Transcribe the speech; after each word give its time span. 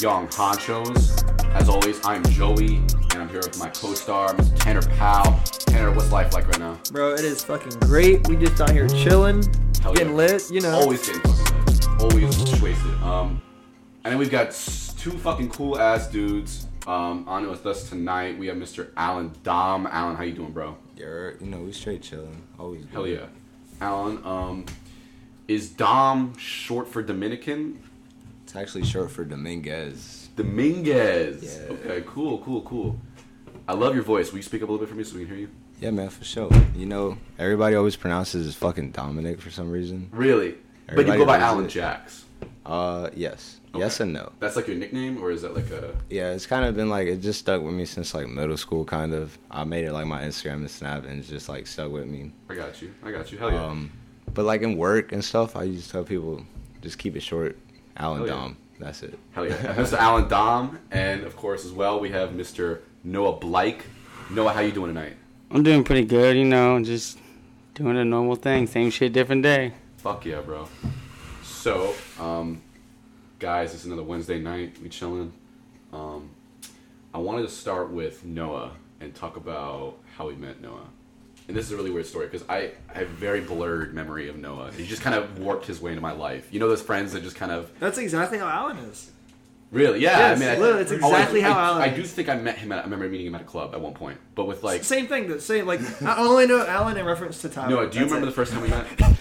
Welcome 0.00 0.26
back 0.26 0.60
to 0.60 0.72
Young 0.72 0.84
Honchos. 0.84 1.54
As 1.54 1.68
always, 1.68 2.04
I'm 2.04 2.22
Joey, 2.24 2.76
and 2.76 3.14
I'm 3.14 3.28
here 3.28 3.38
with 3.38 3.58
my 3.58 3.68
co-star, 3.70 4.32
Mr. 4.34 4.60
Tanner 4.60 4.82
Powell. 4.82 5.40
Tanner, 5.66 5.92
what's 5.92 6.12
life 6.12 6.32
like 6.34 6.46
right 6.46 6.58
now? 6.58 6.78
Bro, 6.92 7.14
it 7.14 7.24
is 7.24 7.42
fucking 7.42 7.78
great. 7.80 8.26
We 8.28 8.36
just 8.36 8.60
out 8.60 8.70
here 8.70 8.86
chilling, 8.88 9.42
Hell 9.82 9.94
getting 9.94 10.10
yeah. 10.10 10.14
lit, 10.14 10.50
you 10.50 10.60
know. 10.60 10.72
Always 10.72 11.06
getting 11.06 11.22
fucking 11.22 11.64
lit. 11.64 12.00
Always 12.00 12.62
wasted. 12.62 12.94
Um, 13.02 13.42
and 14.04 14.12
then 14.12 14.18
we've 14.18 14.30
got 14.30 14.50
two 14.98 15.10
fucking 15.18 15.50
cool 15.50 15.78
ass 15.78 16.08
dudes 16.08 16.66
um, 16.86 17.24
on 17.26 17.48
with 17.48 17.66
us 17.66 17.88
tonight. 17.88 18.38
We 18.38 18.46
have 18.48 18.56
Mr. 18.56 18.90
Allan 18.96 19.32
Dom. 19.42 19.86
Allan, 19.86 20.16
how 20.16 20.22
you 20.22 20.32
doing, 20.32 20.52
bro? 20.52 20.76
Yeah, 20.96 21.30
you 21.40 21.46
know, 21.46 21.58
we 21.58 21.72
straight 21.72 22.02
chilling. 22.02 22.42
Always 22.58 22.82
good. 22.82 22.92
Hell 22.92 23.06
yeah. 23.06 23.26
Alan, 23.80 24.24
um, 24.24 24.66
is 25.48 25.70
Dom 25.70 26.36
short 26.36 26.86
for 26.86 27.02
Dominican? 27.02 27.82
It's 28.48 28.56
actually 28.56 28.86
short 28.86 29.10
for 29.10 29.26
Dominguez. 29.26 30.30
Dominguez. 30.34 31.60
Yeah. 31.60 31.74
Okay, 31.74 32.02
cool, 32.06 32.38
cool, 32.38 32.62
cool. 32.62 32.98
I 33.68 33.74
love 33.74 33.94
your 33.94 34.02
voice. 34.02 34.30
Will 34.30 34.38
you 34.38 34.42
speak 34.42 34.62
up 34.62 34.70
a 34.70 34.72
little 34.72 34.86
bit 34.86 34.88
for 34.88 34.96
me 34.96 35.04
so 35.04 35.16
we 35.16 35.26
can 35.26 35.28
hear 35.28 35.40
you? 35.40 35.50
Yeah, 35.82 35.90
man, 35.90 36.08
for 36.08 36.24
sure. 36.24 36.48
You 36.74 36.86
know, 36.86 37.18
everybody 37.38 37.76
always 37.76 37.94
pronounces 37.94 38.48
it 38.48 38.54
fucking 38.54 38.92
Dominic 38.92 39.42
for 39.42 39.50
some 39.50 39.70
reason. 39.70 40.08
Really? 40.12 40.54
but 40.86 41.06
you 41.06 41.18
go 41.18 41.26
by 41.26 41.36
Allan 41.36 41.66
it. 41.66 41.68
Jacks. 41.68 42.24
Uh, 42.64 43.10
yes. 43.14 43.60
Yes 43.74 44.00
and 44.00 44.14
no. 44.14 44.32
That's 44.40 44.56
like 44.56 44.66
your 44.66 44.78
nickname, 44.78 45.22
or 45.22 45.30
is 45.30 45.42
that 45.42 45.54
like 45.54 45.68
a? 45.70 45.94
Yeah, 46.08 46.30
it's 46.32 46.46
kind 46.46 46.64
of 46.64 46.74
been 46.74 46.88
like, 46.88 47.06
it 47.06 47.20
just 47.20 47.40
stuck 47.40 47.60
with 47.60 47.74
me 47.74 47.84
since 47.84 48.14
like 48.14 48.28
middle 48.28 48.56
school, 48.56 48.86
kind 48.86 49.12
of. 49.12 49.38
I 49.50 49.64
made 49.64 49.84
it 49.84 49.92
like 49.92 50.06
my 50.06 50.22
Instagram 50.22 50.54
and 50.54 50.70
Snap, 50.70 51.04
and 51.04 51.18
it's 51.18 51.28
just 51.28 51.50
like 51.50 51.66
stuck 51.66 51.92
with 51.92 52.06
me. 52.06 52.32
I 52.48 52.54
got 52.54 52.80
you. 52.80 52.94
I 53.04 53.10
got 53.10 53.30
you. 53.30 53.36
Hell 53.36 53.52
yeah. 53.52 53.62
Um, 53.62 53.92
but 54.32 54.46
like 54.46 54.62
in 54.62 54.78
work 54.78 55.12
and 55.12 55.22
stuff, 55.22 55.54
I 55.54 55.64
used 55.64 55.84
to 55.84 55.92
tell 55.92 56.04
people, 56.04 56.46
just 56.80 56.96
keep 56.96 57.14
it 57.14 57.20
short. 57.20 57.58
Allan 57.98 58.18
Hell 58.18 58.26
yeah. 58.26 58.32
Dom. 58.32 58.56
That's 58.78 59.02
it. 59.02 59.18
Hell 59.32 59.46
yeah. 59.46 59.56
Mr. 59.74 59.98
Allan 59.98 60.28
Dom, 60.28 60.78
and 60.90 61.24
of 61.24 61.36
course 61.36 61.64
as 61.64 61.72
well 61.72 61.98
we 61.98 62.10
have 62.10 62.30
Mr. 62.30 62.80
Noah 63.02 63.38
Bleich. 63.38 63.80
Noah, 64.30 64.52
how 64.52 64.60
you 64.60 64.72
doing 64.72 64.94
tonight? 64.94 65.16
I'm 65.50 65.62
doing 65.62 65.82
pretty 65.82 66.04
good, 66.04 66.36
you 66.36 66.44
know, 66.44 66.82
just 66.82 67.18
doing 67.74 67.96
a 67.96 68.04
normal 68.04 68.36
thing. 68.36 68.66
Same 68.66 68.90
shit, 68.90 69.12
different 69.12 69.42
day. 69.42 69.72
Fuck 69.96 70.26
yeah, 70.26 70.40
bro. 70.40 70.68
So, 71.42 71.94
um, 72.20 72.60
guys, 73.38 73.74
it's 73.74 73.84
another 73.84 74.02
Wednesday 74.02 74.38
night. 74.38 74.76
We 74.82 74.88
chilling. 74.88 75.32
Um, 75.92 76.30
I 77.12 77.18
wanted 77.18 77.42
to 77.42 77.48
start 77.48 77.90
with 77.90 78.24
Noah 78.24 78.72
and 79.00 79.14
talk 79.14 79.36
about 79.36 79.98
how 80.16 80.28
we 80.28 80.34
met 80.34 80.60
Noah. 80.60 80.86
And 81.48 81.56
this 81.56 81.64
is 81.64 81.72
a 81.72 81.76
really 81.76 81.90
weird 81.90 82.06
story 82.06 82.26
because 82.26 82.46
I, 82.46 82.72
I 82.94 82.98
have 82.98 83.08
very 83.08 83.40
blurred 83.40 83.94
memory 83.94 84.28
of 84.28 84.36
Noah. 84.36 84.70
He 84.70 84.86
just 84.86 85.00
kind 85.00 85.16
of 85.16 85.38
warped 85.38 85.66
his 85.66 85.80
way 85.80 85.92
into 85.92 86.02
my 86.02 86.12
life. 86.12 86.46
You 86.52 86.60
know 86.60 86.68
those 86.68 86.82
friends 86.82 87.12
that 87.14 87.22
just 87.22 87.36
kind 87.36 87.50
of 87.50 87.70
That's 87.80 87.96
exactly 87.96 88.36
how 88.36 88.46
Allan 88.46 88.76
is. 88.76 89.10
really, 89.72 90.00
yeah. 90.00 90.18
Yes, 90.18 90.36
I 90.36 90.40
mean, 90.40 90.48
I, 90.50 90.58
literally, 90.58 90.82
it's 90.82 90.92
oh, 90.92 90.96
exactly 90.96 91.42
I, 91.42 91.48
how 91.50 91.58
I, 91.58 91.64
Allan 91.64 91.82
I 91.82 91.96
do 91.96 92.02
think 92.04 92.28
I 92.28 92.36
met 92.36 92.58
him. 92.58 92.70
At, 92.70 92.80
I 92.80 92.82
remember 92.82 93.08
meeting 93.08 93.28
him 93.28 93.34
at 93.34 93.40
a 93.40 93.44
club 93.44 93.74
at 93.74 93.80
one 93.80 93.94
point, 93.94 94.18
but 94.34 94.44
with 94.44 94.62
like 94.62 94.84
Same 94.84 95.06
thing. 95.06 95.26
The 95.26 95.40
same 95.40 95.66
like 95.66 95.80
I 96.02 96.18
only 96.18 96.46
know 96.46 96.66
Allan 96.66 96.98
in 96.98 97.06
reference 97.06 97.40
to 97.40 97.48
Tyler. 97.48 97.70
Noah. 97.70 97.90
Do 97.90 97.98
you 97.98 98.04
remember 98.04 98.24
it. 98.24 98.30
the 98.30 98.34
first 98.36 98.52
time 98.52 98.60
we 98.60 98.68
met? 98.68 98.86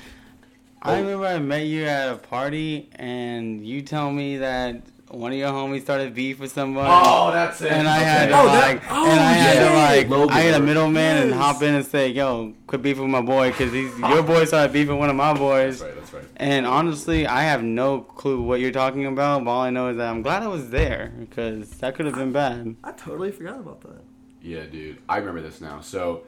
I 0.81 0.99
remember 0.99 1.25
I 1.25 1.39
met 1.39 1.65
you 1.65 1.85
at 1.85 2.13
a 2.13 2.17
party, 2.17 2.89
and 2.95 3.65
you 3.65 3.81
tell 3.83 4.11
me 4.11 4.37
that 4.37 4.81
one 5.09 5.31
of 5.31 5.37
your 5.37 5.51
homies 5.51 5.81
started 5.83 6.13
beef 6.13 6.39
with 6.39 6.51
somebody. 6.51 6.89
Oh, 6.91 7.31
that's 7.31 7.61
it. 7.61 7.71
And 7.71 7.87
I 7.87 7.97
had 7.99 8.27
to 8.27 8.37
Oh, 8.39 8.45
that- 8.47 8.73
like, 8.75 8.83
oh, 8.91 9.09
and 9.09 9.19
I 9.19 9.31
had 9.31 9.55
yeah. 9.55 9.69
to 9.69 9.75
like, 9.97 10.09
Logan 10.09 10.35
I 10.35 10.39
had 10.41 10.55
a 10.55 10.59
Bird. 10.59 10.65
middleman 10.65 11.17
and 11.23 11.33
hop 11.33 11.61
in 11.61 11.75
and 11.75 11.85
say, 11.85 12.09
"Yo, 12.09 12.53
quit 12.67 12.81
beefing 12.81 13.03
with 13.03 13.11
my 13.11 13.21
boy, 13.21 13.51
cause 13.51 13.71
he's 13.71 13.97
your 13.99 14.21
boy 14.23 14.43
started 14.45 14.73
beefing 14.73 14.95
with 14.95 14.99
one 14.99 15.09
of 15.09 15.15
my 15.15 15.33
boys." 15.33 15.79
That's 15.79 15.91
right. 15.93 15.95
That's 16.01 16.13
right. 16.13 16.23
And 16.37 16.65
honestly, 16.65 17.25
I 17.25 17.43
have 17.43 17.63
no 17.63 18.01
clue 18.01 18.41
what 18.41 18.59
you're 18.59 18.71
talking 18.71 19.05
about. 19.05 19.45
But 19.45 19.51
all 19.51 19.61
I 19.61 19.69
know 19.69 19.87
is 19.89 19.97
that 19.97 20.09
I'm 20.09 20.21
glad 20.21 20.43
I 20.43 20.47
was 20.47 20.69
there 20.69 21.13
because 21.19 21.69
that 21.77 21.95
could 21.95 22.05
have 22.05 22.15
been 22.15 22.31
bad. 22.33 22.75
I 22.83 22.91
totally 22.91 23.31
forgot 23.31 23.59
about 23.59 23.81
that. 23.81 24.01
Yeah, 24.41 24.63
dude. 24.65 24.97
I 25.09 25.17
remember 25.17 25.41
this 25.41 25.61
now. 25.61 25.79
So, 25.81 26.23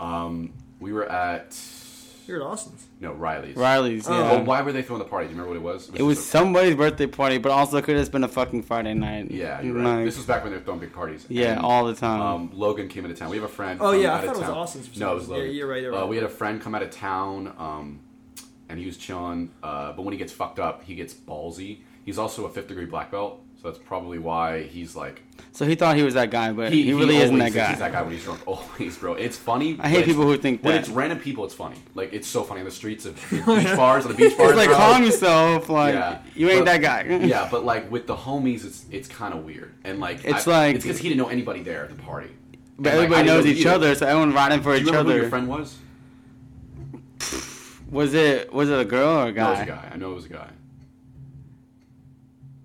um, 0.00 0.52
we 0.80 0.92
were 0.92 1.08
at 1.10 1.52
You're 2.26 2.40
at 2.40 2.46
Austin's. 2.46 2.86
no 3.00 3.12
Riley's. 3.12 3.56
Riley's, 3.56 4.08
Oh. 4.08 4.12
yeah. 4.12 4.30
Well, 4.32 4.44
why 4.44 4.62
were 4.62 4.72
they 4.72 4.82
throwing 4.82 5.02
the 5.02 5.08
party? 5.08 5.26
Do 5.28 5.34
you 5.34 5.40
remember 5.42 5.60
what 5.60 5.70
it 5.70 5.74
was? 5.74 5.90
It 5.94 6.02
was 6.02 6.16
just 6.16 6.28
a- 6.28 6.30
somebody's 6.38 6.74
birthday 6.74 7.06
party, 7.06 7.38
but 7.38 7.52
also 7.52 7.80
could 7.82 7.96
have 7.96 8.10
been 8.10 8.24
a 8.24 8.28
fucking 8.28 8.62
Friday 8.62 8.94
night. 8.94 9.30
yeah, 9.30 9.60
you're 9.60 9.74
right. 9.74 9.96
Like, 9.96 10.04
This 10.06 10.16
was 10.16 10.26
back 10.26 10.42
when 10.42 10.52
they 10.52 10.58
were 10.58 10.64
throwing 10.64 10.80
big 10.80 10.92
parties. 10.92 11.26
yeah, 11.28 11.52
And, 11.56 11.60
all 11.60 11.84
the 11.84 11.94
time. 11.94 12.20
Um, 12.20 12.50
Logan 12.54 12.88
came 12.88 13.04
into 13.04 13.16
town. 13.16 13.30
We 13.30 13.36
have 13.36 13.44
a 13.44 13.48
friend. 13.48 13.78
Oh, 13.82 13.92
yeah, 13.92 14.14
I 14.14 14.18
out 14.18 14.20
of 14.20 14.24
thought 14.24 14.36
it 14.36 14.38
was 14.38 14.46
town. 14.48 14.56
Austin's 14.58 14.98
No, 14.98 15.12
it 15.12 15.14
was 15.16 15.24
some 15.26 15.32
reason. 15.34 15.34
Logan. 15.34 15.46
Yeah, 15.50 15.58
you're 15.58 15.68
right, 15.68 15.82
you're 15.82 15.94
Uh, 15.94 16.06
we 16.06 16.16
had 16.16 16.24
a 16.24 16.28
friend 16.28 16.60
come 16.62 16.74
out 16.74 16.82
of 16.82 16.90
town, 16.90 17.52
um, 17.58 18.00
and 18.68 18.78
he 18.80 18.86
was 18.86 18.96
chilling. 18.96 19.50
Uh, 19.62 19.92
but 19.92 20.02
when 20.02 20.12
he 20.12 20.18
gets 20.18 20.32
fucked 20.32 20.58
up, 20.58 20.84
he 20.84 20.94
gets 20.94 21.12
ballsy. 21.12 21.80
He's 22.04 22.18
also 22.18 22.44
a 22.46 22.48
fifth 22.50 22.68
degree 22.68 22.86
black 22.86 23.10
belt, 23.10 23.40
so 23.64 23.70
that's 23.70 23.82
probably 23.82 24.18
why 24.18 24.62
he's 24.64 24.94
like 24.94 25.22
so 25.52 25.64
he 25.64 25.74
thought 25.76 25.96
he 25.96 26.02
was 26.02 26.14
that 26.14 26.30
guy, 26.30 26.52
but 26.52 26.72
he, 26.72 26.92
really 26.92 27.16
isn't 27.16 27.38
that 27.38 27.52
guy. 27.52 27.68
He's 27.70 27.78
that 27.78 27.92
guy 27.92 28.02
when 28.02 28.12
he's 28.12 28.24
drunk. 28.24 28.40
Always, 28.46 28.98
bro. 28.98 29.14
It's 29.14 29.36
funny. 29.36 29.76
I 29.80 29.88
hate 29.88 30.04
people 30.04 30.24
who 30.24 30.36
think 30.36 30.62
when 30.64 30.74
that. 30.74 30.80
it's 30.80 30.88
random 30.88 31.18
people. 31.20 31.44
It's 31.44 31.54
funny. 31.54 31.76
Like 31.94 32.12
it's 32.12 32.26
so 32.26 32.42
funny 32.42 32.60
on 32.60 32.64
the 32.66 32.72
streets 32.72 33.04
of 33.06 33.14
beach 33.30 33.44
bars, 33.76 34.04
on 34.06 34.10
the 34.12 34.16
beach 34.18 34.36
bars. 34.36 34.50
It's 34.50 34.56
like 34.58 34.68
bro. 34.68 34.76
calm 34.76 35.04
yourself, 35.04 35.68
like 35.68 35.94
Yeah. 35.94 36.18
you 36.34 36.50
ain't 36.50 36.64
But- 36.66 36.80
that 36.82 37.06
guy. 37.08 37.16
yeah, 37.24 37.48
but 37.50 37.64
like 37.64 37.90
with 37.90 38.06
the 38.08 38.16
homies, 38.16 38.64
it's 38.66 38.84
it's 38.90 39.08
kind 39.08 39.32
of 39.32 39.44
weird, 39.44 39.72
and 39.84 39.98
like 40.00 40.24
It's 40.24 40.46
I- 40.46 40.50
like- 40.66 40.74
it's 40.76 40.84
because 40.84 40.98
he 40.98 41.08
didn't 41.08 41.18
know 41.22 41.28
anybody 41.28 41.62
there 41.62 41.84
at 41.84 41.90
the 41.96 42.02
party. 42.02 42.30
but 42.78 42.88
And, 42.92 42.96
everybody 42.96 43.22
didn't 43.22 43.36
knows 43.36 43.44
know 43.46 43.50
each 43.52 43.64
you. 43.64 43.70
other, 43.70 43.94
so 43.94 44.06
everyone 44.06 44.34
riding 44.34 44.60
for 44.60 44.76
Do 44.78 44.82
each 44.88 44.92
other. 44.92 45.12
who 45.12 45.20
your 45.20 45.28
friend 45.30 45.48
was? 45.48 45.76
Was 47.90 48.12
it 48.14 48.52
was 48.52 48.70
it 48.70 48.78
a 48.80 48.84
girl 48.84 49.18
or 49.18 49.22
a 49.22 49.24
No, 49.26 49.28
it 49.30 49.34
guy? 49.34 49.50
was 49.50 49.60
a 49.60 49.66
guy. 49.66 49.90
I 49.92 49.96
know 49.96 50.10
it 50.12 50.14
was 50.16 50.24
a 50.26 50.30
guy. 50.30 50.48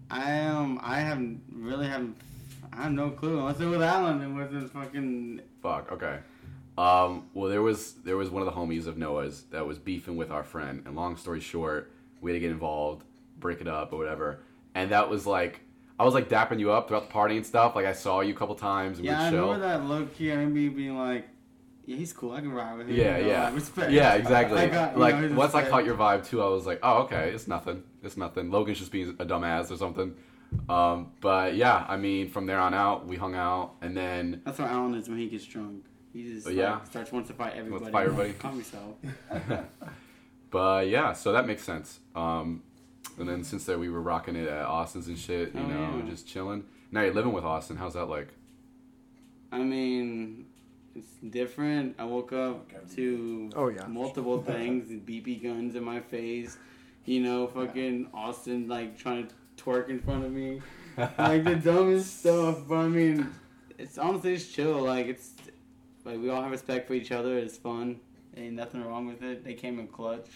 I 0.10 0.32
am. 0.32 0.80
I 0.82 1.00
have 1.00 1.24
really 1.54 1.88
have. 1.88 2.08
I 2.72 2.84
have 2.84 2.92
no 2.92 3.10
clue 3.10 3.40
unless 3.40 3.60
it 3.60 3.66
was 3.66 3.82
Allan. 3.82 4.22
It 4.22 4.30
wasn't 4.30 4.72
fucking. 4.72 5.42
Fuck. 5.62 5.92
Okay. 5.92 6.20
Um, 6.78 7.28
well, 7.34 7.50
there 7.50 7.62
was 7.62 7.96
there 8.06 8.16
was 8.16 8.30
one 8.30 8.42
of 8.42 8.46
the 8.46 8.58
homies 8.58 8.88
of 8.88 8.98
Noah's 8.98 9.44
that 9.52 9.66
was 9.68 9.78
beefing 9.78 10.16
with 10.16 10.32
our 10.32 10.44
friend, 10.44 10.84
and 10.86 10.96
long 10.96 11.18
story 11.18 11.42
short, 11.42 11.92
we 12.22 12.32
had 12.32 12.36
to 12.36 12.40
get 12.40 12.52
involved, 12.52 13.04
break 13.38 13.60
it 13.60 13.68
up 13.68 13.92
or 13.92 13.98
whatever, 13.98 14.40
and 14.76 14.92
that 14.92 15.10
was 15.10 15.28
like 15.28 15.62
I 16.00 16.06
was 16.06 16.14
like 16.14 16.30
dapping 16.30 16.60
you 16.60 16.72
up 16.72 16.88
throughout 16.88 17.08
the 17.08 17.12
party 17.12 17.36
and 17.36 17.46
stuff. 17.46 17.76
Like 17.76 17.86
I 17.86 17.92
saw 17.92 18.22
you 18.22 18.34
a 18.34 18.38
couple 18.38 18.56
times 18.56 18.98
and 19.00 19.06
Yeah, 19.06 19.22
I 19.22 19.30
we'd 19.30 19.38
remember 19.38 19.68
that 19.68 19.84
low 19.84 20.06
key. 20.06 20.32
I 20.32 20.36
remember 20.36 20.60
you 20.60 20.72
being 20.72 20.98
like, 20.98 21.28
"Yeah, 21.86 21.98
he's 21.98 22.14
cool. 22.14 22.32
I 22.32 22.40
can 22.40 22.54
ride 22.54 22.78
with 22.78 22.88
him." 22.88 22.96
Yeah, 22.96 23.18
you 23.18 23.24
know, 23.24 23.30
yeah, 23.30 23.44
like, 23.44 23.56
respect. 23.56 23.92
yeah, 23.92 24.14
exactly. 24.14 24.58
I 24.62 24.68
got, 24.68 24.98
like 24.98 25.18
know, 25.18 25.36
once 25.36 25.54
I 25.54 25.68
caught 25.68 25.84
your 25.84 25.98
vibe 25.98 26.26
too, 26.26 26.42
I 26.42 26.48
was 26.48 26.66
like, 26.66 26.80
oh, 26.82 27.00
okay, 27.00 27.32
it's 27.32 27.50
nothing, 27.50 27.84
it's 28.04 28.18
nothing. 28.18 28.50
Logan's 28.52 28.80
just 28.80 28.92
being 28.92 29.10
a 29.20 29.26
dumbass 29.26 29.72
or 29.72 29.78
something. 29.78 30.16
Um, 30.68 31.12
but 31.22 31.56
yeah, 31.56 31.86
I 31.88 31.98
mean, 31.98 32.30
from 32.30 32.46
there 32.48 32.60
on 32.60 32.74
out, 32.74 33.06
we 33.08 33.16
hung 33.18 33.36
out, 33.36 33.76
and 33.82 33.96
then 33.96 34.42
That's 34.46 34.58
what 34.60 34.70
Allan 34.70 34.96
is 34.96 35.08
when 35.08 35.18
he 35.20 35.28
gets 35.28 35.46
drunk. 35.46 35.86
He 36.12 36.24
just 36.24 36.48
Oh, 36.48 36.50
like, 36.50 36.58
yeah? 36.58 36.84
starts 36.86 37.12
wants 37.12 37.30
to 37.30 37.36
fight 37.36 37.54
everybody. 37.56 37.92
fight 37.92 38.06
everybody? 38.08 38.34
Calm 38.40 38.58
yourself. 38.58 38.96
But 40.52 40.88
yeah, 40.88 41.14
so 41.14 41.32
that 41.34 41.46
makes 41.46 41.64
sense. 41.64 42.00
Um, 42.16 42.64
and 43.20 43.30
then 43.30 43.44
since 43.44 43.66
then 43.66 43.80
we 43.80 43.90
were 43.90 44.02
rocking 44.02 44.36
it 44.36 44.48
at 44.48 44.66
Austin's 44.66 45.08
and 45.08 45.18
shit, 45.18 45.54
you 45.54 45.60
Oh, 45.62 45.68
know, 45.68 46.02
yeah. 46.04 46.10
just 46.10 46.28
chilling. 46.28 46.64
Now 46.92 47.02
you're 47.02 47.14
living 47.14 47.34
with 47.34 47.44
Austin. 47.44 47.78
How's 47.78 47.94
that 47.94 48.06
like? 48.06 48.30
I 49.52 49.60
mean, 49.60 50.48
it's 50.96 51.12
different. 51.30 51.96
I 52.00 52.06
woke 52.06 52.34
up 52.34 52.68
to 52.96 53.52
Oh, 53.56 53.68
yeah. 53.68 53.86
multiple 53.88 54.42
things, 54.42 54.90
BB 55.08 55.44
guns 55.44 55.76
in 55.76 55.84
my 55.84 56.00
face, 56.00 56.58
you 57.10 57.22
know, 57.22 57.48
fucking 57.48 58.08
Austin 58.14 58.68
like 58.68 58.96
trying 58.98 59.28
to 59.28 59.34
twerk 59.58 59.90
in 59.90 60.00
front 60.00 60.24
of 60.24 60.32
me, 60.32 60.62
like 61.18 61.44
the 61.44 61.56
dumbest 61.56 62.20
stuff. 62.20 62.60
But 62.68 62.76
I 62.76 62.88
mean, 62.88 63.28
it's 63.80 63.98
honestly 63.98 64.36
it's 64.36 64.48
chill. 64.48 64.80
Like 64.84 65.08
it's 65.08 65.32
like 66.06 66.20
we 66.20 66.30
all 66.30 66.42
have 66.44 66.52
respect 66.52 66.88
for 66.88 66.94
each 66.94 67.12
other. 67.12 67.38
It's 67.38 67.58
fun. 67.58 68.00
Ain't 68.38 68.54
nothing 68.54 68.84
wrong 68.86 69.08
with 69.08 69.24
it. 69.24 69.44
They 69.44 69.56
came 69.56 69.80
in 69.80 69.88
clutch. 69.88 70.28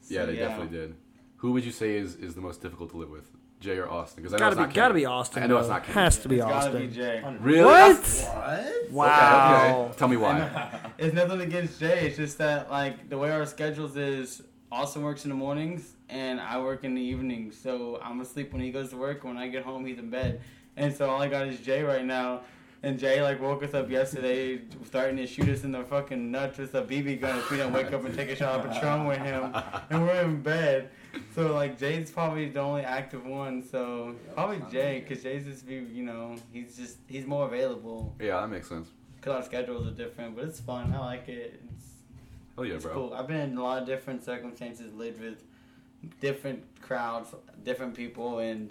So, 0.00 0.14
Yeah, 0.14 0.26
they 0.26 0.34
definitely 0.34 0.76
did. 0.76 0.94
Who 1.36 1.52
would 1.52 1.64
you 1.64 1.70
say 1.72 1.96
is, 1.96 2.16
is 2.16 2.34
the 2.34 2.40
most 2.40 2.60
difficult 2.60 2.90
to 2.90 2.96
live 2.98 3.08
with, 3.08 3.30
Jay 3.60 3.78
or 3.78 3.88
Austin? 3.88 4.22
Because 4.22 4.34
I 4.34 4.38
know 4.38 4.40
Gotta 4.40 4.52
it's 4.52 4.58
be, 4.58 4.62
not 4.66 4.74
gotta 4.74 4.94
be 4.94 5.06
Austin. 5.06 5.42
I 5.44 5.46
know 5.46 5.58
it's 5.58 5.68
not 5.68 5.84
Kenny. 5.84 5.94
Has 5.94 6.18
to 6.18 6.28
be 6.28 6.36
It's 6.36 6.44
gotta 6.44 6.66
Austin. 6.66 6.88
be 6.88 6.94
Jay. 6.94 7.22
Really? 7.40 7.64
What? 7.64 7.96
What? 7.96 8.90
Wow. 8.90 9.62
Okay, 9.62 9.74
okay. 9.74 9.96
Tell 9.96 10.08
me 10.08 10.16
why. 10.16 10.80
It's 10.98 11.14
nothing 11.14 11.40
against 11.40 11.78
Jay. 11.80 12.08
It's 12.08 12.16
just 12.16 12.36
that 12.38 12.68
like 12.70 13.08
the 13.08 13.16
way 13.16 13.30
our 13.30 13.46
schedules 13.46 13.96
is, 13.96 14.42
Austin 14.72 15.02
works 15.02 15.24
in 15.24 15.30
the 15.30 15.36
mornings 15.36 15.94
and 16.08 16.40
I 16.40 16.60
work 16.60 16.84
in 16.84 16.94
the 16.94 17.02
evenings. 17.02 17.56
So 17.60 18.00
I'm 18.02 18.20
asleep 18.20 18.52
when 18.52 18.62
he 18.62 18.70
goes 18.70 18.90
to 18.90 18.96
work. 18.96 19.24
When 19.24 19.36
I 19.36 19.48
get 19.48 19.64
home, 19.64 19.84
he's 19.84 19.98
in 19.98 20.10
bed. 20.10 20.40
And 20.76 20.94
so 20.94 21.10
all 21.10 21.20
I 21.20 21.28
got 21.28 21.46
is 21.48 21.60
Jay 21.60 21.82
right 21.82 22.04
now. 22.04 22.42
And 22.82 22.98
Jay 22.98 23.20
like 23.20 23.42
woke 23.42 23.62
us 23.62 23.74
up 23.74 23.90
yesterday, 23.90 24.62
starting 24.86 25.18
to 25.18 25.26
shoot 25.26 25.48
us 25.50 25.64
in 25.64 25.72
the 25.72 25.84
fucking 25.84 26.30
nuts 26.30 26.56
with 26.56 26.74
a 26.74 26.82
BB 26.82 27.20
gun 27.20 27.38
if 27.38 27.50
we 27.50 27.58
don't 27.58 27.74
wake 27.74 27.92
up 27.92 28.04
and 28.06 28.14
take 28.14 28.30
a 28.30 28.36
shot 28.36 28.64
of 28.64 28.72
Patron 28.72 29.04
with 29.04 29.18
him, 29.18 29.54
and 29.90 30.02
we're 30.02 30.22
in 30.22 30.40
bed. 30.40 30.88
So 31.34 31.52
like 31.52 31.78
Jay's 31.78 32.10
probably 32.10 32.48
the 32.48 32.60
only 32.60 32.80
active 32.80 33.26
one. 33.26 33.62
So 33.62 34.14
probably 34.32 34.62
Jay, 34.72 35.04
cause 35.06 35.22
Jay's 35.22 35.44
just 35.44 35.66
be 35.66 35.74
you 35.74 36.04
know 36.04 36.36
he's 36.54 36.74
just 36.74 36.96
he's 37.06 37.26
more 37.26 37.46
available. 37.46 38.16
Yeah, 38.18 38.40
that 38.40 38.48
makes 38.48 38.70
sense. 38.70 38.88
Cause 39.20 39.34
our 39.34 39.42
schedules 39.42 39.86
are 39.86 39.90
different, 39.90 40.34
but 40.34 40.46
it's 40.46 40.60
fun. 40.60 40.94
I 40.94 41.00
like 41.00 41.28
it. 41.28 41.60
It's, 41.76 41.84
Hell 42.56 42.64
yeah, 42.64 42.74
it's 42.74 42.84
bro. 42.84 42.94
cool. 42.94 43.14
I've 43.14 43.26
been 43.26 43.40
in 43.40 43.56
a 43.56 43.62
lot 43.62 43.82
of 43.82 43.86
different 43.86 44.24
circumstances, 44.24 44.92
lived 44.92 45.20
with 45.20 45.42
different 46.20 46.64
crowds, 46.80 47.34
different 47.64 47.94
people, 47.94 48.38
and 48.38 48.70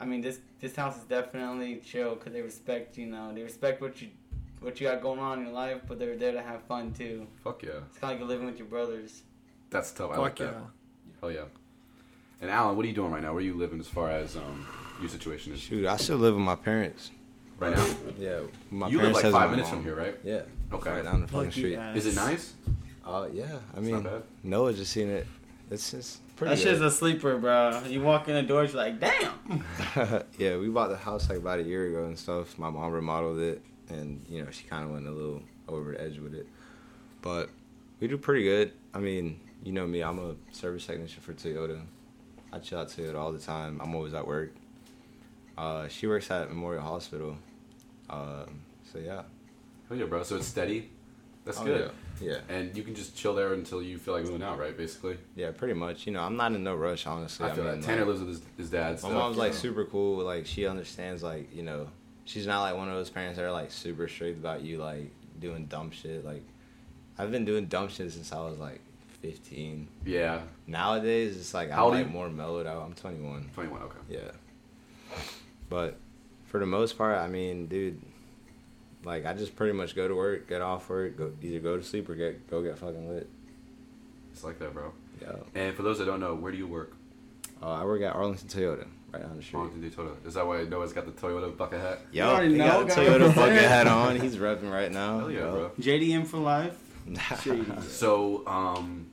I 0.00 0.04
mean, 0.06 0.20
this 0.20 0.40
this 0.60 0.74
house 0.74 0.96
is 0.96 1.04
definitely 1.04 1.76
chill 1.84 2.14
because 2.14 2.32
they 2.32 2.42
respect 2.42 2.96
you 2.98 3.06
know 3.06 3.32
they 3.34 3.42
respect 3.42 3.80
what 3.80 4.00
you 4.00 4.08
what 4.60 4.80
you 4.80 4.88
got 4.88 5.02
going 5.02 5.20
on 5.20 5.38
in 5.38 5.44
your 5.46 5.54
life, 5.54 5.80
but 5.86 5.98
they're 5.98 6.16
there 6.16 6.32
to 6.32 6.42
have 6.42 6.62
fun 6.62 6.92
too. 6.92 7.26
Fuck 7.42 7.62
yeah. 7.62 7.70
It's 7.88 7.98
kind 7.98 8.04
of 8.04 8.10
like 8.10 8.18
you're 8.18 8.28
living 8.28 8.46
with 8.46 8.58
your 8.58 8.68
brothers. 8.68 9.22
That's 9.70 9.90
tough. 9.92 10.10
I 10.12 10.18
like 10.18 10.38
yeah. 10.38 10.46
that. 10.46 10.56
Hell 11.20 11.30
yeah. 11.30 11.44
And 12.40 12.50
Allan, 12.50 12.76
what 12.76 12.84
are 12.84 12.88
you 12.88 12.94
doing 12.94 13.10
right 13.10 13.22
now? 13.22 13.32
Where 13.32 13.38
are 13.38 13.44
you 13.44 13.54
living 13.54 13.80
as 13.80 13.88
far 13.88 14.10
as 14.10 14.36
um, 14.36 14.66
your 15.00 15.10
situation 15.10 15.52
is? 15.52 15.60
Shoot, 15.60 15.86
I 15.86 15.96
still 15.96 16.16
live 16.16 16.34
with 16.34 16.42
my 16.42 16.56
parents. 16.56 17.10
Right 17.58 17.76
now? 17.76 17.86
Yeah, 18.18 18.40
my 18.70 18.88
you 18.88 18.96
live 18.96 19.12
parents 19.12 19.22
like 19.24 19.32
five 19.32 19.50
minutes 19.50 19.68
mom. 19.68 19.78
from 19.78 19.84
here, 19.84 19.94
right? 19.94 20.18
Yeah. 20.24 20.42
Okay. 20.72 20.90
Right 20.90 21.04
down 21.04 21.20
the 21.22 21.26
fucking 21.28 21.50
street. 21.50 21.76
ass. 21.76 21.96
Is 21.96 22.06
it 22.06 22.14
nice? 22.14 22.54
Oh 23.04 23.26
yeah, 23.32 23.44
I 23.74 23.78
It's 23.78 23.86
mean, 23.86 23.94
not 23.94 24.04
bad. 24.04 24.22
Noah 24.44 24.72
just 24.72 24.92
seen 24.92 25.08
it. 25.08 25.26
It's 25.70 25.90
just 25.90 26.20
pretty. 26.36 26.50
That's 26.50 26.62
just 26.62 26.80
good. 26.80 26.88
a 26.88 26.90
sleeper, 26.90 27.36
bro. 27.38 27.82
You 27.88 28.02
walk 28.02 28.28
in 28.28 28.34
the 28.34 28.42
door, 28.42 28.64
you're 28.64 28.74
like, 28.76 29.00
damn. 29.00 29.64
yeah, 30.38 30.56
we 30.56 30.68
bought 30.68 30.90
the 30.90 30.96
house 30.96 31.28
like 31.28 31.38
about 31.38 31.58
a 31.60 31.62
year 31.62 31.86
ago 31.88 32.04
and 32.04 32.18
stuff. 32.18 32.58
My 32.58 32.70
mom 32.70 32.92
remodeled 32.92 33.38
it, 33.40 33.62
and 33.88 34.24
you 34.28 34.44
know 34.44 34.50
she 34.50 34.64
kind 34.64 34.84
of 34.84 34.90
went 34.90 35.06
a 35.06 35.10
little 35.10 35.42
over 35.68 35.92
the 35.92 36.00
edge 36.00 36.18
with 36.18 36.34
it, 36.34 36.46
but 37.22 37.48
we 38.00 38.06
do 38.08 38.16
pretty 38.16 38.44
good. 38.44 38.72
I 38.94 38.98
mean, 38.98 39.40
you 39.64 39.72
know 39.72 39.86
me, 39.86 40.02
I'm 40.02 40.18
a 40.18 40.34
service 40.52 40.86
technician 40.86 41.20
for 41.22 41.32
Toyota. 41.34 41.80
I 42.52 42.58
chill 42.58 42.78
out 42.80 42.88
Toyota 42.88 43.16
all 43.16 43.32
the 43.32 43.38
time. 43.38 43.80
I'm 43.82 43.94
always 43.94 44.14
at 44.14 44.26
work. 44.26 44.52
Uh, 45.56 45.88
she 45.88 46.06
works 46.06 46.30
at 46.30 46.48
Memorial 46.48 46.82
Hospital. 46.82 47.36
Um, 48.08 48.62
so 48.92 48.98
yeah. 48.98 49.22
Hell 49.90 49.98
yeah, 49.98 50.06
bro. 50.06 50.22
So 50.22 50.36
it's 50.36 50.46
steady. 50.46 50.88
That's 51.44 51.58
Oh, 51.60 51.64
good. 51.64 51.90
Yeah. 52.20 52.32
yeah, 52.32 52.54
And 52.56 52.74
you 52.76 52.82
can 52.82 52.94
just 52.94 53.16
chill 53.16 53.34
there 53.34 53.52
until 53.54 53.82
you 53.82 53.98
feel 53.98 54.14
like 54.14 54.24
moving 54.24 54.42
out, 54.42 54.58
right? 54.58 54.76
Basically. 54.76 55.18
yeah, 55.36 55.50
pretty 55.50 55.74
much. 55.74 56.06
You 56.06 56.12
know, 56.12 56.20
I'm 56.20 56.36
not 56.36 56.52
in 56.52 56.62
no 56.64 56.74
rush, 56.76 57.06
honestly. 57.06 57.44
I 57.46 57.52
feel 57.54 57.64
mean, 57.64 57.80
that. 57.80 57.86
Tanner 57.86 58.00
like- 58.00 58.08
lives 58.08 58.20
with 58.20 58.28
his, 58.28 58.42
his 58.56 58.70
dad. 58.70 58.92
My 58.92 58.96
stuff, 58.96 59.12
mom's 59.12 59.36
like 59.36 59.52
know. 59.52 59.58
super 59.58 59.84
cool. 59.84 60.24
Like 60.24 60.46
she 60.46 60.66
understands. 60.66 61.22
Like 61.22 61.54
you 61.54 61.62
know, 61.62 61.88
she's 62.24 62.46
not 62.46 62.62
like 62.62 62.76
one 62.76 62.88
of 62.88 62.94
those 62.94 63.10
parents 63.10 63.36
that 63.36 63.44
are 63.44 63.50
like 63.52 63.70
super 63.72 64.06
strict 64.08 64.38
about 64.38 64.62
you 64.62 64.78
like 64.78 65.10
doing 65.40 65.66
dumb 65.66 65.90
shit. 65.90 66.24
Like 66.24 66.44
I've 67.18 67.32
been 67.32 67.44
doing 67.44 67.66
dumb 67.66 67.88
shit 67.88 68.12
since 68.12 68.32
I 68.32 68.40
was 68.40 68.58
like 68.58 68.80
15. 69.22 69.88
Yeah. 70.06 70.40
Nowadays, 70.66 71.36
it's 71.36 71.52
like 71.54 71.70
How 71.70 71.88
I'm 71.88 71.94
like 71.94 72.06
you? 72.06 72.12
more 72.12 72.28
mellowed 72.30 72.66
out. 72.66 72.82
I'm 72.82 72.92
21. 72.94 73.50
21, 73.54 73.82
okay. 73.82 73.98
Yeah. 74.08 74.20
But 75.68 75.96
for 76.46 76.60
the 76.60 76.66
most 76.66 76.96
part, 76.98 77.18
I 77.18 77.28
mean, 77.28 77.66
dude, 77.66 78.00
like 79.04 79.24
I 79.26 79.32
just 79.34 79.56
pretty 79.56 79.72
much 79.72 79.94
go 79.96 80.06
to 80.08 80.14
work, 80.14 80.48
get 80.48 80.60
off 80.62 80.88
work, 80.88 81.16
go 81.16 81.32
either 81.42 81.60
go 81.60 81.76
to 81.76 81.82
sleep 81.82 82.08
or 82.08 82.14
get 82.14 82.48
go 82.50 82.62
get 82.62 82.78
fucking 82.78 83.08
lit. 83.08 83.28
It's 84.32 84.44
like 84.44 84.58
that, 84.58 84.72
bro. 84.72 84.92
Yeah. 85.20 85.32
And 85.54 85.74
for 85.74 85.82
those 85.82 85.98
that 85.98 86.04
don't 86.06 86.20
know, 86.20 86.34
where 86.34 86.52
do 86.52 86.58
you 86.58 86.66
work? 86.66 86.92
Uh, 87.62 87.72
I 87.72 87.84
work 87.84 88.00
at 88.02 88.14
Arlington 88.14 88.48
Toyota, 88.48 88.86
right 89.12 89.20
down 89.22 89.36
the 89.36 89.42
street. 89.42 89.58
Arlington 89.58 89.90
Toyota. 89.90 90.26
Is 90.26 90.34
that 90.34 90.46
why 90.46 90.62
Noah's 90.64 90.92
got 90.94 91.04
the 91.04 91.12
Toyota 91.12 91.54
bucket 91.54 91.80
hat? 91.80 92.00
Yo, 92.12 92.26
already 92.26 92.52
he 92.52 92.56
got 92.58 92.88
the 92.88 92.94
guys. 92.94 92.96
Toyota 93.08 93.34
bucket 93.34 93.62
hat 93.62 93.86
on. 93.86 94.18
He's 94.20 94.36
repping 94.36 94.70
right 94.72 94.90
now. 94.90 95.18
Hell 95.20 95.30
yeah, 95.30 95.38
Yup. 95.40 95.50
bro. 95.52 95.70
JDM 95.80 96.26
for 96.26 96.38
life. 96.38 96.78
So, 97.88 98.46
um, 98.46 99.06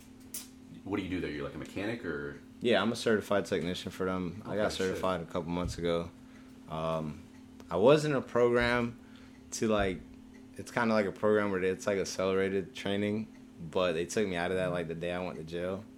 what 0.84 0.98
do 0.98 1.04
you 1.04 1.10
do 1.10 1.20
there? 1.20 1.30
You're 1.32 1.44
like 1.44 1.56
a 1.56 1.60
mechanic 1.60 2.06
or? 2.06 2.38
Yeah, 2.62 2.82
I'm 2.82 2.92
a 2.92 2.96
certified 2.96 3.46
technician 3.46 3.92
for 3.92 4.06
them. 4.06 4.42
I 4.46 4.50
Okay, 4.50 4.58
got 4.58 4.72
shit. 4.72 4.78
certified 4.88 5.22
a 5.22 5.26
couple 5.26 5.50
months 5.52 5.78
ago. 5.78 6.10
Um, 6.70 7.20
I 7.70 7.78
was 7.78 8.06
in 8.06 8.14
a 8.14 8.22
program 8.22 8.98
to 9.60 9.68
like, 9.68 10.00
it's 10.56 10.72
kind 10.72 10.90
of 10.92 10.96
like 10.96 11.06
a 11.06 11.12
program 11.12 11.52
where 11.52 11.64
it's 11.64 11.88
like 11.88 11.98
accelerated 11.98 12.76
training, 12.76 13.28
but 13.72 13.94
they 13.94 14.06
took 14.06 14.28
me 14.28 14.36
out 14.36 14.52
of 14.52 14.58
that 14.58 14.72
like 14.72 14.88
the 14.88 14.96
day 14.96 15.12
I 15.12 15.20
went 15.24 15.38
to 15.38 15.44
jail. 15.44 15.84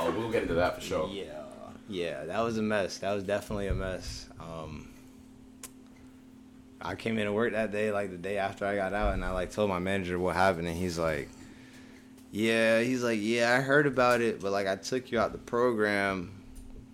Oh, 0.00 0.14
we'll 0.16 0.30
get 0.30 0.42
into 0.42 0.54
that 0.54 0.76
for 0.76 0.80
sure. 0.80 1.10
Yeah, 1.12 1.24
yeah, 1.88 2.24
that 2.26 2.40
was 2.40 2.58
a 2.58 2.62
mess. 2.62 2.98
That 2.98 3.12
was 3.14 3.24
definitely 3.24 3.66
a 3.66 3.74
mess. 3.74 4.28
Um, 4.40 4.88
I 6.80 6.94
came 6.94 7.18
in 7.18 7.26
to 7.26 7.32
work 7.32 7.52
that 7.52 7.72
day, 7.72 7.90
like 7.90 8.10
the 8.10 8.18
day 8.18 8.38
after 8.38 8.64
I 8.64 8.76
got 8.76 8.92
out, 8.92 9.14
and 9.14 9.24
I 9.24 9.32
like 9.32 9.50
told 9.50 9.68
my 9.70 9.78
manager 9.80 10.18
what 10.18 10.36
happened, 10.36 10.68
and 10.68 10.76
he's 10.76 10.98
like, 10.98 11.28
"Yeah," 12.30 12.80
he's 12.80 13.02
like, 13.02 13.18
"Yeah, 13.20 13.56
I 13.56 13.60
heard 13.60 13.86
about 13.86 14.20
it, 14.20 14.40
but 14.40 14.52
like 14.52 14.66
I 14.66 14.76
took 14.76 15.10
you 15.10 15.18
out 15.18 15.32
the 15.32 15.38
program 15.38 16.32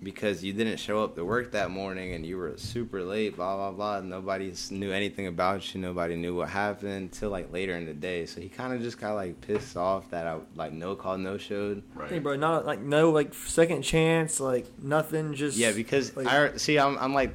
because 0.04 0.44
you 0.44 0.52
didn't 0.52 0.76
show 0.76 1.02
up 1.02 1.16
to 1.16 1.24
work 1.24 1.52
that 1.52 1.70
morning, 1.70 2.12
and 2.12 2.24
you 2.24 2.36
were 2.36 2.52
super 2.56 3.02
late, 3.02 3.36
blah 3.36 3.56
blah 3.56 3.72
blah. 3.72 3.98
and 3.98 4.10
Nobody 4.10 4.52
knew 4.70 4.92
anything 4.92 5.26
about 5.26 5.74
you. 5.74 5.80
Nobody 5.80 6.16
knew 6.16 6.36
what 6.36 6.50
happened 6.50 7.12
till 7.12 7.30
like 7.30 7.52
later 7.52 7.74
in 7.74 7.86
the 7.86 7.94
day. 7.94 8.26
So 8.26 8.40
he 8.40 8.48
kind 8.48 8.72
of 8.72 8.82
just 8.82 9.00
got 9.00 9.14
like 9.14 9.40
pissed 9.40 9.76
off 9.76 10.10
that 10.10 10.26
I 10.26 10.38
like 10.54 10.72
no 10.72 10.94
call, 10.94 11.18
no 11.18 11.38
showed. 11.38 11.82
Right. 11.94 12.10
Hey, 12.10 12.18
bro, 12.18 12.36
not 12.36 12.66
like 12.66 12.80
no 12.80 13.10
like 13.10 13.34
second 13.34 13.82
chance, 13.82 14.38
like 14.38 14.66
nothing. 14.78 15.34
Just 15.34 15.56
Yeah, 15.56 15.72
because 15.72 16.16
like, 16.16 16.26
I 16.26 16.56
see, 16.56 16.78
I'm, 16.78 16.98
I'm 16.98 17.14
like, 17.14 17.34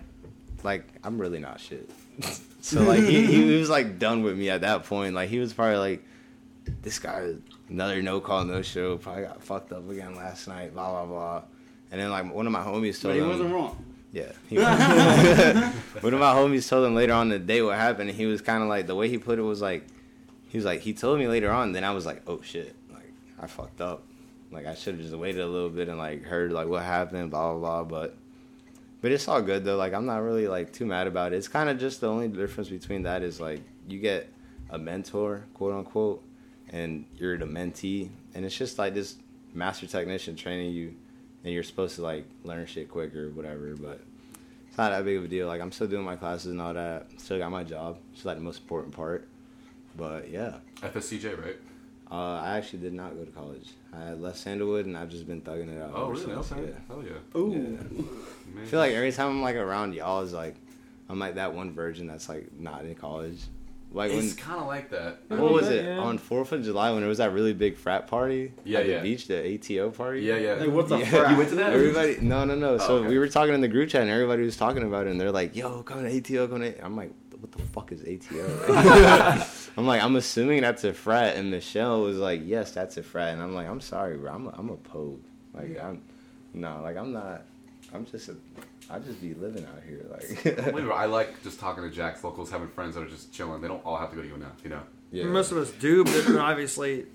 like 0.63 0.85
I'm 1.03 1.19
really 1.19 1.39
not 1.39 1.59
shit. 1.59 1.89
so 2.61 2.83
like 2.83 3.03
he, 3.03 3.25
he 3.25 3.57
was 3.57 3.69
like 3.69 3.99
done 3.99 4.23
with 4.23 4.37
me 4.37 4.49
at 4.49 4.61
that 4.61 4.85
point. 4.85 5.15
Like 5.15 5.29
he 5.29 5.39
was 5.39 5.51
probably 5.53 5.77
like, 5.77 6.05
this 6.81 6.99
guy 6.99 7.33
another 7.69 8.01
no 8.01 8.19
call 8.19 8.43
no 8.45 8.61
show. 8.61 8.97
Probably 8.97 9.23
got 9.23 9.43
fucked 9.43 9.71
up 9.71 9.89
again 9.89 10.15
last 10.15 10.47
night. 10.47 10.73
Blah 10.73 10.91
blah 10.91 11.05
blah. 11.05 11.43
And 11.91 11.99
then 11.99 12.09
like 12.09 12.33
one 12.33 12.45
of 12.45 12.51
my 12.53 12.61
homies 12.63 13.01
But 13.01 13.09
told 13.09 13.15
he 13.15 13.21
him, 13.21 13.27
wasn't 13.29 13.53
wrong. 13.53 13.83
yeah. 14.11 14.31
He 14.47 14.55
one 16.01 16.13
of 16.13 16.19
my 16.19 16.33
homies 16.33 16.67
told 16.69 16.85
him 16.85 16.95
later 16.95 17.13
on 17.13 17.29
the 17.29 17.39
day 17.39 17.61
what 17.61 17.77
happened. 17.77 18.09
And 18.09 18.17
he 18.17 18.25
was 18.25 18.41
kind 18.41 18.61
of 18.63 18.69
like 18.69 18.87
the 18.87 18.95
way 18.95 19.09
he 19.09 19.17
put 19.17 19.39
it 19.39 19.43
was 19.43 19.61
like, 19.61 19.85
he 20.49 20.57
was 20.57 20.65
like 20.65 20.81
he 20.81 20.93
told 20.93 21.19
me 21.19 21.27
later 21.27 21.51
on. 21.51 21.71
Then 21.71 21.83
I 21.83 21.91
was 21.91 22.05
like, 22.05 22.21
oh 22.27 22.41
shit, 22.41 22.75
like 22.93 23.11
I 23.39 23.47
fucked 23.47 23.81
up. 23.81 24.03
Like 24.51 24.65
I 24.65 24.73
should 24.75 24.95
have 24.95 25.03
just 25.03 25.15
waited 25.15 25.41
a 25.41 25.47
little 25.47 25.69
bit 25.69 25.89
and 25.89 25.97
like 25.97 26.23
heard 26.23 26.51
like 26.51 26.67
what 26.67 26.83
happened, 26.83 27.29
blah 27.31 27.53
blah 27.53 27.83
blah. 27.83 27.83
But 27.99 28.17
but 29.01 29.11
it's 29.11 29.27
all 29.27 29.41
good 29.41 29.63
though. 29.63 29.77
Like 29.77 29.93
I'm 29.93 30.05
not 30.05 30.17
really 30.23 30.47
like 30.47 30.73
too 30.73 30.85
mad 30.85 31.07
about 31.07 31.33
it. 31.33 31.37
It's 31.37 31.47
kind 31.47 31.69
of 31.69 31.79
just 31.79 32.01
the 32.01 32.07
only 32.07 32.27
difference 32.27 32.69
between 32.69 33.03
that 33.03 33.21
is 33.23 33.39
like 33.39 33.61
you 33.87 33.99
get 33.99 34.27
a 34.71 34.77
mentor, 34.77 35.45
quote 35.53 35.73
unquote, 35.73 36.23
and 36.69 37.05
you're 37.15 37.37
the 37.37 37.45
mentee, 37.45 38.09
and 38.33 38.43
it's 38.45 38.55
just 38.55 38.77
like 38.79 38.93
this 38.95 39.15
master 39.53 39.85
technician 39.87 40.35
training 40.35 40.71
you, 40.71 40.95
and 41.43 41.53
you're 41.53 41.63
supposed 41.63 41.95
to 41.95 42.01
like 42.01 42.25
learn 42.43 42.65
shit 42.65 42.89
quicker, 42.89 43.27
or 43.27 43.29
whatever. 43.29 43.75
But 43.75 44.01
it's 44.67 44.77
not 44.77 44.89
that 44.91 45.05
big 45.05 45.17
of 45.17 45.25
a 45.25 45.27
deal. 45.27 45.47
Like 45.47 45.61
I'm 45.61 45.71
still 45.71 45.87
doing 45.87 46.03
my 46.05 46.15
classes 46.15 46.51
and 46.51 46.61
all 46.61 46.73
that. 46.73 47.07
Still 47.17 47.37
got 47.39 47.51
my 47.51 47.63
job. 47.63 47.97
It's 48.13 48.25
like 48.25 48.37
the 48.37 48.43
most 48.43 48.61
important 48.61 48.93
part. 48.95 49.27
But 49.97 50.29
yeah, 50.29 50.55
FSCJ, 50.81 51.41
right? 51.43 51.57
uh, 52.11 52.39
I 52.41 52.57
actually 52.57 52.79
did 52.79 52.93
not 52.93 53.15
go 53.17 53.25
to 53.25 53.31
college. 53.31 53.69
I 53.93 54.13
left 54.13 54.37
Sandalwood 54.37 54.85
and 54.85 54.95
I've 54.97 55.09
just 55.09 55.27
been 55.27 55.41
thugging 55.41 55.75
it 55.75 55.81
out. 55.81 55.91
Oh, 55.95 56.09
really? 56.09 56.23
since, 56.25 56.51
Okay. 56.51 56.61
yeah. 56.69 56.75
Hell 56.87 57.03
yeah. 57.03 57.39
Ooh. 57.39 57.77
Yeah. 58.55 58.61
I 58.61 58.65
feel 58.65 58.79
like 58.79 58.93
every 58.93 59.11
time 59.11 59.29
I'm 59.29 59.41
like 59.41 59.55
around 59.55 59.93
y'all 59.95 60.21
is 60.21 60.31
like 60.33 60.55
I'm 61.09 61.17
like 61.19 61.35
that 61.35 61.53
one 61.53 61.73
virgin 61.73 62.05
that's 62.07 62.29
like 62.29 62.47
not 62.57 62.85
in 62.85 62.93
college. 62.95 63.39
Like 63.91 64.11
when 64.11 64.19
it's 64.19 64.33
kind 64.33 64.61
of 64.61 64.67
like 64.67 64.91
that. 64.91 65.21
what 65.29 65.51
was 65.51 65.65
Yeah, 65.65 65.71
it 65.77 65.85
yeah. 65.85 65.97
on 65.99 66.19
Fourth 66.19 66.51
of 66.51 66.63
July 66.63 66.91
when 66.91 67.01
it 67.03 67.07
was 67.07 67.17
that 67.17 67.33
really 67.33 67.53
big 67.53 67.75
frat 67.75 68.05
party 68.07 68.53
Yeah, 68.63 68.79
at 68.79 68.85
the 68.85 68.91
yeah. 68.91 69.01
beach, 69.01 69.27
the 69.27 69.55
ATO 69.55 69.89
party. 69.89 70.21
Yeah, 70.21 70.37
yeah. 70.37 70.53
Like, 70.53 70.69
what's 70.69 70.91
a 70.91 70.99
Yeah. 70.99 71.05
frat? 71.05 71.31
You 71.31 71.37
went 71.37 71.49
to 71.49 71.55
that? 71.55 71.73
Everybody, 71.73 72.17
no, 72.21 72.45
no, 72.45 72.53
no. 72.53 72.75
Oh, 72.75 72.77
So 72.77 72.95
okay. 72.97 73.07
we 73.07 73.17
were 73.17 73.27
talking 73.27 73.53
in 73.55 73.61
the 73.61 73.67
group 73.67 73.89
chat, 73.89 74.01
and 74.03 74.11
everybody 74.11 74.43
was 74.43 74.57
talking 74.57 74.83
about 74.83 75.07
it, 75.07 75.11
and 75.11 75.19
they're 75.19 75.31
like, 75.31 75.55
"Yo, 75.55 75.81
come 75.83 76.03
to 76.03 76.15
ATO, 76.15 76.47
come 76.47 76.59
to." 76.61 76.85
I'm 76.85 76.95
like, 76.95 77.11
"What 77.39 77.51
the 77.51 77.63
fuck 77.63 77.91
is 77.91 78.01
ATO?" 78.03 78.63
I'm 79.77 79.87
like, 79.87 80.03
I'm 80.03 80.15
assuming 80.17 80.61
that's 80.61 80.83
a 80.83 80.93
frat, 80.93 81.35
and 81.37 81.49
Michelle 81.49 82.01
was 82.03 82.17
like, 82.17 82.41
"Yes, 82.45 82.71
that's 82.71 82.97
a 82.97 83.03
frat," 83.03 83.33
and 83.33 83.41
I'm 83.41 83.55
like, 83.55 83.67
"I'm 83.67 83.81
sorry, 83.81 84.17
bro. 84.17 84.31
I'm 84.33 84.47
a, 84.47 84.49
I'm 84.57 84.69
a 84.69 84.75
pogue. 84.77 85.21
Like, 85.53 85.79
I'm 85.81 86.03
no, 86.53 86.81
like 86.83 86.95
I'm 86.95 87.11
not. 87.11 87.41
I'm 87.91 88.05
just 88.05 88.29
a. 88.29 88.35
I 88.89 88.99
just 88.99 89.21
be 89.21 89.33
living 89.35 89.65
out 89.65 89.81
here, 89.87 90.05
like. 90.09 90.43
Believe 90.73 90.89
I 90.89 91.05
like 91.05 91.43
just 91.43 91.59
talking 91.59 91.83
to 91.83 91.89
Jack's 91.89 92.23
locals, 92.23 92.49
having 92.49 92.67
friends 92.69 92.95
that 92.95 93.01
are 93.03 93.07
just 93.09 93.31
chilling. 93.31 93.61
They 93.61 93.67
don't 93.67 93.85
all 93.85 93.97
have 93.97 94.09
to 94.09 94.15
go 94.15 94.21
to 94.23 94.27
UNF, 94.29 94.63
you 94.63 94.69
know? 94.71 94.81
yeah. 95.11 95.25
most 95.25 95.51
of 95.51 95.57
us 95.57 95.69
do, 95.71 96.03
but 96.03 96.35
obviously, 96.37 97.05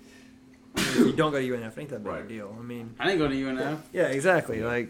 if 0.77 0.95
you 0.97 1.13
don't 1.13 1.31
go 1.31 1.39
to 1.41 1.47
UNF, 1.47 1.77
it 1.77 1.81
ain't 1.81 1.89
that 1.89 2.03
big 2.03 2.13
Right. 2.13 2.23
a 2.25 2.27
deal. 2.27 2.55
I 2.57 2.61
mean, 2.63 2.95
I 2.99 3.05
didn't 3.07 3.19
go 3.19 3.27
to 3.27 3.35
UNF. 3.35 3.79
yeah, 3.93 4.03
exactly. 4.07 4.61
Like, 4.61 4.89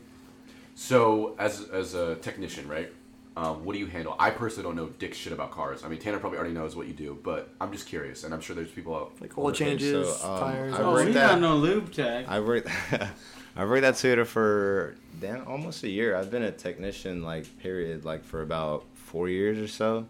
So, 0.76 1.36
as 1.40 1.62
as 1.70 1.94
a 1.96 2.16
technician, 2.16 2.68
right? 2.68 2.92
Um, 3.38 3.66
what 3.66 3.74
do 3.74 3.80
you 3.80 3.88
handle? 3.88 4.16
I 4.18 4.30
personally 4.30 4.64
don't 4.64 4.76
know 4.78 4.88
dick 4.98 5.14
shit 5.14 5.34
about 5.34 5.52
cars. 5.52 5.84
I 5.84 5.90
mean, 5.90 6.00
Tanner 6.00 6.20
probably 6.20 6.38
already 6.40 6.54
knows 6.54 6.74
what 6.76 6.88
you 6.88 6.94
do, 6.94 7.18
but 7.22 7.50
I'm 7.60 7.72
just 7.74 7.86
curious, 7.86 8.24
and 8.24 8.34
I'm 8.34 8.40
sure 8.42 8.56
there's 8.56 8.72
people 8.72 8.96
out. 8.96 9.12
like 9.20 9.38
oil 9.38 9.52
changes, 9.52 10.08
so, 10.20 10.32
um, 10.34 10.40
tires. 10.40 10.74
I 10.74 10.82
Oh, 10.84 10.92
worked 10.94 11.08
he's 11.08 11.16
at- 11.18 11.32
not 11.32 11.42
no 11.42 11.58
lube 11.58 11.92
tech. 11.92 12.28
I 12.30 12.40
worked. 12.40 12.70
I 13.58 13.64
worked 13.64 13.86
at 13.86 13.94
Toyota 13.94 14.26
for 14.26 14.96
damn 15.22 15.48
almost 15.48 15.84
a 15.84 15.90
year. 15.90 16.18
I've 16.18 16.30
been 16.30 16.44
a 16.44 16.52
technician 16.52 17.24
like 17.24 17.46
period 17.60 18.04
like 18.04 18.26
for 18.26 18.42
about 18.42 18.86
four 18.94 19.30
years 19.30 19.58
or 19.58 19.68
so. 19.68 20.06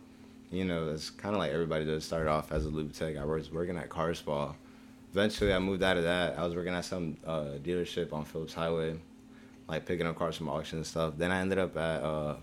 You 0.52 0.66
know, 0.66 0.90
it's 0.90 1.12
kind 1.12 1.36
of 1.36 1.40
like 1.40 1.52
everybody 1.52 1.86
does 1.86 2.04
start 2.04 2.28
off 2.28 2.52
as 2.52 2.66
a 2.66 2.70
lube 2.70 2.94
tech. 2.94 3.18
I 3.18 3.24
was 3.24 3.52
working 3.52 3.78
at 3.78 3.90
Car 3.90 4.16
Spa. 4.16 4.54
Eventually, 5.12 5.54
I 5.54 5.60
moved 5.60 5.84
out 5.84 5.98
of 5.98 6.04
that. 6.04 6.40
I 6.40 6.44
was 6.44 6.56
working 6.56 6.74
at 6.74 6.86
some 6.86 7.18
uh, 7.26 7.58
dealership 7.64 8.14
on 8.14 8.26
Phillips 8.26 8.54
Highway, 8.54 8.96
like 9.68 9.86
picking 9.86 10.08
up 10.08 10.16
cars 10.16 10.38
from 10.38 10.50
auction 10.50 10.80
and 10.80 10.88
stuff. 10.88 11.14
Then 11.16 11.32
I 11.32 11.40
ended 11.40 11.60
up 11.60 11.78
at 11.78 12.02
uh, 12.02 12.36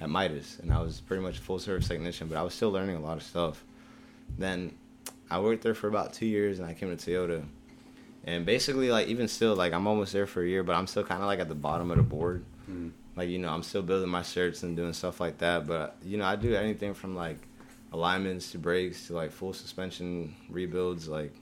at 0.00 0.10
Midas, 0.10 0.58
and 0.60 0.72
I 0.72 0.80
was 0.82 1.00
pretty 1.00 1.22
much 1.22 1.38
a 1.38 1.40
full 1.40 1.58
service 1.58 1.88
technician, 1.88 2.28
but 2.28 2.36
I 2.36 2.42
was 2.42 2.52
still 2.52 2.70
learning 2.70 2.96
a 2.96 3.00
lot 3.00 3.16
of 3.16 3.22
stuff. 3.22 3.64
Then 4.36 4.74
I 5.30 5.40
worked 5.40 5.62
there 5.62 5.74
for 5.74 5.88
about 5.88 6.12
two 6.12 6.26
years, 6.26 6.58
and 6.58 6.68
I 6.68 6.74
came 6.74 6.94
to 6.94 7.10
Toyota. 7.10 7.44
And 8.24 8.44
basically, 8.44 8.90
like 8.90 9.08
even 9.08 9.28
still, 9.28 9.54
like 9.54 9.72
I'm 9.72 9.86
almost 9.86 10.12
there 10.12 10.26
for 10.26 10.42
a 10.42 10.46
year, 10.46 10.62
but 10.62 10.76
I'm 10.76 10.86
still 10.86 11.04
kind 11.04 11.20
of 11.20 11.26
like 11.26 11.40
at 11.40 11.48
the 11.48 11.54
bottom 11.54 11.90
of 11.90 11.96
the 11.96 12.02
board. 12.02 12.44
Hmm. 12.66 12.90
like 13.16 13.28
you 13.28 13.38
know 13.38 13.48
I'm 13.48 13.64
still 13.64 13.82
building 13.82 14.08
my 14.08 14.22
shirts 14.22 14.62
and 14.62 14.76
doing 14.76 14.92
stuff 14.92 15.20
like 15.20 15.38
that. 15.38 15.66
But 15.66 15.96
you 16.04 16.18
know 16.18 16.24
I 16.24 16.36
do 16.36 16.54
anything 16.54 16.94
from 16.94 17.16
like 17.16 17.38
alignments 17.92 18.52
to 18.52 18.58
brakes 18.58 19.06
to 19.08 19.14
like 19.14 19.32
full 19.32 19.52
suspension 19.52 20.34
rebuilds, 20.48 21.08
like 21.08 21.32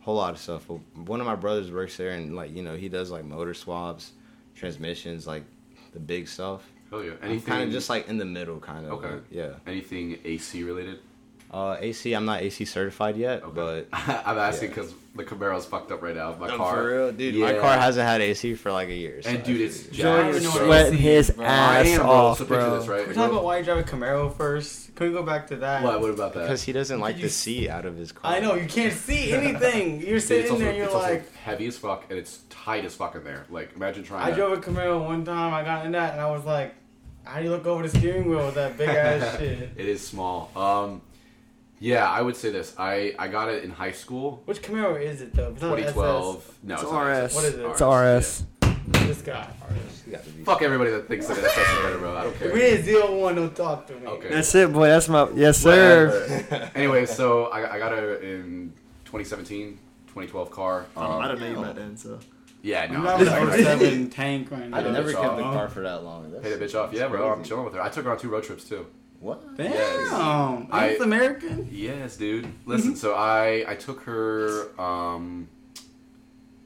a 0.00 0.04
whole 0.04 0.16
lot 0.16 0.32
of 0.32 0.38
stuff. 0.38 0.66
But 0.68 0.80
one 0.96 1.20
of 1.20 1.26
my 1.26 1.34
brothers 1.34 1.70
works 1.70 1.96
there 1.96 2.10
and 2.10 2.36
like 2.36 2.54
you 2.54 2.62
know 2.62 2.76
he 2.76 2.88
does 2.88 3.10
like 3.10 3.24
motor 3.24 3.54
swaps, 3.54 4.12
transmissions, 4.54 5.26
like 5.26 5.44
the 5.92 6.00
big 6.00 6.28
stuff. 6.28 6.62
Oh 6.92 7.00
yeah. 7.00 7.12
I'm 7.22 7.40
kind 7.40 7.62
of 7.62 7.70
just 7.70 7.90
like 7.90 8.08
in 8.08 8.18
the 8.18 8.24
middle, 8.24 8.60
kind 8.60 8.86
of. 8.86 8.92
Okay. 8.92 9.10
like, 9.10 9.24
yeah. 9.30 9.52
anything 9.66 10.18
AC 10.24 10.62
related. 10.62 11.00
Uh, 11.50 11.76
AC, 11.80 12.12
I'm 12.12 12.26
not 12.26 12.42
AC 12.42 12.64
certified 12.66 13.16
yet, 13.16 13.42
but 13.54 13.88
I'm 13.92 14.36
asking 14.38 14.68
Yeah. 14.70 14.74
because 14.76 14.94
the 15.16 15.24
Camaro's 15.24 15.64
fucked 15.64 15.90
up 15.90 16.02
right 16.02 16.14
now. 16.14 16.36
My 16.38 16.48
Oh, 16.48 16.56
car. 16.58 16.74
for 16.74 16.86
real, 16.88 17.12
dude. 17.12 17.36
My 17.36 17.54
car 17.54 17.78
hasn't 17.78 18.06
had 18.06 18.20
AC 18.20 18.54
for 18.54 18.70
like 18.70 18.88
a 18.88 18.94
year. 18.94 19.22
so 19.22 19.30
And 19.30 19.42
dude, 19.42 19.56
feel 19.56 19.66
it's 19.66 19.84
Jordan 19.88 20.26
is 20.34 20.46
sweating 20.52 20.98
his 20.98 21.30
bro. 21.30 21.46
Ass 21.46 21.98
off, 22.00 22.38
So 22.38 22.44
bro. 22.44 22.78
this, 22.78 22.86
right? 22.88 23.06
We're 23.06 23.14
talking 23.14 23.30
about 23.32 23.44
why 23.44 23.58
you 23.58 23.64
drive 23.64 23.78
a 23.78 23.82
Camaro 23.82 24.36
first. 24.36 24.94
Can 24.94 25.06
we 25.08 25.12
go 25.14 25.22
back 25.22 25.46
to 25.46 25.56
that? 25.56 25.82
What? 25.82 26.00
What 26.02 26.10
about 26.10 26.34
that? 26.34 26.42
because 26.42 26.62
he 26.62 26.72
doesn't 26.72 27.00
like 27.00 27.16
you 27.16 27.28
the 27.28 27.66
s- 27.66 27.68
out 27.70 27.86
of 27.86 27.96
his 27.96 28.12
car. 28.12 28.30
I 28.30 28.40
know 28.40 28.54
you 28.54 28.66
can't 28.68 28.92
see 28.92 29.32
anything. 29.32 30.00
You're 30.06 30.20
sitting 30.20 30.42
it's 30.42 30.50
also, 30.50 30.60
there, 30.60 30.68
and 30.70 30.76
you're 30.76 30.86
it's 30.86 30.94
also 30.94 31.08
like, 31.10 31.34
heavy 31.36 31.66
as 31.66 31.78
fuck, 31.78 32.04
and 32.10 32.18
it's 32.18 32.40
tight 32.50 32.84
as 32.84 32.94
fuck 32.94 33.14
in 33.14 33.24
there. 33.24 33.46
Like, 33.48 33.74
imagine 33.74 34.04
trying. 34.04 34.22
I 34.26 34.30
to, 34.30 34.36
drove 34.36 34.58
a 34.58 34.60
Camaro 34.60 35.02
one 35.04 35.24
time. 35.24 35.54
I 35.54 35.64
got 35.64 35.86
in 35.86 35.92
that, 35.92 36.12
and 36.12 36.20
I 36.20 36.30
was 36.30 36.44
like, 36.44 36.74
how 37.24 37.38
do 37.38 37.44
you 37.44 37.50
look 37.50 37.66
over 37.66 37.86
the 37.88 37.98
steering 37.98 38.28
wheel 38.28 38.44
with 38.46 38.56
that 38.56 38.76
big 38.76 38.88
ass 38.90 39.36
shit? 39.38 39.70
It 39.76 39.88
is 39.88 40.06
small. 40.06 40.50
Um, 40.56 41.00
yeah, 41.80 42.10
I 42.10 42.20
would 42.22 42.36
say 42.36 42.50
this. 42.50 42.74
I 42.78 43.14
I 43.18 43.28
got 43.28 43.48
it 43.50 43.64
in 43.64 43.70
high 43.70 43.92
school, 43.92 44.42
Which 44.46 44.62
Camaro 44.62 45.00
is 45.00 45.20
it 45.22 45.34
though? 45.34 45.50
It's 45.52 45.62
not 45.62 45.72
an 45.78 45.84
2012. 45.86 46.54
No, 46.64 46.74
It's 46.74 46.82
not 46.84 47.00
RS. 47.02 47.34
What 47.34 47.44
is 47.44 47.54
it? 47.54 47.64
It's 47.66 47.80
RS. 47.80 48.44
SS. 48.62 49.06
This 49.06 49.22
guy. 49.22 49.48
You 50.06 50.12
got 50.12 50.24
to 50.24 50.30
be- 50.30 50.38
yeah. 50.38 50.44
Fuck 50.46 50.62
everybody 50.62 50.90
that 50.90 51.08
thinks 51.08 51.26
that 51.26 51.36
that's 51.40 51.54
better, 51.54 51.98
bro. 51.98 52.16
I 52.16 52.22
don't 52.24 52.38
care. 52.38 52.52
we 52.52 52.60
didn't 52.60 52.84
zero 52.86 53.18
one, 53.18 53.34
don't 53.34 53.54
talk 53.54 53.86
to 53.88 53.94
me. 53.94 54.06
Okay. 54.06 54.28
That's 54.30 54.54
it, 54.54 54.72
boy. 54.72 54.86
That's 54.88 55.08
my 55.08 55.28
yes, 55.34 55.58
sir. 55.58 56.08
Whatever. 56.48 56.70
anyway, 56.74 57.04
so 57.04 57.46
I, 57.46 57.74
I 57.74 57.78
got 57.78 57.92
it 57.92 58.22
in 58.22 58.72
2017, 59.04 59.78
2012 60.08 60.50
car. 60.50 60.86
Oh, 60.96 61.02
Um, 61.02 61.20
I 61.22 61.28
don't 61.28 61.40
know 61.40 61.48
you 61.48 61.60
back 61.62 61.74
then, 61.74 61.96
so. 61.98 62.18
Yeah, 62.62 62.86
no. 62.86 63.06
I'm 63.06 63.24
driving 63.24 63.28
I- 63.28 63.38
an 63.38 63.50
I- 63.50 63.78
07 63.78 64.10
tank 64.10 64.50
right 64.50 64.68
now. 64.70 64.78
I've 64.78 64.90
never 64.92 65.12
kept 65.12 65.36
the 65.36 65.42
car 65.42 65.68
for 65.68 65.80
that 65.82 66.02
long. 66.02 66.30
That's, 66.32 66.42
Pay 66.42 66.54
the 66.56 66.64
bitch 66.64 66.74
off. 66.74 66.92
Yeah, 66.92 67.00
that's 67.00 67.10
bro. 67.12 67.30
I'm 67.32 67.44
chilling 67.44 67.64
with 67.66 67.74
her. 67.74 67.82
I 67.82 67.88
took 67.90 68.04
her 68.06 68.10
on 68.10 68.18
two 68.18 68.30
road 68.30 68.44
trips 68.44 68.64
too. 68.64 68.86
What? 69.20 69.56
Damn. 69.56 69.72
Yes. 69.72 70.10
That's 70.70 71.00
I- 71.00 71.04
American. 71.04 71.68
Yes, 71.72 72.16
dude. 72.16 72.46
Listen, 72.66 72.94
so 72.96 73.14
I 73.14 73.64
I 73.66 73.74
took 73.74 74.02
her 74.02 74.68
um 74.80 75.48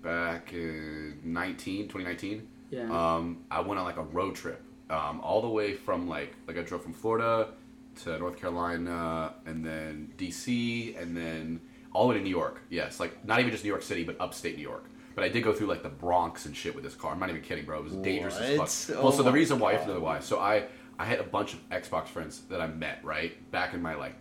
back 0.02 0.52
in 0.52 1.18
19, 1.25 1.88
2019. 1.88 2.49
Yeah. 2.71 2.82
Um, 2.90 3.44
I 3.50 3.61
went 3.61 3.78
on 3.78 3.85
like 3.85 3.99
a 3.99 4.02
road 4.02 4.35
trip, 4.35 4.62
um, 4.90 5.21
all 5.21 5.42
the 5.42 5.49
way 5.49 5.75
from 5.75 6.09
like 6.09 6.35
like 6.47 6.59
I 6.59 6.62
drove 6.62 6.82
from 6.82 6.92
Florida 6.94 7.49
to 8.04 8.18
North 8.18 8.38
Carolina, 8.38 9.35
and 9.47 9.64
then 9.64 10.12
DC, 10.16 11.00
and 11.00 11.16
then 11.16 11.61
all 11.92 12.09
the 12.09 12.14
way 12.14 12.18
to 12.18 12.25
New 12.25 12.30
York. 12.30 12.62
Yes, 12.71 12.99
like 13.00 13.25
not 13.25 13.40
even 13.40 13.50
just 13.52 13.64
New 13.64 13.68
York 13.71 13.82
City, 13.82 14.04
but 14.04 14.16
upstate 14.21 14.56
New 14.56 14.62
York. 14.62 14.87
But 15.14 15.25
I 15.25 15.28
did 15.28 15.44
go 15.44 15.52
through 15.52 15.66
like 15.66 15.82
the 15.82 15.90
Bronx 15.90 16.47
and 16.47 16.56
shit 16.56 16.75
with 16.75 16.85
this 16.85 16.94
car. 16.94 17.12
I'm 17.12 17.21
not 17.21 17.28
even 17.28 17.42
kidding, 17.42 17.66
bro. 17.66 17.78
It 17.78 17.85
was 17.85 17.97
dangerous 17.97 18.38
as 18.38 18.59
What? 18.59 18.68
fuck. 18.71 18.97
Oh 18.99 19.02
well, 19.04 19.12
so 19.12 19.23
the 19.23 19.30
my 19.30 19.37
reason 19.37 19.59
why, 19.59 19.73
you 19.73 19.76
have 19.78 19.87
to 19.87 19.92
know 19.94 20.00
why. 20.00 20.21
So 20.21 20.38
I 20.38 20.64
I 21.02 21.04
had 21.04 21.18
a 21.18 21.25
bunch 21.25 21.52
of 21.52 21.68
Xbox 21.68 22.06
friends 22.06 22.42
that 22.42 22.61
I 22.61 22.68
met 22.68 23.00
right 23.04 23.50
back 23.50 23.75
in 23.75 23.82
my 23.82 23.97
like 23.97 24.14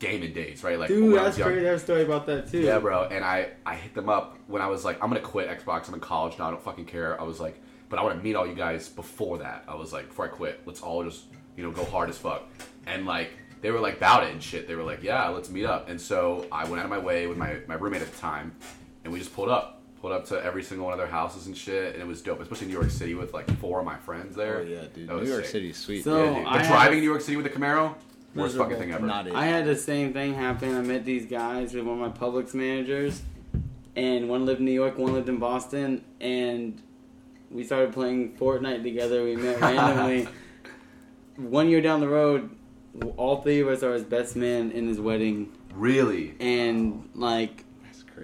gaming 0.00 0.32
days, 0.32 0.64
right? 0.64 0.76
Like 0.76 0.88
Dude, 0.88 1.12
when 1.12 1.20
I 1.20 1.26
was 1.28 1.36
that's 1.36 1.46
crazy. 1.46 1.64
I 1.64 1.70
have 1.70 1.76
a 1.76 1.80
story 1.80 2.02
about 2.02 2.26
that 2.26 2.50
too. 2.50 2.58
Yeah, 2.58 2.80
bro. 2.80 3.04
And 3.04 3.24
I, 3.24 3.50
I 3.64 3.76
hit 3.76 3.94
them 3.94 4.08
up 4.08 4.36
when 4.48 4.60
I 4.60 4.66
was 4.66 4.84
like, 4.84 5.00
I'm 5.00 5.08
gonna 5.08 5.20
quit 5.20 5.48
Xbox. 5.48 5.86
I'm 5.86 5.94
in 5.94 6.00
college 6.00 6.36
now. 6.36 6.48
I 6.48 6.50
don't 6.50 6.60
fucking 6.60 6.86
care. 6.86 7.20
I 7.20 7.22
was 7.22 7.38
like, 7.38 7.62
but 7.88 8.00
I 8.00 8.02
want 8.02 8.18
to 8.18 8.24
meet 8.24 8.34
all 8.34 8.44
you 8.44 8.56
guys 8.56 8.88
before 8.88 9.38
that. 9.38 9.62
I 9.68 9.76
was 9.76 9.92
like, 9.92 10.08
before 10.08 10.24
I 10.24 10.28
quit, 10.28 10.62
let's 10.66 10.80
all 10.80 11.04
just 11.04 11.26
you 11.56 11.62
know 11.62 11.70
go 11.70 11.84
hard 11.84 12.10
as 12.10 12.18
fuck. 12.18 12.42
And 12.88 13.06
like 13.06 13.30
they 13.60 13.70
were 13.70 13.78
like 13.78 13.98
about 13.98 14.24
it 14.24 14.32
and 14.32 14.42
shit. 14.42 14.66
They 14.66 14.74
were 14.74 14.82
like, 14.82 15.04
yeah, 15.04 15.28
let's 15.28 15.48
meet 15.48 15.64
up. 15.64 15.88
And 15.88 16.00
so 16.00 16.48
I 16.50 16.64
went 16.64 16.80
out 16.80 16.86
of 16.86 16.90
my 16.90 16.98
way 16.98 17.28
with 17.28 17.38
my 17.38 17.58
my 17.68 17.76
roommate 17.76 18.02
at 18.02 18.10
the 18.10 18.18
time, 18.18 18.56
and 19.04 19.12
we 19.12 19.20
just 19.20 19.32
pulled 19.32 19.48
up. 19.48 19.75
Pulled 20.06 20.20
up 20.20 20.26
to 20.26 20.40
every 20.44 20.62
single 20.62 20.84
one 20.86 20.92
of 20.92 21.00
their 21.00 21.08
houses 21.08 21.48
and 21.48 21.56
shit, 21.56 21.94
and 21.94 22.00
it 22.00 22.06
was 22.06 22.22
dope, 22.22 22.38
especially 22.40 22.66
in 22.66 22.72
New 22.72 22.78
York 22.78 22.92
City 22.92 23.16
with 23.16 23.34
like 23.34 23.50
four 23.58 23.80
of 23.80 23.84
my 23.84 23.96
friends 23.96 24.36
there. 24.36 24.58
Oh 24.58 24.62
yeah, 24.62 24.82
dude. 24.94 25.08
That 25.08 25.14
New 25.14 25.20
was 25.22 25.28
York 25.28 25.42
sick. 25.42 25.50
City's 25.50 25.76
sweet. 25.78 26.04
So- 26.04 26.22
Yeah, 26.26 26.34
dude. 26.36 26.44
But 26.44 26.52
I 26.52 26.58
had- 26.62 26.68
driving 26.68 26.98
New 27.00 27.04
York 27.06 27.22
City 27.22 27.36
with 27.36 27.46
a 27.46 27.50
Camaro, 27.50 27.96
worst 28.32 28.56
fucking 28.56 28.76
thing 28.76 28.92
ever. 28.92 29.04
Not 29.04 29.26
it. 29.26 29.34
I 29.34 29.46
had 29.46 29.64
the 29.64 29.74
same 29.74 30.12
thing 30.12 30.34
happen. 30.34 30.76
I 30.76 30.80
met 30.82 31.04
these 31.04 31.26
guys 31.26 31.74
with 31.74 31.82
one 31.84 32.00
of 32.00 32.12
my 32.12 32.16
Publix 32.16 32.54
managers, 32.54 33.20
and 33.96 34.28
one 34.28 34.46
lived 34.46 34.60
in 34.60 34.66
New 34.66 34.70
York, 34.70 34.96
one 34.96 35.12
lived 35.12 35.28
in 35.28 35.38
Boston, 35.38 36.04
and 36.20 36.80
we 37.50 37.64
started 37.64 37.92
playing 37.92 38.36
Fortnite 38.36 38.84
together. 38.84 39.24
We 39.24 39.34
met 39.34 39.60
randomly. 39.60 40.28
one 41.34 41.68
year 41.68 41.80
down 41.80 41.98
the 41.98 42.08
road, 42.08 42.48
all 43.16 43.42
three 43.42 43.58
of 43.58 43.66
us 43.66 43.82
are 43.82 43.92
his 43.94 44.04
best 44.04 44.36
men 44.36 44.70
in 44.70 44.86
his 44.86 45.00
wedding, 45.00 45.52
Really? 45.74 46.36
and 46.38 47.08
like 47.16 47.56
That's 47.56 47.65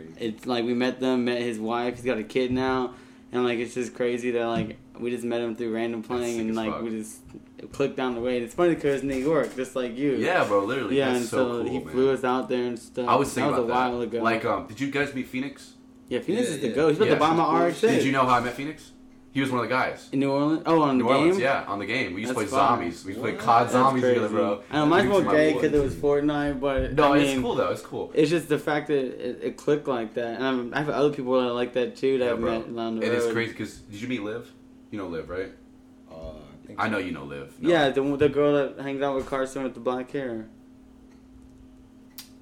crazy. 0.02 0.26
it's 0.26 0.46
like 0.46 0.64
we 0.64 0.74
met 0.74 1.00
them, 1.00 1.24
met 1.24 1.40
his 1.40 1.58
wife. 1.58 1.96
He's 1.96 2.04
got 2.04 2.18
a 2.18 2.24
kid 2.24 2.50
now, 2.52 2.94
and 3.32 3.44
like 3.44 3.58
it's 3.58 3.74
just 3.74 3.94
crazy 3.94 4.30
that 4.32 4.46
like 4.46 4.76
we 4.98 5.10
just 5.10 5.24
met 5.24 5.40
him 5.40 5.56
through 5.56 5.72
random 5.74 6.02
playing, 6.02 6.40
and 6.40 6.54
like 6.54 6.70
fuck. 6.72 6.82
we 6.82 6.90
just 6.90 7.20
clicked 7.72 7.96
down 7.96 8.14
the 8.14 8.20
way. 8.20 8.36
And 8.36 8.44
it's 8.44 8.54
funny 8.54 8.74
because 8.74 9.02
New 9.02 9.16
York, 9.16 9.54
just 9.56 9.74
like 9.76 9.96
you. 9.96 10.12
Yeah, 10.16 10.44
bro. 10.44 10.64
Literally. 10.64 10.98
Yeah, 10.98 11.06
That's 11.06 11.20
and 11.20 11.28
so, 11.28 11.36
so, 11.36 11.62
cool, 11.62 11.70
he 11.72 11.78
man. 11.78 11.88
flew 11.88 12.10
us 12.12 12.24
out 12.24 12.48
there 12.48 12.64
and 12.64 12.78
stuff. 12.78 13.08
I 13.08 13.14
was 13.16 13.32
thinking 13.32 13.52
that 13.52 13.58
was 13.62 13.70
about 13.70 13.86
a 13.86 13.90
while 13.90 13.98
that. 14.00 14.04
ago. 14.16 14.22
Like, 14.22 14.44
um, 14.44 14.66
did 14.66 14.80
you 14.80 14.90
guys 14.90 15.14
meet 15.14 15.28
Phoenix? 15.28 15.74
yeah, 16.08 16.20
Phoenix 16.20 16.48
Yeah, 16.48 16.54
is 16.56 16.60
the 16.60 16.68
yeah. 16.68 16.74
go. 16.74 16.88
He's 16.88 16.96
about 16.98 17.08
Yeah, 17.08 17.14
to 17.14 17.20
buy 17.20 17.32
my 17.34 17.64
RX. 17.66 17.80
Did 17.80 18.04
you 18.04 18.12
know 18.12 18.26
how 18.26 18.34
I 18.36 18.40
met 18.40 18.54
Phoenix? 18.54 18.90
He 19.34 19.40
was 19.40 19.50
one 19.50 19.60
of 19.60 19.68
the 19.68 19.74
guys. 19.74 20.10
in 20.12 20.20
New 20.20 20.30
Orleans? 20.30 20.62
Oh, 20.66 20.82
on 20.82 20.98
New 20.98 21.04
the 21.04 21.08
Orleans, 21.10 21.36
game. 21.36 21.44
yeah, 21.44 21.64
on 21.66 21.78
the 21.78 21.86
game. 21.86 22.12
We 22.12 22.20
used 22.20 22.34
to 22.34 22.38
That's 22.38 22.50
play 22.50 22.58
fire. 22.58 22.68
zombies. 22.76 23.02
We 23.04 23.12
used 23.12 23.18
to 23.18 23.22
play 23.22 23.32
What? 23.32 23.40
COD 23.40 23.60
That's 23.62 23.72
zombies 23.72 24.02
crazy. 24.02 24.14
together, 24.16 24.34
bro. 24.34 24.52
And 24.52 24.62
I 24.70 24.78
know 24.80 24.86
mine's 24.86 25.02
Phoenix 25.08 25.24
more 25.24 25.32
gay 25.34 25.52
because 25.54 25.72
it 25.72 25.82
was 25.82 25.94
Fortnite, 25.94 26.60
but 26.60 26.92
No, 26.92 27.14
I 27.14 27.18
it's 27.18 27.40
cool 27.40 27.54
though. 27.54 27.70
It's 27.70 27.80
cool. 27.80 28.10
It's 28.14 28.30
just 28.30 28.48
the 28.50 28.58
fact 28.58 28.88
that 28.88 28.98
it, 28.98 29.38
it 29.42 29.56
clicked 29.56 29.88
like 29.88 30.12
that, 30.14 30.36
and 30.36 30.44
I'm, 30.44 30.74
I 30.74 30.78
have 30.80 30.90
other 30.90 31.10
people 31.14 31.40
that 31.40 31.46
are 31.48 31.52
like 31.52 31.72
that 31.72 31.96
too 31.96 32.18
that 32.18 32.24
Yeah, 32.26 32.32
I've 32.32 32.40
bro. 32.40 32.58
met 32.58 32.68
along 32.68 33.00
the 33.00 33.06
It 33.06 33.08
road. 33.08 33.18
is 33.22 33.32
crazy 33.32 33.52
because 33.52 33.74
did 33.78 34.02
you 34.02 34.08
meet 34.08 34.22
Liv? 34.22 34.52
You 34.90 34.98
know 34.98 35.06
Liv, 35.08 35.30
right? 35.30 35.52
Uh, 36.10 36.14
I, 36.78 36.84
I 36.84 36.88
know 36.90 36.98
you 36.98 37.12
know 37.12 37.24
Liv. 37.24 37.54
No. 37.58 37.70
Yeah, 37.70 37.88
the 37.88 38.02
the 38.18 38.28
girl 38.28 38.52
that 38.52 38.82
hangs 38.84 39.00
out 39.00 39.14
with 39.16 39.24
Carson 39.26 39.62
with 39.62 39.72
the 39.72 39.80
black 39.80 40.10
hair. 40.10 40.46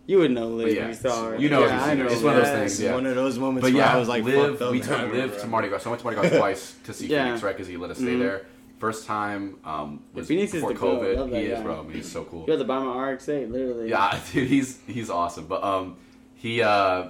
You 0.06 0.18
would 0.18 0.30
know 0.32 0.48
Liv 0.48 0.66
But 0.66 0.70
if 0.72 0.76
yeah, 0.76 0.88
you 0.88 0.94
saw 0.94 1.30
her. 1.30 1.36
you 1.38 1.48
know 1.48 1.60
yeah, 1.60 1.66
if 1.66 1.72
I 1.72 1.92
you 1.92 1.98
see 1.98 2.02
know. 2.02 2.08
It's 2.10 2.22
one 2.22 2.36
of 2.36 2.42
those 2.44 2.52
things, 2.58 2.80
yeah. 2.82 2.94
One 2.94 3.06
of 3.06 3.14
those 3.14 3.38
moments 3.38 3.62
But 3.66 3.74
where 3.74 3.82
yeah, 3.82 3.94
I 3.94 3.96
was 3.98 4.08
like, 4.08 4.24
Liv, 4.24 4.50
fucked 4.58 4.62
up 4.62 4.72
we 4.72 4.80
and 4.80 4.88
took 4.88 5.12
Liv 5.12 5.32
to 5.34 5.40
that. 5.40 5.48
Mardi 5.48 5.68
Gras. 5.68 5.78
So 5.78 5.90
I 5.90 5.92
went 5.92 6.00
to 6.00 6.06
Mardi 6.10 6.20
Gras 6.28 6.38
twice 6.38 6.76
to 6.84 6.92
see 6.92 7.06
Yeah. 7.06 7.24
Phoenix, 7.24 7.42
right? 7.42 7.54
Because 7.56 7.68
he 7.68 7.76
let 7.76 7.90
us 7.90 7.98
stay 7.98 8.06
Mhm. 8.14 8.18
there. 8.18 8.46
First 8.78 9.06
time 9.06 9.58
um, 9.64 10.02
was 10.14 10.26
Phoenix 10.26 10.54
is 10.54 10.62
before 10.64 10.72
the. 10.72 10.80
COVID. 11.06 11.16
Love 11.18 11.30
that 11.30 11.40
He 11.40 11.46
is, 11.46 11.62
bro. 11.62 11.80
I 11.80 11.82
mean, 11.82 11.92
he's 11.92 12.10
so 12.10 12.24
cool. 12.24 12.44
You 12.46 12.52
had 12.52 12.58
to 12.60 12.64
buy 12.64 12.78
my 12.82 13.10
RX-8, 13.12 13.50
literally. 13.52 13.90
Yeah, 13.90 14.18
dude, 14.32 14.48
he's 14.48 14.78
he's 14.86 15.10
awesome. 15.10 15.46
But 15.46 15.62
um, 15.62 15.96
he 16.34 16.62
uh, 16.62 17.08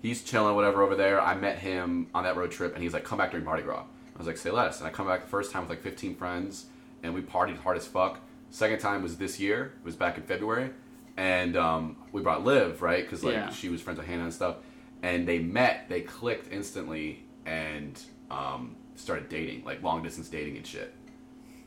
he's 0.00 0.22
chilling 0.22 0.54
whatever 0.54 0.82
over 0.82 0.94
there. 0.94 1.20
I 1.20 1.34
met 1.34 1.58
him 1.58 2.06
on 2.14 2.22
that 2.24 2.36
road 2.36 2.52
trip, 2.52 2.72
and 2.74 2.82
he's 2.84 2.92
like, 2.94 3.02
"Come 3.04 3.18
back 3.18 3.32
during 3.32 3.44
Mardi 3.44 3.64
Gras." 3.64 3.82
I 4.14 4.18
was 4.18 4.26
like, 4.28 4.36
"Say 4.36 4.50
less." 4.52 4.78
And 4.78 4.86
I 4.86 4.90
come 4.90 5.06
back 5.08 5.22
the 5.22 5.28
first 5.28 5.50
time 5.52 5.62
with 5.62 5.70
like 5.70 5.82
15 5.82 6.14
friends, 6.14 6.66
and 7.02 7.12
we 7.12 7.20
partied 7.20 7.58
hard 7.58 7.76
as 7.76 7.86
fuck. 7.86 8.20
Second 8.50 8.78
time 8.78 9.02
was 9.02 9.16
this 9.16 9.38
year. 9.40 9.72
It 9.80 9.84
was 9.84 9.96
back 9.96 10.16
in 10.18 10.22
February, 10.22 10.70
and 11.18 11.54
um, 11.56 11.96
we 12.12 12.22
brought 12.22 12.44
Liv 12.44 12.80
right 12.80 13.04
because 13.04 13.22
like 13.22 13.34
Yeah. 13.34 13.50
she 13.50 13.68
was 13.68 13.82
friends 13.82 13.98
with 13.98 14.06
Hannah 14.08 14.24
and 14.24 14.32
stuff, 14.32 14.56
and 15.02 15.28
they 15.28 15.38
met. 15.38 15.88
They 15.90 16.00
clicked 16.00 16.50
instantly 16.52 17.24
and 17.44 18.00
um, 18.30 18.76
started 18.94 19.28
dating, 19.28 19.64
like 19.64 19.82
long 19.82 20.02
distance 20.02 20.28
dating 20.30 20.56
and 20.56 20.66
shit 20.66 20.94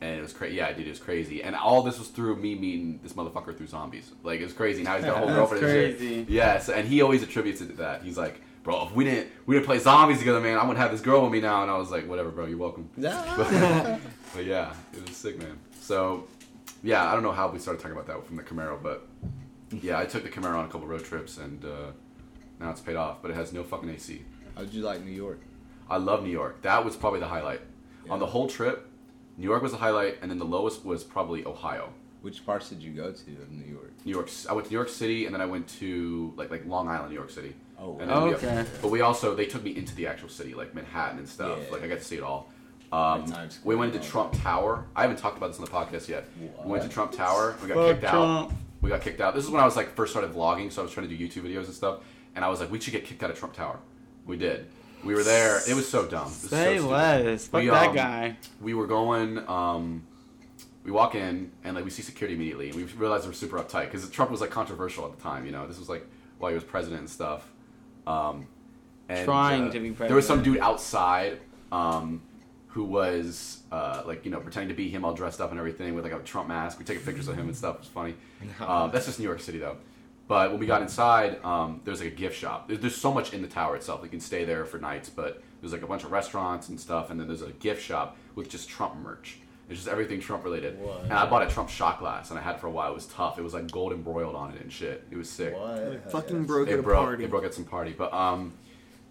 and 0.00 0.18
it 0.18 0.20
was 0.20 0.32
crazy. 0.32 0.56
Yeah, 0.56 0.72
dude, 0.72 0.88
it 0.88 0.90
was 0.90 0.98
crazy. 0.98 1.44
And 1.44 1.54
all 1.54 1.82
this 1.84 1.96
was 2.00 2.08
through 2.08 2.34
me 2.34 2.56
meeting 2.56 2.98
this 3.04 3.12
motherfucker 3.12 3.56
through 3.56 3.68
zombies. 3.68 4.10
Like 4.24 4.40
it 4.40 4.44
was 4.44 4.52
crazy. 4.52 4.82
Now 4.82 4.96
he's 4.96 5.04
got 5.04 5.14
a 5.14 5.18
whole 5.18 5.26
That's 5.28 5.38
girlfriend. 5.50 5.64
and 5.64 5.72
shit. 5.72 5.98
crazy. 5.98 6.26
Yes, 6.28 6.68
and 6.68 6.88
he 6.88 7.02
always 7.02 7.22
attributes 7.22 7.60
it 7.60 7.66
to 7.68 7.72
that. 7.74 8.02
He's 8.02 8.18
like, 8.18 8.40
bro, 8.64 8.84
if 8.86 8.92
we 8.96 9.04
didn't 9.04 9.28
we 9.46 9.54
didn't 9.54 9.66
play 9.66 9.78
zombies 9.78 10.18
together, 10.18 10.40
man, 10.40 10.58
I'm 10.58 10.66
gonna 10.66 10.80
have 10.80 10.90
this 10.90 11.00
girl 11.00 11.22
with 11.22 11.30
me 11.30 11.40
now. 11.40 11.62
And 11.62 11.70
I 11.70 11.76
was 11.78 11.92
like, 11.92 12.08
whatever, 12.08 12.30
bro, 12.30 12.46
you're 12.46 12.58
welcome. 12.58 12.90
Yeah. 12.96 13.98
But 14.34 14.44
yeah, 14.44 14.72
it 14.92 15.06
was 15.06 15.16
sick, 15.16 15.38
man. 15.38 15.56
So 15.80 16.26
yeah, 16.82 17.08
I 17.08 17.14
don't 17.14 17.22
know 17.22 17.30
how 17.32 17.48
we 17.48 17.60
started 17.60 17.80
talking 17.80 17.96
about 17.96 18.08
that 18.08 18.26
from 18.26 18.34
the 18.36 18.42
Camaro, 18.42 18.82
but 18.82 19.06
yeah, 19.80 19.98
I 19.98 20.04
took 20.06 20.22
the 20.22 20.28
Camaro 20.28 20.56
on 20.58 20.64
a 20.64 20.68
couple 20.68 20.86
road 20.86 21.04
trips, 21.04 21.38
and 21.38 21.64
uh, 21.64 21.68
now 22.60 22.70
it's 22.70 22.80
paid 22.80 22.96
off. 22.96 23.22
But 23.22 23.30
it 23.30 23.34
has 23.34 23.52
no 23.52 23.62
fucking 23.62 23.88
AC. 23.88 24.22
How'd 24.56 24.72
you 24.72 24.82
like 24.82 25.04
New 25.04 25.10
York? 25.12 25.40
I 25.88 25.96
love 25.96 26.22
New 26.24 26.30
York. 26.30 26.62
That 26.62 26.84
was 26.84 26.96
probably 26.96 27.20
the 27.20 27.28
highlight 27.28 27.60
on 28.10 28.18
the 28.18 28.26
whole 28.26 28.48
trip. 28.48 28.88
New 29.38 29.48
York 29.48 29.62
was 29.62 29.72
the 29.72 29.78
highlight, 29.78 30.18
and 30.20 30.30
then 30.30 30.38
the 30.38 30.44
lowest 30.44 30.84
was 30.84 31.02
probably 31.04 31.44
Ohio. 31.44 31.92
Which 32.20 32.44
parts 32.46 32.68
did 32.68 32.82
you 32.82 32.92
go 32.92 33.10
to 33.10 33.32
of 33.42 33.50
New 33.50 33.64
York? 33.72 33.92
New 34.04 34.12
York. 34.12 34.30
I 34.48 34.52
went 34.52 34.66
to 34.66 34.72
New 34.72 34.76
York 34.78 34.88
City, 34.88 35.26
and 35.26 35.34
then 35.34 35.40
I 35.40 35.46
went 35.46 35.66
to 35.80 36.32
like 36.36 36.50
like 36.50 36.64
Long 36.66 36.88
Island, 36.88 37.10
New 37.10 37.16
York 37.16 37.30
City. 37.30 37.54
Oh, 37.78 37.98
And 37.98 38.08
then 38.08 38.22
we- 38.22 38.34
Okay. 38.34 38.64
but 38.80 38.90
we 38.92 39.00
also 39.00 39.34
they 39.34 39.46
took 39.46 39.64
me 39.64 39.74
into 39.76 39.92
the 39.96 40.06
actual 40.06 40.28
city, 40.28 40.54
like 40.54 40.72
Manhattan 40.72 41.18
and 41.18 41.28
stuff. 41.28 41.58
Yeah. 41.64 41.72
Like 41.72 41.82
I 41.82 41.88
got 41.88 41.98
to 41.98 42.04
see 42.04 42.16
it 42.16 42.22
all. 42.22 42.48
Um, 42.92 43.26
Like 43.26 43.50
we 43.64 43.74
went 43.74 43.88
and 43.92 43.96
into 43.96 44.08
Trump 44.08 44.34
Tower. 44.40 44.84
I 44.94 45.02
haven't 45.02 45.16
talked 45.16 45.36
about 45.36 45.48
this 45.48 45.58
on 45.58 45.64
the 45.64 45.70
podcast 45.70 46.08
yet. 46.08 46.28
We 46.38 46.70
went 46.70 46.84
to 46.84 46.88
Trump 46.88 47.10
Tower. 47.10 47.56
We 47.60 47.66
got 47.68 47.74
Fuck 47.76 47.86
kicked 48.00 48.04
out. 48.04 48.52
We 48.82 48.90
got 48.90 49.00
kicked 49.00 49.20
out. 49.20 49.34
This 49.34 49.44
is 49.44 49.50
when 49.50 49.62
I 49.62 49.64
was 49.64 49.76
like 49.76 49.94
first 49.94 50.12
started 50.12 50.32
vlogging, 50.32 50.70
so 50.70 50.82
I 50.82 50.84
was 50.84 50.92
trying 50.92 51.08
to 51.08 51.16
do 51.16 51.28
YouTube 51.28 51.44
videos 51.48 51.64
and 51.64 51.74
stuff. 51.74 52.00
And 52.34 52.44
I 52.44 52.48
was 52.48 52.60
like, 52.60 52.70
we 52.70 52.80
should 52.80 52.92
get 52.92 53.04
kicked 53.04 53.22
out 53.22 53.30
of 53.30 53.38
Trump 53.38 53.54
Tower. 53.54 53.78
We 54.26 54.36
did. 54.36 54.66
We 55.04 55.14
were 55.14 55.22
there. 55.22 55.60
It 55.68 55.74
was 55.74 55.88
so 55.88 56.06
dumb. 56.06 56.22
It 56.22 56.24
was 56.24 56.36
so 56.36 56.48
Say 56.48 56.76
stupid. 56.78 56.90
less. 56.90 57.48
Fuck 57.48 57.60
We, 57.62 57.68
that 57.68 57.88
um, 57.88 57.94
guy. 57.94 58.36
we 58.60 58.74
were 58.74 58.86
going. 58.86 59.38
Um, 59.48 60.04
we 60.84 60.90
walk 60.90 61.14
in 61.14 61.52
and 61.62 61.76
like 61.76 61.84
we 61.84 61.90
see 61.90 62.02
security 62.02 62.34
immediately, 62.34 62.68
and 62.70 62.76
we 62.76 62.84
realize 62.84 63.26
we're 63.26 63.32
super 63.32 63.58
uptight 63.58 63.86
because 63.90 64.08
Trump 64.10 64.30
was 64.30 64.40
like 64.40 64.50
controversial 64.50 65.04
at 65.06 65.16
the 65.16 65.22
time. 65.22 65.46
You 65.46 65.52
know, 65.52 65.66
this 65.66 65.78
was 65.78 65.88
like 65.88 66.06
while 66.38 66.50
he 66.50 66.54
was 66.54 66.64
president 66.64 67.00
and 67.00 67.10
stuff. 67.10 67.48
Um, 68.06 68.48
and, 69.08 69.24
Trying 69.24 69.68
uh, 69.68 69.72
to 69.72 69.80
be 69.80 69.90
president. 69.90 70.08
There 70.08 70.16
was 70.16 70.26
some 70.26 70.42
dude 70.42 70.58
outside 70.58 71.38
um, 71.70 72.22
who 72.72 72.84
was 72.84 73.62
uh, 73.70 74.02
like 74.06 74.24
you 74.24 74.30
know 74.30 74.40
pretending 74.40 74.68
to 74.68 74.74
be 74.74 74.88
him, 74.88 75.04
all 75.04 75.14
dressed 75.14 75.40
up 75.40 75.50
and 75.50 75.58
everything 75.58 75.94
with 75.94 76.04
like 76.04 76.12
a 76.14 76.18
Trump 76.20 76.48
mask. 76.48 76.78
We 76.78 76.84
taking 76.84 77.02
pictures 77.04 77.28
of 77.28 77.36
him 77.36 77.46
and 77.48 77.56
stuff. 77.56 77.76
It 77.76 77.80
was 77.80 77.88
funny. 77.88 78.14
Um, 78.60 78.90
that's 78.90 79.06
just 79.06 79.18
New 79.18 79.24
York 79.26 79.40
City 79.40 79.58
though. 79.58 79.76
But 80.28 80.50
when 80.50 80.60
we 80.60 80.66
got 80.66 80.80
inside, 80.82 81.44
um, 81.44 81.80
there 81.84 81.92
was 81.92 82.00
like 82.00 82.12
a 82.12 82.16
gift 82.16 82.36
shop. 82.38 82.68
There's, 82.68 82.80
there's 82.80 82.96
so 82.96 83.12
much 83.12 83.34
in 83.34 83.42
the 83.42 83.48
tower 83.48 83.76
itself. 83.76 84.00
You 84.02 84.08
can 84.08 84.20
stay 84.20 84.44
there 84.44 84.64
for 84.64 84.78
nights, 84.78 85.10
but 85.10 85.42
there's 85.60 85.72
like 85.72 85.82
a 85.82 85.86
bunch 85.86 86.04
of 86.04 86.12
restaurants 86.12 86.68
and 86.70 86.80
stuff, 86.80 87.10
and 87.10 87.20
then 87.20 87.26
there's 87.26 87.42
a 87.42 87.50
gift 87.52 87.82
shop 87.82 88.16
with 88.34 88.48
just 88.48 88.68
Trump 88.68 88.96
merch. 88.96 89.38
It's 89.68 89.78
just 89.80 89.88
everything 89.88 90.20
Trump 90.20 90.44
related. 90.44 90.78
What? 90.80 91.02
And 91.04 91.12
I 91.12 91.26
bought 91.28 91.42
a 91.46 91.50
Trump 91.50 91.68
shot 91.68 91.98
glass, 91.98 92.30
and 92.30 92.38
I 92.38 92.42
had 92.42 92.54
it 92.56 92.60
for 92.60 92.66
a 92.66 92.70
while. 92.70 92.90
It 92.90 92.94
was 92.94 93.06
tough. 93.06 93.38
It 93.38 93.42
was 93.42 93.52
like 93.52 93.70
gold 93.70 93.92
embroiled 93.92 94.34
on 94.34 94.52
it 94.54 94.60
and 94.62 94.72
shit. 94.72 95.04
It 95.10 95.16
was 95.16 95.28
sick. 95.28 95.54
What? 95.54 96.10
fucking 96.10 96.44
broke 96.44 96.68
at 96.68 96.74
It 96.74 96.78
a 96.80 96.82
broke. 96.82 97.04
party. 97.04 97.24
It 97.24 97.30
broke 97.30 97.44
at 97.44 97.52
some 97.54 97.64
party, 97.64 97.94
but 97.96 98.12
um, 98.14 98.52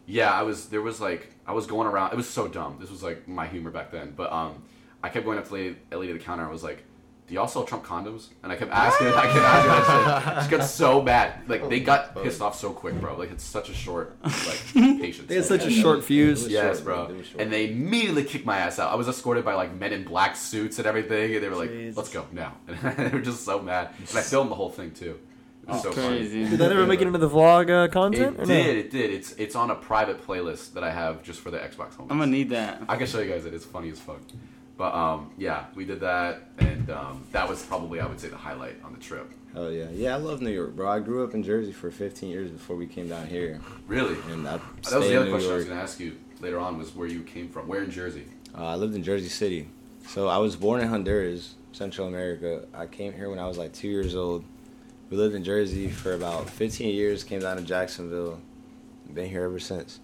yeah, 0.05 0.31
I 0.31 0.43
was 0.43 0.69
there 0.69 0.81
was 0.81 0.99
like 1.01 1.31
I 1.47 1.53
was 1.53 1.67
going 1.67 1.87
around. 1.87 2.13
It 2.13 2.17
was 2.17 2.29
so 2.29 2.47
dumb. 2.47 2.77
This 2.79 2.89
was 2.91 3.03
like 3.03 3.27
my 3.27 3.47
humor 3.47 3.71
back 3.71 3.91
then, 3.91 4.13
but 4.15 4.31
um, 4.31 4.63
I 5.03 5.09
kept 5.09 5.25
going 5.25 5.37
up 5.37 5.47
to 5.47 5.53
lady, 5.53 5.75
lady 5.91 6.11
at 6.13 6.17
the 6.19 6.23
counter. 6.23 6.45
I 6.45 6.51
was 6.51 6.63
like, 6.63 6.83
"Do 7.27 7.33
y'all 7.33 7.47
sell 7.47 7.63
Trump 7.63 7.83
condoms?" 7.85 8.27
And 8.43 8.51
I 8.51 8.55
kept 8.55 8.71
asking. 8.71 9.07
I 9.07 9.11
kept 9.23 9.35
asking. 9.35 9.71
that 9.71 10.33
shit. 10.35 10.43
She 10.51 10.57
got 10.57 10.65
so 10.65 11.01
bad. 11.01 11.49
Like 11.49 11.67
they 11.69 11.79
got 11.79 12.15
pissed 12.21 12.41
off 12.41 12.55
so 12.57 12.71
quick, 12.71 12.99
bro. 13.01 13.17
Like 13.17 13.31
it's 13.31 13.43
such 13.43 13.69
a 13.69 13.73
short 13.73 14.15
like 14.23 14.61
patience. 14.73 15.27
They 15.27 15.35
had 15.35 15.45
such 15.45 15.65
a 15.65 15.71
short 15.71 16.03
fuse. 16.03 16.47
Yes, 16.47 16.77
short, 16.77 16.85
bro. 16.85 17.05
it 17.07 17.17
was 17.17 17.27
short. 17.27 17.41
And 17.41 17.51
they 17.51 17.69
immediately 17.71 18.23
kicked 18.23 18.45
my 18.45 18.57
ass 18.57 18.79
out. 18.79 18.91
I 18.91 18.95
was 18.95 19.07
escorted 19.07 19.43
by 19.45 19.55
like 19.55 19.73
men 19.73 19.91
in 19.93 20.03
black 20.03 20.35
suits 20.35 20.77
and 20.77 20.85
everything, 20.87 21.33
and 21.35 21.43
they 21.43 21.49
were 21.49 21.55
like, 21.55 21.71
Jesus. 21.71 21.97
"Let's 21.97 22.09
go 22.09 22.25
now." 22.31 22.55
And 22.67 22.97
they 22.97 23.09
were 23.17 23.21
just 23.23 23.43
so 23.45 23.59
mad. 23.61 23.89
And 23.97 24.17
I 24.17 24.21
filmed 24.21 24.51
the 24.51 24.55
whole 24.55 24.69
thing 24.69 24.91
too. 24.91 25.19
It 25.63 25.69
was 25.69 25.83
so 25.83 25.91
funny. 25.91 26.17
Crazy. 26.17 26.49
Did 26.49 26.59
that 26.59 26.71
ever 26.71 26.85
make 26.85 27.01
it 27.01 27.07
into 27.07 27.19
the 27.19 27.29
vlog 27.29 27.69
uh, 27.69 27.87
content? 27.91 28.39
It 28.39 28.45
did. 28.45 28.65
No? 28.65 28.79
It 28.79 28.91
did. 28.91 29.11
It's 29.11 29.31
it's 29.33 29.55
on 29.55 29.69
a 29.69 29.75
private 29.75 30.25
playlist 30.25 30.73
that 30.73 30.83
I 30.83 30.91
have 30.91 31.23
just 31.23 31.39
for 31.39 31.51
the 31.51 31.59
Xbox 31.59 31.95
home. 31.95 32.07
I'm 32.09 32.17
gonna 32.17 32.31
need 32.31 32.49
that. 32.49 32.81
I 32.89 32.97
can 32.97 33.07
show 33.07 33.19
you 33.19 33.29
guys 33.31 33.45
it. 33.45 33.53
It's 33.53 33.65
funny 33.65 33.89
as 33.89 33.99
fuck. 33.99 34.21
But 34.77 34.95
um, 34.95 35.31
yeah, 35.37 35.65
we 35.75 35.85
did 35.85 35.99
that, 35.99 36.49
and 36.57 36.89
um, 36.89 37.23
that 37.31 37.47
was 37.47 37.63
probably 37.63 37.99
I 37.99 38.07
would 38.07 38.19
say 38.19 38.29
the 38.29 38.37
highlight 38.37 38.83
on 38.83 38.93
the 38.93 38.99
trip. 38.99 39.31
Oh 39.55 39.69
yeah, 39.69 39.89
yeah. 39.93 40.13
I 40.13 40.17
love 40.17 40.41
New 40.41 40.49
York, 40.49 40.75
bro. 40.75 40.89
I 40.89 40.99
grew 40.99 41.23
up 41.23 41.33
in 41.35 41.43
Jersey 41.43 41.71
for 41.71 41.91
15 41.91 42.29
years 42.29 42.49
before 42.49 42.75
we 42.75 42.87
came 42.87 43.07
down 43.07 43.27
here, 43.27 43.59
Really, 43.87 44.17
and 44.31 44.47
I 44.47 44.57
that 44.57 44.61
was 44.99 45.07
the 45.07 45.17
other 45.17 45.25
New 45.25 45.31
question 45.31 45.51
I 45.51 45.55
was 45.55 45.65
going 45.65 45.77
to 45.77 45.83
ask 45.83 45.99
you 45.99 46.17
later 46.39 46.57
on 46.57 46.77
was 46.77 46.95
where 46.95 47.07
you 47.07 47.21
came 47.21 47.49
from. 47.49 47.67
Where 47.67 47.83
in 47.83 47.91
Jersey? 47.91 48.25
Uh, 48.57 48.65
I 48.65 48.75
lived 48.75 48.95
in 48.95 49.03
Jersey 49.03 49.29
City, 49.29 49.67
so 50.07 50.27
I 50.27 50.37
was 50.37 50.55
born 50.55 50.81
in 50.81 50.87
Honduras, 50.87 51.55
Central 51.73 52.07
America. 52.07 52.65
I 52.73 52.87
came 52.87 53.13
here 53.13 53.29
when 53.29 53.39
I 53.39 53.47
was 53.47 53.57
like 53.57 53.73
two 53.73 53.87
years 53.89 54.15
old. 54.15 54.43
We 55.11 55.17
lived 55.17 55.35
in 55.35 55.43
Jersey 55.43 55.89
for 55.89 56.13
about 56.13 56.49
15 56.49 56.91
years. 56.95 57.23
Came 57.23 57.41
down 57.41 57.57
to 57.57 57.63
Jacksonville. 57.63 58.39
Been 59.13 59.29
here 59.29 59.43
ever 59.43 59.59
since. 59.59 59.99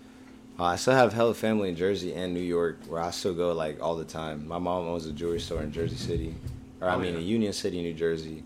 Uh, 0.60 0.66
I 0.66 0.76
still 0.76 0.94
have 0.96 1.14
hella 1.14 1.34
family 1.34 1.70
in 1.70 1.76
Jersey 1.76 2.14
and 2.14 2.34
New 2.34 2.42
York, 2.42 2.78
where 2.88 3.02
I 3.02 3.12
still 3.12 3.34
go 3.34 3.54
like 3.54 3.82
all 3.82 3.96
the 3.96 4.04
time. 4.04 4.48
My 4.48 4.58
mom 4.60 4.86
owns 4.86 5.06
a 5.06 5.14
jewelry 5.14 5.40
store 5.40 5.62
in 5.64 5.72
Jersey 5.72 5.96
City, 5.96 6.36
or 6.82 6.90
I 6.90 6.96
Oh, 6.96 7.00
mean, 7.00 7.14
yeah. 7.14 7.20
in 7.22 7.26
Union 7.26 7.54
City, 7.54 7.82
New 7.82 7.94
Jersey. 7.94 8.43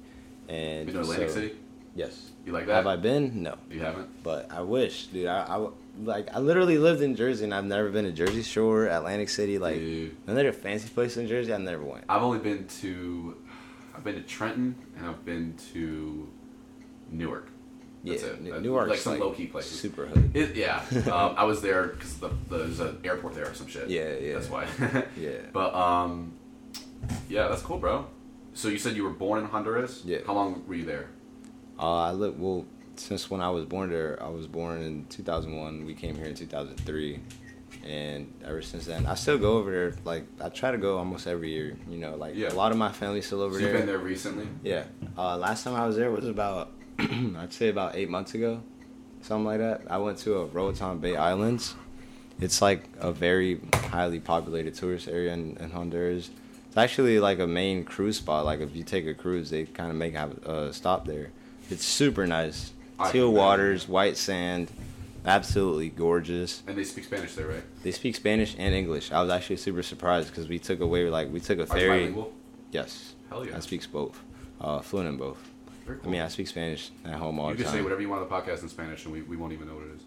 And 0.50 0.88
You 0.88 0.94
know 0.94 1.02
Atlantic 1.02 1.30
so- 1.30 1.36
City? 1.36 1.56
Yes. 1.96 2.32
You 2.46 2.54
like 2.54 2.68
that? 2.68 2.76
Have 2.76 2.88
I 2.88 2.96
been? 2.96 3.42
No. 3.44 3.56
You 3.70 3.80
haven't? 3.82 4.24
But 4.24 4.50
I 4.52 4.62
wish, 4.62 5.08
dude. 5.08 5.28
I, 5.28 5.42
I 5.58 5.68
like 6.04 6.30
I 6.34 6.40
literally 6.40 6.78
lived 6.78 7.02
in 7.02 7.16
Jersey 7.16 7.44
and 7.44 7.54
I've 7.54 7.66
never 7.66 7.90
been 7.90 8.06
to 8.06 8.12
Jersey 8.14 8.44
Shore, 8.44 8.86
Atlantic 8.88 9.28
City, 9.30 9.58
like 9.60 9.76
Dude. 9.76 10.16
another 10.26 10.54
fancy 10.54 10.88
place 10.90 11.18
in 11.18 11.28
Jersey. 11.28 11.54
I 11.54 11.58
never 11.58 11.84
went. 11.84 12.06
I've 12.08 12.22
only 12.24 12.40
been 12.40 12.66
to, 12.82 13.36
I've 13.96 14.04
been 14.06 14.16
to 14.16 14.22
Trenton 14.22 14.76
and 14.98 15.06
I've 15.08 15.24
been 15.26 15.54
to 15.74 16.30
Newark. 17.12 17.48
That's 18.04 18.24
yeah, 18.24 18.30
it. 18.30 18.54
Uh, 18.54 18.60
Newark's 18.60 18.90
like 18.90 19.00
some 19.00 19.20
low-key 19.20 19.48
places. 19.48 19.80
Super 19.80 20.08
hood. 20.08 20.36
It, 20.36 20.56
yeah, 20.56 20.82
um, 21.14 21.36
I 21.38 21.44
was 21.44 21.62
there 21.62 21.88
because 21.88 22.18
the, 22.18 22.30
the, 22.50 22.58
there's 22.58 22.80
an 22.80 23.00
airport 23.04 23.36
there 23.36 23.48
or 23.48 23.54
some 23.54 23.68
shit. 23.68 23.90
Yeah, 23.90 24.16
yeah. 24.16 24.34
That's 24.34 24.50
why. 24.50 24.66
Yeah. 25.18 25.32
But 25.54 25.76
um, 25.76 26.34
yeah, 27.30 27.48
that's 27.48 27.62
cool, 27.62 27.78
bro. 27.78 28.08
So 28.54 28.68
you 28.70 28.80
said 28.80 28.96
you 28.96 29.04
were 29.04 29.12
born 29.12 29.40
in 29.40 29.46
Honduras. 29.46 30.02
Yeah. 30.04 30.20
How 30.26 30.34
long 30.34 30.64
were 30.68 30.74
you 30.76 30.86
there? 30.86 31.10
Uh, 31.80 31.98
I 32.02 32.12
lived 32.12 32.40
well 32.40 32.66
since 32.96 33.30
when 33.30 33.40
I 33.42 33.50
was 33.50 33.66
born 33.66 33.90
there. 33.92 34.22
I 34.22 34.30
was 34.30 34.48
born 34.48 34.82
in 34.82 35.06
2001. 35.06 35.86
We 35.86 35.94
came 35.94 36.16
here 36.16 36.26
in 36.26 36.36
2003, 36.36 37.20
and 37.86 38.34
ever 38.44 38.62
since 38.64 38.86
then, 38.88 39.06
I 39.06 39.14
still 39.14 39.38
go 39.38 39.58
over 39.58 39.72
there. 39.72 39.94
Like 40.04 40.26
I 40.42 40.50
try 40.50 40.72
to 40.72 40.78
go 40.78 40.98
almost 40.98 41.28
every 41.28 41.52
year. 41.52 41.78
You 41.88 41.98
know, 42.00 42.16
like 42.16 42.36
Yeah. 42.36 42.50
a 42.50 42.56
lot 42.56 42.72
of 42.72 42.78
my 42.80 42.92
family's 42.92 43.28
still 43.28 43.42
over 43.42 43.54
So 43.56 43.60
there. 43.62 43.70
you've 43.70 43.78
been 43.78 43.88
there 43.88 44.00
recently. 44.00 44.48
Yeah. 44.64 44.86
Uh, 45.16 45.38
last 45.38 45.64
time 45.64 45.76
I 45.76 45.86
was 45.86 45.96
there 45.98 46.10
was 46.12 46.28
about, 46.28 46.72
I'd 47.38 47.54
say 47.54 47.70
about 47.70 47.96
eight 47.96 48.10
months 48.10 48.34
ago, 48.34 48.62
something 49.22 49.46
like 49.46 49.60
that. 49.60 49.82
I 49.90 49.98
went 49.98 50.18
to 50.20 50.38
a 50.38 50.46
Roatan 50.46 51.00
Bay 51.00 51.16
Islands. 51.16 51.76
It's 52.40 52.62
like 52.62 52.84
a 53.00 53.12
very 53.12 53.60
highly 53.74 54.20
populated 54.20 54.74
tourist 54.76 55.08
area 55.08 55.34
in, 55.34 55.58
in 55.58 55.72
Honduras. 55.72 56.30
It's 56.68 56.78
actually 56.78 57.20
like 57.20 57.40
a 57.40 57.48
main 57.48 57.84
cruise 57.84 58.18
spot. 58.18 58.46
Like 58.46 58.62
if 58.62 58.76
you 58.76 58.84
take 58.84 59.06
a 59.08 59.14
cruise, 59.14 59.50
they 59.50 59.66
kind 59.66 59.90
of 59.90 59.98
make 59.98 60.14
have 60.14 60.38
a 60.44 60.74
stop 60.74 61.06
there. 61.06 61.32
It's 61.70 61.86
super 61.86 62.26
nice. 62.28 62.72
I 63.00 63.12
Teal 63.12 63.32
waters, 63.34 63.88
white 63.88 64.16
sand, 64.16 64.72
absolutely 65.26 65.90
gorgeous. 65.90 66.62
And 66.68 66.78
they 66.78 66.84
speak 66.84 67.06
Spanish 67.06 67.34
there, 67.34 67.48
right? 67.48 67.64
They 67.84 67.92
speak 67.92 68.16
Spanish 68.16 68.56
and 68.58 68.76
English. 68.76 69.12
I 69.12 69.22
was 69.22 69.32
actually 69.32 69.58
super 69.58 69.84
surprised 69.84 70.30
because 70.30 70.48
we 70.48 70.60
took 70.60 70.82
away 70.82 71.10
like 71.10 71.32
we 71.32 71.40
took 71.40 71.60
a 71.60 71.66
ferry. 71.66 72.14
Yes, 72.72 73.16
Hell 73.30 73.46
yeah. 73.46 73.58
I 73.58 73.60
speak 73.60 73.90
both, 73.92 74.22
uh, 74.62 74.80
fluent 74.80 75.10
in 75.10 75.18
both. 75.18 75.51
Very 75.86 75.98
I 76.04 76.08
mean, 76.08 76.22
I 76.22 76.28
speak 76.28 76.48
Spanish 76.48 76.92
at 77.06 77.14
home 77.16 77.40
all 77.40 77.52
you 77.52 77.58
the 77.58 77.64
time. 77.64 77.74
You 77.74 77.78
can 77.78 77.80
say 77.80 77.84
whatever 77.84 78.02
you 78.02 78.10
want 78.10 78.22
on 78.22 78.30
the 78.30 78.34
podcast 78.36 78.62
in 78.62 78.70
Spanish, 78.70 79.06
and 79.06 79.14
we, 79.14 79.22
we 79.24 79.36
won't 79.36 79.54
even 79.54 79.68
know 79.68 79.76
what 79.76 79.84
it 79.86 79.96
is. 79.96 80.02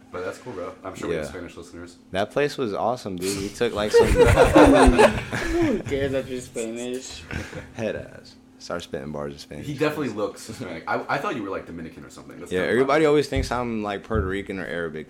But 0.12 0.24
that's 0.24 0.38
cool, 0.38 0.52
bro. 0.52 0.72
I'm 0.84 0.94
sure 0.94 1.08
we 1.08 1.16
have 1.16 1.26
Spanish 1.26 1.56
listeners. 1.56 1.96
that 2.12 2.30
place 2.30 2.56
was 2.58 2.74
awesome, 2.74 3.16
dude. 3.16 3.38
We 3.38 3.48
took 3.48 3.72
like 3.74 3.92
some 3.92 4.06
Who 4.08 5.78
cares 5.80 6.12
that 6.12 6.28
you're 6.28 6.40
Spanish? 6.40 7.22
head 7.74 7.96
ass. 7.96 8.36
Start 8.58 8.82
spitting 8.82 9.10
bars 9.10 9.32
in 9.32 9.38
Spanish. 9.38 9.66
He 9.66 9.74
definitely 9.74 10.10
looks 10.10 10.46
Hispanic. 10.46 10.84
I, 10.86 11.02
I 11.08 11.18
thought 11.18 11.34
you 11.34 11.42
were 11.42 11.48
like 11.48 11.66
Dominican 11.66 12.04
or 12.04 12.10
something. 12.10 12.38
That's 12.38 12.52
Yeah, 12.52 12.60
everybody 12.60 13.06
always 13.06 13.26
thinks 13.26 13.50
I'm 13.50 13.82
like 13.82 14.02
Puerto 14.04 14.26
Rican 14.26 14.58
or 14.58 14.66
Arabic. 14.66 15.08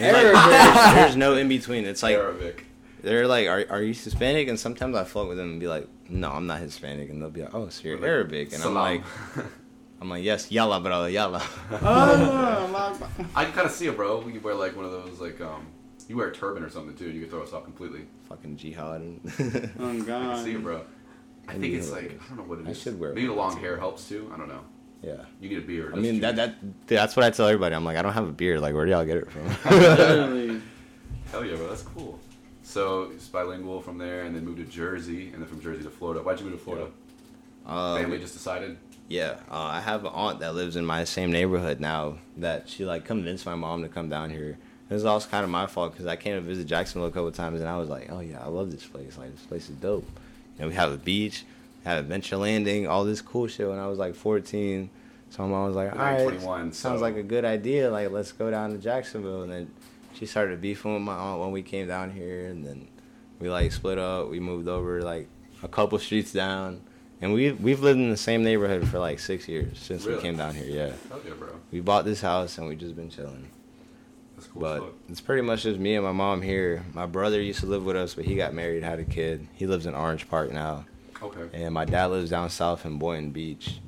And, 0.00 0.12
like, 0.12 0.22
there's, 0.22 0.94
there's 0.94 1.16
no 1.16 1.36
in 1.36 1.48
between. 1.48 1.84
It's 1.84 2.02
like 2.02 2.16
Arabic. 2.16 2.66
They're 3.04 3.26
like, 3.28 3.46
"Are 3.48 3.64
are 3.70 3.82
you 3.82 3.94
Hispanic?" 3.94 4.48
And 4.48 4.58
sometimes 4.58 4.96
I 4.96 5.04
fuck 5.04 5.28
with 5.28 5.36
them 5.36 5.50
and 5.52 5.60
be 5.60 5.68
like, 5.68 5.86
"No, 6.08 6.30
I'm 6.30 6.46
not 6.46 6.60
Hispanic," 6.60 7.10
and 7.10 7.20
they'll 7.22 7.30
be 7.30 7.42
like, 7.42 7.54
"Oh, 7.54 7.68
so 7.68 7.86
you're 7.86 7.96
Like, 7.98 8.08
Arabic?" 8.08 8.52
And 8.52 8.62
I'm 8.62 8.74
like, 8.74 9.02
"I'm 10.00 10.08
like, 10.10 10.24
yes, 10.24 10.50
yalla, 10.50 10.80
bro, 10.80 11.06
yalla." 11.06 11.42
oh, 11.70 13.08
I 13.34 13.44
can 13.44 13.52
kind 13.52 13.66
of 13.66 13.72
see 13.72 13.86
it, 13.86 13.96
bro. 13.96 14.26
You 14.28 14.40
wear 14.40 14.54
like 14.54 14.74
one 14.76 14.84
of 14.84 14.90
those 14.92 15.20
like 15.20 15.40
um, 15.40 15.66
you 16.08 16.16
wear 16.16 16.28
a 16.28 16.32
turban 16.32 16.62
or 16.62 16.70
something 16.70 16.94
too. 16.96 17.06
and 17.06 17.14
You 17.14 17.20
can 17.22 17.30
throw 17.30 17.42
us 17.42 17.52
off 17.52 17.64
completely. 17.64 18.06
Fucking 18.28 18.56
jihad. 18.56 19.00
oh 19.80 19.90
I 19.90 19.98
God. 20.00 20.06
can 20.06 20.44
see 20.44 20.52
it, 20.54 20.62
bro. 20.62 20.82
I 21.48 21.52
I 21.52 21.58
think 21.58 21.74
it's 21.74 21.90
like 21.90 22.08
wear- 22.08 22.18
I 22.24 22.28
don't 22.28 22.36
know 22.38 22.42
what 22.44 22.58
it 22.60 22.66
I 22.68 22.72
should 22.72 22.98
wear 22.98 23.12
Maybe 23.12 23.26
the 23.26 23.34
long 23.34 23.58
hair 23.58 23.76
helps 23.76 24.08
too. 24.08 24.30
I 24.34 24.38
don't 24.38 24.48
know. 24.48 24.60
yeah. 25.02 25.16
You 25.40 25.50
need 25.50 25.58
a 25.58 25.60
beard. 25.60 25.92
I 25.92 25.96
mean 25.96 26.12
true. 26.14 26.20
that 26.22 26.36
that 26.36 26.54
that's 26.86 27.16
what 27.16 27.24
I 27.24 27.30
tell 27.30 27.46
everybody. 27.48 27.74
I'm 27.74 27.84
like, 27.84 27.96
I 27.98 28.02
don't 28.02 28.14
have 28.14 28.28
a 28.28 28.32
beard. 28.32 28.60
Like, 28.60 28.74
where 28.74 28.86
do 28.86 28.92
y'all 28.92 29.04
get 29.04 29.18
it 29.18 29.30
from? 29.30 29.46
Literally. 29.70 30.62
Hell 31.30 31.44
yeah, 31.44 31.56
bro. 31.56 31.68
That's 31.68 31.82
cool. 31.82 32.18
So 32.64 33.10
it's 33.14 33.28
bilingual 33.28 33.80
from 33.82 33.98
there, 33.98 34.22
and 34.22 34.34
then 34.34 34.44
moved 34.44 34.58
to 34.58 34.64
Jersey, 34.64 35.30
and 35.32 35.42
then 35.42 35.46
from 35.46 35.60
Jersey 35.60 35.82
to 35.84 35.90
Florida. 35.90 36.22
Why'd 36.22 36.40
you 36.40 36.46
move 36.46 36.58
to 36.58 36.64
Florida? 36.64 36.88
Um, 37.66 38.00
Family 38.00 38.18
just 38.18 38.32
decided. 38.32 38.78
Yeah, 39.06 39.36
uh, 39.50 39.64
I 39.64 39.80
have 39.80 40.00
an 40.06 40.12
aunt 40.14 40.40
that 40.40 40.54
lives 40.54 40.76
in 40.76 40.84
my 40.86 41.04
same 41.04 41.30
neighborhood 41.30 41.78
now. 41.78 42.16
That 42.38 42.68
she 42.68 42.86
like 42.86 43.04
convinced 43.04 43.44
my 43.44 43.54
mom 43.54 43.82
to 43.82 43.88
come 43.88 44.08
down 44.08 44.30
here. 44.30 44.56
It 44.88 44.94
was 44.94 45.04
also 45.04 45.28
kind 45.28 45.44
of 45.44 45.50
my 45.50 45.66
fault 45.66 45.92
because 45.92 46.06
I 46.06 46.16
came 46.16 46.34
to 46.36 46.40
visit 46.40 46.66
Jacksonville 46.66 47.08
a 47.08 47.12
couple 47.12 47.30
times, 47.32 47.60
and 47.60 47.68
I 47.68 47.76
was 47.76 47.90
like, 47.90 48.10
"Oh 48.10 48.20
yeah, 48.20 48.42
I 48.42 48.48
love 48.48 48.70
this 48.70 48.84
place. 48.86 49.18
Like 49.18 49.30
this 49.34 49.44
place 49.44 49.68
is 49.68 49.76
dope." 49.76 50.08
You 50.56 50.62
know, 50.62 50.68
we 50.68 50.74
have 50.74 50.90
a 50.90 50.96
beach, 50.96 51.44
we 51.84 51.88
have 51.88 51.98
adventure 51.98 52.38
landing, 52.38 52.86
all 52.86 53.04
this 53.04 53.20
cool 53.20 53.46
shit. 53.46 53.68
When 53.68 53.78
I 53.78 53.88
was 53.88 53.98
like 53.98 54.14
14, 54.14 54.88
so 55.28 55.42
my 55.42 55.48
mom 55.50 55.66
was 55.66 55.76
like, 55.76 55.92
"All 55.92 55.98
right, 55.98 56.22
21, 56.22 56.72
sounds 56.72 57.00
so- 57.00 57.02
like 57.02 57.16
a 57.16 57.22
good 57.22 57.44
idea. 57.44 57.90
Like 57.90 58.10
let's 58.10 58.32
go 58.32 58.50
down 58.50 58.70
to 58.70 58.78
Jacksonville." 58.78 59.42
And 59.42 59.52
then 59.52 59.70
she 60.14 60.26
started 60.26 60.60
beefing 60.60 60.94
with 60.94 61.02
my 61.02 61.14
aunt 61.14 61.40
when 61.40 61.50
we 61.52 61.62
came 61.62 61.86
down 61.88 62.10
here, 62.10 62.46
and 62.46 62.64
then 62.64 62.88
we 63.40 63.50
like 63.50 63.72
split 63.72 63.98
up. 63.98 64.30
We 64.30 64.40
moved 64.40 64.68
over 64.68 65.02
like 65.02 65.28
a 65.62 65.68
couple 65.68 65.98
streets 65.98 66.32
down. 66.32 66.80
And 67.20 67.32
we've 67.32 67.58
we've 67.60 67.80
lived 67.80 67.98
in 68.00 68.10
the 68.10 68.16
same 68.16 68.42
neighborhood 68.44 68.86
for 68.88 68.98
like 68.98 69.18
six 69.18 69.48
years 69.48 69.78
since 69.78 70.04
Really? 70.04 70.16
we 70.16 70.22
came 70.22 70.36
down 70.36 70.54
here. 70.54 70.66
Yeah, 70.66 70.92
Hell 71.08 71.20
yeah, 71.26 71.32
bro. 71.38 71.48
we 71.70 71.80
bought 71.80 72.04
this 72.04 72.20
house 72.20 72.58
and 72.58 72.66
we 72.68 72.76
just 72.76 72.96
been 72.96 73.08
chilling. 73.08 73.48
That's 74.34 74.48
cool. 74.48 74.60
But 74.60 74.80
fuck. 74.80 74.92
it's 75.08 75.20
pretty 75.22 75.40
much 75.42 75.62
just 75.62 75.78
me 75.78 75.94
and 75.94 76.04
my 76.04 76.12
mom 76.12 76.42
here. 76.42 76.84
My 76.92 77.06
brother 77.06 77.40
used 77.40 77.60
to 77.60 77.66
live 77.66 77.84
with 77.84 77.96
us, 77.96 78.14
but 78.14 78.24
he 78.26 78.34
got 78.34 78.52
married, 78.52 78.82
had 78.82 78.98
a 78.98 79.04
kid. 79.04 79.46
He 79.54 79.66
lives 79.66 79.86
in 79.86 79.94
Orange 79.94 80.28
Park 80.28 80.52
now, 80.52 80.84
Okay. 81.22 81.48
and 81.64 81.72
my 81.72 81.84
dad 81.86 82.06
lives 82.06 82.30
down 82.30 82.50
south 82.50 82.84
in 82.84 82.98
Boynton 82.98 83.30
Beach. 83.30 83.78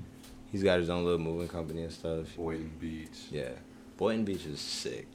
He's 0.51 0.63
got 0.63 0.79
his 0.79 0.89
own 0.89 1.05
little 1.05 1.19
moving 1.19 1.49
company 1.49 1.83
and 1.83 1.93
stuff. 1.93 2.35
Boynton 2.37 2.71
Beach. 2.81 3.19
Yeah, 3.31 3.51
Boynton 3.99 4.25
Beach 4.25 4.47
is 4.47 4.61
sick. 4.61 5.09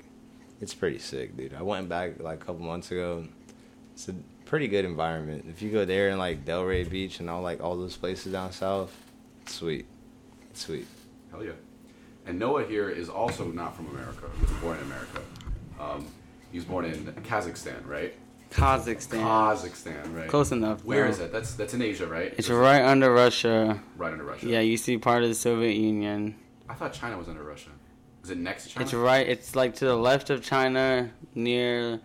It's 0.61 0.73
pretty 0.73 0.99
sick, 0.99 1.35
dude. 1.35 1.53
I 1.53 1.63
went 1.63 1.89
back 1.89 2.21
like 2.21 2.41
a 2.41 2.45
couple 2.45 2.61
months 2.61 2.91
ago. 2.91 3.27
It's 3.93 4.07
a 4.07 4.15
pretty 4.45 4.67
good 4.67 4.85
environment. 4.85 5.45
If 5.49 5.61
you 5.61 5.71
go 5.71 5.85
there 5.85 6.09
and 6.09 6.19
like 6.19 6.45
Delray 6.45 6.89
Beach 6.89 7.19
and 7.19 7.29
all 7.29 7.41
like 7.41 7.61
all 7.61 7.75
those 7.75 7.97
places 7.97 8.31
down 8.31 8.51
south, 8.51 8.95
it's 9.41 9.55
sweet, 9.55 9.87
it's 10.51 10.61
sweet. 10.65 10.85
Hell 11.31 11.43
yeah. 11.43 11.51
And 12.25 12.37
Noah 12.37 12.65
here 12.65 12.89
is 12.89 13.09
also 13.09 13.45
not 13.47 13.75
from 13.75 13.87
America. 13.87 14.29
He 14.35 14.41
was 14.41 14.51
born 14.61 14.77
in 14.77 14.83
America. 14.83 15.21
Um, 15.79 16.07
he 16.51 16.59
was 16.59 16.65
born 16.65 16.85
in 16.85 17.05
Kazakhstan, 17.23 17.87
right? 17.87 18.13
Kazakhstan. 18.51 19.23
Kazakhstan, 19.23 20.15
right? 20.15 20.27
Close 20.27 20.51
enough. 20.51 20.85
Where 20.85 21.05
no. 21.05 21.09
is 21.09 21.17
that? 21.17 21.31
That's 21.31 21.55
that's 21.55 21.73
in 21.73 21.81
Asia, 21.81 22.05
right? 22.05 22.33
It's 22.37 22.49
right 22.49 22.83
under 22.83 23.11
Russia. 23.11 23.81
right 23.97 24.11
under 24.11 24.25
Russia. 24.25 24.45
Yeah, 24.45 24.59
you 24.59 24.77
see 24.77 24.97
part 24.97 25.23
of 25.23 25.29
the 25.29 25.35
Soviet 25.35 25.75
Union. 25.75 26.35
I 26.69 26.75
thought 26.75 26.93
China 26.93 27.17
was 27.17 27.27
under 27.27 27.43
Russia. 27.43 27.69
Is 28.23 28.29
it 28.29 28.37
next 28.37 28.63
to 28.63 28.69
China? 28.69 28.83
It's 28.85 28.93
right. 28.93 29.27
It's 29.27 29.55
like 29.55 29.75
to 29.75 29.85
the 29.85 29.95
left 29.95 30.29
of 30.29 30.43
China, 30.43 31.09
near 31.35 31.99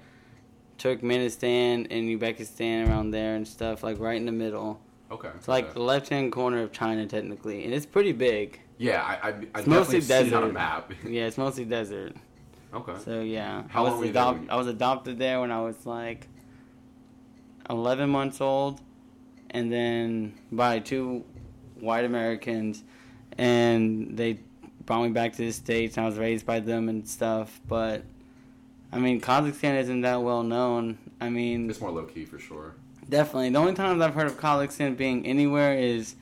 Turkmenistan 0.79 1.87
and 1.91 2.09
Uzbekistan, 2.09 2.89
around 2.89 3.11
there 3.11 3.35
and 3.35 3.47
stuff. 3.47 3.83
Like 3.83 3.99
right 3.99 4.17
in 4.17 4.27
the 4.27 4.33
middle. 4.33 4.81
Okay. 5.11 5.29
It's 5.37 5.49
like 5.49 5.67
okay. 5.67 5.75
the 5.75 5.83
left 5.83 6.09
hand 6.09 6.33
corner 6.33 6.63
of 6.63 6.73
China, 6.73 7.07
technically, 7.07 7.65
and 7.65 7.73
it's 7.73 7.87
pretty 7.87 8.13
big. 8.13 8.61
Yeah, 8.79 9.03
I 9.03 9.29
I, 9.29 9.33
I 9.55 9.59
It's 9.61 9.67
mostly 9.67 9.99
it 9.99 10.33
on 10.33 10.45
a 10.45 10.53
map. 10.53 10.93
Yeah, 11.07 11.27
it's 11.27 11.39
mostly 11.39 11.65
desert. 11.65 12.15
okay. 12.75 12.95
So 13.05 13.21
yeah, 13.23 13.63
How 13.69 13.87
I 13.87 13.91
was 13.91 13.99
were 13.99 14.07
you 14.07 14.13
there 14.13 14.23
adopt- 14.23 14.35
when 14.39 14.45
you- 14.47 14.51
I 14.51 14.57
was 14.57 14.67
adopted 14.67 15.19
there 15.19 15.41
when 15.41 15.51
I 15.53 15.61
was 15.61 15.87
like 15.87 16.29
eleven 17.71 18.11
months 18.11 18.41
old, 18.41 18.81
and 19.51 19.73
then 19.73 20.35
by 20.53 20.79
two 20.81 21.25
white 21.81 22.05
Americans, 22.05 22.83
and 23.39 24.17
they 24.17 24.41
brought 24.87 25.03
me 25.03 25.11
back 25.11 25.33
to 25.35 25.39
the 25.39 25.53
states. 25.53 25.97
And 25.97 26.07
I 26.07 26.09
was 26.09 26.19
raised 26.19 26.47
by 26.47 26.61
them 26.61 26.89
and 26.89 27.07
stuff. 27.09 27.61
But 27.69 28.05
I 28.93 28.99
mean, 28.99 29.21
Kazakhstan 29.21 29.79
isn't 29.81 30.01
that 30.03 30.23
well 30.23 30.43
known. 30.43 30.99
I 31.21 31.29
mean, 31.29 31.69
It's 31.69 31.81
more 31.81 31.91
low 31.91 32.05
key 32.05 32.25
for 32.25 32.39
sure. 32.39 32.75
definitely 33.09 33.51
the 33.51 33.59
only 33.59 33.75
times 33.75 34.01
I've 34.01 34.15
heard 34.15 34.27
of 34.27 34.39
Kazakhstan 34.41 34.97
being 34.97 35.27
anywhere 35.27 35.75
is 35.77 36.15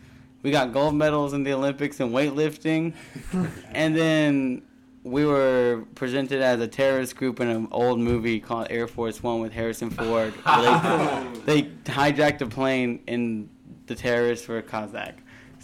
we 0.43 0.51
got 0.51 0.73
gold 0.73 0.95
medals 0.95 1.33
in 1.33 1.43
the 1.43 1.53
Olympics 1.53 2.01
in 2.01 2.11
weightlifting, 2.11 2.93
and 3.73 3.97
then 3.97 4.63
we 5.03 5.25
were 5.27 5.85
presented 5.95 6.41
as 6.43 6.61
a 6.61 6.69
terrorist 6.69 7.17
group 7.17 7.41
in 7.41 7.49
an 7.49 7.69
old 7.71 7.99
movie 7.99 8.41
called 8.41 8.67
Air 8.71 8.87
Force 8.87 9.23
One 9.23 9.41
with 9.41 9.53
Harrison 9.53 9.91
Ford. 9.91 10.33
they, 10.47 11.23
they 11.47 11.63
hijacked 11.85 12.41
a 12.43 12.47
plane 12.47 13.01
and 13.09 13.49
the 13.87 13.95
terrorists 13.95 14.47
were 14.49 14.61
Kazakh. 14.63 15.15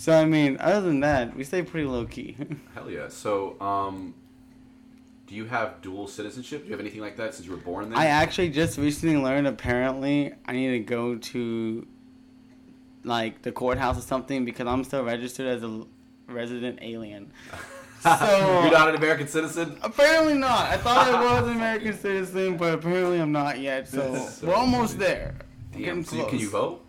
So 0.00 0.14
I 0.18 0.24
mean, 0.24 0.56
other 0.60 0.80
than 0.80 1.00
that, 1.00 1.36
we 1.36 1.44
stay 1.44 1.60
pretty 1.60 1.86
low 1.86 2.06
key. 2.06 2.34
Hell 2.74 2.90
yeah. 2.90 3.08
So, 3.08 3.60
um, 3.60 4.14
do 5.26 5.34
you 5.34 5.44
have 5.44 5.82
dual 5.82 6.06
citizenship? 6.06 6.62
Do 6.62 6.68
you 6.68 6.72
have 6.72 6.80
anything 6.80 7.02
like 7.02 7.18
that 7.18 7.34
since 7.34 7.44
you 7.46 7.52
were 7.52 7.58
born 7.58 7.90
there? 7.90 7.98
I 7.98 8.06
actually 8.06 8.48
just 8.48 8.78
recently 8.78 9.18
learned 9.18 9.46
apparently 9.46 10.32
I 10.46 10.52
need 10.52 10.70
to 10.70 10.78
go 10.78 11.16
to 11.16 11.86
like 13.04 13.42
the 13.42 13.52
courthouse 13.52 13.98
or 13.98 14.00
something 14.00 14.46
because 14.46 14.66
I'm 14.66 14.84
still 14.84 15.04
registered 15.04 15.48
as 15.48 15.62
a 15.62 15.84
resident 16.28 16.78
alien. 16.80 17.30
So 18.02 18.62
You're 18.62 18.72
not 18.72 18.88
an 18.88 18.94
American 18.94 19.28
citizen. 19.28 19.78
apparently 19.82 20.32
not. 20.32 20.70
I 20.70 20.78
thought 20.78 21.06
I 21.08 21.22
was 21.40 21.46
an 21.50 21.56
American 21.56 21.92
citizen, 21.98 22.56
but 22.56 22.72
apparently 22.72 23.20
I'm 23.20 23.32
not 23.32 23.58
yet. 23.60 23.88
So, 23.88 24.14
so 24.30 24.46
we're 24.46 24.54
almost 24.54 24.94
funny. 24.94 25.04
there. 25.04 25.34
Damn. 25.76 26.02
So 26.02 26.16
you- 26.16 26.24
can 26.24 26.38
you 26.38 26.48
vote? 26.48 26.86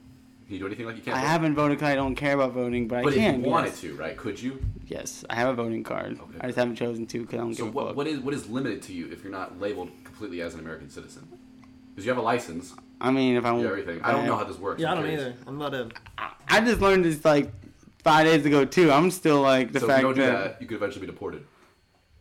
Can 0.51 0.57
you 0.57 0.63
do 0.63 0.65
anything 0.67 0.85
like 0.85 0.97
you 0.97 1.01
can't? 1.01 1.15
I 1.15 1.21
vote? 1.21 1.27
haven't 1.27 1.55
voted 1.55 1.77
because 1.77 1.91
I 1.93 1.95
don't 1.95 2.13
care 2.13 2.33
about 2.35 2.51
voting, 2.51 2.85
but, 2.85 3.05
But 3.05 3.13
I 3.13 3.15
can. 3.15 3.35
if 3.39 3.45
you 3.45 3.49
wanted 3.49 3.67
yes. 3.67 3.79
to, 3.79 3.95
right? 3.95 4.17
Could 4.17 4.41
you? 4.41 4.59
Yes, 4.85 5.23
I 5.29 5.35
have 5.35 5.47
a 5.47 5.53
voting 5.53 5.81
card. 5.81 6.19
Okay. 6.19 6.37
I 6.41 6.47
just 6.47 6.57
haven't 6.57 6.75
chosen 6.75 7.05
to 7.05 7.21
because 7.21 7.35
I 7.35 7.37
don't 7.37 7.55
So 7.55 7.63
give 7.67 7.73
a 7.73 7.77
what, 7.77 7.87
fuck. 7.87 7.95
what 7.95 8.05
is 8.07 8.19
what 8.19 8.33
is 8.33 8.49
limited 8.49 8.81
to 8.81 8.93
you 8.93 9.09
if 9.09 9.23
you're 9.23 9.31
not 9.31 9.61
labeled 9.61 9.91
completely 10.03 10.41
as 10.41 10.53
an 10.53 10.59
American 10.59 10.89
citizen? 10.89 11.25
Because 11.91 12.05
you 12.05 12.11
have 12.11 12.17
a 12.17 12.21
license, 12.21 12.73
I 12.99 13.11
mean, 13.11 13.37
if 13.37 13.45
I 13.45 13.47
you 13.47 13.53
want 13.53 13.63
have 13.63 13.71
everything. 13.79 14.01
I 14.03 14.11
don't 14.11 14.25
know 14.25 14.35
how 14.35 14.43
this 14.43 14.57
works. 14.57 14.81
Yeah, 14.81 14.89
I 14.89 14.91
I'm 14.91 14.97
don't 14.97 15.07
curious. 15.07 15.35
either. 15.35 15.47
I'm 15.47 15.57
not 15.57 15.73
a. 15.73 15.89
I 16.49 16.59
just 16.59 16.81
learned 16.81 17.05
this 17.05 17.23
like 17.23 17.49
five 18.03 18.25
days 18.25 18.45
ago 18.45 18.65
too. 18.65 18.91
I'm 18.91 19.09
still 19.09 19.39
like 19.39 19.71
the 19.71 19.79
so 19.79 19.85
if 19.85 19.89
you 19.89 19.93
fact 19.95 20.03
don't 20.03 20.15
do 20.15 20.21
that, 20.23 20.31
that, 20.43 20.61
you 20.61 20.67
could 20.67 20.75
eventually 20.75 20.99
be 21.05 21.13
deported. 21.13 21.45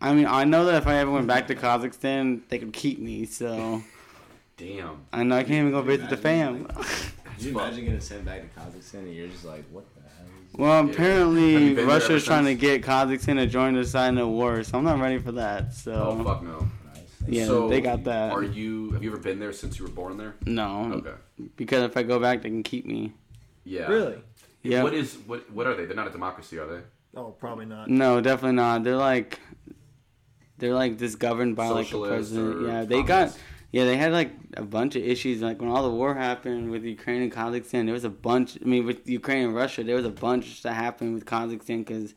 I 0.00 0.14
mean 0.14 0.26
I 0.26 0.44
know 0.44 0.66
that 0.66 0.76
if 0.76 0.86
I 0.86 0.98
ever 0.98 1.10
went 1.10 1.26
back 1.26 1.48
to 1.48 1.56
Kazakhstan, 1.56 2.42
they 2.48 2.60
could 2.60 2.72
keep 2.72 3.00
me. 3.00 3.26
So 3.26 3.82
Damn. 4.56 5.00
I 5.12 5.24
know 5.24 5.36
I 5.36 5.42
can't 5.42 5.54
even 5.54 5.72
go 5.72 5.82
visit 5.82 6.10
the 6.10 6.16
fam. 6.16 6.68
Could 7.40 7.46
you 7.46 7.58
imagine 7.58 7.84
getting 7.86 8.00
sent 8.00 8.24
back 8.26 8.42
to 8.42 8.60
Kazakhstan 8.60 8.98
and 8.98 9.14
you're 9.14 9.28
just 9.28 9.46
like, 9.46 9.64
what 9.70 9.86
the 9.94 10.02
hell? 10.02 10.26
Is 10.52 10.58
well, 10.58 10.84
apparently 10.84 11.68
you 11.68 11.74
been 11.74 11.86
Russia's 11.86 12.22
trying 12.22 12.44
to 12.44 12.54
get 12.54 12.82
Kazakhstan 12.82 13.36
to 13.36 13.46
join 13.46 13.74
the 13.74 13.84
side 13.86 14.10
in 14.10 14.16
the 14.16 14.26
war, 14.28 14.62
so 14.62 14.76
I'm 14.76 14.84
not 14.84 15.00
ready 15.00 15.16
for 15.18 15.32
that. 15.32 15.72
So 15.72 15.92
Oh 15.92 16.22
fuck 16.22 16.42
no. 16.42 16.68
nice? 16.92 17.02
Yeah, 17.26 17.46
so 17.46 17.66
they 17.66 17.80
got 17.80 18.04
that. 18.04 18.32
Are 18.32 18.42
you? 18.42 18.90
Have 18.90 19.02
you 19.02 19.10
ever 19.10 19.18
been 19.18 19.38
there 19.38 19.54
since 19.54 19.78
you 19.78 19.86
were 19.86 19.90
born 19.90 20.18
there? 20.18 20.34
no, 20.44 20.92
Okay. 20.96 21.14
because 21.56 21.84
if 21.84 21.96
I 21.96 22.02
go 22.02 22.18
back, 22.18 22.42
they 22.42 22.50
can 22.50 22.62
keep 22.62 22.84
me. 22.84 23.14
Yeah. 23.64 23.86
Really? 23.86 24.18
Yeah. 24.62 24.82
What 24.82 24.92
is 24.92 25.16
what? 25.26 25.50
What 25.50 25.66
are 25.66 25.74
they? 25.74 25.86
They're 25.86 25.96
not 25.96 26.08
a 26.08 26.10
democracy, 26.10 26.58
are 26.58 26.66
they? 26.66 26.80
Oh, 27.16 27.30
probably 27.30 27.64
not. 27.64 27.88
No, 27.88 28.20
definitely 28.20 28.56
not. 28.56 28.84
They're 28.84 28.96
like, 28.96 29.40
they're 30.58 30.74
like 30.74 30.98
just 30.98 31.18
governed 31.18 31.56
by 31.56 31.68
like 31.68 31.88
the 31.88 32.06
president. 32.06 32.66
Yeah, 32.66 32.84
they 32.84 33.02
got. 33.02 33.34
Yeah, 33.72 33.84
they 33.84 33.96
had 33.96 34.12
like 34.12 34.32
a 34.56 34.62
bunch 34.62 34.96
of 34.96 35.04
issues. 35.04 35.42
Like 35.42 35.60
when 35.60 35.70
all 35.70 35.82
the 35.82 35.90
war 35.90 36.14
happened 36.14 36.70
with 36.70 36.84
Ukraine 36.84 37.22
and 37.22 37.32
Kazakhstan, 37.32 37.84
there 37.84 37.94
was 37.94 38.04
a 38.04 38.10
bunch. 38.10 38.58
I 38.60 38.64
mean, 38.64 38.84
with 38.84 39.08
Ukraine 39.08 39.44
and 39.44 39.54
Russia, 39.54 39.84
there 39.84 39.96
was 39.96 40.04
a 40.04 40.10
bunch 40.10 40.62
that 40.62 40.72
happened 40.72 41.14
with 41.14 41.24
Kazakhstan 41.24 41.86
because 41.86 42.14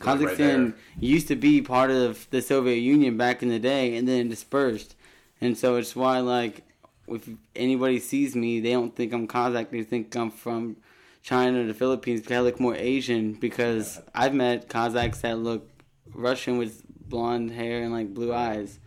Like 0.00 0.20
right 0.20 0.36
Kazakhstan 0.38 0.74
used 1.00 1.28
to 1.28 1.36
be 1.36 1.62
part 1.62 1.90
of 1.90 2.28
the 2.30 2.42
Soviet 2.42 2.76
Union 2.76 3.16
back 3.16 3.42
in 3.42 3.48
the 3.48 3.58
day, 3.58 3.96
and 3.96 4.06
then 4.06 4.28
dispersed. 4.28 4.94
And 5.40 5.56
so 5.56 5.76
it's 5.76 5.94
why 5.94 6.18
like 6.20 6.62
if 7.06 7.28
anybody 7.56 7.98
sees 7.98 8.36
me, 8.36 8.60
they 8.60 8.72
don't 8.72 8.94
think 8.94 9.12
I'm 9.12 9.26
Kazakh. 9.26 9.70
They 9.70 9.82
think 9.82 10.14
I'm 10.14 10.30
from 10.30 10.76
China 11.22 11.62
or 11.62 11.66
the 11.66 11.74
Philippines 11.74 12.20
because 12.20 12.36
I 12.36 12.40
look 12.40 12.60
more 12.60 12.76
Asian. 12.76 13.32
Because 13.34 14.00
I've 14.14 14.34
met 14.34 14.68
Kazakhs 14.68 15.20
that 15.22 15.38
look 15.38 15.68
Russian 16.12 16.58
with 16.58 16.82
blonde 16.88 17.50
hair 17.52 17.82
and 17.82 17.92
like 17.92 18.12
blue 18.14 18.32
eyes, 18.32 18.78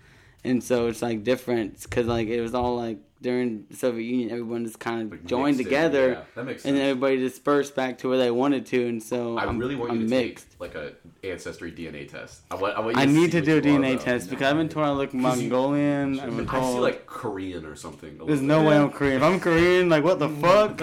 and 0.44 0.64
so 0.64 0.88
it's 0.88 1.02
like 1.02 1.24
different 1.24 1.82
because 1.84 2.08
like 2.08 2.28
it 2.28 2.42
was 2.42 2.54
all 2.54 2.76
like 2.78 2.98
during 3.22 3.66
the 3.70 3.76
Soviet 3.78 4.04
Union, 4.04 4.32
everyone 4.32 4.66
just 4.66 4.80
kind 4.80 5.04
of 5.04 5.12
Like, 5.12 5.26
joined 5.28 5.58
mixed 5.58 5.60
in, 5.60 5.66
together, 5.66 6.10
yeah, 6.14 6.22
that 6.34 6.44
makes 6.44 6.66
and 6.66 6.76
everybody 6.76 7.18
dispersed 7.18 7.76
back 7.76 8.00
to 8.00 8.10
where 8.10 8.18
they 8.18 8.32
wanted 8.32 8.66
to, 8.68 8.88
and 8.88 9.04
so 9.04 9.38
I 9.38 9.46
I'm, 9.46 9.60
really 9.60 9.76
want 9.76 9.94
you 9.94 10.00
I'm 10.00 10.06
to 10.08 10.10
mixed. 10.10 10.50
take 10.54 10.60
like 10.60 10.74
a 10.74 10.94
ancestry 11.24 11.72
DNA 11.72 12.10
test. 12.10 12.42
I 12.50 12.56
want, 12.56 12.76
I 12.76 12.80
want 12.80 12.96
you 12.98 13.02
I 13.04 13.06
to 13.06 13.12
need 13.12 13.32
to 13.34 13.42
do 13.42 13.60
a 13.60 13.62
DNA 13.62 14.00
test 14.02 14.32
because 14.32 14.48
I've 14.52 14.58
been 14.58 14.70
told 14.70 14.88
I 14.88 14.92
look 14.94 15.12
'Cause 15.12 15.14
you- 15.14 15.22
Mongolian. 15.22 16.20
I've 16.20 16.36
been 16.36 16.50
I 16.50 16.52
told 16.60 16.74
feel 16.74 16.82
like 16.82 17.06
Korean 17.06 17.64
or 17.64 17.76
something. 17.76 18.18
there's 18.26 18.42
little 18.42 18.64
no 18.64 18.64
way 18.68 18.76
I'm 18.76 18.90
Korean. 18.90 19.18
If 19.18 19.22
I'm 19.24 19.40
Korean, 19.40 19.88
like 19.90 20.04
what 20.04 20.18
the 20.18 20.30
fuck? 20.42 20.82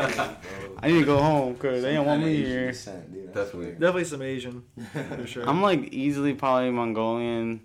I 0.81 0.87
need 0.92 1.01
to 1.01 1.07
go 1.07 1.18
home 1.18 1.55
because 1.55 1.83
they 1.83 1.94
don't 1.94 2.07
want 2.07 2.23
me 2.23 2.35
Asian 2.37 2.47
here. 2.47 2.66
descent, 2.71 3.12
dude. 3.12 3.35
That's 3.35 3.35
Definitely. 3.51 3.66
weird. 3.66 3.81
Definitely 3.81 4.05
some 4.05 4.23
Asian, 4.23 4.62
for 5.18 5.27
sure. 5.33 5.49
I'm 5.49 5.61
like 5.61 5.92
easily 5.92 6.35
probably 6.35 6.71
Mongolian. 6.71 7.62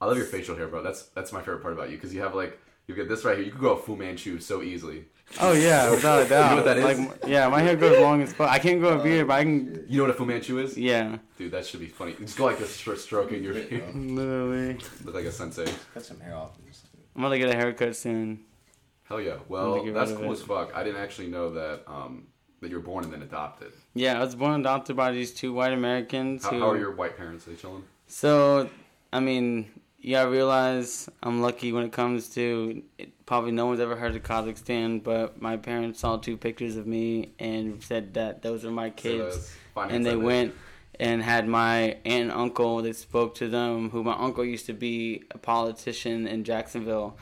I 0.00 0.06
love 0.06 0.16
your 0.16 0.26
facial 0.26 0.56
hair, 0.56 0.68
bro. 0.68 0.82
That's 0.82 1.04
that's 1.08 1.32
my 1.32 1.40
favorite 1.40 1.62
part 1.62 1.74
about 1.74 1.90
you 1.90 1.96
because 1.96 2.14
you 2.14 2.20
have 2.20 2.34
like 2.34 2.58
you 2.86 2.94
get 2.94 3.08
this 3.08 3.24
right 3.24 3.36
here. 3.36 3.44
You 3.44 3.52
could 3.52 3.60
go 3.60 3.72
a 3.72 3.76
Fu 3.76 3.96
Manchu 3.96 4.38
so 4.38 4.62
easily. 4.62 5.06
Oh 5.40 5.52
yeah, 5.52 5.90
without 5.92 6.24
a 6.24 6.28
doubt. 6.28 6.50
You 6.50 6.50
know 6.50 6.56
what 6.56 6.64
that 6.64 6.78
is? 6.78 6.98
Like 6.98 7.24
yeah, 7.26 7.48
my 7.48 7.60
hair 7.60 7.76
goes 7.76 7.98
long 8.00 8.22
as 8.22 8.32
fuck. 8.32 8.50
I 8.50 8.58
can't 8.58 8.80
grow 8.80 8.98
a 8.98 9.02
beard, 9.02 9.28
but 9.28 9.34
I 9.34 9.42
can. 9.44 9.84
You 9.88 9.98
know 9.98 10.04
what 10.04 10.10
a 10.10 10.14
Fu 10.14 10.24
Manchu 10.24 10.58
is? 10.58 10.76
Yeah, 10.76 11.18
Dude, 11.36 11.52
that 11.52 11.66
should 11.66 11.80
be 11.80 11.88
funny. 11.88 12.14
Just 12.14 12.36
go 12.36 12.44
like 12.44 12.58
this, 12.58 12.80
stro- 12.80 12.96
stroking 12.96 13.42
your 13.42 13.54
hair. 13.54 13.82
literally. 13.94 14.78
Look 15.04 15.14
like 15.14 15.24
a 15.24 15.32
sensei. 15.32 15.66
Cut 15.94 16.04
some 16.04 16.20
hair 16.20 16.34
off. 16.34 16.52
I'm 17.14 17.22
gonna 17.22 17.38
get 17.38 17.48
a 17.48 17.56
haircut 17.56 17.96
soon. 17.96 18.40
Hell 19.04 19.20
yeah. 19.20 19.36
Well, 19.48 19.84
that's 19.92 20.12
cool 20.12 20.24
it. 20.24 20.32
as 20.32 20.42
fuck. 20.42 20.74
I 20.74 20.84
didn't 20.84 21.00
actually 21.00 21.28
know 21.28 21.50
that 21.54 21.82
um, 21.86 22.26
that 22.60 22.70
you 22.70 22.76
were 22.76 22.82
born 22.82 23.04
and 23.04 23.12
then 23.12 23.22
adopted. 23.22 23.72
Yeah, 23.94 24.18
I 24.18 24.24
was 24.24 24.34
born 24.34 24.52
and 24.52 24.64
adopted 24.64 24.96
by 24.96 25.12
these 25.12 25.32
two 25.32 25.52
white 25.52 25.72
Americans. 25.72 26.44
How, 26.44 26.50
who, 26.50 26.60
how 26.60 26.70
are 26.70 26.78
your 26.78 26.94
white 26.94 27.16
parents? 27.16 27.46
Are 27.46 27.50
they 27.50 27.56
chilling? 27.56 27.84
So, 28.06 28.68
I 29.12 29.20
mean, 29.20 29.70
yeah, 30.06 30.20
I 30.20 30.26
realize 30.26 31.10
I'm 31.20 31.42
lucky 31.42 31.72
when 31.72 31.82
it 31.82 31.90
comes 31.90 32.28
to 32.36 32.80
it, 32.96 33.26
probably 33.26 33.50
no 33.50 33.66
one's 33.66 33.80
ever 33.80 33.96
heard 33.96 34.14
of 34.14 34.22
Kazakhstan, 34.22 35.02
but 35.02 35.42
my 35.42 35.56
parents 35.56 35.98
saw 35.98 36.16
two 36.16 36.36
pictures 36.36 36.76
of 36.76 36.86
me 36.86 37.32
and 37.40 37.82
said 37.82 38.14
that 38.14 38.40
those 38.40 38.64
are 38.64 38.70
my 38.70 38.90
kids, 38.90 39.52
fine 39.74 39.90
and 39.90 40.06
they 40.06 40.14
went 40.14 40.54
and 41.00 41.20
had 41.20 41.48
my 41.48 41.96
aunt 42.04 42.22
and 42.22 42.30
uncle 42.30 42.82
that 42.82 42.94
spoke 42.94 43.34
to 43.34 43.48
them. 43.48 43.90
Who 43.90 44.04
my 44.04 44.14
uncle 44.14 44.44
used 44.44 44.66
to 44.66 44.74
be 44.74 45.24
a 45.32 45.38
politician 45.38 46.28
in 46.28 46.44
Jacksonville, 46.44 47.16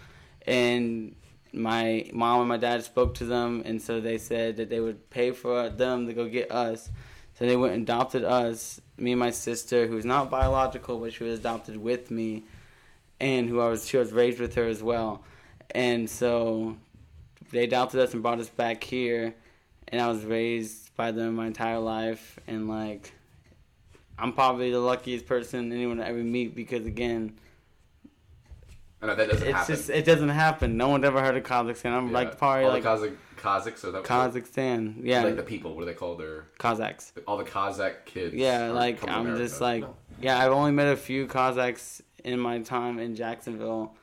and 0.47 1.17
my 1.55 2.11
mom 2.13 2.41
and 2.41 2.49
my 2.51 2.59
dad 2.59 2.85
spoke 2.85 3.15
to 3.15 3.25
them, 3.25 3.63
and 3.65 3.81
so 3.81 3.99
they 3.99 4.19
said 4.19 4.59
that 4.59 4.69
they 4.69 4.81
would 4.81 5.09
pay 5.09 5.31
for 5.31 5.71
them 5.71 6.07
to 6.07 6.13
go 6.13 6.29
get 6.29 6.53
us. 6.53 6.91
So 7.39 7.47
they 7.47 7.57
went 7.57 7.73
and 7.73 7.85
adopted 7.85 8.25
us, 8.25 8.79
me 8.99 9.13
and 9.13 9.21
my 9.21 9.31
sister, 9.31 9.87
who's 9.87 10.05
not 10.05 10.31
biological, 10.31 10.99
but 10.99 11.15
she 11.15 11.25
was 11.25 11.39
adopted 11.39 11.79
with 11.79 12.11
me, 12.11 12.45
and 13.25 13.49
who 13.49 13.59
I 13.61 13.69
was 13.71 13.89
she 13.89 13.97
was 13.97 14.13
raised 14.13 14.39
with 14.39 14.55
her 14.55 14.67
as 14.67 14.83
well. 14.83 15.23
And 15.71 16.09
so 16.09 16.77
they 17.51 17.65
adopted 17.65 18.01
us 18.01 18.13
and 18.13 18.23
brought 18.23 18.39
us 18.39 18.49
back 18.51 18.85
here, 18.85 19.35
and 19.89 20.01
I 20.01 20.09
was 20.09 20.25
raised 20.25 20.95
by 20.97 21.11
them 21.11 21.35
my 21.37 21.47
entire 21.47 21.79
life, 21.79 22.39
and 22.47 22.69
like 22.69 23.13
I'm 24.19 24.33
probably 24.33 24.71
the 24.71 24.79
luckiest 24.79 25.27
person 25.27 25.73
anyone 25.73 25.97
to 25.97 26.07
ever 26.07 26.19
meet 26.19 26.55
because 26.55 26.87
again, 26.87 27.35
I 29.03 29.07
know 29.07 29.15
that 29.17 29.31
doesn't 29.31 29.49
it's 29.49 29.57
happen. 29.57 29.75
just 29.75 29.91
it 29.91 30.05
doesn't 30.05 30.29
happen. 30.29 30.77
No 30.77 30.89
one's 30.89 31.05
ever 31.05 31.21
heard 31.21 31.37
of 31.37 31.43
Kazakhstan. 31.45 31.93
I'm 31.93 32.09
Yeah. 32.09 32.13
like 32.13 32.39
probably 32.39 32.65
all 32.65 32.71
like 32.73 32.83
the 32.85 32.89
Kazakh 32.89 33.17
Kazakhs. 33.37 33.79
So 33.79 33.91
that 33.93 34.05
Kazakhstan. 34.05 34.97
Yeah, 35.03 35.25
like 35.25 35.37
the 35.37 35.43
people. 35.43 35.75
What 35.75 35.81
do 35.81 35.87
they 35.87 35.95
call 35.95 36.17
their 36.17 36.45
Kazakhs. 36.61 37.13
all 37.27 37.37
the 37.39 37.45
Kazakh 37.45 38.05
kids? 38.05 38.35
Yeah, 38.35 38.71
like 38.71 39.03
I'm 39.09 39.23
America. 39.23 39.43
just 39.45 39.61
like 39.61 39.81
No. 39.83 39.97
yeah. 40.21 40.39
I've 40.45 40.53
only 40.53 40.73
met 40.73 40.93
a 40.93 40.97
few 40.97 41.27
Kazakhs 41.27 42.03
in 42.25 42.41
my 42.41 42.61
time 42.61 42.99
in 42.99 43.15
Jacksonville. 43.15 43.95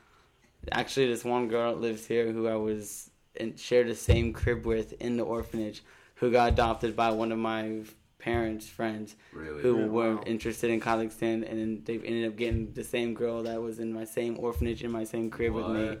Actually, 0.70 1.08
this 1.08 1.24
one 1.24 1.48
girl 1.48 1.74
that 1.74 1.80
lives 1.80 2.06
here 2.06 2.30
who 2.32 2.46
I 2.46 2.54
was 2.54 3.10
in, 3.34 3.56
shared 3.56 3.88
the 3.88 3.94
same 3.96 4.32
crib 4.32 4.64
with 4.64 4.92
in 4.94 5.16
the 5.16 5.24
orphanage, 5.24 5.82
who 6.16 6.30
got 6.30 6.52
adopted 6.52 6.94
by 6.94 7.10
one 7.10 7.32
of 7.32 7.38
my 7.38 7.80
parents' 8.18 8.68
friends 8.68 9.16
really. 9.32 9.60
who 9.62 9.78
Yeah, 9.80 9.86
were 9.86 10.14
wow. 10.16 10.22
interested 10.24 10.70
in 10.70 10.80
Kazakhstan, 10.80 11.42
and 11.50 11.58
then 11.58 11.82
they 11.84 11.94
ended 11.96 12.28
up 12.28 12.36
getting 12.36 12.72
the 12.72 12.84
same 12.84 13.14
girl 13.14 13.42
that 13.42 13.60
was 13.60 13.80
in 13.80 13.92
my 13.92 14.04
same 14.04 14.38
orphanage 14.38 14.84
in 14.84 14.92
my 14.92 15.02
same 15.02 15.28
crib 15.28 15.52
with 15.52 15.66
me. 15.66 15.88
What? 15.88 16.00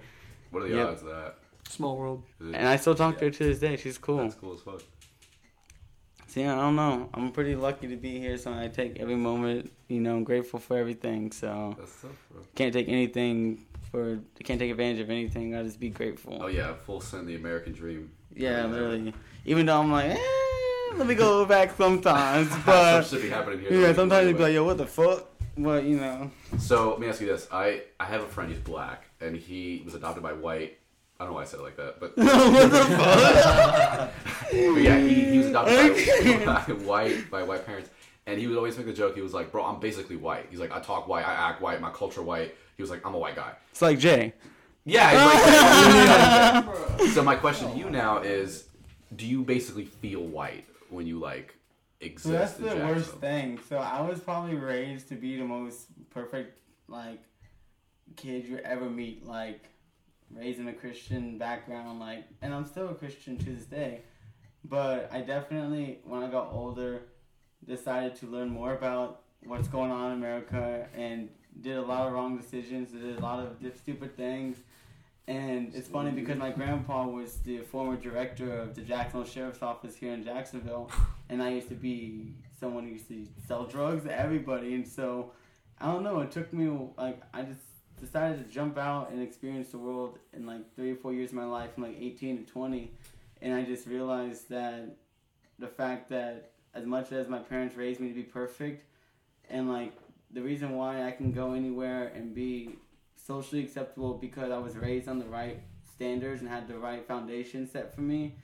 What 0.50 0.62
are 0.62 0.68
the 0.68 0.74
Yep. 0.76 0.88
odds 0.88 1.02
of 1.02 1.08
that? 1.08 1.38
Small 1.68 1.96
world. 1.96 2.22
And 2.38 2.54
I 2.68 2.76
still 2.76 2.94
talk 2.94 3.18
to 3.18 3.24
her 3.24 3.30
to 3.30 3.44
this 3.44 3.58
day. 3.58 3.76
She's 3.76 3.98
cool. 3.98 4.18
That's 4.18 4.34
cool 4.36 4.52
as 4.54 4.60
fuck. 4.60 4.82
So 6.32 6.40
yeah, 6.40 6.54
I 6.54 6.60
don't 6.62 6.76
know. 6.76 7.10
I'm 7.12 7.30
pretty 7.30 7.54
lucky 7.54 7.88
to 7.88 7.96
be 7.96 8.18
here, 8.18 8.38
so 8.38 8.54
I 8.54 8.68
take 8.68 8.98
every 8.98 9.16
moment. 9.16 9.70
You 9.88 10.00
know, 10.00 10.16
I'm 10.16 10.24
grateful 10.24 10.58
for 10.60 10.78
everything. 10.78 11.30
So 11.30 11.74
That's 11.78 12.00
tough, 12.00 12.10
can't 12.54 12.72
take 12.72 12.88
anything 12.88 13.66
for. 13.90 14.18
Can't 14.42 14.58
take 14.58 14.70
advantage 14.70 15.00
of 15.00 15.10
anything. 15.10 15.54
I 15.54 15.62
just 15.62 15.78
be 15.78 15.90
grateful. 15.90 16.38
Oh 16.40 16.46
yeah, 16.46 16.72
full 16.86 17.02
send 17.02 17.28
the 17.28 17.34
American 17.36 17.74
dream. 17.74 18.10
Yeah, 18.34 18.62
Yeah. 18.62 18.66
literally. 18.66 19.14
Even 19.44 19.66
though 19.66 19.78
I'm 19.78 19.92
like, 19.92 20.12
eh, 20.12 20.18
let 20.96 21.06
me 21.06 21.14
go 21.14 21.44
back 21.54 21.76
sometimes, 21.76 22.48
Some 22.52 22.62
but 22.64 23.02
shit 23.02 23.20
be 23.22 23.28
happening 23.28 23.60
here. 23.60 23.72
yeah, 23.78 23.92
sometimes 23.92 24.26
you'd 24.28 24.38
be 24.38 24.42
like, 24.44 24.54
yo, 24.54 24.64
what 24.64 24.78
the 24.78 24.86
fuck? 24.86 25.28
But 25.58 25.84
you 25.84 25.96
know, 25.96 26.30
So 26.58 26.92
let 26.92 27.00
me 27.00 27.08
ask 27.08 27.20
you 27.20 27.26
this: 27.26 27.46
I 27.52 27.82
I 28.00 28.06
have 28.06 28.22
a 28.22 28.26
friend. 28.26 28.48
He's 28.50 28.58
black, 28.58 29.04
and 29.20 29.36
he 29.36 29.82
was 29.84 29.94
adopted 29.94 30.22
by 30.22 30.32
white. 30.32 30.78
I 31.22 31.24
don't 31.24 31.34
know 31.34 31.36
why 31.36 31.42
I 31.42 31.44
said 31.44 31.60
it 31.60 31.62
like 31.62 31.76
that, 31.76 32.00
but, 32.00 32.16
what 32.16 32.70
the 32.70 32.80
fuck? 32.96 34.12
but 34.50 34.82
yeah, 34.82 34.98
he, 34.98 35.14
he 35.20 35.38
was 35.38 35.46
adopted 35.46 36.44
by, 36.44 36.44
by 36.66 36.72
white 36.84 37.30
by 37.30 37.42
white 37.44 37.64
parents, 37.64 37.90
and 38.26 38.40
he 38.40 38.48
would 38.48 38.56
always 38.56 38.76
make 38.76 38.86
the 38.86 38.92
joke. 38.92 39.14
He 39.14 39.20
was 39.20 39.32
like, 39.32 39.52
"Bro, 39.52 39.64
I'm 39.64 39.78
basically 39.78 40.16
white." 40.16 40.46
He's 40.50 40.58
like, 40.58 40.72
"I 40.72 40.80
talk 40.80 41.06
white, 41.06 41.24
I 41.24 41.32
act 41.32 41.62
white, 41.62 41.80
my 41.80 41.90
culture 41.90 42.22
white." 42.22 42.56
He 42.76 42.82
was 42.82 42.90
like, 42.90 43.06
"I'm 43.06 43.14
a 43.14 43.18
white 43.18 43.36
guy." 43.36 43.52
It's 43.70 43.80
like 43.80 44.00
Jay. 44.00 44.32
Yeah. 44.84 46.64
He's 46.96 47.06
like, 47.06 47.10
so 47.12 47.22
my 47.22 47.36
question 47.36 47.70
to 47.70 47.78
you 47.78 47.88
now 47.88 48.18
is: 48.18 48.64
Do 49.14 49.24
you 49.24 49.44
basically 49.44 49.84
feel 49.84 50.24
white 50.24 50.64
when 50.90 51.06
you 51.06 51.20
like 51.20 51.54
exist? 52.00 52.24
So 52.24 52.32
that's 52.32 52.58
in 52.58 52.80
the 52.80 52.84
worst 52.84 53.10
thing. 53.18 53.60
So 53.68 53.78
I 53.78 54.00
was 54.00 54.18
probably 54.18 54.56
raised 54.56 55.08
to 55.10 55.14
be 55.14 55.36
the 55.36 55.44
most 55.44 55.86
perfect 56.10 56.58
like 56.88 57.20
kid 58.16 58.48
you 58.48 58.58
ever 58.58 58.90
meet. 58.90 59.24
Like 59.24 59.68
raised 60.36 60.58
in 60.60 60.68
a 60.68 60.72
Christian 60.72 61.38
background, 61.38 62.00
like, 62.00 62.24
and 62.40 62.54
I'm 62.54 62.66
still 62.66 62.88
a 62.88 62.94
Christian 62.94 63.36
to 63.38 63.44
this 63.44 63.64
day. 63.64 64.02
But 64.64 65.10
I 65.12 65.20
definitely, 65.20 66.00
when 66.04 66.22
I 66.22 66.30
got 66.30 66.50
older, 66.52 67.02
decided 67.66 68.14
to 68.16 68.26
learn 68.26 68.48
more 68.48 68.74
about 68.74 69.22
what's 69.44 69.68
going 69.68 69.90
on 69.90 70.12
in 70.12 70.18
America 70.18 70.86
and 70.96 71.28
did 71.60 71.76
a 71.76 71.82
lot 71.82 72.06
of 72.06 72.12
wrong 72.12 72.36
decisions. 72.36 72.92
Did 72.92 73.18
a 73.18 73.20
lot 73.20 73.40
of 73.40 73.56
stupid 73.76 74.16
things. 74.16 74.56
And 75.28 75.72
it's 75.74 75.88
funny 75.88 76.10
because 76.10 76.36
my 76.36 76.50
grandpa 76.50 77.06
was 77.06 77.38
the 77.38 77.58
former 77.58 77.96
director 77.96 78.58
of 78.58 78.74
the 78.74 78.80
Jacksonville 78.82 79.28
Sheriff's 79.28 79.62
Office 79.62 79.94
here 79.94 80.12
in 80.12 80.24
Jacksonville, 80.24 80.90
and 81.28 81.40
I 81.40 81.50
used 81.50 81.68
to 81.68 81.76
be 81.76 82.34
someone 82.58 82.84
who 82.84 82.90
used 82.90 83.06
to 83.08 83.26
sell 83.46 83.64
drugs 83.64 84.02
to 84.04 84.18
everybody. 84.18 84.74
And 84.74 84.86
so, 84.86 85.30
I 85.80 85.86
don't 85.92 86.02
know. 86.02 86.20
It 86.20 86.32
took 86.32 86.52
me 86.52 86.68
like 86.98 87.20
I 87.32 87.42
just 87.42 87.60
decided 88.02 88.44
to 88.44 88.52
jump 88.52 88.76
out 88.76 89.10
and 89.10 89.22
experience 89.22 89.68
the 89.70 89.78
world 89.78 90.18
in 90.32 90.44
like 90.44 90.74
three 90.74 90.90
or 90.90 90.96
four 90.96 91.12
years 91.12 91.30
of 91.30 91.36
my 91.36 91.44
life, 91.44 91.72
from 91.74 91.84
like 91.84 91.96
18 91.98 92.44
to 92.44 92.52
20, 92.52 92.92
and 93.40 93.54
I 93.54 93.62
just 93.62 93.86
realized 93.86 94.48
that 94.50 94.96
the 95.58 95.68
fact 95.68 96.08
that 96.10 96.50
as 96.74 96.84
much 96.84 97.12
as 97.12 97.28
my 97.28 97.38
parents 97.38 97.76
raised 97.76 98.00
me 98.00 98.08
to 98.08 98.14
be 98.14 98.24
perfect, 98.24 98.84
and 99.48 99.70
like 99.70 99.92
the 100.32 100.42
reason 100.42 100.76
why 100.76 101.06
I 101.06 101.12
can 101.12 101.32
go 101.32 101.52
anywhere 101.52 102.10
and 102.14 102.34
be 102.34 102.76
socially 103.14 103.62
acceptable 103.62 104.14
because 104.14 104.50
I 104.50 104.58
was 104.58 104.76
raised 104.76 105.08
on 105.08 105.18
the 105.18 105.26
right 105.26 105.60
standards 105.94 106.40
and 106.40 106.50
had 106.50 106.66
the 106.66 106.78
right 106.78 107.06
foundation 107.06 107.68
set 107.68 107.94
for 107.94 108.00
me. 108.00 108.34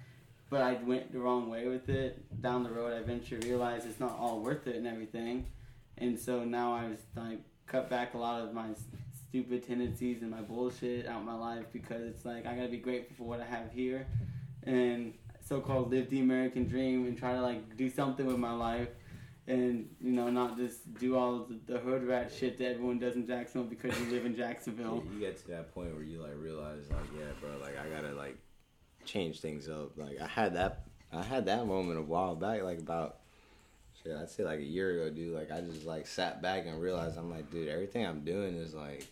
But 0.50 0.62
I 0.62 0.74
went 0.74 1.12
the 1.12 1.18
wrong 1.18 1.50
way 1.50 1.66
with 1.66 1.88
it. 1.88 2.40
Down 2.40 2.62
the 2.62 2.70
road, 2.70 2.92
I 2.92 2.98
eventually 2.98 3.46
realized 3.46 3.86
it's 3.86 4.00
not 4.00 4.16
all 4.18 4.40
worth 4.40 4.66
it 4.66 4.76
and 4.76 4.86
everything. 4.86 5.46
And 5.98 6.18
so 6.18 6.44
now 6.44 6.74
I 6.74 6.88
was 6.88 7.00
like 7.16 7.40
cut 7.66 7.90
back 7.90 8.14
a 8.14 8.18
lot 8.18 8.40
of 8.40 8.54
my 8.54 8.68
stupid 9.28 9.66
tendencies 9.66 10.22
and 10.22 10.30
my 10.30 10.40
bullshit 10.40 11.06
out 11.06 11.24
my 11.24 11.34
life 11.34 11.66
because 11.72 12.02
it's 12.02 12.24
like 12.24 12.46
I 12.46 12.54
gotta 12.54 12.68
be 12.68 12.78
grateful 12.78 13.16
for 13.16 13.24
what 13.24 13.40
I 13.40 13.46
have 13.46 13.70
here, 13.72 14.06
and 14.64 15.14
so-called 15.40 15.90
live 15.90 16.10
the 16.10 16.20
American 16.20 16.66
dream 16.66 17.06
and 17.06 17.16
try 17.16 17.32
to 17.32 17.40
like 17.40 17.76
do 17.76 17.88
something 17.88 18.26
with 18.26 18.38
my 18.38 18.52
life 18.52 18.88
and 19.46 19.88
you 19.98 20.12
know 20.12 20.28
not 20.28 20.58
just 20.58 20.94
do 20.98 21.16
all 21.16 21.46
the, 21.48 21.72
the 21.72 21.78
hood 21.78 22.06
rat 22.06 22.30
shit 22.30 22.58
that 22.58 22.72
everyone 22.72 22.98
does 22.98 23.16
in 23.16 23.26
Jacksonville 23.26 23.68
because 23.68 23.98
you 23.98 24.06
live 24.10 24.26
in 24.26 24.36
Jacksonville. 24.42 25.02
You 25.12 25.20
get 25.20 25.38
to 25.38 25.48
that 25.48 25.74
point 25.74 25.94
where 25.94 26.04
you 26.04 26.20
like 26.20 26.34
realize 26.36 26.90
like 26.90 27.00
yeah, 27.16 27.32
bro, 27.40 27.50
like 27.60 27.76
I 27.78 27.88
gotta 27.88 28.14
like 28.14 28.36
change 29.04 29.40
things 29.40 29.68
up. 29.68 29.96
Like 29.96 30.20
I 30.20 30.26
had 30.26 30.54
that 30.54 30.84
I 31.12 31.22
had 31.22 31.46
that 31.46 31.66
moment 31.66 31.98
a 31.98 32.02
while 32.02 32.36
back, 32.36 32.62
like 32.62 32.78
about 32.78 33.20
shit, 34.02 34.14
I'd 34.14 34.28
say 34.28 34.44
like 34.44 34.60
a 34.60 34.64
year 34.64 35.00
ago, 35.02 35.14
dude. 35.14 35.34
Like 35.34 35.50
I 35.50 35.62
just 35.62 35.86
like 35.86 36.06
sat 36.06 36.42
back 36.42 36.66
and 36.66 36.78
realized 36.78 37.16
I'm 37.16 37.30
like, 37.30 37.50
dude, 37.50 37.68
everything 37.68 38.06
I'm 38.06 38.24
doing 38.24 38.54
is 38.54 38.74
like 38.74 39.06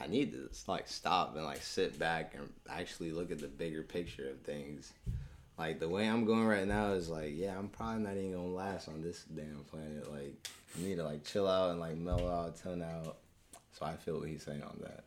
I 0.00 0.06
need 0.06 0.32
to 0.32 0.48
like 0.66 0.88
stop 0.88 1.34
and 1.34 1.44
like 1.44 1.62
sit 1.62 1.98
back 1.98 2.34
and 2.36 2.48
actually 2.70 3.10
look 3.10 3.32
at 3.32 3.40
the 3.40 3.48
bigger 3.48 3.82
picture 3.82 4.30
of 4.30 4.40
things. 4.40 4.92
Like 5.58 5.80
the 5.80 5.88
way 5.88 6.08
I'm 6.08 6.24
going 6.24 6.46
right 6.46 6.66
now 6.66 6.92
is 6.92 7.08
like, 7.08 7.32
yeah, 7.34 7.58
I'm 7.58 7.68
probably 7.68 8.04
not 8.04 8.16
even 8.16 8.32
gonna 8.32 8.46
last 8.46 8.88
on 8.88 9.02
this 9.02 9.24
damn 9.34 9.64
planet. 9.70 10.10
Like 10.10 10.48
I 10.76 10.82
need 10.82 10.96
to 10.96 11.04
like 11.04 11.24
chill 11.24 11.48
out 11.48 11.70
and 11.70 11.80
like 11.80 11.96
mellow 11.96 12.30
out, 12.30 12.60
tone 12.62 12.82
out. 12.82 13.16
So 13.72 13.86
I 13.86 13.94
feel 13.96 14.20
what 14.20 14.28
he's 14.28 14.44
saying 14.44 14.62
on 14.62 14.78
that. 14.82 15.04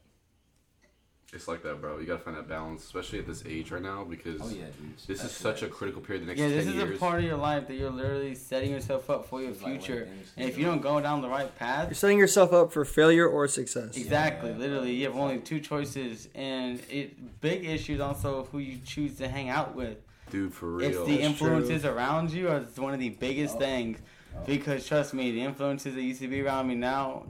It's 1.34 1.48
like 1.48 1.64
that, 1.64 1.80
bro. 1.80 1.98
You 2.00 2.06
gotta 2.06 2.20
find 2.20 2.36
that 2.36 2.50
balance, 2.50 2.84
especially 2.84 3.20
at 3.20 3.26
this 3.26 3.42
age 3.46 3.72
right 3.72 3.82
now, 3.82 4.04
because 4.04 4.42
Oh 4.42 4.50
yeah, 4.50 4.66
dude. 4.66 4.98
this 5.08 5.18
is 5.18 5.22
That's 5.22 5.34
such 5.34 5.64
a 5.64 5.70
critical 5.70 6.02
period. 6.02 6.24
The 6.24 6.28
next 6.28 6.40
Yeah, 6.42 6.50
ten 6.50 6.58
this 6.58 6.68
is 6.68 6.74
years. 6.76 6.98
a 6.98 7.00
part 7.00 7.20
of 7.20 7.26
your 7.26 7.38
life 7.38 7.68
that 7.70 7.76
you're 7.76 7.90
literally 7.90 8.36
setting 8.36 8.70
yourself 8.70 9.10
up 9.10 9.28
for 9.30 9.40
your 9.42 9.52
It's 9.52 9.62
like 9.62 9.72
when 9.72 9.80
future. 9.82 10.10
And 10.36 10.50
if 10.50 10.58
you 10.58 10.66
don't 10.66 10.82
go 10.82 11.00
down 11.00 11.22
the 11.22 11.30
right 11.30 11.58
path, 11.58 11.88
You're 11.88 11.96
setting 11.96 12.18
yourself 12.18 12.52
up 12.52 12.74
for 12.74 12.84
failure 12.84 13.26
or 13.26 13.48
success. 13.48 13.96
exactly, 13.96 14.52
Yeah. 14.52 14.58
literally, 14.58 14.92
you 14.94 15.06
have 15.06 15.16
only 15.16 15.40
two 15.40 15.62
choices. 15.62 16.28
And 16.36 16.82
it 16.90 17.40
big 17.40 17.64
issues 17.64 18.02
also 18.02 18.50
who 18.52 18.60
you 18.60 18.80
choose 18.84 19.16
to 19.20 19.30
hang 19.30 19.48
out 19.48 19.74
with. 19.74 20.00
Dude, 20.32 20.54
for 20.54 20.70
real, 20.70 20.90
It's 20.90 20.98
the 21.00 21.16
That's 21.16 21.24
influences 21.24 21.86
around 21.86 22.32
you 22.32 22.50
are 22.50 22.60
one 22.76 22.94
of 22.94 23.00
the 23.00 23.10
biggest 23.10 23.56
Oh. 23.56 23.60
things. 23.60 24.00
Oh. 24.36 24.40
Because 24.46 24.86
trust 24.86 25.14
me, 25.14 25.32
the 25.32 25.42
influences 25.44 25.96
that 25.96 26.02
used 26.02 26.20
to 26.22 26.28
be 26.28 26.42
around 26.42 26.68
me 26.68 26.76
now, 26.76 27.28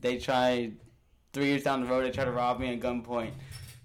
they 0.00 0.16
try 0.16 0.72
three 1.36 1.46
years 1.46 1.62
down 1.62 1.82
the 1.82 1.86
road, 1.86 2.02
they 2.02 2.10
try 2.10 2.24
to 2.24 2.32
rob 2.32 2.58
me 2.58 2.72
at 2.72 2.80
gunpoint. 2.80 3.32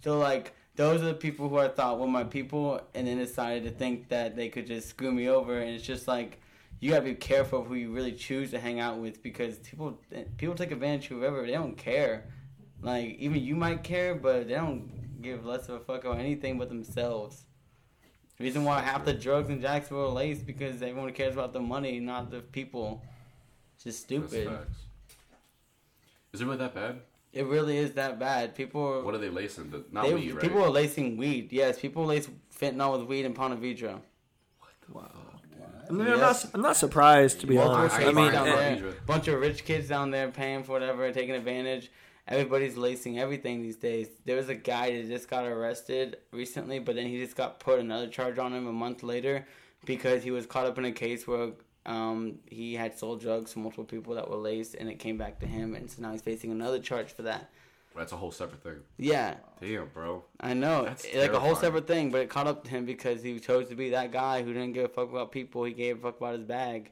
So 0.03 0.17
like 0.17 0.55
those 0.77 1.01
are 1.01 1.07
the 1.07 1.13
people 1.13 1.49
who 1.49 1.57
I 1.57 1.67
thought 1.67 1.99
were 1.99 2.07
my 2.07 2.23
people, 2.23 2.81
and 2.95 3.05
then 3.05 3.17
decided 3.17 3.65
to 3.65 3.71
think 3.71 4.07
that 4.09 4.35
they 4.35 4.47
could 4.47 4.65
just 4.65 4.87
screw 4.87 5.11
me 5.11 5.27
over. 5.27 5.59
And 5.59 5.69
it's 5.69 5.85
just 5.85 6.07
like 6.07 6.39
you 6.79 6.89
gotta 6.89 7.03
be 7.03 7.13
careful 7.13 7.61
of 7.61 7.67
who 7.67 7.75
you 7.75 7.91
really 7.91 8.13
choose 8.13 8.51
to 8.51 8.59
hang 8.59 8.79
out 8.79 8.97
with 8.97 9.21
because 9.21 9.57
people 9.57 9.99
people 10.37 10.55
take 10.55 10.71
advantage 10.71 11.11
of 11.11 11.17
whoever 11.17 11.45
they 11.45 11.51
don't 11.51 11.77
care. 11.77 12.25
Like 12.81 13.17
even 13.19 13.43
you 13.43 13.55
might 13.55 13.83
care, 13.83 14.15
but 14.15 14.47
they 14.47 14.55
don't 14.55 15.21
give 15.21 15.45
less 15.45 15.67
of 15.69 15.75
a 15.75 15.79
fuck 15.81 16.05
about 16.05 16.19
anything 16.19 16.57
but 16.57 16.69
themselves. 16.69 17.43
The 18.37 18.45
reason 18.45 18.63
why 18.63 18.81
half 18.81 19.05
the 19.05 19.13
drugs 19.13 19.49
in 19.49 19.61
Jacksonville 19.61 20.05
are 20.05 20.13
laced 20.13 20.47
because 20.47 20.81
everyone 20.81 21.11
cares 21.13 21.33
about 21.33 21.53
the 21.53 21.59
money, 21.59 21.99
not 21.99 22.31
the 22.31 22.39
people. 22.39 23.03
It's 23.75 23.83
just 23.83 23.99
stupid. 23.99 24.49
Is 26.33 26.41
it 26.41 26.45
really 26.45 26.57
that 26.57 26.73
bad? 26.73 27.01
It 27.33 27.45
really 27.45 27.77
is 27.77 27.93
that 27.93 28.19
bad. 28.19 28.55
People 28.55 28.81
are 28.85 29.03
What 29.03 29.15
are 29.15 29.19
they 29.19 29.29
lacing? 29.29 29.71
The, 29.71 29.85
not 29.91 30.05
they, 30.05 30.13
weed, 30.13 30.33
right? 30.33 30.41
people 30.41 30.61
are 30.63 30.69
lacing 30.69 31.17
weed. 31.17 31.51
Yes, 31.51 31.79
people 31.79 32.05
lace 32.05 32.29
fentanyl 32.59 32.97
with 32.97 33.07
weed 33.07 33.25
in 33.25 33.33
Ponte 33.33 33.61
Vedra. 33.61 34.01
I 35.91 35.93
mean, 35.93 36.07
I'm 36.07 36.19
not. 36.19 36.45
I'm 36.53 36.61
not 36.61 36.77
surprised 36.77 37.41
to 37.41 37.47
be 37.47 37.55
Multiple 37.55 37.77
honest. 37.77 37.95
I 37.97 38.07
I 38.07 38.11
mean, 38.11 38.31
down 38.31 38.45
there, 38.45 38.93
bunch 39.05 39.27
of 39.27 39.39
rich 39.39 39.65
kids 39.65 39.89
down 39.89 40.11
there 40.11 40.29
paying 40.29 40.63
for 40.63 40.73
whatever, 40.73 41.11
taking 41.11 41.35
advantage. 41.35 41.91
Everybody's 42.27 42.77
lacing 42.77 43.19
everything 43.19 43.61
these 43.61 43.75
days. 43.75 44.07
There 44.25 44.37
was 44.37 44.47
a 44.47 44.55
guy 44.55 44.95
that 44.95 45.07
just 45.07 45.29
got 45.29 45.45
arrested 45.45 46.17
recently, 46.31 46.79
but 46.79 46.95
then 46.95 47.07
he 47.07 47.17
just 47.17 47.35
got 47.35 47.59
put 47.59 47.79
another 47.79 48.07
charge 48.07 48.37
on 48.37 48.53
him 48.53 48.67
a 48.67 48.71
month 48.71 49.03
later 49.03 49.45
because 49.85 50.23
he 50.23 50.31
was 50.31 50.45
caught 50.45 50.65
up 50.65 50.77
in 50.77 50.85
a 50.85 50.91
case 50.91 51.27
where 51.27 51.49
um, 51.85 52.39
he 52.45 52.75
had 52.75 52.97
sold 52.97 53.21
drugs 53.21 53.53
to 53.53 53.59
multiple 53.59 53.83
people 53.83 54.15
that 54.15 54.29
were 54.29 54.37
laced, 54.37 54.75
and 54.75 54.89
it 54.89 54.99
came 54.99 55.17
back 55.17 55.39
to 55.39 55.47
him, 55.47 55.75
and 55.75 55.89
so 55.89 56.01
now 56.01 56.11
he's 56.11 56.21
facing 56.21 56.51
another 56.51 56.79
charge 56.79 57.11
for 57.11 57.23
that. 57.23 57.49
That's 57.95 58.13
a 58.13 58.17
whole 58.17 58.31
separate 58.31 58.63
thing. 58.63 58.79
Yeah, 58.97 59.35
Damn, 59.59 59.89
bro. 59.89 60.23
I 60.39 60.53
know. 60.53 60.85
That's 60.85 61.03
It's 61.03 61.15
like 61.15 61.33
a 61.33 61.39
whole 61.39 61.55
separate 61.55 61.87
thing, 61.87 62.09
but 62.09 62.21
it 62.21 62.29
caught 62.29 62.47
up 62.47 62.63
to 62.63 62.69
him 62.69 62.85
because 62.85 63.21
he 63.21 63.37
chose 63.39 63.67
to 63.67 63.75
be 63.75 63.89
that 63.89 64.11
guy 64.11 64.43
who 64.43 64.53
didn't 64.53 64.73
give 64.73 64.85
a 64.85 64.87
fuck 64.87 65.09
about 65.09 65.31
people. 65.31 65.65
He 65.65 65.73
gave 65.73 65.97
a 65.97 66.01
fuck 66.01 66.17
about 66.17 66.35
his 66.35 66.43
bag. 66.43 66.91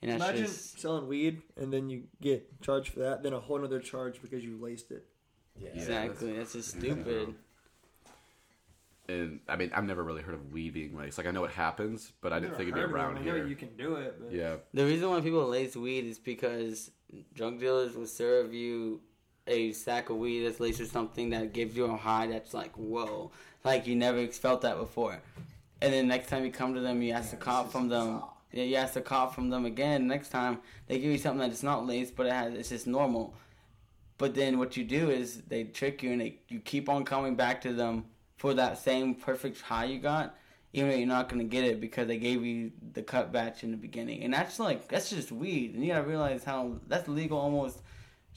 And 0.00 0.12
that's 0.12 0.22
imagine 0.22 0.46
just 0.46 0.80
selling 0.80 1.08
weed 1.08 1.42
and 1.56 1.72
then 1.72 1.90
you 1.90 2.04
get 2.20 2.62
charged 2.62 2.92
for 2.92 3.00
that, 3.00 3.24
then 3.24 3.32
a 3.32 3.40
whole 3.40 3.64
other 3.64 3.80
charge 3.80 4.22
because 4.22 4.44
you 4.44 4.56
laced 4.56 4.92
it. 4.92 5.04
Yeah. 5.58 5.70
exactly. 5.70 6.36
That's 6.36 6.52
just 6.52 6.78
stupid. 6.78 7.34
And 9.08 9.40
I 9.48 9.56
mean, 9.56 9.70
I've 9.74 9.84
never 9.84 10.02
really 10.02 10.20
heard 10.20 10.34
of 10.34 10.52
weed 10.52 10.74
being 10.74 10.96
laced. 10.96 11.16
Like 11.16 11.26
I 11.26 11.30
know 11.30 11.44
it 11.44 11.50
happens, 11.50 12.12
but 12.20 12.32
I 12.32 12.40
didn't 12.40 12.56
think 12.56 12.68
it'd 12.68 12.74
be 12.74 12.80
heard 12.80 12.90
of 12.90 12.94
around 12.94 13.16
I 13.16 13.20
know 13.20 13.34
here. 13.36 13.46
you 13.46 13.56
can 13.56 13.74
do 13.76 13.96
it, 13.96 14.16
but 14.20 14.32
Yeah, 14.32 14.56
The 14.74 14.84
reason 14.84 15.08
why 15.08 15.20
people 15.22 15.46
lace 15.46 15.74
weed 15.76 16.04
is 16.04 16.18
because 16.18 16.90
drug 17.34 17.58
dealers 17.58 17.96
will 17.96 18.06
serve 18.06 18.52
you 18.52 19.00
a 19.46 19.72
sack 19.72 20.10
of 20.10 20.16
weed 20.18 20.44
that's 20.44 20.60
laced 20.60 20.80
with 20.80 20.92
something 20.92 21.30
that 21.30 21.54
gives 21.54 21.74
you 21.74 21.86
a 21.86 21.96
high 21.96 22.26
that's 22.26 22.52
like, 22.52 22.74
whoa, 22.76 23.30
like 23.64 23.86
you 23.86 23.96
never 23.96 24.26
felt 24.26 24.60
that 24.60 24.76
before. 24.76 25.22
And 25.80 25.92
then 25.92 26.06
next 26.06 26.28
time 26.28 26.44
you 26.44 26.52
come 26.52 26.74
to 26.74 26.80
them, 26.80 27.00
you 27.00 27.12
ask 27.12 27.30
the 27.30 27.36
cop 27.36 27.72
from 27.72 27.88
them. 27.88 28.22
Yeah, 28.52 28.64
you 28.64 28.76
ask 28.76 28.92
the 28.92 29.00
cop 29.00 29.34
from 29.34 29.48
them 29.48 29.64
again. 29.64 30.06
Next 30.06 30.28
time 30.28 30.58
they 30.86 30.98
give 30.98 31.10
you 31.10 31.18
something 31.18 31.48
that's 31.48 31.62
not 31.62 31.86
laced, 31.86 32.14
but 32.14 32.26
it 32.26 32.32
has 32.32 32.52
it's 32.52 32.68
just 32.68 32.86
normal. 32.86 33.34
But 34.18 34.34
then 34.34 34.58
what 34.58 34.76
you 34.76 34.84
do 34.84 35.08
is 35.08 35.42
they 35.48 35.64
trick 35.64 36.02
you 36.02 36.12
and 36.12 36.20
they, 36.20 36.40
you 36.48 36.60
keep 36.60 36.90
on 36.90 37.04
coming 37.04 37.36
back 37.36 37.62
to 37.62 37.72
them 37.72 38.04
for 38.38 38.54
that 38.54 38.78
same 38.78 39.14
perfect 39.14 39.60
high 39.60 39.84
you 39.84 39.98
got, 39.98 40.34
even 40.72 40.90
though 40.90 40.96
you're 40.96 41.06
not 41.06 41.28
gonna 41.28 41.44
get 41.44 41.64
it 41.64 41.80
because 41.80 42.06
they 42.08 42.18
gave 42.18 42.44
you 42.44 42.72
the 42.94 43.02
cut 43.02 43.30
batch 43.32 43.62
in 43.64 43.70
the 43.70 43.76
beginning. 43.76 44.22
And 44.22 44.32
that's 44.32 44.58
like 44.58 44.88
that's 44.88 45.10
just 45.10 45.30
weed. 45.30 45.74
And 45.74 45.84
you 45.84 45.92
gotta 45.92 46.06
realize 46.08 46.42
how 46.44 46.76
that's 46.86 47.06
legal 47.08 47.38
almost 47.38 47.82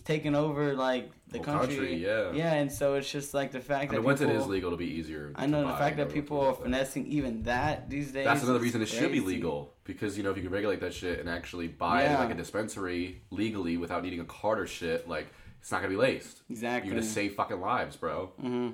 taking 0.04 0.34
over 0.34 0.74
like 0.74 1.12
the 1.28 1.38
country. 1.40 1.76
country, 1.76 1.96
yeah. 2.04 2.32
Yeah, 2.32 2.54
and 2.54 2.72
so 2.72 2.96
it's 2.96 3.10
just 3.12 3.36
like 3.36 3.52
the 3.52 3.60
fact 3.60 3.84
I 3.84 3.88
that 3.94 3.94
mean, 3.98 4.04
once 4.04 4.22
it 4.22 4.30
is 4.30 4.48
legal, 4.48 4.70
it'll 4.70 4.78
be 4.80 4.88
easier. 4.92 5.32
I 5.36 5.46
to 5.46 5.52
know 5.52 5.68
the 5.68 5.76
fact 5.76 5.98
that 5.98 6.12
people 6.12 6.40
are 6.42 6.54
that. 6.54 6.64
finessing 6.64 7.06
even 7.06 7.44
that 7.44 7.90
these 7.90 8.12
days. 8.12 8.26
That's 8.26 8.42
another 8.44 8.60
reason 8.60 8.82
it 8.82 8.88
should 8.90 9.12
be 9.12 9.20
legal 9.20 9.76
because 9.84 10.18
you 10.18 10.24
know 10.24 10.32
if 10.32 10.38
you 10.38 10.44
can 10.44 10.52
regulate 10.52 10.80
that 10.82 10.94
shit 10.96 11.20
and 11.20 11.30
actually 11.30 11.68
buy 11.68 12.02
it 12.02 12.06
Yeah. 12.06 12.14
at 12.16 12.20
like 12.22 12.32
a 12.32 12.36
dispensary 12.36 13.22
legally 13.30 13.78
without 13.78 14.04
needing 14.04 14.20
a 14.20 14.26
card 14.26 14.60
or 14.60 14.66
shit, 14.66 15.08
like 15.08 15.28
it's 15.62 15.72
not 15.72 15.78
gonna 15.84 15.90
be 15.92 15.98
laced. 15.98 16.42
Exactly. 16.50 16.90
You're 16.90 17.00
gonna 17.00 17.08
save 17.08 17.36
fucking 17.36 17.62
lives, 17.62 17.96
bro. 17.98 18.32
hmm 18.40 18.70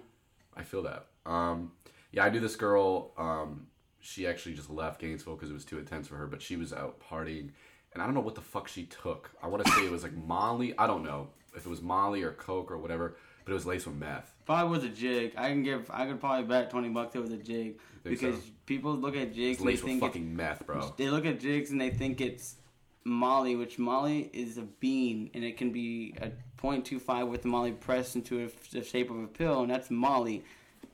I 0.55 0.63
feel 0.63 0.81
that. 0.83 1.07
Um, 1.27 1.71
yeah, 2.11 2.23
I 2.23 2.29
knew 2.29 2.39
this 2.39 2.55
girl. 2.55 3.11
Um, 3.17 3.67
she 3.99 4.25
actually 4.25 4.55
just 4.55 4.69
left 4.69 5.01
Gainesville 5.01 5.35
because 5.35 5.49
it 5.49 5.53
was 5.53 5.65
too 5.65 5.77
intense 5.77 6.07
for 6.07 6.15
her, 6.15 6.27
but 6.27 6.41
she 6.41 6.55
was 6.55 6.71
out 6.73 6.99
partying, 6.99 7.49
and 7.93 8.01
I 8.01 8.05
don't 8.05 8.13
know 8.13 8.21
what 8.21 8.35
the 8.35 8.41
fuck 8.41 8.67
she 8.67 8.85
took. 8.85 9.31
I 9.43 9.47
want 9.47 9.65
to 9.65 9.71
say 9.71 9.85
it 9.85 9.91
was 9.91 10.03
like 10.03 10.15
Molly. 10.15 10.73
I 10.77 10.87
don't 10.87 11.03
know 11.03 11.27
if 11.55 11.65
it 11.65 11.69
was 11.69 11.81
Molly 11.81 12.23
or 12.23 12.31
Coke 12.31 12.71
or 12.71 12.77
whatever, 12.77 13.17
but 13.43 13.51
it 13.51 13.55
was 13.55 13.65
laced 13.65 13.87
with 13.87 13.97
meth. 13.97 14.33
Probably 14.45 14.69
was 14.69 14.83
a 14.85 14.89
jig. 14.89 15.33
I 15.37 15.49
can 15.49 15.63
give. 15.63 15.91
I 15.91 16.05
could 16.05 16.19
probably 16.19 16.45
bet 16.45 16.69
twenty 16.69 16.89
bucks 16.89 17.15
it 17.15 17.19
was 17.19 17.31
a 17.31 17.37
jig 17.37 17.79
because 18.03 18.35
so? 18.35 18.51
people 18.65 18.95
look 18.95 19.15
at 19.15 19.33
jigs 19.33 19.57
It's 19.57 19.59
and 19.59 19.67
they 19.67 19.71
laced 19.73 19.83
with 19.83 19.91
think 19.91 20.03
it's, 20.03 20.07
fucking 20.07 20.35
meth, 20.35 20.65
bro. 20.65 20.93
they 20.97 21.09
look 21.09 21.25
at 21.25 21.39
jigs 21.39 21.71
and 21.71 21.81
they 21.81 21.89
think 21.89 22.21
it's 22.21 22.55
Molly, 23.03 23.55
which 23.55 23.79
Molly 23.79 24.29
is 24.33 24.57
a 24.57 24.61
bean 24.61 25.29
and 25.33 25.43
it 25.43 25.57
can 25.57 25.71
be 25.71 26.13
a 26.21 26.29
0.25 26.61 27.29
with 27.29 27.43
the 27.43 27.47
Molly 27.47 27.71
pressed 27.71 28.15
into 28.15 28.45
a, 28.45 28.49
the 28.71 28.83
shape 28.83 29.09
of 29.09 29.17
a 29.17 29.27
pill, 29.27 29.61
and 29.61 29.71
that's 29.71 29.89
Molly, 29.91 30.43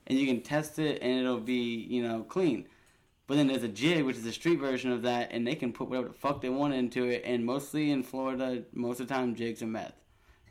and 0.06 0.18
you 0.18 0.26
can 0.26 0.42
test 0.42 0.78
it 0.78 1.02
and 1.02 1.20
it'll 1.20 1.40
be 1.40 1.86
you 1.88 2.06
know 2.06 2.22
clean. 2.22 2.66
But 3.26 3.36
then 3.36 3.46
there's 3.46 3.62
a 3.62 3.68
jig, 3.68 4.04
which 4.04 4.16
is 4.16 4.26
a 4.26 4.32
street 4.32 4.58
version 4.58 4.92
of 4.92 5.02
that, 5.02 5.30
and 5.32 5.46
they 5.46 5.54
can 5.54 5.72
put 5.72 5.88
whatever 5.88 6.08
the 6.08 6.14
fuck 6.14 6.42
they 6.42 6.50
want 6.50 6.74
into 6.74 7.08
it. 7.08 7.22
And 7.24 7.44
mostly 7.46 7.90
in 7.90 8.02
Florida, 8.02 8.64
most 8.72 9.00
of 9.00 9.08
the 9.08 9.14
time 9.14 9.34
jigs 9.34 9.62
are 9.62 9.66
meth. 9.66 9.94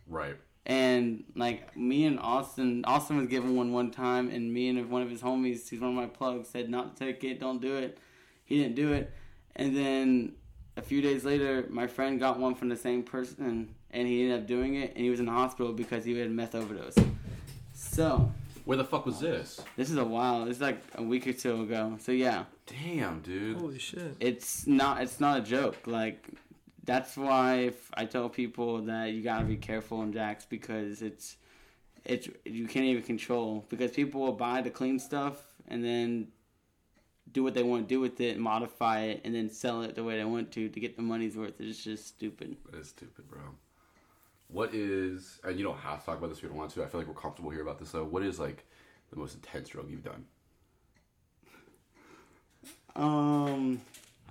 Right. 0.07 0.35
And 0.65 1.23
like 1.35 1.77
me 1.77 2.05
and 2.05 2.19
Austin, 2.19 2.83
Austin 2.85 3.17
was 3.17 3.27
given 3.27 3.55
one 3.55 3.73
one 3.73 3.91
time, 3.91 4.29
and 4.29 4.51
me 4.51 4.69
and 4.69 4.89
one 4.89 5.01
of 5.01 5.09
his 5.09 5.21
homies, 5.21 5.69
he's 5.69 5.81
one 5.81 5.91
of 5.91 5.95
my 5.95 6.07
plugs, 6.07 6.47
said 6.49 6.69
not 6.69 6.95
to 6.95 7.05
take 7.05 7.23
it, 7.23 7.39
don't 7.39 7.61
do 7.61 7.75
it. 7.75 7.99
He 8.45 8.59
didn't 8.59 8.75
do 8.75 8.93
it, 8.93 9.11
and 9.55 9.75
then 9.75 10.33
a 10.75 10.81
few 10.81 11.01
days 11.01 11.23
later, 11.23 11.65
my 11.69 11.87
friend 11.87 12.19
got 12.19 12.39
one 12.39 12.55
from 12.55 12.69
the 12.69 12.77
same 12.77 13.03
person, 13.03 13.75
and 13.91 14.07
he 14.07 14.23
ended 14.23 14.41
up 14.41 14.47
doing 14.47 14.75
it, 14.75 14.93
and 14.95 15.03
he 15.03 15.09
was 15.09 15.19
in 15.19 15.25
the 15.25 15.31
hospital 15.31 15.73
because 15.73 16.05
he 16.05 16.17
had 16.17 16.27
a 16.27 16.31
meth 16.31 16.55
overdose. 16.55 16.95
So 17.73 18.31
Where 18.65 18.77
the 18.77 18.85
fuck 18.85 19.05
was 19.05 19.19
this? 19.19 19.59
this 19.75 19.89
is 19.91 19.97
a 19.97 20.05
while. 20.05 20.45
This 20.45 20.57
is 20.57 20.61
like 20.61 20.81
a 20.95 21.03
week 21.03 21.27
or 21.27 21.33
two 21.33 21.61
ago. 21.63 21.97
So 21.99 22.11
yeah, 22.11 22.45
Damn, 22.65 23.19
dude. 23.21 23.57
holy 23.57 23.79
shit. 23.79 24.15
it's 24.19 24.65
not 24.67 25.01
it's 25.01 25.19
not 25.19 25.39
a 25.39 25.41
joke. 25.41 25.77
Like 25.85 26.27
that's 26.85 27.15
why 27.17 27.55
if 27.55 27.89
I 27.93 28.05
tell 28.05 28.29
people 28.29 28.81
that 28.83 29.11
you 29.11 29.21
gotta 29.21 29.45
be 29.45 29.57
careful 29.57 30.01
in 30.03 30.13
Jax 30.13 30.45
because 30.45 31.01
it's 31.01 31.37
it's 32.05 32.27
you 32.45 32.67
can't 32.67 32.85
even 32.85 33.03
control 33.03 33.65
because 33.69 33.91
people 33.91 34.21
will 34.21 34.33
buy 34.33 34.61
the 34.61 34.69
clean 34.69 34.99
stuff 34.99 35.37
and 35.67 35.83
then 35.83 36.27
do 37.31 37.41
what 37.41 37.53
they 37.53 37.63
want 37.63 37.87
to 37.87 37.93
do 37.93 37.99
with 37.99 38.19
it, 38.21 38.37
modify 38.37 39.01
it, 39.01 39.21
and 39.23 39.33
then 39.33 39.49
sell 39.49 39.81
it 39.81 39.95
the 39.95 40.03
way 40.03 40.17
they 40.17 40.25
want 40.25 40.51
to 40.51 40.69
to 40.69 40.79
get 40.79 40.95
the 40.95 41.01
money's 41.01 41.35
worth. 41.35 41.59
It's 41.59 41.83
just 41.83 42.07
stupid. 42.07 42.57
That 42.71 42.79
is 42.81 42.89
stupid, 42.89 43.27
bro. 43.29 43.41
What 44.53 44.75
is, 44.75 45.39
and 45.43 45.57
you 45.57 45.65
don't 45.65 45.77
have 45.77 46.01
to 46.01 46.05
talk 46.05 46.19
about 46.19 46.29
this 46.29 46.37
if 46.37 46.43
you 46.43 46.49
don't 46.49 46.59
want 46.59 46.71
to. 46.71 46.83
I 46.83 46.85
feel 46.85 46.99
like 46.99 47.07
we're 47.07 47.15
comfortable 47.15 47.49
here 47.49 47.63
about 47.63 47.79
this 47.79 47.91
though. 47.91 48.03
What 48.03 48.21
is 48.21 48.39
like 48.39 48.63
the 49.09 49.17
most 49.17 49.33
intense 49.33 49.69
drug 49.69 49.89
you've 49.89 50.03
done? 50.03 50.25
Um, 52.95 53.81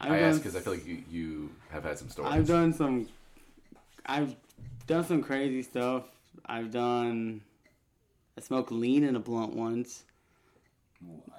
I've 0.01 0.13
i 0.13 0.19
ask 0.21 0.39
because 0.39 0.55
I 0.55 0.61
feel 0.61 0.75
like 0.75 0.87
you, 0.87 1.03
you 1.11 1.51
have 1.71 1.83
had 1.83 1.99
some 1.99 2.09
stories. 2.09 2.33
I've 2.33 2.47
done 2.47 2.73
some. 2.73 3.09
I've 4.07 4.37
done 4.87 5.05
some 5.05 5.23
crazy 5.23 5.63
stuff. 5.63 6.05
I've 6.47 6.71
done. 6.71 7.41
I 8.39 8.43
smoked 8.43 8.71
lean 8.71 9.03
in 9.03 9.17
a 9.17 9.21
blunt 9.21 9.55
once. 9.55 10.05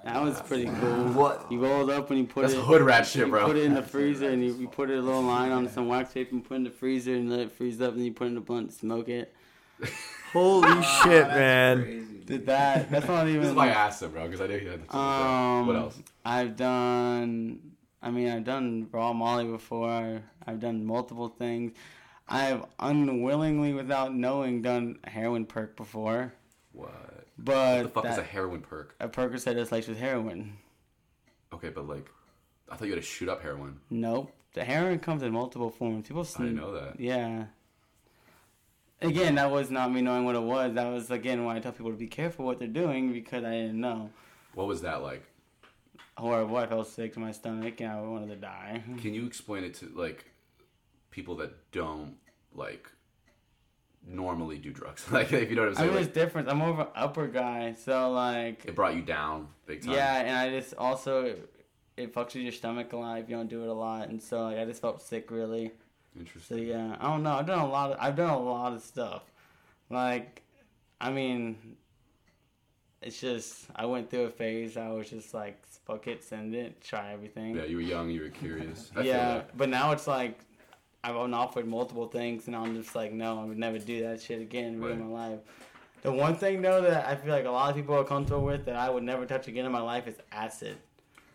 That 0.04 0.20
was 0.22 0.40
pretty 0.42 0.66
cool. 0.66 1.04
What? 1.14 1.50
You 1.50 1.60
rolled 1.64 1.88
up 1.88 2.10
and 2.10 2.18
you 2.18 2.26
put 2.26 2.42
That's 2.42 2.54
it. 2.54 2.60
hood 2.60 2.82
rat 2.82 3.06
shit, 3.06 3.24
you 3.26 3.32
bro. 3.32 3.46
put 3.46 3.56
it 3.56 3.64
in 3.64 3.72
the 3.74 3.82
freezer 3.82 4.28
and 4.28 4.44
you, 4.44 4.54
you 4.54 4.68
put 4.68 4.90
it 4.90 4.98
a 4.98 5.02
little 5.02 5.22
line 5.22 5.50
on 5.50 5.66
some 5.68 5.88
wax 5.88 6.12
tape 6.12 6.30
and 6.32 6.44
put 6.44 6.54
it 6.54 6.56
in 6.58 6.64
the 6.64 6.70
freezer 6.70 7.14
and 7.14 7.30
let 7.30 7.40
it 7.40 7.52
freeze 7.52 7.80
up. 7.80 7.90
And 7.92 7.98
then 8.00 8.04
you 8.06 8.12
put 8.12 8.24
it 8.24 8.28
in 8.28 8.34
the 8.34 8.40
blunt 8.42 8.66
and 8.66 8.72
smoke 8.74 9.08
it. 9.08 9.34
Holy 10.32 10.82
shit, 10.82 11.26
man. 11.28 11.82
Crazy. 11.82 12.20
Did 12.26 12.46
that? 12.46 12.90
That's 12.90 13.06
not 13.06 13.28
even. 13.28 13.40
This 13.42 13.50
is 13.50 13.56
why 13.56 13.68
I 13.68 13.72
asked 13.72 14.02
him, 14.02 14.10
bro, 14.10 14.24
because 14.26 14.40
I 14.42 14.46
knew 14.46 14.58
he 14.58 14.66
had 14.66 14.86
the 14.86 14.96
Um, 14.96 15.66
What 15.68 15.76
else? 15.76 15.98
I've 16.24 16.56
done. 16.56 17.60
I 18.02 18.10
mean, 18.10 18.28
I've 18.28 18.44
done 18.44 18.88
raw 18.92 19.12
Molly 19.14 19.46
before. 19.46 20.22
I've 20.46 20.60
done 20.60 20.84
multiple 20.84 21.28
things. 21.28 21.72
I've 22.28 22.64
unwillingly, 22.78 23.72
without 23.72 24.14
knowing, 24.14 24.60
done 24.62 24.98
heroin 25.04 25.46
perk 25.46 25.76
before. 25.76 26.34
What? 26.72 27.13
But 27.38 27.76
What 27.76 27.82
the 27.94 28.00
fuck 28.02 28.12
is 28.12 28.18
a 28.18 28.22
heroin 28.22 28.60
perk? 28.60 28.94
a 29.00 29.08
Percocet 29.08 29.56
is 29.56 29.72
laced 29.72 29.88
with 29.88 29.98
heroin. 29.98 30.56
Okay, 31.52 31.68
but 31.68 31.86
like, 31.88 32.08
I 32.70 32.76
thought 32.76 32.84
you 32.86 32.92
had 32.94 33.02
to 33.02 33.06
shoot 33.06 33.28
up 33.28 33.42
heroin. 33.42 33.80
Nope. 33.90 34.32
The 34.54 34.64
heroin 34.64 35.00
comes 35.00 35.22
in 35.22 35.32
multiple 35.32 35.70
forms. 35.70 36.06
People. 36.06 36.26
I 36.36 36.42
didn't 36.42 36.56
know 36.56 36.72
that. 36.74 37.00
Yeah. 37.00 37.46
Again, 39.00 39.34
that 39.34 39.50
was 39.50 39.70
not 39.70 39.92
me 39.92 40.00
knowing 40.00 40.24
what 40.24 40.34
it 40.36 40.42
was. 40.42 40.74
That 40.74 40.86
was 40.90 41.10
again 41.10 41.44
why 41.44 41.56
I 41.56 41.60
tell 41.60 41.72
people 41.72 41.90
to 41.90 41.96
be 41.96 42.06
careful 42.06 42.44
what 42.46 42.58
they're 42.58 42.68
doing 42.68 43.12
because 43.12 43.44
I 43.44 43.50
didn't 43.50 43.80
know. 43.80 44.10
What 44.54 44.66
was 44.68 44.82
that 44.82 45.02
like? 45.02 45.24
Horrible. 46.16 46.56
I 46.56 46.66
felt 46.66 46.86
sick 46.86 47.12
to 47.14 47.20
my 47.20 47.32
stomach 47.32 47.80
and 47.80 47.90
I 47.90 48.00
wanted 48.00 48.28
to 48.28 48.36
die. 48.36 48.82
Can 49.02 49.12
you 49.12 49.26
explain 49.26 49.64
it 49.64 49.74
to 49.74 49.90
like 49.94 50.24
people 51.10 51.34
that 51.36 51.70
don't 51.72 52.14
like 52.54 52.90
normally 54.06 54.58
do 54.58 54.70
drugs? 54.70 55.04
like, 55.12 55.32
if 55.32 55.50
you 55.50 55.56
know 55.56 55.68
what 55.68 55.78
I'm 55.78 55.84
I 55.84 55.86
mean, 55.86 55.94
like, 55.96 56.04
it's 56.06 56.14
different. 56.14 56.48
I'm 56.48 56.58
more 56.58 56.70
of 56.70 56.78
an 56.78 56.86
upper 56.94 57.26
guy, 57.26 57.74
so 57.74 58.10
like, 58.10 58.64
it 58.64 58.74
brought 58.74 58.94
you 58.94 59.02
down 59.02 59.48
big 59.66 59.82
time. 59.82 59.94
yeah, 59.94 60.20
and 60.20 60.36
I 60.36 60.50
just 60.50 60.74
also 60.74 61.36
it 61.96 62.14
fucks 62.14 62.34
with 62.34 62.42
your 62.42 62.52
stomach 62.52 62.92
a 62.92 62.96
lot 62.96 63.18
if 63.20 63.28
you 63.28 63.36
don't 63.36 63.48
do 63.48 63.62
it 63.62 63.68
a 63.68 63.72
lot, 63.72 64.08
and 64.08 64.22
so 64.22 64.42
like 64.44 64.58
I 64.58 64.64
just 64.64 64.80
felt 64.80 65.02
sick 65.02 65.30
really. 65.30 65.72
Interesting. 66.18 66.58
So 66.58 66.62
yeah, 66.62 66.96
I 67.00 67.08
don't 67.08 67.22
know. 67.22 67.34
I've 67.34 67.46
done 67.46 67.58
a 67.60 67.68
lot. 67.68 67.92
Of, 67.92 67.98
I've 68.00 68.16
done 68.16 68.30
a 68.30 68.38
lot 68.38 68.72
of 68.72 68.82
stuff. 68.82 69.22
Like, 69.90 70.42
I 71.00 71.10
mean, 71.10 71.76
it's 73.02 73.20
just 73.20 73.66
I 73.74 73.86
went 73.86 74.10
through 74.10 74.24
a 74.24 74.30
phase. 74.30 74.76
I 74.76 74.88
was 74.90 75.10
just 75.10 75.34
like, 75.34 75.64
fuck 75.86 76.06
it, 76.06 76.22
send 76.24 76.54
it, 76.54 76.80
try 76.80 77.12
everything. 77.12 77.56
Yeah, 77.56 77.64
you 77.64 77.76
were 77.76 77.82
young, 77.82 78.10
you 78.10 78.22
were 78.22 78.28
curious. 78.28 78.90
Yeah, 79.02 79.42
but 79.56 79.68
now 79.68 79.92
it's 79.92 80.06
like 80.06 80.40
I've 81.04 81.14
been 81.14 81.34
offered 81.34 81.66
multiple 81.68 82.06
things, 82.08 82.46
and 82.46 82.56
I'm 82.56 82.74
just 82.82 82.94
like, 82.94 83.12
no, 83.12 83.38
I 83.38 83.44
would 83.44 83.58
never 83.58 83.78
do 83.78 84.02
that 84.04 84.22
shit 84.22 84.40
again, 84.40 84.80
Right. 84.80 84.98
my 84.98 85.06
life. 85.06 85.40
The 86.00 86.10
one 86.12 86.34
thing 86.34 86.62
though 86.62 86.80
that 86.82 87.06
I 87.06 87.14
feel 87.16 87.30
like 87.32 87.44
a 87.44 87.50
lot 87.50 87.70
of 87.70 87.76
people 87.76 87.94
are 87.94 88.04
comfortable 88.04 88.44
with 88.44 88.64
that 88.66 88.76
I 88.76 88.88
would 88.90 89.02
never 89.02 89.24
touch 89.26 89.48
again 89.48 89.64
in 89.66 89.72
my 89.72 89.80
life 89.80 90.06
is 90.08 90.16
acid. 90.32 90.76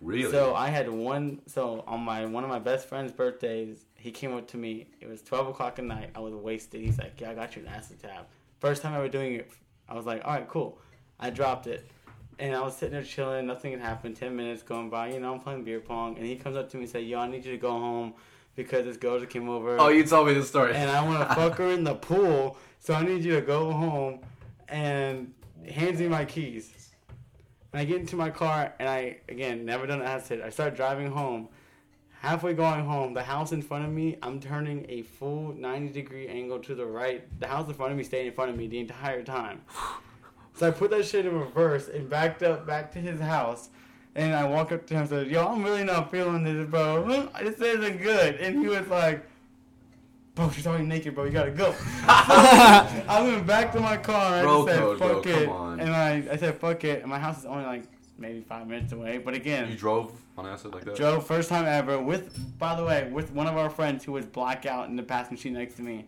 Really? 0.01 0.31
So 0.31 0.55
I 0.55 0.69
had 0.69 0.89
one. 0.89 1.41
So 1.47 1.83
on 1.87 2.01
my 2.01 2.25
one 2.25 2.43
of 2.43 2.49
my 2.49 2.59
best 2.59 2.87
friend's 2.87 3.11
birthdays, 3.11 3.85
he 3.95 4.11
came 4.11 4.33
up 4.35 4.47
to 4.49 4.57
me. 4.57 4.87
It 5.01 5.07
was 5.09 5.21
twelve 5.21 5.47
o'clock 5.47 5.77
at 5.79 5.85
night. 5.85 6.11
I 6.15 6.19
was 6.19 6.33
wasted. 6.33 6.81
He's 6.81 6.97
like, 6.99 7.19
"Yeah, 7.19 7.31
I 7.31 7.33
got 7.35 7.55
you 7.55 7.63
an 7.63 7.67
acid 7.67 7.99
tab." 7.99 8.25
First 8.59 8.81
time 8.83 8.93
ever 8.93 9.07
doing 9.09 9.33
it. 9.35 9.51
I 9.87 9.95
was 9.95 10.05
like, 10.05 10.21
"All 10.23 10.33
right, 10.33 10.47
cool." 10.47 10.77
I 11.19 11.31
dropped 11.31 11.65
it, 11.67 11.89
and 12.37 12.55
I 12.55 12.61
was 12.61 12.77
sitting 12.77 12.93
there 12.93 13.03
chilling. 13.03 13.45
Nothing 13.47 13.71
had 13.71 13.81
happened. 13.81 14.15
Ten 14.17 14.35
minutes 14.35 14.61
going 14.63 14.89
by. 14.89 15.11
You 15.11 15.19
know, 15.19 15.33
I'm 15.33 15.39
playing 15.41 15.63
beer 15.63 15.79
pong, 15.81 16.15
and 16.17 16.25
he 16.25 16.35
comes 16.37 16.55
up 16.55 16.69
to 16.69 16.77
me 16.77 16.83
and 16.83 16.91
said, 16.91 17.03
"Yo, 17.05 17.19
I 17.19 17.27
need 17.27 17.43
you 17.43 17.51
to 17.53 17.57
go 17.57 17.71
home 17.71 18.13
because 18.55 18.85
this 18.85 18.97
girl 18.97 19.19
just 19.19 19.31
came 19.31 19.49
over." 19.49 19.77
oh, 19.79 19.89
you 19.89 20.03
told 20.05 20.27
me 20.27 20.33
this 20.33 20.47
story. 20.49 20.73
and 20.75 20.89
I 20.89 21.03
want 21.03 21.27
to 21.27 21.35
fuck 21.35 21.57
her 21.57 21.67
in 21.69 21.83
the 21.83 21.95
pool. 22.09 22.57
So 22.79 22.93
I 22.93 23.03
need 23.03 23.23
you 23.23 23.35
to 23.35 23.41
go 23.41 23.71
home 23.71 24.19
and 24.67 25.33
hands 25.69 25.99
me 25.99 26.07
my 26.07 26.25
keys. 26.25 26.73
And 27.71 27.81
I 27.81 27.85
get 27.85 27.99
into 27.99 28.15
my 28.15 28.29
car 28.29 28.73
and 28.79 28.87
I 28.89 29.17
again 29.27 29.65
never 29.65 29.85
done 29.85 30.01
an 30.01 30.07
acid. 30.07 30.41
I 30.41 30.49
start 30.49 30.75
driving 30.75 31.11
home. 31.11 31.49
halfway 32.21 32.53
going 32.53 32.83
home, 32.85 33.13
the 33.13 33.23
house 33.23 33.51
in 33.51 33.61
front 33.61 33.85
of 33.85 33.91
me, 33.91 34.17
I'm 34.23 34.39
turning 34.39 34.85
a 34.89 35.03
full 35.03 35.53
90 35.53 35.93
degree 35.93 36.27
angle 36.27 36.59
to 36.59 36.75
the 36.75 36.85
right. 36.85 37.21
The 37.39 37.47
house 37.47 37.67
in 37.67 37.73
front 37.75 37.91
of 37.91 37.97
me 37.97 38.03
stayed 38.03 38.27
in 38.27 38.33
front 38.33 38.49
of 38.51 38.57
me 38.57 38.67
the 38.67 38.79
entire 38.79 39.23
time. 39.23 39.61
So 40.55 40.67
I 40.67 40.71
put 40.71 40.89
that 40.91 41.05
shit 41.05 41.25
in 41.25 41.33
reverse 41.37 41.87
and 41.87 42.09
backed 42.09 42.43
up 42.43 42.65
back 42.67 42.91
to 42.93 42.99
his 42.99 43.19
house. 43.21 43.69
And 44.15 44.33
I 44.33 44.45
walked 44.45 44.71
up 44.71 44.85
to 44.87 44.93
him 44.93 45.01
and 45.01 45.09
said, 45.09 45.27
Yo, 45.27 45.45
I'm 45.47 45.63
really 45.63 45.83
not 45.83 46.11
feeling 46.11 46.43
this, 46.43 46.67
bro. 46.69 47.29
This 47.41 47.59
isn't 47.59 48.01
good. 48.01 48.35
And 48.35 48.59
he 48.59 48.67
was 48.67 48.87
like, 48.87 49.23
Bro, 50.35 50.51
she's 50.51 50.65
already 50.67 50.85
naked, 50.85 51.15
bro. 51.15 51.25
You 51.25 51.31
gotta 51.31 51.51
go. 51.51 51.73
I 52.07 53.21
went 53.21 53.45
back 53.45 53.71
to 53.73 53.79
my 53.79 53.97
car 53.97 54.35
and 54.35 54.43
Bro 54.43 54.63
I 54.63 54.65
just 54.65 54.67
said, 54.69 54.79
code, 54.79 54.97
bro, 54.97 55.13
fuck 55.15 55.23
come 55.23 55.33
it. 55.43 55.49
on. 55.49 55.79
And 55.79 55.89
I, 55.91 56.23
I 56.31 56.37
said, 56.37 56.57
fuck 56.57 56.83
it. 56.83 57.01
And 57.01 57.09
my 57.09 57.19
house 57.19 57.39
is 57.39 57.45
only 57.45 57.65
like 57.65 57.83
maybe 58.17 58.41
five 58.41 58.67
minutes 58.67 58.91
away. 58.93 59.17
But 59.17 59.33
again, 59.33 59.69
You 59.69 59.75
drove 59.77 60.11
on 60.37 60.45
acid 60.45 60.73
like 60.73 60.85
that? 60.85 60.95
Joe, 60.95 61.19
first 61.19 61.49
time 61.49 61.65
ever, 61.65 61.99
with 62.01 62.57
by 62.57 62.75
the 62.75 62.83
way, 62.85 63.09
with 63.11 63.31
one 63.31 63.47
of 63.47 63.57
our 63.57 63.69
friends 63.69 64.03
who 64.05 64.13
was 64.13 64.25
blackout 64.25 64.89
in 64.89 64.95
the 64.95 65.03
passenger 65.03 65.41
seat 65.41 65.51
next 65.51 65.75
to 65.75 65.81
me. 65.81 66.05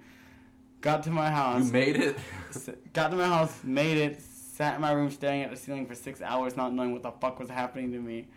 Got 0.82 1.04
to 1.04 1.12
my 1.12 1.30
house. 1.30 1.66
You 1.66 1.72
made 1.72 1.96
it. 1.98 2.18
s- 2.50 2.70
got 2.94 3.12
to 3.12 3.18
my 3.18 3.28
house, 3.28 3.60
made 3.64 3.98
it, 3.98 4.20
sat 4.62 4.76
in 4.76 4.82
my 4.82 4.92
room 4.92 5.10
staring 5.10 5.42
at 5.42 5.50
the 5.50 5.58
ceiling 5.58 5.88
for 5.88 5.96
six 5.96 6.22
hours, 6.22 6.56
not 6.56 6.72
knowing 6.72 6.94
what 6.94 7.02
the 7.02 7.10
fuck 7.14 7.40
was 7.40 7.50
happening 7.50 7.92
to 7.92 7.98
me. 7.98 8.28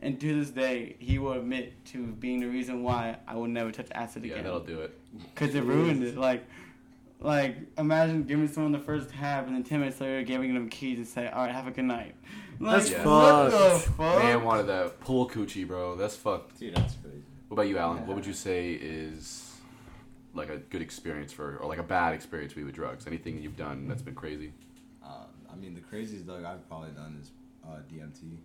And 0.00 0.18
to 0.18 0.40
this 0.40 0.48
day, 0.50 0.96
he 0.98 1.18
will 1.18 1.32
admit 1.32 1.84
to 1.86 2.06
being 2.06 2.40
the 2.40 2.46
reason 2.46 2.82
why 2.82 3.16
I 3.26 3.34
will 3.34 3.48
never 3.48 3.70
touch 3.70 3.88
acid 3.92 4.24
Yeah, 4.24 4.32
again. 4.32 4.44
that'll 4.44 4.60
do 4.60 4.80
it. 4.80 4.98
Cause 5.34 5.54
it 5.54 5.64
ruined 5.64 6.02
it. 6.04 6.16
Like, 6.16 6.46
like 7.20 7.56
imagine 7.76 8.22
giving 8.22 8.48
someone 8.48 8.72
the 8.72 8.78
first 8.78 9.10
tab 9.10 9.46
and 9.46 9.56
then 9.56 9.62
ten 9.62 9.80
minutes 9.80 10.00
later 10.00 10.22
giving 10.22 10.54
them 10.54 10.70
keys 10.70 10.96
and 10.98 11.06
say, 11.06 11.28
"All 11.28 11.44
right, 11.44 11.54
have 11.54 11.66
a 11.66 11.70
good 11.72 11.84
night." 11.84 12.14
Like, 12.60 12.84
That's 12.84 12.90
what 13.04 13.50
the 13.50 13.58
fucked. 13.58 13.84
fuck? 13.98 14.22
Man 14.22 14.44
wanted 14.44 14.68
that 14.68 15.00
pull 15.00 15.28
coochie, 15.28 15.66
bro. 15.68 15.96
That's 15.96 16.16
fucked. 16.16 16.58
Dude, 16.60 16.76
that's 16.76 16.94
crazy. 17.02 17.22
What 17.48 17.56
about 17.56 17.68
you, 17.68 17.76
Allan? 17.76 18.06
What 18.06 18.14
would 18.16 18.24
you 18.26 18.32
say 18.32 18.72
is 18.72 19.52
like 20.32 20.48
a 20.48 20.56
good 20.56 20.80
experience 20.80 21.30
for, 21.32 21.56
or 21.58 21.68
like 21.68 21.78
a 21.78 21.82
bad 21.82 22.14
experience 22.14 22.54
with 22.54 22.72
drugs? 22.72 23.06
Anything 23.06 23.42
you've 23.42 23.56
done 23.58 23.86
that's 23.88 24.02
been 24.02 24.14
crazy? 24.14 24.52
I 25.58 25.60
mean, 25.60 25.74
the 25.74 25.80
craziest 25.80 26.26
drug 26.26 26.44
I've 26.44 26.66
probably 26.68 26.90
done 26.90 27.18
is 27.20 27.30
uh, 27.66 27.78
DMT. 27.92 28.36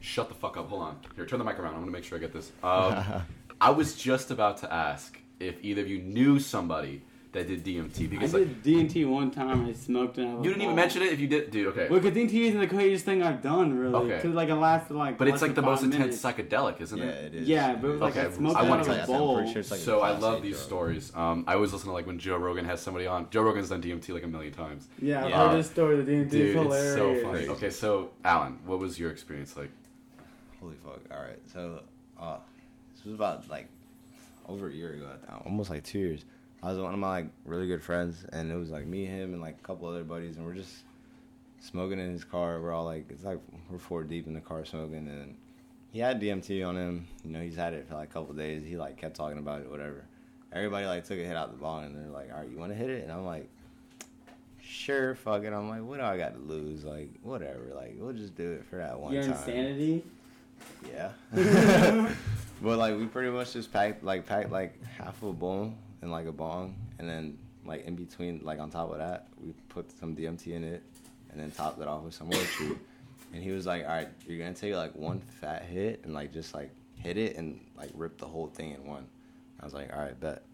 Shut 0.00 0.28
the 0.28 0.34
fuck 0.34 0.56
up. 0.56 0.68
Hold 0.70 0.82
on. 0.82 0.96
Here, 1.16 1.26
turn 1.26 1.38
the 1.38 1.44
mic 1.44 1.58
around. 1.58 1.74
I 1.74 1.76
want 1.76 1.86
to 1.86 1.92
make 1.92 2.04
sure 2.04 2.16
I 2.16 2.20
get 2.20 2.32
this. 2.32 2.50
Um, 2.64 3.22
I 3.60 3.70
was 3.70 3.94
just 3.94 4.30
about 4.30 4.58
to 4.58 4.72
ask 4.72 5.18
if 5.38 5.56
either 5.62 5.82
of 5.82 5.88
you 5.88 5.98
knew 5.98 6.38
somebody 6.40 7.02
that 7.34 7.46
did 7.48 7.64
DMT 7.64 8.04
I 8.04 8.06
because 8.06 8.32
like 8.32 8.62
did 8.62 8.88
DMT 8.90 9.06
one 9.08 9.30
time. 9.30 9.66
I 9.66 9.72
smoked 9.72 10.18
it. 10.18 10.22
you 10.22 10.42
didn't 10.44 10.62
even 10.62 10.74
mention 10.74 11.02
it. 11.02 11.12
If 11.12 11.20
you 11.20 11.26
did, 11.28 11.50
dude, 11.50 11.66
okay. 11.68 11.88
Well, 11.90 12.00
because 12.00 12.16
DMT 12.16 12.32
isn't 12.32 12.60
the 12.60 12.66
craziest 12.66 13.04
thing 13.04 13.22
I've 13.22 13.42
done, 13.42 13.76
really. 13.76 13.94
Okay. 13.94 14.16
Because 14.16 14.34
like 14.34 14.48
it 14.48 14.54
lasted 14.54 14.94
like. 14.94 15.18
But 15.18 15.28
it's 15.28 15.42
like 15.42 15.54
the 15.54 15.62
most 15.62 15.82
five 15.82 15.92
intense 15.92 16.22
psychedelic, 16.22 16.80
isn't 16.80 16.96
Yeah, 16.98 17.04
it? 17.04 17.08
Yeah, 17.20 17.26
it 17.26 17.34
is. 17.42 17.48
Yeah, 17.48 17.74
but 17.74 17.88
it 17.88 17.90
was 17.90 18.00
like 18.00 18.16
Okay, 18.16 18.26
I 18.26 18.30
smoked 18.32 18.56
I 18.56 18.64
it 18.66 18.68
wanna 18.70 18.82
out 18.82 18.88
of 18.88 19.06
tell 19.06 19.14
a 19.14 19.18
I'm 19.18 19.44
bowl. 19.44 19.46
sure 19.52 19.62
like 19.62 19.80
so 19.80 20.00
I 20.00 20.16
love 20.16 20.42
these 20.42 20.54
drug. 20.56 20.64
stories. 20.66 21.12
Um, 21.14 21.44
I 21.46 21.54
always 21.54 21.72
listen 21.72 21.88
to 21.88 21.92
like 21.92 22.06
when 22.06 22.18
Joe 22.18 22.36
Rogan 22.38 22.64
has 22.64 22.80
somebody 22.80 23.06
on. 23.06 23.28
Joe 23.30 23.42
Rogan's 23.42 23.68
done 23.68 23.82
DMT 23.82 24.08
like 24.14 24.22
a 24.24 24.28
million 24.28 24.52
times. 24.52 24.88
Yeah, 25.02 25.24
I've 25.24 25.30
Yeah. 25.30 25.48
heard 25.50 25.58
this 25.58 25.70
story. 25.70 25.96
The 25.96 26.02
DMT 26.10 26.30
Dude, 26.30 26.46
is 26.48 26.52
hilarious. 26.54 26.94
it's 26.96 27.22
so 27.22 27.28
funny. 27.32 27.48
Okay, 27.48 27.70
so 27.70 28.10
Allan, 28.24 28.58
what 28.64 28.78
was 28.78 28.98
your 28.98 29.10
experience 29.10 29.56
like? 29.56 29.70
Holy 30.60 30.76
fuck! 30.84 31.00
All 31.10 31.22
right, 31.22 31.38
so 31.52 31.82
uh, 32.20 32.36
this 32.94 33.04
was 33.04 33.14
about 33.14 33.48
like 33.50 33.68
over 34.48 34.68
a 34.68 34.72
year 34.72 34.92
ago 34.94 35.06
at 35.12 35.20
that, 35.26 35.42
almost 35.44 35.68
like 35.70 35.82
two 35.84 35.98
years. 35.98 36.24
I 36.64 36.68
was 36.68 36.78
one 36.78 36.94
of 36.94 36.98
my 36.98 37.08
like 37.08 37.26
really 37.44 37.66
good 37.66 37.82
friends, 37.82 38.24
and 38.32 38.50
it 38.50 38.56
was 38.56 38.70
like 38.70 38.86
me, 38.86 39.04
him, 39.04 39.34
and 39.34 39.42
like 39.42 39.56
a 39.62 39.66
couple 39.66 39.86
other 39.86 40.02
buddies, 40.02 40.38
and 40.38 40.46
we're 40.46 40.54
just 40.54 40.76
smoking 41.60 41.98
in 41.98 42.10
his 42.10 42.24
car. 42.24 42.58
We're 42.58 42.72
all 42.72 42.86
like, 42.86 43.04
it's 43.10 43.22
like 43.22 43.38
we're 43.70 43.76
four 43.76 44.02
deep 44.02 44.26
in 44.26 44.32
the 44.32 44.40
car 44.40 44.64
smoking, 44.64 45.06
and 45.08 45.36
he 45.92 45.98
had 45.98 46.22
DMT 46.22 46.66
on 46.66 46.74
him. 46.74 47.06
You 47.22 47.32
know, 47.32 47.42
he's 47.42 47.56
had 47.56 47.74
it 47.74 47.86
for 47.86 47.96
like 47.96 48.08
a 48.08 48.12
couple 48.14 48.34
days. 48.34 48.64
He 48.66 48.78
like 48.78 48.96
kept 48.96 49.14
talking 49.14 49.36
about 49.36 49.60
it, 49.60 49.70
whatever. 49.70 50.06
Everybody 50.54 50.86
like 50.86 51.04
took 51.04 51.18
a 51.18 51.22
hit 51.22 51.36
out 51.36 51.50
the 51.52 51.58
bong, 51.58 51.84
and 51.84 51.96
they're 51.96 52.10
like, 52.10 52.30
"All 52.32 52.38
right, 52.38 52.48
you 52.48 52.56
want 52.56 52.72
to 52.72 52.78
hit 52.78 52.88
it?" 52.88 53.02
And 53.02 53.12
I'm 53.12 53.26
like, 53.26 53.46
"Sure, 54.62 55.14
fuck 55.16 55.42
it." 55.42 55.52
I'm 55.52 55.68
like, 55.68 55.82
"What 55.82 55.98
do 55.98 56.04
I 56.04 56.16
got 56.16 56.32
to 56.32 56.40
lose? 56.40 56.82
Like, 56.82 57.10
whatever. 57.22 57.72
Like, 57.76 57.96
we'll 57.98 58.14
just 58.14 58.36
do 58.36 58.52
it 58.52 58.64
for 58.64 58.76
that 58.76 58.98
one 58.98 59.12
Your 59.12 59.24
time." 59.24 59.32
insanity. 59.32 60.02
Yeah. 60.90 61.10
but 62.62 62.78
like 62.78 62.96
we 62.96 63.04
pretty 63.04 63.28
much 63.28 63.52
just 63.52 63.70
packed 63.70 64.02
like 64.02 64.24
packed 64.24 64.50
like 64.50 64.82
half 64.96 65.22
of 65.22 65.28
a 65.28 65.32
bowl 65.34 65.74
and 66.04 66.12
like 66.12 66.26
a 66.26 66.32
bong 66.32 66.76
and 66.98 67.08
then 67.08 67.36
like 67.64 67.84
in 67.86 67.96
between 67.96 68.40
like 68.44 68.60
on 68.60 68.70
top 68.70 68.92
of 68.92 68.98
that 68.98 69.26
we 69.38 69.52
put 69.70 69.90
some 69.98 70.14
DMT 70.14 70.48
in 70.48 70.62
it 70.62 70.82
and 71.32 71.40
then 71.40 71.50
topped 71.50 71.80
it 71.80 71.88
off 71.88 72.04
with 72.04 72.14
some 72.14 72.28
more 72.28 72.42
tree. 72.42 72.76
And 73.32 73.42
he 73.42 73.50
was 73.50 73.66
like, 73.66 73.82
All 73.82 73.88
right, 73.88 74.08
you're 74.28 74.38
gonna 74.38 74.54
take 74.54 74.74
like 74.74 74.94
one 74.94 75.18
fat 75.20 75.64
hit 75.64 76.02
and 76.04 76.14
like 76.14 76.32
just 76.32 76.54
like 76.54 76.70
hit 76.94 77.16
it 77.16 77.36
and 77.36 77.58
like 77.76 77.90
rip 77.94 78.18
the 78.18 78.26
whole 78.26 78.46
thing 78.46 78.70
in 78.70 78.86
one. 78.86 79.06
I 79.58 79.64
was 79.64 79.74
like, 79.74 79.92
All 79.92 79.98
right, 79.98 80.18
bet. 80.20 80.44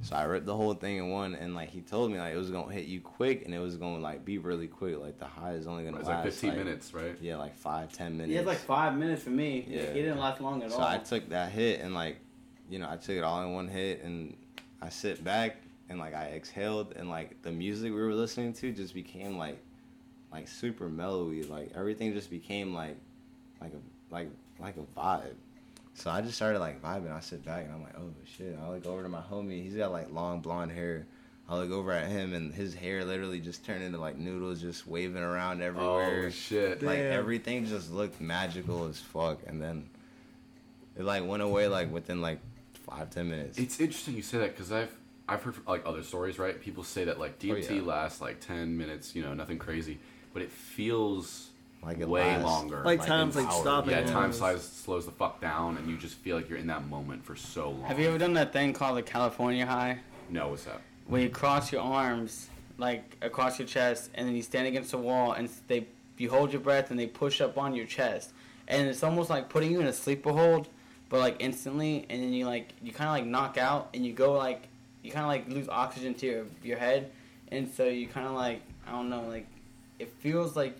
So 0.00 0.14
I 0.16 0.22
ripped 0.22 0.46
the 0.46 0.56
whole 0.56 0.72
thing 0.74 0.98
in 0.98 1.10
one 1.10 1.34
and 1.34 1.54
like 1.54 1.68
he 1.70 1.80
told 1.80 2.12
me 2.12 2.18
like 2.18 2.32
it 2.32 2.38
was 2.38 2.50
gonna 2.50 2.72
hit 2.72 2.86
you 2.86 3.00
quick 3.00 3.44
and 3.44 3.52
it 3.52 3.58
was 3.58 3.76
gonna 3.76 3.98
like 3.98 4.24
be 4.24 4.38
really 4.38 4.68
quick. 4.68 4.98
Like 4.98 5.18
the 5.18 5.26
high 5.26 5.52
is 5.54 5.66
only 5.66 5.84
gonna 5.84 5.98
was 5.98 6.06
last 6.06 6.24
like 6.24 6.32
15 6.32 6.56
minutes, 6.56 6.94
right? 6.94 7.16
Yeah, 7.20 7.36
like 7.36 7.56
five, 7.56 7.92
ten 7.92 8.12
minutes. 8.12 8.30
He 8.30 8.36
had 8.36 8.46
like 8.46 8.58
five 8.58 8.96
minutes 8.96 9.24
for 9.24 9.30
me. 9.30 9.66
Yeah. 9.68 9.80
It 9.80 9.94
didn't 9.94 10.18
last 10.18 10.40
long 10.40 10.62
at 10.62 10.70
So 10.70 10.78
all. 10.78 10.82
So 10.84 10.88
I 10.88 10.98
took 10.98 11.28
that 11.30 11.50
hit 11.52 11.80
and 11.80 11.92
like, 11.92 12.18
you 12.70 12.78
know, 12.78 12.88
I 12.88 12.96
took 12.96 13.16
it 13.16 13.24
all 13.24 13.42
in 13.42 13.52
one 13.52 13.68
hit 13.68 14.02
and 14.04 14.36
I 14.82 14.88
sit 14.88 15.22
back 15.22 15.56
and 15.88 15.98
like 15.98 16.14
I 16.14 16.32
exhaled 16.34 16.94
and 16.96 17.08
like 17.08 17.40
the 17.42 17.52
music 17.52 17.92
we 17.92 18.00
were 18.00 18.14
listening 18.14 18.52
to 18.54 18.72
just 18.72 18.94
became 18.94 19.38
like, 19.38 19.58
like 20.32 20.48
super 20.48 20.88
mellowy. 20.88 21.48
Like 21.48 21.70
everything 21.76 22.12
just 22.12 22.30
became 22.30 22.74
like, 22.74 22.96
like 23.60 23.72
a 23.72 24.14
like 24.14 24.28
like 24.58 24.74
a 24.76 24.98
vibe. 25.00 25.34
So 25.94 26.10
I 26.10 26.20
just 26.20 26.34
started 26.34 26.58
like 26.58 26.82
vibing. 26.82 27.12
I 27.12 27.20
sit 27.20 27.44
back 27.44 27.64
and 27.64 27.74
I'm 27.74 27.82
like, 27.82 27.94
oh 27.96 28.10
shit. 28.24 28.58
I 28.62 28.70
look 28.70 28.86
over 28.86 29.02
to 29.02 29.08
my 29.08 29.20
homie. 29.20 29.62
He's 29.62 29.74
got 29.74 29.92
like 29.92 30.12
long 30.12 30.40
blonde 30.40 30.72
hair. 30.72 31.06
I 31.48 31.56
look 31.56 31.70
over 31.70 31.92
at 31.92 32.08
him 32.08 32.32
and 32.32 32.52
his 32.54 32.72
hair 32.72 33.04
literally 33.04 33.40
just 33.40 33.64
turned 33.64 33.84
into 33.84 33.98
like 33.98 34.16
noodles, 34.16 34.60
just 34.60 34.86
waving 34.86 35.22
around 35.22 35.60
everywhere 35.62 36.26
Oh 36.26 36.30
shit! 36.30 36.82
like 36.82 36.98
Damn. 36.98 37.12
everything 37.12 37.66
just 37.66 37.92
looked 37.92 38.20
magical 38.20 38.86
as 38.86 38.98
fuck 38.98 39.38
and 39.46 39.60
then 39.60 39.88
it 40.96 41.02
like 41.02 41.26
went 41.26 41.42
away 41.42 41.68
like 41.68 41.92
within 41.92 42.22
like 42.22 42.38
five 42.82 43.10
ten 43.10 43.28
minutes 43.30 43.58
It's 43.58 43.80
interesting 43.80 44.14
you 44.16 44.22
say 44.22 44.38
that 44.38 44.54
because 44.56 44.72
I've 44.72 44.90
I've 45.28 45.42
heard 45.42 45.54
like 45.66 45.82
other 45.86 46.02
stories, 46.02 46.38
right? 46.38 46.60
People 46.60 46.82
say 46.84 47.04
that 47.04 47.18
like 47.18 47.38
DMT 47.38 47.70
Oh, 47.70 47.74
yeah. 47.74 47.82
lasts 47.82 48.20
like 48.20 48.40
10 48.40 48.76
minutes, 48.76 49.14
you 49.14 49.22
know, 49.22 49.32
nothing 49.34 49.56
crazy, 49.58 49.98
but 50.34 50.42
it 50.42 50.50
feels 50.50 51.48
like 51.82 51.98
it 51.98 52.08
way 52.08 52.22
lasts, 52.22 52.44
longer. 52.44 52.76
Like 52.84 52.98
Like 52.98 53.08
time's 53.08 53.36
like 53.36 53.50
stopping. 53.50 53.92
yeah, 53.92 54.02
time 54.04 54.16
almost. 54.16 54.38
size 54.40 54.62
slows 54.62 55.06
the 55.06 55.12
fuck 55.12 55.40
down, 55.40 55.76
and 55.78 55.88
you 55.88 55.96
just 55.96 56.16
feel 56.16 56.36
like 56.36 56.48
you're 56.48 56.58
in 56.58 56.66
that 56.66 56.86
moment 56.88 57.24
for 57.24 57.36
so 57.36 57.70
long. 57.70 57.84
Have 57.84 57.98
you 58.00 58.08
ever 58.08 58.18
done 58.18 58.32
that 58.34 58.52
thing 58.52 58.72
called 58.72 58.98
the 58.98 59.02
California 59.02 59.64
high? 59.64 60.00
No, 60.28 60.48
what's 60.48 60.64
that? 60.64 60.80
Where 61.06 61.22
you 61.22 61.28
cross 61.30 61.72
your 61.72 61.82
arms 61.82 62.48
like 62.78 63.16
across 63.22 63.58
your 63.58 63.68
chest, 63.68 64.10
and 64.14 64.26
then 64.26 64.34
you 64.34 64.42
stand 64.42 64.66
against 64.66 64.92
a 64.92 64.98
wall, 64.98 65.32
and 65.32 65.48
they 65.68 65.86
you 66.18 66.30
hold 66.30 66.52
your 66.52 66.60
breath, 66.60 66.90
and 66.90 66.98
they 66.98 67.06
push 67.06 67.40
up 67.40 67.56
on 67.58 67.74
your 67.74 67.86
chest, 67.86 68.32
and 68.68 68.88
it's 68.88 69.02
almost 69.04 69.30
like 69.30 69.48
putting 69.48 69.70
you 69.70 69.80
in 69.80 69.86
a 69.86 69.92
sleeper 69.92 70.32
hold, 70.32 70.68
but 71.12 71.20
like 71.20 71.36
instantly, 71.40 72.06
and 72.08 72.22
then 72.22 72.32
you 72.32 72.46
like 72.46 72.72
you 72.82 72.90
kind 72.90 73.06
of 73.06 73.12
like 73.12 73.26
knock 73.26 73.58
out, 73.58 73.90
and 73.92 74.04
you 74.04 74.14
go 74.14 74.32
like 74.32 74.62
you 75.02 75.12
kind 75.12 75.24
of 75.24 75.28
like 75.28 75.46
lose 75.46 75.68
oxygen 75.68 76.14
to 76.14 76.26
your 76.26 76.46
your 76.64 76.78
head, 76.78 77.12
and 77.48 77.70
so 77.70 77.84
you 77.84 78.06
kind 78.08 78.26
of 78.26 78.32
like 78.32 78.62
I 78.88 78.92
don't 78.92 79.10
know 79.10 79.20
like 79.28 79.46
it 79.98 80.08
feels 80.20 80.56
like 80.56 80.78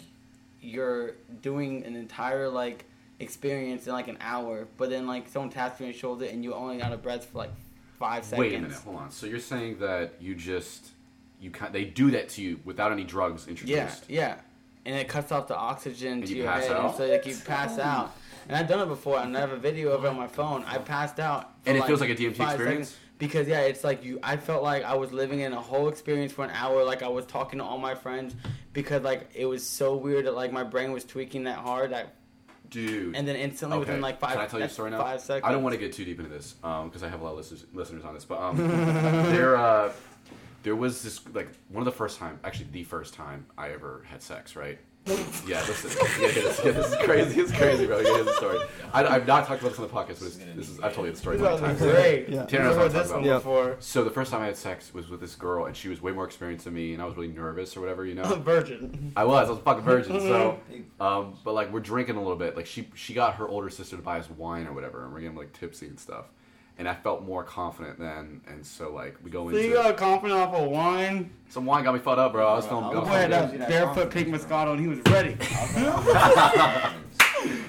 you're 0.62 1.12
doing 1.42 1.84
an 1.84 1.94
entire 1.96 2.48
like 2.48 2.86
experience 3.20 3.86
in 3.86 3.92
like 3.92 4.08
an 4.08 4.16
hour, 4.22 4.66
but 4.78 4.88
then 4.88 5.06
like 5.06 5.28
someone 5.28 5.50
taps 5.50 5.78
you 5.78 5.84
on 5.84 5.92
your 5.92 6.00
shoulder, 6.00 6.24
and 6.24 6.42
you 6.42 6.54
only 6.54 6.80
out 6.80 6.92
of 6.92 7.02
breath 7.02 7.26
for 7.26 7.36
like 7.36 7.52
five 7.98 8.24
seconds. 8.24 8.40
Wait 8.40 8.54
a 8.54 8.60
minute, 8.62 8.78
hold 8.78 8.96
on. 8.96 9.10
So 9.10 9.26
you're 9.26 9.38
saying 9.38 9.80
that 9.80 10.14
you 10.18 10.34
just 10.34 10.92
you 11.42 11.50
can 11.50 11.72
they 11.72 11.84
do 11.84 12.10
that 12.12 12.30
to 12.30 12.42
you 12.42 12.58
without 12.64 12.90
any 12.90 13.04
drugs 13.04 13.48
introduced? 13.48 14.08
Yeah, 14.08 14.18
yeah. 14.28 14.36
And 14.86 14.96
it 14.96 15.08
cuts 15.08 15.30
off 15.30 15.46
the 15.46 15.56
oxygen 15.56 16.14
And 16.14 16.26
to 16.26 16.30
you 16.30 16.44
your 16.44 16.46
pass 16.50 16.66
head, 16.66 16.76
and 16.78 16.94
so 16.94 17.06
like 17.06 17.26
you 17.26 17.36
pass 17.44 17.78
oh. 17.78 17.82
out. 17.82 18.16
And 18.48 18.56
I've 18.56 18.68
done 18.68 18.80
it 18.80 18.86
before. 18.86 19.18
and 19.18 19.36
I 19.36 19.40
have 19.40 19.52
a 19.52 19.56
video 19.56 19.90
of 19.90 20.04
it 20.04 20.08
on 20.08 20.16
my 20.16 20.26
phone. 20.26 20.64
I 20.64 20.78
passed 20.78 21.20
out. 21.20 21.54
And 21.66 21.76
it 21.76 21.84
feels 21.84 22.00
like 22.00 22.10
a 22.10 22.14
DMT 22.14 22.40
experience? 22.40 22.56
seconds. 22.58 22.96
Because 23.18 23.46
yeah, 23.46 23.60
it's 23.60 23.84
like 23.84 24.04
you. 24.04 24.18
I 24.22 24.36
felt 24.36 24.64
like 24.64 24.82
I 24.82 24.94
was 24.94 25.12
living 25.12 25.40
in 25.40 25.52
a 25.52 25.60
whole 25.60 25.88
experience 25.88 26.32
for 26.32 26.44
an 26.44 26.50
hour. 26.50 26.82
Like 26.82 27.04
I 27.04 27.08
was 27.08 27.24
talking 27.24 27.60
to 27.60 27.64
all 27.64 27.78
my 27.78 27.94
friends, 27.94 28.34
because 28.72 29.02
like 29.02 29.30
it 29.34 29.46
was 29.46 29.64
so 29.64 29.94
weird 29.94 30.26
that 30.26 30.34
like 30.34 30.52
my 30.52 30.64
brain 30.64 30.90
was 30.90 31.04
tweaking 31.04 31.44
that 31.44 31.58
hard. 31.58 31.92
That 31.92 32.16
Dude. 32.68 33.14
and 33.14 33.28
then 33.28 33.36
instantly 33.36 33.76
okay. 33.76 33.86
within 33.86 34.00
like 34.00 34.18
five. 34.18 34.32
Can 34.32 34.40
I 34.40 34.46
tell 34.46 34.58
you 34.58 34.66
a 34.66 34.68
story 34.68 34.90
now? 34.90 34.98
Five 34.98 35.20
seconds. 35.20 35.48
I 35.48 35.52
don't 35.52 35.62
want 35.62 35.74
to 35.74 35.78
get 35.78 35.92
too 35.92 36.04
deep 36.04 36.18
into 36.18 36.30
this 36.30 36.54
because 36.54 37.04
I 37.04 37.08
have 37.08 37.20
a 37.20 37.24
lot 37.24 37.30
of 37.30 37.36
listeners, 37.36 37.64
listeners 37.72 38.04
on 38.04 38.14
this, 38.14 38.24
but 38.24 38.40
um, 38.40 38.56
there 38.56 39.56
uh, 39.56 39.92
there 40.62 40.74
was 40.74 41.02
this 41.02 41.20
like 41.32 41.48
one 41.68 41.82
of 41.82 41.84
the 41.84 41.96
first 41.96 42.18
time, 42.18 42.40
actually 42.44 42.66
the 42.72 42.84
first 42.84 43.14
time 43.14 43.46
I 43.56 43.70
ever 43.70 44.04
had 44.08 44.22
sex, 44.22 44.56
right? 44.56 44.78
Yeah, 45.04 45.60
listen. 45.66 45.90
Yeah, 46.22 46.28
this, 46.28 46.64
yeah, 46.64 46.70
this 46.70 46.86
is 46.92 46.96
crazy. 46.96 47.40
It's 47.40 47.50
crazy, 47.52 47.86
bro. 47.86 47.98
You 47.98 48.14
hear 48.14 48.24
the 48.24 48.32
story. 48.34 48.58
I, 48.92 49.04
I've 49.04 49.26
not 49.26 49.46
talked 49.46 49.60
about 49.60 49.70
this 49.70 49.80
on 49.80 49.88
the 49.88 49.92
podcast, 49.92 50.20
but 50.20 50.26
it's, 50.28 50.36
this 50.36 50.68
is 50.70 50.80
I've 50.80 50.94
told 50.94 51.06
you 51.08 51.12
the 51.12 51.18
story 51.18 51.36
This 51.36 51.60
many 51.60 51.78
times. 51.78 51.80
great. 51.80 52.28
Yeah. 52.28 52.44
Tanner 52.44 52.64
knows 52.64 52.76
I've 52.76 52.78
what 52.78 52.86
I'm 52.86 52.92
heard 52.92 53.04
this 53.04 53.10
one 53.12 53.22
before. 53.24 53.76
So 53.80 54.04
the 54.04 54.10
first 54.10 54.30
time 54.30 54.42
I 54.42 54.46
had 54.46 54.56
sex 54.56 54.94
was 54.94 55.08
with 55.08 55.20
this 55.20 55.34
girl, 55.34 55.66
and 55.66 55.76
she 55.76 55.88
was 55.88 56.00
way 56.00 56.12
more 56.12 56.24
experienced 56.24 56.66
than 56.66 56.74
me, 56.74 56.92
and 56.92 57.02
I 57.02 57.06
was 57.06 57.16
really 57.16 57.32
nervous 57.32 57.76
or 57.76 57.80
whatever, 57.80 58.06
you 58.06 58.14
know. 58.14 58.22
Virgin. 58.36 59.12
I 59.16 59.24
was. 59.24 59.48
I 59.48 59.50
was 59.50 59.58
a 59.58 59.62
fucking 59.62 59.82
virgin. 59.82 60.20
So, 60.20 60.60
um, 61.00 61.36
but 61.42 61.54
like 61.54 61.72
we're 61.72 61.80
drinking 61.80 62.16
a 62.16 62.22
little 62.22 62.36
bit. 62.36 62.56
Like 62.56 62.66
she 62.66 62.88
she 62.94 63.12
got 63.12 63.34
her 63.36 63.48
older 63.48 63.70
sister 63.70 63.96
to 63.96 64.02
buy 64.02 64.20
us 64.20 64.30
wine 64.30 64.68
or 64.68 64.72
whatever, 64.72 65.04
and 65.04 65.12
we're 65.12 65.20
getting 65.20 65.36
like 65.36 65.52
tipsy 65.52 65.88
and 65.88 65.98
stuff. 65.98 66.26
And 66.78 66.88
I 66.88 66.94
felt 66.94 67.22
more 67.22 67.44
confident 67.44 67.98
then, 67.98 68.40
and 68.48 68.64
so 68.66 68.92
like 68.92 69.16
we 69.22 69.30
go 69.30 69.48
So 69.50 69.56
you 69.58 69.74
got 69.74 69.96
confident 69.96 70.40
off 70.40 70.54
of 70.54 70.68
wine? 70.70 71.30
some 71.48 71.66
wine 71.66 71.84
got 71.84 71.92
me 71.94 72.00
fucked 72.00 72.18
up, 72.18 72.32
bro. 72.32 72.46
I 72.48 72.54
was 72.56 72.66
feeling. 72.66 72.84
I 72.84 72.92
The 72.94 73.00
was 73.00 73.08
had 73.10 73.30
good. 73.30 73.60
that 73.60 73.68
barefoot 73.68 74.10
pink 74.10 74.28
Moscato 74.28 74.72
and 74.72 74.80
he 74.80 74.88
was 74.88 74.98
ready. 75.10 75.36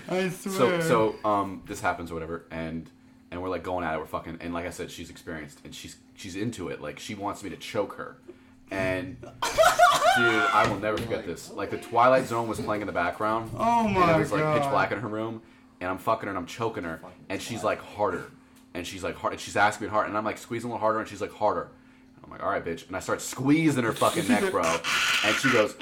I 0.10 0.30
So 0.30 0.50
swear. 0.52 0.82
so 0.82 1.16
um 1.26 1.62
this 1.66 1.82
happens 1.82 2.12
or 2.12 2.14
whatever, 2.16 2.46
and 2.52 2.90
and 3.32 3.42
we're 3.42 3.50
like 3.50 3.64
going 3.64 3.84
at 3.84 3.96
it, 3.96 3.98
we're 4.00 4.06
fucking, 4.06 4.38
and 4.42 4.54
like 4.54 4.66
I 4.66 4.70
said, 4.70 4.92
she's 4.92 5.10
experienced 5.10 5.60
and 5.66 5.74
she's 5.74 5.98
she's 6.16 6.36
into 6.36 6.70
it. 6.70 6.82
Like 6.82 7.00
she 7.00 7.16
wants 7.16 7.44
me 7.44 7.50
to 7.50 7.58
choke 7.58 7.96
her, 7.96 8.18
and 8.72 9.18
dude, 9.22 9.32
I 9.42 10.68
will 10.70 10.80
never 10.80 10.98
forget 10.98 11.26
this. 11.26 11.52
Like 11.52 11.72
the 11.72 11.78
Twilight 11.78 12.26
Zone 12.28 12.48
was 12.48 12.60
playing 12.60 12.82
in 12.82 12.88
the 12.88 12.94
background. 12.94 13.52
Oh 13.58 13.86
and 13.86 13.94
my 13.96 14.16
it 14.16 14.20
was 14.20 14.32
like 14.32 14.62
pitch 14.62 14.70
black 14.72 14.92
in 14.92 15.00
her 15.00 15.08
room, 15.08 15.42
and 15.82 15.90
I'm 15.90 15.98
fucking 15.98 16.28
her 16.28 16.30
and 16.30 16.38
I'm 16.38 16.46
choking 16.46 16.84
her, 16.84 17.02
and 17.30 17.42
she's 17.42 17.64
like 17.64 17.80
harder, 17.82 18.26
and 18.74 18.86
she's 18.86 19.04
like 19.04 19.16
hard, 19.16 19.34
and 19.34 19.42
she's 19.42 19.56
asking 19.56 19.88
me 19.88 19.92
hard, 19.92 20.08
and 20.08 20.18
I'm 20.18 20.26
like 20.26 20.38
squeezing 20.38 20.70
a 20.70 20.74
little 20.74 20.82
harder, 20.82 21.00
and 21.00 21.08
she's 21.08 21.22
like 21.22 21.34
harder. 21.34 21.70
I'm 22.24 22.32
like, 22.32 22.42
all 22.42 22.50
right, 22.50 22.64
bitch, 22.64 22.88
and 22.88 22.96
I 22.96 23.00
start 23.00 23.22
squeezing 23.22 23.84
her 23.84 23.92
fucking 23.92 24.28
neck, 24.28 24.50
bro, 24.52 24.64
and 25.26 25.36
she 25.36 25.52
goes, 25.52 25.76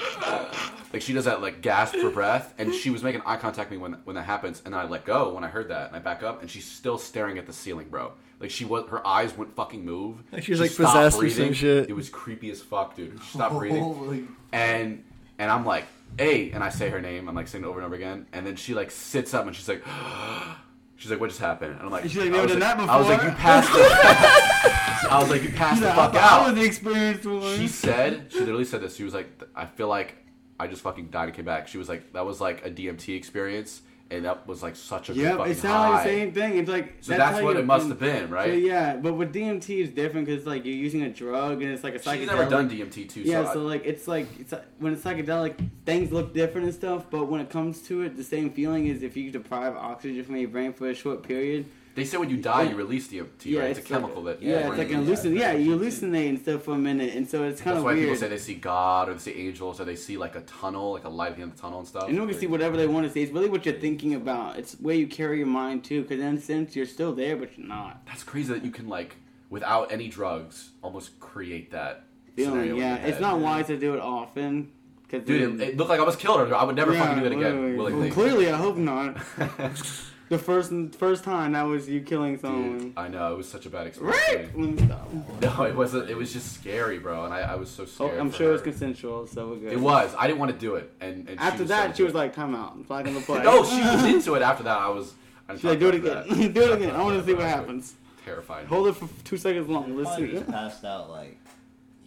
like 0.92 1.00
she 1.02 1.12
does 1.12 1.24
that 1.26 1.40
like 1.40 1.62
gasp 1.62 1.94
for 1.96 2.10
breath, 2.10 2.54
and 2.58 2.74
she 2.74 2.90
was 2.90 3.02
making 3.02 3.22
eye 3.24 3.36
contact 3.36 3.70
with 3.70 3.78
me 3.78 3.82
when 3.82 3.92
when 4.04 4.16
that 4.16 4.24
happens, 4.24 4.62
and 4.64 4.74
then 4.74 4.80
I 4.80 4.84
let 4.84 5.04
go 5.04 5.34
when 5.34 5.44
I 5.44 5.48
heard 5.48 5.68
that, 5.68 5.88
and 5.88 5.96
I 5.96 6.00
back 6.00 6.22
up, 6.22 6.40
and 6.40 6.50
she's 6.50 6.64
still 6.64 6.98
staring 6.98 7.38
at 7.38 7.46
the 7.46 7.52
ceiling, 7.52 7.88
bro. 7.88 8.12
Like 8.40 8.50
she 8.50 8.64
was, 8.64 8.88
her 8.88 9.06
eyes 9.06 9.36
wouldn't 9.36 9.54
fucking 9.56 9.84
move. 9.84 10.16
Like 10.32 10.42
she 10.42 10.50
was, 10.50 10.60
like, 10.60 10.72
stopped 10.72 10.94
possessed 10.94 11.16
or 11.16 11.20
breathing. 11.20 11.46
some 11.46 11.54
shit. 11.54 11.88
It 11.88 11.92
was 11.92 12.08
creepy 12.10 12.50
as 12.50 12.60
fuck, 12.60 12.96
dude. 12.96 13.20
She 13.22 13.38
stopped 13.38 13.56
breathing 13.56 14.36
and 14.52 15.04
and 15.38 15.50
I'm 15.50 15.64
like, 15.64 15.84
hey, 16.18 16.50
and 16.50 16.62
I 16.62 16.70
say 16.70 16.90
her 16.90 17.00
name. 17.00 17.28
I'm 17.28 17.34
like 17.34 17.48
saying 17.48 17.64
it 17.64 17.66
over 17.66 17.78
and 17.78 17.86
over 17.86 17.94
again, 17.94 18.26
and 18.32 18.44
then 18.44 18.56
she 18.56 18.74
like 18.74 18.90
sits 18.90 19.32
up 19.32 19.46
and 19.46 19.54
she's 19.54 19.68
like, 19.68 19.84
she's 21.02 21.10
like, 21.10 21.20
what 21.20 21.30
just 21.30 21.40
happened? 21.40 21.72
And 21.72 21.82
I'm 21.82 21.90
like, 21.90 22.04
She's 22.04 22.16
like, 22.16 22.30
"Never 22.30 22.46
done 22.46 22.60
like, 22.60 22.76
that 22.78 22.88
I 22.88 22.96
was 22.96 23.08
like, 23.08 23.22
you 23.24 23.30
passed 23.32 23.72
the. 23.72 23.80
I 25.10 25.18
was 25.20 25.30
like, 25.30 25.42
you 25.42 25.48
passed 25.50 25.80
the 25.80 25.88
Yeah, 25.88 25.94
fuck 25.96 26.14
I, 26.14 26.18
I 26.18 26.38
was 26.42 26.48
out. 26.50 26.54
the 26.54 26.64
experienced 26.64 27.26
one. 27.26 27.56
She 27.58 27.66
said, 27.66 28.26
she 28.30 28.38
literally 28.40 28.64
said 28.64 28.80
this. 28.82 28.94
She 28.94 29.02
was 29.02 29.12
like, 29.12 29.28
I 29.56 29.66
feel 29.66 29.88
like 29.88 30.14
I 30.60 30.68
just 30.68 30.82
fucking 30.82 31.08
died 31.08 31.24
and 31.24 31.34
came 31.34 31.44
back. 31.44 31.66
She 31.66 31.76
was 31.78 31.88
like, 31.88 32.12
that 32.12 32.24
was 32.24 32.40
like 32.40 32.64
a 32.64 32.70
DMT 32.70 33.16
experience, 33.16 33.82
and 34.12 34.24
that 34.26 34.46
was 34.46 34.62
like 34.62 34.76
such 34.76 35.08
a 35.08 35.14
yeah. 35.14 35.42
It 35.44 35.56
sounded 35.56 35.90
like 35.90 36.04
the 36.04 36.10
same 36.10 36.32
thing. 36.32 36.58
It's 36.58 36.68
like 36.68 36.96
So 37.00 37.16
that's, 37.16 37.38
how 37.38 37.44
what 37.44 37.56
it 37.56 37.64
must 37.64 37.88
have 37.88 37.98
been, 37.98 38.30
right? 38.30 38.50
So, 38.50 38.54
yeah, 38.54 38.96
but 38.96 39.14
with 39.14 39.32
DMT 39.32 39.82
is 39.82 39.90
different 39.90 40.26
because 40.26 40.46
like 40.46 40.64
you're 40.64 40.74
using 40.74 41.02
a 41.02 41.10
drug 41.10 41.62
and 41.62 41.72
it's 41.72 41.82
like 41.82 41.94
a 41.94 41.98
psychedelic. 41.98 42.18
She's 42.18 42.26
never 42.26 42.48
done 42.48 42.68
DMT 42.68 43.08
too. 43.08 43.22
Yeah, 43.22 43.46
so, 43.46 43.54
so 43.54 43.62
like 43.62 43.84
it's 43.84 44.06
like 44.06 44.28
it's 44.38 44.52
when 44.78 44.92
it's 44.92 45.02
psychedelic, 45.02 45.70
things 45.86 46.12
look 46.12 46.34
different 46.34 46.66
and 46.66 46.74
stuff. 46.74 47.06
But 47.10 47.26
when 47.26 47.40
it 47.40 47.48
comes 47.48 47.82
to 47.82 48.02
it, 48.02 48.16
the 48.16 48.24
same 48.24 48.50
feeling 48.50 48.86
is 48.86 49.02
if 49.02 49.16
you 49.16 49.30
deprive 49.30 49.76
oxygen 49.76 50.22
from 50.24 50.36
your 50.36 50.48
brain 50.48 50.72
for 50.72 50.88
a 50.88 50.94
short 50.94 51.22
period. 51.22 51.66
They 51.94 52.04
say 52.04 52.16
when 52.16 52.30
you 52.30 52.38
die, 52.38 52.62
you 52.62 52.76
release 52.76 53.08
DMT, 53.08 53.44
Yeah, 53.44 53.60
right? 53.60 53.70
It's, 53.70 53.78
it's 53.80 53.88
a 53.88 53.92
chemical 53.92 54.22
like, 54.22 54.40
that 54.40 54.46
Yeah, 54.46 54.68
it's 54.68 54.78
like 54.78 54.90
an 54.90 55.00
releases. 55.00 55.26
hallucin. 55.26 55.38
Yeah, 55.38 55.52
you 55.52 55.76
hallucinate 55.76 56.28
and 56.30 56.38
stuff 56.40 56.62
for 56.62 56.74
a 56.74 56.78
minute, 56.78 57.14
and 57.14 57.28
so 57.28 57.44
it's 57.44 57.60
kind 57.60 57.76
of 57.76 57.84
That's 57.84 57.92
of 57.92 57.96
why 57.96 58.00
people 58.00 58.16
say 58.16 58.28
they 58.28 58.38
see 58.38 58.54
God 58.54 59.08
or 59.08 59.14
they 59.14 59.20
see 59.20 59.32
angels 59.46 59.80
or 59.80 59.84
they 59.84 59.96
see 59.96 60.16
like 60.16 60.34
a 60.34 60.40
tunnel, 60.42 60.92
like 60.92 61.04
a 61.04 61.08
light 61.08 61.30
at 61.30 61.36
the 61.36 61.42
end 61.42 61.52
of 61.52 61.56
the 61.56 61.62
tunnel 61.62 61.80
and 61.80 61.88
stuff. 61.88 62.08
And 62.08 62.16
you 62.16 62.26
can 62.26 62.38
see 62.38 62.46
whatever 62.46 62.76
they 62.76 62.86
want 62.86 63.06
to 63.06 63.12
see. 63.12 63.22
It's 63.22 63.32
really 63.32 63.48
what 63.50 63.66
you're 63.66 63.74
thinking 63.74 64.14
about. 64.14 64.58
It's 64.58 64.74
where 64.74 64.94
you 64.94 65.06
carry 65.06 65.38
your 65.38 65.46
mind 65.46 65.84
to, 65.84 66.02
because 66.02 66.20
in 66.20 66.36
a 66.36 66.40
sense 66.40 66.74
you're 66.74 66.86
still 66.86 67.14
there, 67.14 67.36
but 67.36 67.56
you're 67.58 67.66
not. 67.66 68.04
That's 68.06 68.24
crazy 68.24 68.52
that 68.54 68.64
you 68.64 68.70
can 68.70 68.88
like, 68.88 69.16
without 69.50 69.92
any 69.92 70.08
drugs, 70.08 70.70
almost 70.82 71.20
create 71.20 71.70
that 71.72 72.04
Feeling, 72.34 72.76
yeah, 72.76 72.96
it's 72.96 73.20
not 73.20 73.40
wise 73.40 73.66
to 73.66 73.78
do 73.78 73.92
it 73.92 74.00
often. 74.00 74.70
Dude, 75.10 75.60
it, 75.60 75.68
it 75.68 75.76
looked 75.76 75.90
like 75.90 76.00
I 76.00 76.04
was 76.04 76.16
killed 76.16 76.40
her. 76.40 76.54
I 76.56 76.64
would 76.64 76.76
never 76.76 76.94
fucking 76.94 77.22
do 77.22 77.28
that 77.28 77.36
again. 77.36 77.76
Well, 77.76 78.10
clearly, 78.10 78.50
I 78.50 78.56
hope 78.56 78.78
not. 78.78 79.18
the 80.32 80.38
first 80.38 80.72
first 80.98 81.22
time 81.24 81.52
that 81.52 81.62
was 81.62 81.88
you 81.88 82.00
killing 82.00 82.32
Dude, 82.32 82.40
someone. 82.40 82.92
I 82.96 83.06
know 83.08 83.32
it 83.32 83.36
was 83.36 83.48
such 83.48 83.66
a 83.66 83.70
bad 83.70 83.86
experience. 83.86 84.18
Right? 84.28 84.58
Let 84.58 84.70
me 84.80 84.86
stop. 84.86 85.08
No, 85.40 85.62
it 85.64 85.76
wasn't. 85.76 86.10
It 86.10 86.16
was 86.16 86.32
just 86.32 86.52
scary, 86.54 86.98
bro, 86.98 87.24
and 87.24 87.32
I, 87.34 87.40
I 87.40 87.54
was 87.54 87.70
so 87.70 87.84
scared. 87.84 88.00
Oh, 88.00 88.06
scared. 88.08 88.20
I'm 88.20 88.30
for 88.30 88.36
sure 88.36 88.46
her. 88.46 88.50
it 88.50 88.54
was 88.54 88.62
consensual, 88.62 89.26
so 89.26 89.48
we're 89.50 89.56
good. 89.56 89.72
It 89.74 89.80
was. 89.80 90.14
I 90.18 90.26
didn't 90.26 90.38
want 90.40 90.50
to 90.52 90.58
do 90.58 90.74
it, 90.76 90.90
and, 91.00 91.28
and 91.28 91.38
After 91.38 91.58
she 91.64 91.68
that, 91.68 91.90
so 91.90 91.96
she 91.98 92.02
was 92.02 92.14
like, 92.14 92.34
"Time 92.34 92.54
out. 92.54 92.72
I'm 92.72 92.86
not 92.88 93.04
gonna 93.04 93.20
play." 93.26 93.42
no, 93.42 93.64
she 93.64 93.80
was 93.80 94.04
into 94.04 94.34
it. 94.34 94.42
After 94.42 94.64
that, 94.64 94.78
I 94.78 94.88
was. 94.88 95.14
I 95.48 95.54
She's 95.54 95.64
like, 95.64 95.78
"Do 95.78 95.88
it 95.88 95.94
again. 95.96 96.24
that. 96.28 96.28
Do 96.54 96.62
it 96.62 96.72
again. 96.72 96.94
I 96.96 97.02
want 97.02 97.18
to 97.20 97.24
see 97.26 97.34
what 97.34 97.44
happens. 97.44 97.94
Terrified. 98.24 98.66
Hold 98.66 98.88
it 98.88 98.96
for 98.96 99.08
two 99.24 99.36
seconds 99.36 99.68
long. 99.68 99.96
Let's 99.96 100.16
see." 100.16 100.32
just 100.32 100.48
passed 100.50 100.84
out 100.84 101.10
like. 101.10 101.38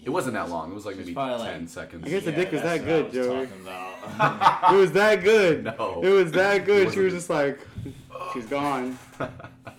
It 0.04 0.12
wasn't 0.12 0.36
that 0.36 0.50
long. 0.50 0.72
It 0.72 0.76
was 0.76 0.86
like 0.86 0.98
She's 0.98 1.08
maybe 1.08 1.16
ten 1.16 1.40
like- 1.40 1.68
seconds. 1.70 2.04
I 2.06 2.10
guess 2.10 2.24
the 2.26 2.32
dick 2.32 2.52
was 2.52 2.62
that 2.62 2.86
good, 2.86 3.12
Joey. 3.12 3.28
was 3.40 3.50
talking 3.50 3.62
about. 3.64 4.72
It 4.74 4.78
was 4.78 4.92
that 4.92 5.24
good. 5.24 5.64
No. 5.64 6.02
It 6.04 6.10
was 6.12 6.32
that 6.34 6.64
good. 6.66 6.94
She 6.94 7.00
wasn't 7.00 7.04
was 7.06 7.14
good. 7.14 7.18
just 7.18 7.30
like, 7.32 7.60
she's 8.34 8.46
gone. 8.46 8.98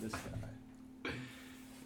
this 0.00 0.12
guy. 0.12 1.10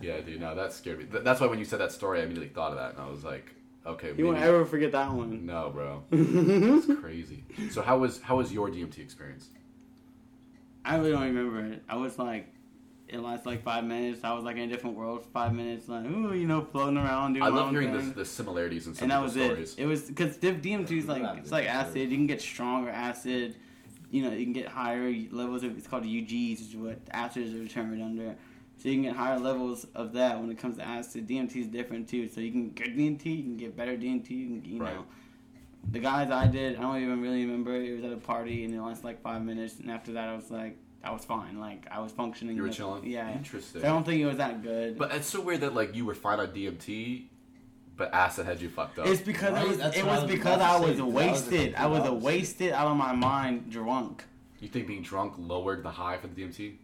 Yeah, 0.01 0.21
dude, 0.21 0.41
no, 0.41 0.55
that 0.55 0.73
scared 0.73 0.99
me. 0.99 1.05
Th- 1.05 1.23
That's 1.23 1.41
why 1.41 1.47
when 1.47 1.59
you 1.59 1.65
said 1.65 1.81
that 1.81 1.93
story, 1.93 2.21
I 2.21 2.25
immediately 2.25 2.49
thought 2.49 2.71
of 2.73 2.79
that, 2.79 2.93
and 2.93 3.01
I 3.01 3.11
was 3.11 3.23
like, 3.23 3.53
okay, 3.87 4.13
You 4.17 4.27
won't 4.27 4.39
ever 4.39 4.65
forget 4.65 4.93
that 4.93 5.13
one. 5.13 5.45
No, 5.45 5.71
bro, 5.71 6.05
it's 6.11 6.87
crazy. 7.01 7.45
So 7.71 7.83
how 7.83 7.99
was 7.99 8.21
how 8.23 8.37
was 8.39 8.53
your 8.53 8.69
DMT 8.71 8.99
experience? 8.99 9.49
I 10.85 10.97
really 10.97 11.11
don't 11.13 11.23
remember 11.35 11.61
it. 11.75 11.83
I 11.89 11.97
was 11.97 12.19
like, 12.19 12.49
it 13.09 13.19
lasted 13.21 13.47
like 13.47 13.63
five 13.63 13.85
minutes. 13.85 14.21
I 14.25 14.33
was 14.33 14.45
like 14.45 14.57
in 14.57 14.63
a 14.63 14.69
different 14.69 14.97
world 14.97 15.23
for 15.25 15.29
five 15.33 15.53
minutes, 15.53 15.87
like 15.89 16.07
ooh, 16.07 16.33
you 16.33 16.47
know, 16.47 16.63
floating 16.65 16.97
around 16.97 17.35
doing 17.35 17.43
I 17.43 17.51
my 17.51 17.57
love 17.57 17.67
own 17.67 17.75
hearing 17.75 17.93
thing. 17.95 18.09
the, 18.09 18.15
the 18.21 18.25
similarities 18.25 18.87
in 18.87 18.95
some 18.95 19.03
and 19.05 19.11
that 19.13 19.17
people's 19.17 19.37
was 19.37 19.45
stories. 19.45 19.75
it. 19.77 19.83
It 19.83 19.87
was 19.87 20.03
because 20.05 20.39
DMT 20.39 20.91
is 20.93 21.07
like 21.07 21.23
Yeah, 21.23 21.37
it's 21.37 21.53
like 21.53 21.67
acid. 21.67 22.11
You 22.11 22.17
can 22.17 22.27
get 22.27 22.41
stronger 22.41 22.89
acid. 22.91 23.57
You 24.11 24.25
know, 24.25 24.33
you 24.33 24.45
can 24.45 24.53
get 24.53 24.67
higher 24.69 25.13
levels 25.31 25.63
of 25.63 25.77
it's 25.79 25.87
called 25.87 26.05
UGs, 26.05 26.51
which 26.51 26.61
is 26.61 26.77
what 26.77 26.99
acids 27.13 27.55
are 27.55 27.63
determined 27.63 28.03
under. 28.03 28.35
So 28.83 28.89
you 28.89 28.95
can 28.97 29.03
get 29.03 29.15
higher 29.17 29.39
levels 29.39 29.87
of 29.95 30.15
that 30.15 30.41
when 30.41 30.51
it 30.51 30.59
comes 30.59 30.79
to 30.79 30.83
acid. 30.87 31.29
DMT 31.29 31.57
is 31.57 31.67
different 31.67 32.09
too. 32.09 32.29
So 32.29 32.41
you 32.41 32.51
can 32.51 32.71
get 32.71 32.97
DMT, 32.97 33.27
you 33.27 33.43
can 33.43 33.57
get 33.57 33.77
better 33.77 33.93
DMT. 33.97 34.31
You, 34.31 34.47
can, 34.47 34.65
you 34.65 34.81
Right. 34.83 34.95
know, 34.95 35.05
the 35.93 35.99
guys 35.99 36.31
I 36.31 36.47
did, 36.47 36.77
I 36.77 36.81
don't 36.81 37.01
even 37.03 37.21
really 37.21 37.45
remember. 37.45 37.75
It 37.77 37.95
was 37.97 38.05
at 38.05 38.13
a 38.13 38.17
party 38.17 38.65
and 38.65 38.75
it 38.75 38.81
lasted 38.83 39.05
like 39.05 39.23
five 39.23 39.43
minutes, 39.45 39.79
and 39.81 39.91
after 39.91 40.13
that 40.13 40.29
I 40.29 40.35
was 40.35 40.51
like, 40.51 40.77
I 41.05 41.11
was 41.13 41.25
fine. 41.25 41.59
Like 41.61 41.87
I 41.91 42.01
was 42.01 42.13
functioning. 42.13 42.57
You 42.57 42.63
were 42.63 42.69
like- 42.69 42.77
chilling. 42.77 43.07
Yeah. 43.07 43.33
interesting. 43.37 43.81
So 43.83 43.87
I 43.87 43.91
don't 43.91 44.05
think 44.05 44.21
it 44.21 44.27
was 44.27 44.39
that 44.39 44.63
good. 44.63 44.99
But 44.99 45.13
it's 45.15 45.27
so 45.29 45.41
weird 45.41 45.61
that 45.61 45.75
like 45.75 45.95
you 45.95 46.05
were 46.05 46.15
fine 46.15 46.41
on 46.41 46.49
DMT, 46.49 47.25
but 48.01 48.13
acid 48.15 48.47
had 48.47 48.61
you 48.63 48.71
fucked 48.71 48.99
up. 48.99 49.07
It's 49.07 49.21
because 49.21 49.53
Right? 49.53 49.65
it 49.65 49.69
was, 49.69 49.79
That's 49.79 49.97
it 49.99 50.05
was 50.07 50.23
was 50.23 50.31
because 50.31 50.59
I 50.61 50.79
say. 50.81 50.87
was 50.89 50.97
That 50.97 51.05
was 51.05 51.15
wasted. 51.15 51.75
I 51.75 51.87
was 51.87 52.07
a 52.09 52.13
wasted 52.15 52.73
out 52.73 52.87
of 52.89 52.97
my 52.97 53.13
mind 53.13 53.71
drunk. 53.71 54.25
you 54.59 54.69
think 54.69 54.87
being 54.87 55.03
drunk 55.03 55.35
lowered 55.39 55.83
the 55.83 55.91
high 55.91 56.17
for 56.17 56.27
the 56.29 56.35
DMT? 56.43 56.77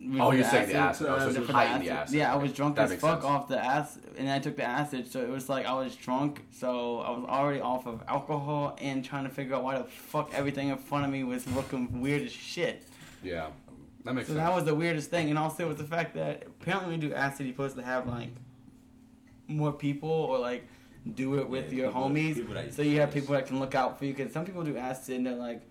With 0.00 0.20
Oh, 0.20 0.30
you're 0.32 0.42
the 0.42 0.48
saying 0.50 0.68
the 0.70 0.74
acid. 0.76 1.06
Oh, 1.08 1.18
so 1.18 1.24
uh, 1.26 1.28
it 1.28 1.34
for 1.34 1.42
the 1.42 1.52
the 1.52 1.90
acid. 1.90 2.16
Yeah, 2.16 2.32
I 2.32 2.36
was 2.36 2.52
drunk 2.52 2.74
That 2.76 2.90
as 2.90 2.98
fuck 3.00 3.20
sense. 3.20 3.24
off 3.24 3.46
the 3.48 3.62
acid, 3.64 4.02
and 4.18 4.28
I 4.30 4.38
took 4.40 4.56
the 4.56 4.64
acid, 4.64 5.06
so 5.12 5.20
it 5.20 5.28
was 5.28 5.48
like 5.50 5.64
I 5.66 5.74
was 5.74 5.94
drunk, 5.94 6.42
so 6.50 7.00
I 7.00 7.10
was 7.10 7.24
already 7.28 7.60
off 7.60 7.86
of 7.86 8.02
alcohol 8.08 8.76
and 8.80 9.04
trying 9.04 9.24
to 9.24 9.30
figure 9.30 9.54
out 9.54 9.62
why 9.62 9.76
the 9.78 9.84
fuck 9.84 10.30
everything 10.34 10.70
in 10.70 10.78
front 10.78 11.04
of 11.04 11.10
me 11.12 11.22
was 11.22 11.46
looking 11.48 12.00
weird 12.00 12.22
as 12.22 12.32
shit. 12.32 12.82
Yeah, 13.22 13.48
that 14.04 14.14
makes 14.14 14.26
So 14.28 14.34
sense. 14.34 14.44
that 14.44 14.54
was 14.56 14.64
the 14.64 14.74
weirdest 14.74 15.10
thing, 15.10 15.28
and 15.30 15.38
also 15.38 15.68
was 15.68 15.76
the 15.76 15.84
fact 15.84 16.14
that 16.14 16.44
apparently 16.60 16.90
when 16.90 17.00
you 17.02 17.08
do 17.10 17.14
acid, 17.14 17.46
you're 17.46 17.52
supposed 17.54 17.76
to 17.76 17.82
have 17.82 18.08
like 18.08 18.30
more 19.48 19.72
people 19.72 20.08
or 20.10 20.38
like 20.38 20.66
do 21.14 21.38
it 21.38 21.48
with 21.48 21.72
Yeah, 21.72 21.78
your 21.78 21.86
people- 21.88 22.08
homies. 22.10 22.34
people 22.36 22.56
so 22.70 22.82
you 22.82 23.00
have 23.00 23.12
people 23.12 23.34
that 23.34 23.46
can 23.46 23.58
look 23.58 23.74
out 23.74 23.98
for 23.98 24.04
you. 24.04 24.14
Because 24.14 24.32
some 24.32 24.44
people 24.44 24.62
do 24.62 24.76
acid 24.76 25.16
and 25.16 25.26
they're 25.26 25.34
like, 25.34 25.62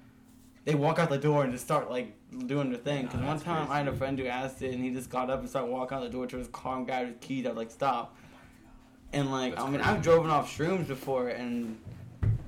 they 0.65 0.75
walk 0.75 0.99
out 0.99 1.09
the 1.09 1.17
door 1.17 1.43
and 1.43 1.51
just 1.51 1.65
start 1.65 1.89
like 1.89 2.13
doing 2.47 2.69
their 2.69 2.79
thing. 2.79 3.05
Because 3.05 3.21
Nah, 3.21 3.27
one 3.27 3.39
time 3.39 3.57
crazy. 3.67 3.71
I 3.71 3.77
had 3.79 3.87
a 3.87 3.93
friend 3.95 4.17
do 4.17 4.27
acid 4.27 4.73
and 4.73 4.83
he 4.83 4.91
just 4.91 5.09
got 5.09 5.29
up 5.29 5.39
and 5.39 5.49
started 5.49 5.71
walking 5.71 5.97
out 5.97 6.03
the 6.03 6.09
door 6.09 6.27
to 6.27 6.37
his 6.37 6.47
car 6.49 6.77
and 6.77 6.85
grabbed 6.85 7.07
his 7.07 7.17
keys. 7.21 7.45
I 7.45 7.49
was 7.49 7.57
like, 7.57 7.71
stop. 7.71 8.15
And 9.13 9.31
like, 9.31 9.53
That's 9.55 9.63
I 9.63 9.69
mean, 9.69 9.81
crazy. 9.81 9.89
I've 9.95 10.01
driven 10.01 10.29
off 10.29 10.55
shrooms 10.57 10.87
before, 10.87 11.27
and 11.29 11.77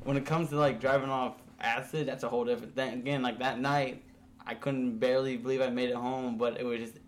when 0.04 0.16
it 0.16 0.26
comes 0.26 0.50
to 0.50 0.56
like 0.56 0.80
driving 0.80 1.10
off 1.10 1.36
acid, 1.60 2.08
that's 2.08 2.24
a 2.24 2.30
whole 2.30 2.46
different 2.46 2.74
thing. 2.76 2.94
Again, 2.94 3.22
like 3.22 3.40
that 3.40 3.60
night, 3.60 4.02
I 4.46 4.54
couldn't 4.56 4.98
barely 5.00 5.36
believe 5.38 5.62
I 5.62 5.70
made 5.70 5.90
it 5.90 5.96
home, 5.96 6.38
but 6.38 6.58
it 6.60 6.66
was 6.66 6.80
just 6.80 7.00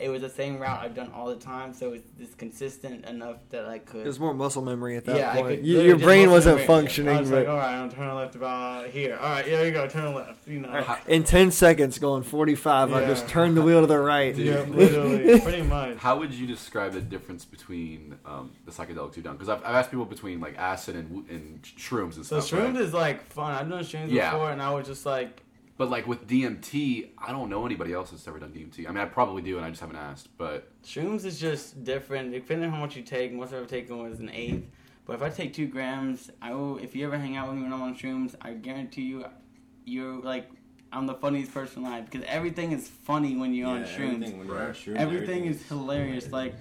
it 0.00 0.08
was 0.08 0.22
the 0.22 0.28
same 0.30 0.58
route 0.58 0.80
I've 0.82 0.94
done 0.94 1.10
all 1.14 1.26
the 1.26 1.36
time, 1.36 1.72
so 1.74 1.92
it's, 1.92 2.08
it's 2.18 2.34
consistent 2.34 3.04
enough 3.06 3.36
that 3.50 3.66
I 3.66 3.78
could. 3.78 4.00
It 4.00 4.06
was 4.06 4.18
more 4.20 4.32
muscle 4.34 4.62
memory 4.62 4.96
at 4.96 5.04
that 5.06 5.16
yeah, 5.16 5.30
I 5.32 5.36
point. 5.36 5.48
could. 5.58 5.66
You- 5.66 5.80
your 5.82 5.98
brain 5.98 6.30
wasn't 6.30 6.56
memory. 6.56 6.66
functioning. 6.66 7.16
I 7.16 7.20
was 7.20 7.30
but 7.30 7.38
like, 7.40 7.48
all 7.48 7.56
right, 7.56 7.74
I'm 7.74 7.90
turning 7.90 8.14
left 8.14 8.34
about 8.34 8.88
here. 8.88 9.16
All 9.16 9.28
right, 9.30 9.46
yeah, 9.48 9.62
you 9.62 9.70
go, 9.72 9.86
turn 9.88 10.14
left. 10.14 10.46
You 10.48 10.60
know. 10.60 10.96
in 11.08 11.24
ten 11.24 11.50
seconds, 11.50 11.98
going 11.98 12.22
forty-five, 12.22 12.92
I 12.92 13.02
Yeah. 13.02 13.06
just 13.08 13.28
turned 13.28 13.56
the 13.56 13.62
wheel 13.62 13.80
to 13.80 13.86
the 13.86 13.98
right. 13.98 14.34
Dude. 14.34 14.46
Yeah, 14.46 14.60
literally, 14.68 15.40
pretty 15.40 15.62
much. 15.62 15.96
How 15.98 16.18
would 16.18 16.32
you 16.32 16.46
describe 16.46 16.92
the 16.92 17.00
difference 17.00 17.44
between 17.44 18.18
um, 18.24 18.52
the 18.66 18.72
psychedelics 18.72 19.16
you've 19.16 19.24
done? 19.24 19.34
Because 19.34 19.48
I've, 19.48 19.60
I've 19.64 19.74
asked 19.76 19.90
people 19.90 20.04
between 20.06 20.40
like 20.40 20.56
acid 20.58 20.96
and, 20.96 21.28
and 21.28 21.62
shrooms 21.62 22.16
and 22.16 22.24
stuff. 22.26 22.44
So 22.44 22.56
shrooms 22.56 22.74
right? 22.74 22.82
is 22.82 22.92
like 22.94 23.26
fun. 23.32 23.52
I've 23.52 23.68
done 23.68 23.82
shrooms 23.84 24.10
Yeah. 24.10 24.30
before, 24.32 24.50
and 24.50 24.60
I 24.62 24.72
was 24.72 24.86
just 24.86 25.04
like, 25.06 25.42
But 25.80 25.88
like 25.88 26.06
with 26.06 26.26
DMT, 26.26 27.08
I 27.16 27.32
don't 27.32 27.48
know 27.48 27.64
anybody 27.64 27.94
else 27.94 28.10
that's 28.10 28.28
ever 28.28 28.38
done 28.38 28.50
DMT. 28.50 28.86
I 28.86 28.90
mean, 28.90 28.98
I 28.98 29.06
probably 29.06 29.40
do, 29.40 29.56
and 29.56 29.64
I 29.64 29.70
just 29.70 29.80
haven't 29.80 29.96
asked. 29.96 30.28
But 30.36 30.68
Shrooms 30.84 31.24
is 31.24 31.40
just 31.40 31.84
different. 31.84 32.32
Depending 32.32 32.66
on 32.68 32.74
how 32.74 32.80
much 32.82 32.96
you 32.96 33.02
take, 33.02 33.32
most 33.32 33.54
I've 33.54 33.66
taken 33.66 33.96
was 33.96 34.20
an 34.20 34.28
eighth. 34.28 34.68
But 35.06 35.14
if 35.14 35.22
I 35.22 35.30
take 35.30 35.54
two 35.54 35.66
grams, 35.66 36.30
I 36.42 36.52
will. 36.52 36.76
If 36.76 36.94
you 36.94 37.06
ever 37.06 37.16
hang 37.16 37.38
out 37.38 37.48
with 37.48 37.56
me 37.56 37.62
when 37.62 37.72
I'm 37.72 37.80
on 37.80 37.96
shrooms, 37.96 38.34
I 38.42 38.52
guarantee 38.52 39.04
you, 39.04 39.24
you're 39.86 40.20
like, 40.20 40.50
I'm 40.92 41.06
the 41.06 41.14
funniest 41.14 41.54
person 41.54 41.82
alive 41.82 42.10
because 42.10 42.26
everything 42.28 42.72
is 42.72 42.86
funny 42.86 43.38
when 43.38 43.54
you're 43.54 43.68
on 43.68 43.84
shrooms. 43.84 44.16
everything 44.16 44.38
when 44.38 44.48
you're 44.48 44.62
on 44.62 44.74
shrooms, 44.74 44.96
Everything 44.96 45.46
is 45.46 45.66
hilarious, 45.66 46.30
like- 46.30 46.56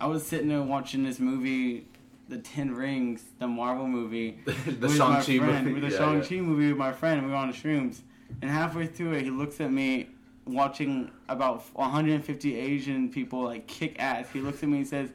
I 0.00 0.08
was 0.08 0.26
sitting 0.26 0.48
there 0.48 0.60
watching 0.62 1.04
this 1.04 1.20
movie, 1.20 1.86
The 2.28 2.38
Ten 2.38 2.74
Rings, 2.74 3.22
the 3.38 3.46
Marvel 3.46 3.86
movie, 3.86 4.40
the 4.44 4.88
Shang 4.88 5.22
Chi 5.22 5.38
movie, 5.38 5.72
with 5.72 5.82
the 5.82 5.90
yeah, 5.90 5.98
Shang 5.98 6.18
yeah. 6.18 6.28
Chi 6.28 6.34
movie 6.40 6.66
with 6.66 6.78
my 6.78 6.90
friend. 6.90 7.24
We 7.24 7.30
were 7.30 7.36
on 7.36 7.52
shrooms, 7.52 8.00
and 8.42 8.50
halfway 8.50 8.86
through 8.86 9.12
it, 9.12 9.22
he 9.24 9.30
looks 9.30 9.60
at 9.60 9.70
me 9.72 10.08
watching 10.46 11.10
about 11.28 11.62
150 11.74 12.56
Asian 12.56 13.08
people 13.10 13.42
like 13.42 13.66
kick 13.66 13.96
ass. 13.98 14.26
He 14.32 14.40
looks 14.40 14.62
at 14.62 14.68
me 14.68 14.78
and 14.78 14.86
says, 14.88 15.10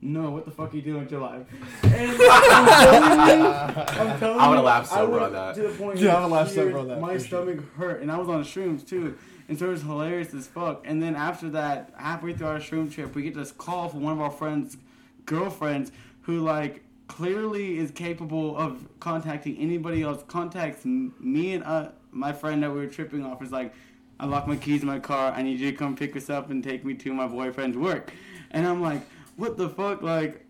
"No, 0.00 0.30
what 0.30 0.44
the 0.44 0.50
fuck 0.50 0.72
are 0.72 0.76
you 0.76 0.82
doing 0.82 1.00
with 1.00 1.10
your 1.10 1.20
life?" 1.20 1.46
And 1.84 2.10
I'm 2.10 2.16
telling 2.16 3.40
you, 3.40 3.46
I'm 3.46 4.18
telling 4.18 4.40
I 4.40 4.48
would've 4.48 4.62
you, 4.62 4.66
laughed 4.66 4.92
I 4.92 4.96
sober 4.96 5.20
on 5.20 5.32
that. 5.32 5.54
To 5.56 5.62
the 5.62 5.68
point, 5.70 5.98
Yeah, 5.98 6.10
I 6.10 6.12
where 6.14 6.22
would've 6.22 6.32
laughed 6.32 6.50
sober 6.52 6.70
tears- 6.70 6.80
on 6.80 6.88
that, 6.88 7.00
My 7.00 7.14
for 7.14 7.18
sure. 7.20 7.26
stomach 7.46 7.74
hurt, 7.76 8.02
and 8.02 8.10
I 8.12 8.16
was 8.18 8.28
on 8.28 8.42
shrooms 8.44 8.86
too. 8.86 9.16
And 9.48 9.58
so 9.58 9.66
it 9.66 9.70
was 9.72 9.82
hilarious 9.82 10.32
as 10.32 10.46
fuck. 10.46 10.84
And 10.86 11.02
then 11.02 11.14
after 11.14 11.50
that, 11.50 11.92
halfway 11.98 12.32
through 12.32 12.46
our 12.46 12.58
shroom 12.60 12.90
trip, 12.90 13.14
we 13.14 13.22
get 13.22 13.34
this 13.34 13.52
call 13.52 13.90
from 13.90 14.00
one 14.02 14.14
of 14.14 14.20
our 14.20 14.30
friends' 14.30 14.78
girlfriends 15.26 15.92
who 16.22 16.40
like 16.40 16.82
clearly 17.08 17.78
is 17.78 17.90
capable 17.90 18.56
of 18.56 18.86
contacting 19.00 19.56
anybody 19.58 20.02
else. 20.02 20.22
Contacts 20.26 20.84
me 20.84 21.54
and 21.54 21.64
uh, 21.64 21.90
my 22.10 22.32
friend 22.32 22.62
that 22.62 22.70
we 22.70 22.78
were 22.78 22.86
tripping 22.86 23.24
off. 23.24 23.42
Is 23.42 23.52
like, 23.52 23.74
I 24.18 24.26
locked 24.26 24.48
my 24.48 24.56
keys 24.56 24.82
in 24.82 24.86
my 24.86 24.98
car. 24.98 25.32
I 25.32 25.42
need 25.42 25.60
you 25.60 25.70
to 25.70 25.76
come 25.76 25.96
pick 25.96 26.16
us 26.16 26.30
up 26.30 26.50
and 26.50 26.62
take 26.62 26.84
me 26.84 26.94
to 26.94 27.12
my 27.12 27.26
boyfriend's 27.26 27.76
work. 27.76 28.12
And 28.50 28.66
I'm 28.66 28.80
like, 28.80 29.02
what 29.36 29.56
the 29.56 29.68
fuck? 29.68 30.02
Like, 30.02 30.44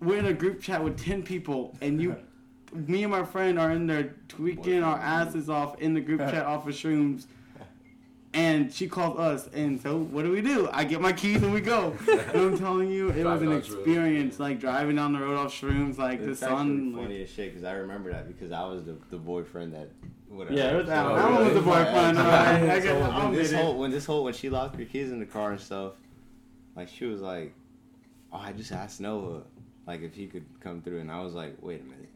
we're 0.00 0.18
in 0.18 0.26
a 0.26 0.32
group 0.32 0.60
chat 0.60 0.82
with 0.82 0.98
ten 0.98 1.22
people, 1.22 1.76
and 1.80 2.00
you. 2.00 2.16
Me 2.70 3.02
and 3.02 3.10
my 3.10 3.24
friend 3.24 3.58
are 3.58 3.70
in 3.70 3.86
there 3.86 4.14
tweaking 4.28 4.82
our 4.82 4.98
asses 4.98 5.48
off 5.48 5.80
in 5.80 5.94
the 5.94 6.02
group 6.02 6.20
chat 6.20 6.44
off 6.46 6.68
of 6.68 6.74
shrooms, 6.74 7.24
and 8.34 8.72
she 8.72 8.88
calls 8.88 9.18
us. 9.18 9.48
And 9.54 9.80
so, 9.80 9.96
what 9.98 10.24
do 10.24 10.30
we 10.30 10.40
do? 10.42 10.68
I 10.72 10.84
get 10.84 11.00
my 11.00 11.12
keys 11.12 11.42
and 11.42 11.52
we 11.52 11.60
go. 11.60 11.96
and 12.10 12.20
I'm 12.36 12.58
telling 12.58 12.90
you, 12.90 13.10
it 13.10 13.24
was 13.24 13.42
an 13.42 13.48
on 13.48 13.54
shrooms. 13.62 13.66
experience. 13.76 14.38
Like 14.40 14.60
driving 14.60 14.96
down 14.96 15.12
the 15.12 15.20
road 15.20 15.38
off 15.38 15.52
shrooms, 15.52 15.98
like 15.98 16.20
It's 16.20 16.40
the 16.40 16.46
sun. 16.46 16.94
funny 16.94 17.18
Like, 17.18 17.24
as 17.24 17.30
shit 17.30 17.50
because 17.52 17.64
I 17.64 17.72
remember 17.72 18.12
that 18.12 18.28
because 18.28 18.52
I 18.52 18.64
was 18.64 18.84
the, 18.84 18.96
the 19.10 19.16
boyfriend 19.18 19.72
that. 19.74 19.88
Whatever. 20.28 20.54
Yeah, 20.56 20.72
it 20.72 20.76
was 20.76 20.88
Allan. 20.90 21.16
So, 21.22 21.26
Allan 21.28 21.44
was 21.46 21.54
the 21.54 21.60
boyfriend, 21.62 22.16
So. 22.18 22.22
I 22.22 22.80
so 22.80 23.00
got- 23.00 23.22
when 23.24 23.32
this 23.32 23.52
whole 23.52 23.78
when 23.78 23.90
this 23.90 24.04
whole 24.06 24.24
when 24.24 24.34
she 24.34 24.50
locked 24.50 24.76
her 24.76 24.84
keys 24.84 25.10
in 25.10 25.20
the 25.20 25.26
car 25.26 25.52
and 25.52 25.60
stuff, 25.60 25.92
like 26.76 26.88
she 26.88 27.06
was 27.06 27.22
like, 27.22 27.54
"Oh, 28.30 28.36
I 28.36 28.52
just 28.52 28.70
asked 28.70 29.00
Noah, 29.00 29.40
like 29.86 30.02
if 30.02 30.12
he 30.14 30.26
could 30.26 30.44
come 30.60 30.82
through," 30.82 31.00
and 31.00 31.10
I 31.10 31.22
was 31.22 31.32
like, 31.32 31.56
"Wait 31.62 31.80
a 31.80 31.84
minute." 31.84 32.07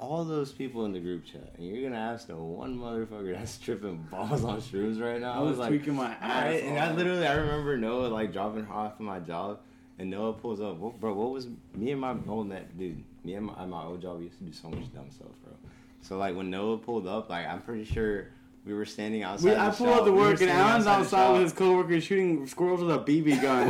All 0.00 0.24
those 0.24 0.50
people 0.52 0.84
in 0.86 0.92
the 0.92 0.98
group 1.00 1.24
chat, 1.24 1.54
and 1.56 1.66
you're 1.66 1.88
gonna 1.88 2.00
ask 2.00 2.26
the 2.26 2.34
one 2.36 2.76
motherfucker 2.76 3.32
that's 3.38 3.58
tripping 3.58 4.06
balls 4.10 4.44
on 4.44 4.60
shrooms 4.60 5.00
right 5.00 5.20
now. 5.20 5.32
I 5.34 5.38
was 5.40 5.56
like, 5.56 5.68
tweaking 5.68 5.94
my 5.94 6.10
ass. 6.20 6.44
Alright, 6.44 6.64
and 6.64 6.78
I 6.78 6.92
literally 6.92 7.26
I 7.26 7.34
remember 7.34 7.76
Noah 7.76 8.08
like 8.08 8.32
dropping 8.32 8.64
her 8.64 8.72
off 8.74 8.92
at 8.94 9.00
my 9.00 9.20
job, 9.20 9.60
and 9.98 10.10
Noah 10.10 10.32
pulls 10.32 10.60
up. 10.60 10.76
What, 10.76 11.00
bro, 11.00 11.14
what 11.14 11.30
was 11.30 11.46
me 11.74 11.92
and 11.92 12.00
my 12.00 12.14
old 12.28 12.48
net 12.48 12.76
dude? 12.76 13.02
Me 13.24 13.34
and 13.34 13.46
my, 13.46 13.54
at 13.54 13.68
my 13.68 13.84
old 13.84 14.02
job 14.02 14.18
we 14.18 14.24
used 14.24 14.38
to 14.38 14.44
do 14.44 14.52
so 14.52 14.68
much 14.68 14.92
dumb 14.92 15.10
stuff, 15.10 15.28
bro. 15.44 15.54
So 16.02 16.18
like 16.18 16.36
when 16.36 16.50
Noah 16.50 16.78
pulled 16.78 17.06
up, 17.06 17.30
like 17.30 17.46
I'm 17.46 17.62
pretty 17.62 17.84
sure 17.84 18.26
we 18.66 18.74
were 18.74 18.84
standing 18.84 19.22
outside. 19.22 19.44
We, 19.44 19.50
the 19.54 19.60
I 19.60 19.70
pulled 19.70 19.88
shop. 19.90 20.00
out 20.00 20.04
the 20.06 20.12
We 20.12 20.18
work, 20.18 20.28
and 20.30 20.38
standing 20.40 20.56
Allan's 20.56 20.84
the 20.86 20.90
outside 20.90 21.28
with 21.30 21.36
shop. 21.38 21.42
his 21.44 21.52
coworker 21.52 22.00
shooting 22.00 22.46
squirrels 22.46 22.80
with 22.82 22.90
a 22.94 22.98
BB 22.98 23.40
gun. 23.40 23.68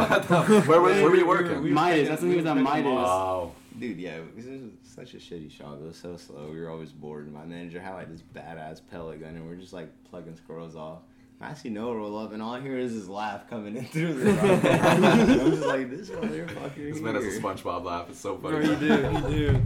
where, 0.66 0.80
were- 0.80 0.88
where 0.88 1.02
were 1.10 1.14
you 1.16 1.20
We 1.20 1.22
were- 1.22 1.28
working? 1.28 1.62
we 1.62 1.68
were 1.68 1.74
Midas, 1.74 2.08
that's 2.08 2.22
when 2.22 2.30
he 2.30 2.36
was 2.38 2.46
at 2.46 2.56
Midas. 2.56 2.72
picking 2.76 2.94
balls. 2.94 3.52
Oh, 3.52 3.54
Dude, 3.78 3.98
yeah, 3.98 4.16
it 4.18 4.36
was 4.36 4.44
such 4.84 5.14
a 5.14 5.16
shitty 5.16 5.50
shop. 5.50 5.78
It 5.82 5.86
was 5.86 5.96
so 5.96 6.16
slow. 6.16 6.48
We 6.52 6.60
were 6.60 6.70
always 6.70 6.92
bored. 6.92 7.32
My 7.32 7.44
manager 7.44 7.80
had 7.80 7.94
like 7.94 8.08
this 8.10 8.22
badass 8.34 8.80
pellet 8.90 9.20
gun, 9.20 9.30
and 9.34 9.46
we 9.48 9.52
are 9.54 9.58
just 9.58 9.72
like 9.72 9.88
plugging 10.10 10.36
squirrels 10.36 10.76
off. 10.76 10.98
I 11.40 11.52
see 11.54 11.68
Noah 11.68 11.96
roll 11.96 12.16
up, 12.18 12.32
and 12.32 12.40
all 12.40 12.54
I 12.54 12.60
hear 12.60 12.78
is 12.78 12.92
his 12.92 13.08
laugh 13.08 13.50
coming 13.50 13.76
in 13.76 13.84
through 13.86 14.14
the. 14.14 14.30
I'm 14.80 15.50
just 15.50 15.62
like, 15.66 15.90
this 15.90 16.08
motherfucker. 16.10 16.76
this 16.92 17.00
man 17.00 17.16
has 17.16 17.24
a. 17.24 17.40
SpongeBob 17.40 17.84
laugh. 17.84 18.08
It's 18.10 18.20
so 18.20 18.36
Bro, 18.36 18.62
funny. 18.62 18.68
you 18.68 18.76
do, 18.76 18.86
you 18.86 19.48
do. 19.52 19.60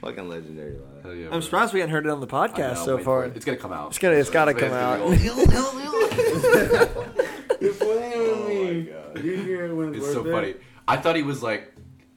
Fucking 0.00 0.28
legendary 0.28 0.72
laugh. 0.76 1.02
Hell 1.04 1.14
yeah, 1.14 1.24
I'm 1.26 1.30
bro. 1.30 1.40
surprised 1.40 1.72
we 1.72 1.80
hadn't 1.80 1.94
heard 1.94 2.06
it 2.06 2.10
on 2.10 2.20
the 2.20 2.26
podcast 2.26 2.74
know, 2.74 2.84
so 2.84 2.98
far. 2.98 3.24
it. 3.26 3.36
It's 3.36 3.44
gonna 3.44 3.56
come 3.56 3.72
out. 3.72 3.88
It's 3.90 3.98
gonna- 3.98 4.16
it's 4.16 4.28
gotta 4.30 4.50
It's 4.50 4.60
come 4.60 4.72
out. 4.72 4.96
be 4.98 5.02
old. 5.04 5.20
You're 7.60 7.72
playing 7.74 8.18
with 8.18 8.30
Oh 8.30 8.48
me. 8.48 8.82
my 8.82 8.90
God. 8.90 9.24
You 9.24 9.36
hear 9.36 9.66
it 9.66 9.74
when 9.74 9.94
it's, 9.94 10.04
It's 10.04 10.12
so 10.12 10.26
it? 10.26 10.30
funny. 10.32 10.54
I 10.86 10.96
thought 10.98 11.16
he 11.16 11.22
was 11.22 11.42
like 11.42 11.73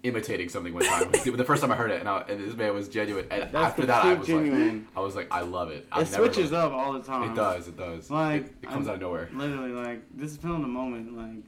imitating 0.07 0.49
something 0.49 0.73
one 0.73 0.83
time. 0.85 1.11
the 1.11 1.43
first 1.43 1.61
time 1.61 1.71
I 1.71 1.75
heard 1.75 1.91
it, 1.91 1.99
and, 1.99 2.09
I, 2.09 2.21
and 2.29 2.39
this 2.43 2.55
man 2.55 2.73
was 2.73 2.87
genuine. 2.89 3.27
And 3.29 3.43
That's 3.43 3.53
after 3.55 3.85
that, 3.85 4.05
I 4.05 4.13
was 4.15 4.27
genuine. 4.27 4.79
like, 4.79 4.97
I 4.97 4.99
was 5.01 5.15
like, 5.15 5.27
I 5.31 5.41
love 5.41 5.69
it. 5.71 5.77
It 5.77 5.87
I've 5.91 6.11
never 6.11 6.25
switches 6.25 6.51
heard- 6.51 6.57
up 6.57 6.71
all 6.73 6.93
the 6.93 7.01
time. 7.01 7.31
It 7.31 7.35
does. 7.35 7.67
It 7.67 7.77
does. 7.77 8.09
Like, 8.09 8.45
it, 8.45 8.55
it 8.63 8.69
comes 8.69 8.87
I'm- 8.87 8.89
out 8.89 8.95
of 8.95 9.01
nowhere. 9.01 9.29
Literally, 9.33 9.71
like 9.71 10.01
this 10.15 10.31
is 10.31 10.37
feeling 10.37 10.61
the 10.61 10.67
moment. 10.67 11.15
Like, 11.17 11.45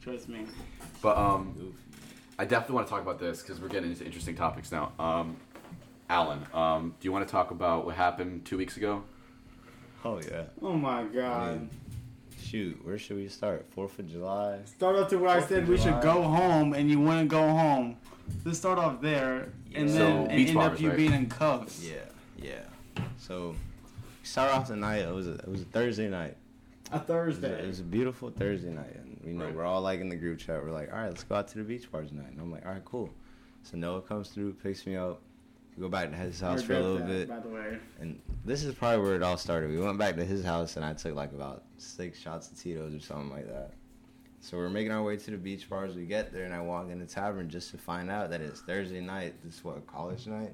trust 0.00 0.28
me. 0.28 0.46
But 1.02 1.16
um, 1.16 1.74
I 2.38 2.44
definitely 2.44 2.76
want 2.76 2.86
to 2.86 2.90
talk 2.90 3.02
about 3.02 3.18
this 3.18 3.42
because 3.42 3.60
we're 3.60 3.68
getting 3.68 3.90
into 3.90 4.04
interesting 4.04 4.34
topics 4.34 4.70
now. 4.72 4.92
Um, 4.98 5.36
Allan, 6.08 6.46
um, 6.54 6.94
do 7.00 7.06
you 7.08 7.12
want 7.12 7.26
to 7.26 7.30
talk 7.32 7.50
about 7.50 7.84
what 7.86 7.96
happened 7.96 8.44
two 8.44 8.56
weeks 8.56 8.76
ago? 8.76 9.02
Oh 10.04 10.20
yeah. 10.20 10.44
Oh 10.62 10.74
my 10.74 11.02
god. 11.04 11.60
mean, 11.60 11.70
Shoot, 12.38 12.84
where 12.84 12.98
should 12.98 13.16
we 13.16 13.28
start? 13.28 13.66
Fourth 13.70 13.98
of 13.98 14.08
July. 14.10 14.60
Start 14.66 14.96
off 14.96 15.08
to 15.10 15.18
where 15.18 15.30
I 15.30 15.40
said 15.40 15.66
we 15.68 15.76
should 15.78 16.00
go 16.00 16.22
home, 16.22 16.74
and 16.74 16.90
you 16.90 17.00
wouldn't 17.00 17.28
go 17.28 17.40
home. 17.48 17.96
Let's 18.44 18.58
start 18.58 18.78
off 18.78 19.00
there, 19.00 19.48
and 19.74 19.88
Yeah. 19.88 19.96
then 19.96 19.96
So, 19.96 20.06
and 20.26 20.28
beach 20.36 20.48
end 20.50 20.58
up 20.58 20.80
you 20.80 20.88
right? 20.88 20.96
being 20.96 21.12
in 21.12 21.28
cuffs. 21.28 21.82
Yeah, 21.84 21.94
yeah. 22.36 23.02
So, 23.18 23.54
start 24.22 24.52
off 24.52 24.68
the 24.68 24.76
night. 24.76 24.98
It 25.02 25.14
was 25.14 25.26
a, 25.28 25.34
it 25.34 25.48
was 25.48 25.62
a 25.62 25.66
Thursday 25.66 26.08
night. 26.08 26.36
A 26.92 26.96
It 26.96 26.98
was, 26.98 27.00
a, 27.02 27.04
Thursday. 27.06 27.62
it 27.62 27.66
was 27.66 27.80
a 27.80 27.84
beautiful 27.84 28.30
Thursday 28.30 28.70
night, 28.70 28.94
and 28.96 29.20
you 29.24 29.32
know 29.32 29.46
Right. 29.46 29.54
we're 29.54 29.64
all 29.64 29.80
like 29.80 30.00
in 30.00 30.08
the 30.08 30.16
group 30.16 30.38
chat. 30.38 30.62
We're 30.62 30.70
like, 30.70 30.92
all 30.92 30.98
right, 30.98 31.08
let's 31.08 31.24
go 31.24 31.36
out 31.36 31.48
to 31.48 31.58
the 31.58 31.64
beach 31.64 31.90
bars 31.90 32.10
tonight. 32.10 32.30
And 32.30 32.40
I'm 32.40 32.50
like, 32.52 32.64
all 32.66 32.72
right, 32.72 32.84
cool. 32.84 33.10
So 33.62 33.76
Noah 33.76 34.02
comes 34.02 34.28
through, 34.28 34.52
picks 34.62 34.86
me 34.86 34.94
up. 34.96 35.20
We 35.76 35.82
go 35.82 35.88
back 35.88 36.10
to 36.10 36.16
his 36.16 36.40
house 36.40 36.62
for 36.62 36.72
a 36.72 36.80
little 36.80 36.98
that, 36.98 37.06
bit, 37.06 37.28
By 37.28 37.38
the 37.40 37.48
way. 37.48 37.78
and 38.00 38.18
this 38.46 38.64
is 38.64 38.74
probably 38.74 39.04
where 39.04 39.14
it 39.14 39.22
all 39.22 39.36
started. 39.36 39.70
We 39.70 39.78
went 39.78 39.98
back 39.98 40.16
to 40.16 40.24
his 40.24 40.42
house, 40.42 40.76
and 40.76 40.84
I 40.84 40.94
took 40.94 41.14
like 41.14 41.32
about 41.32 41.64
six 41.76 42.18
shots 42.18 42.50
of 42.50 42.58
Tito's 42.58 42.94
or 42.94 43.00
something 43.00 43.30
like 43.30 43.46
that. 43.48 43.72
So 44.40 44.56
we're 44.56 44.70
making 44.70 44.92
our 44.92 45.02
way 45.02 45.16
to 45.16 45.30
the 45.30 45.36
beach 45.36 45.68
bars. 45.68 45.94
We 45.94 46.06
get 46.06 46.32
there, 46.32 46.44
and 46.44 46.54
I 46.54 46.60
walk 46.62 46.88
in 46.90 46.98
the 46.98 47.04
tavern 47.06 47.50
just 47.50 47.70
to 47.72 47.78
find 47.78 48.10
out 48.10 48.30
that 48.30 48.40
it's 48.40 48.60
Thursday 48.62 49.00
night. 49.00 49.34
This 49.44 49.56
is 49.56 49.64
what 49.64 49.86
college 49.86 50.26
night, 50.26 50.52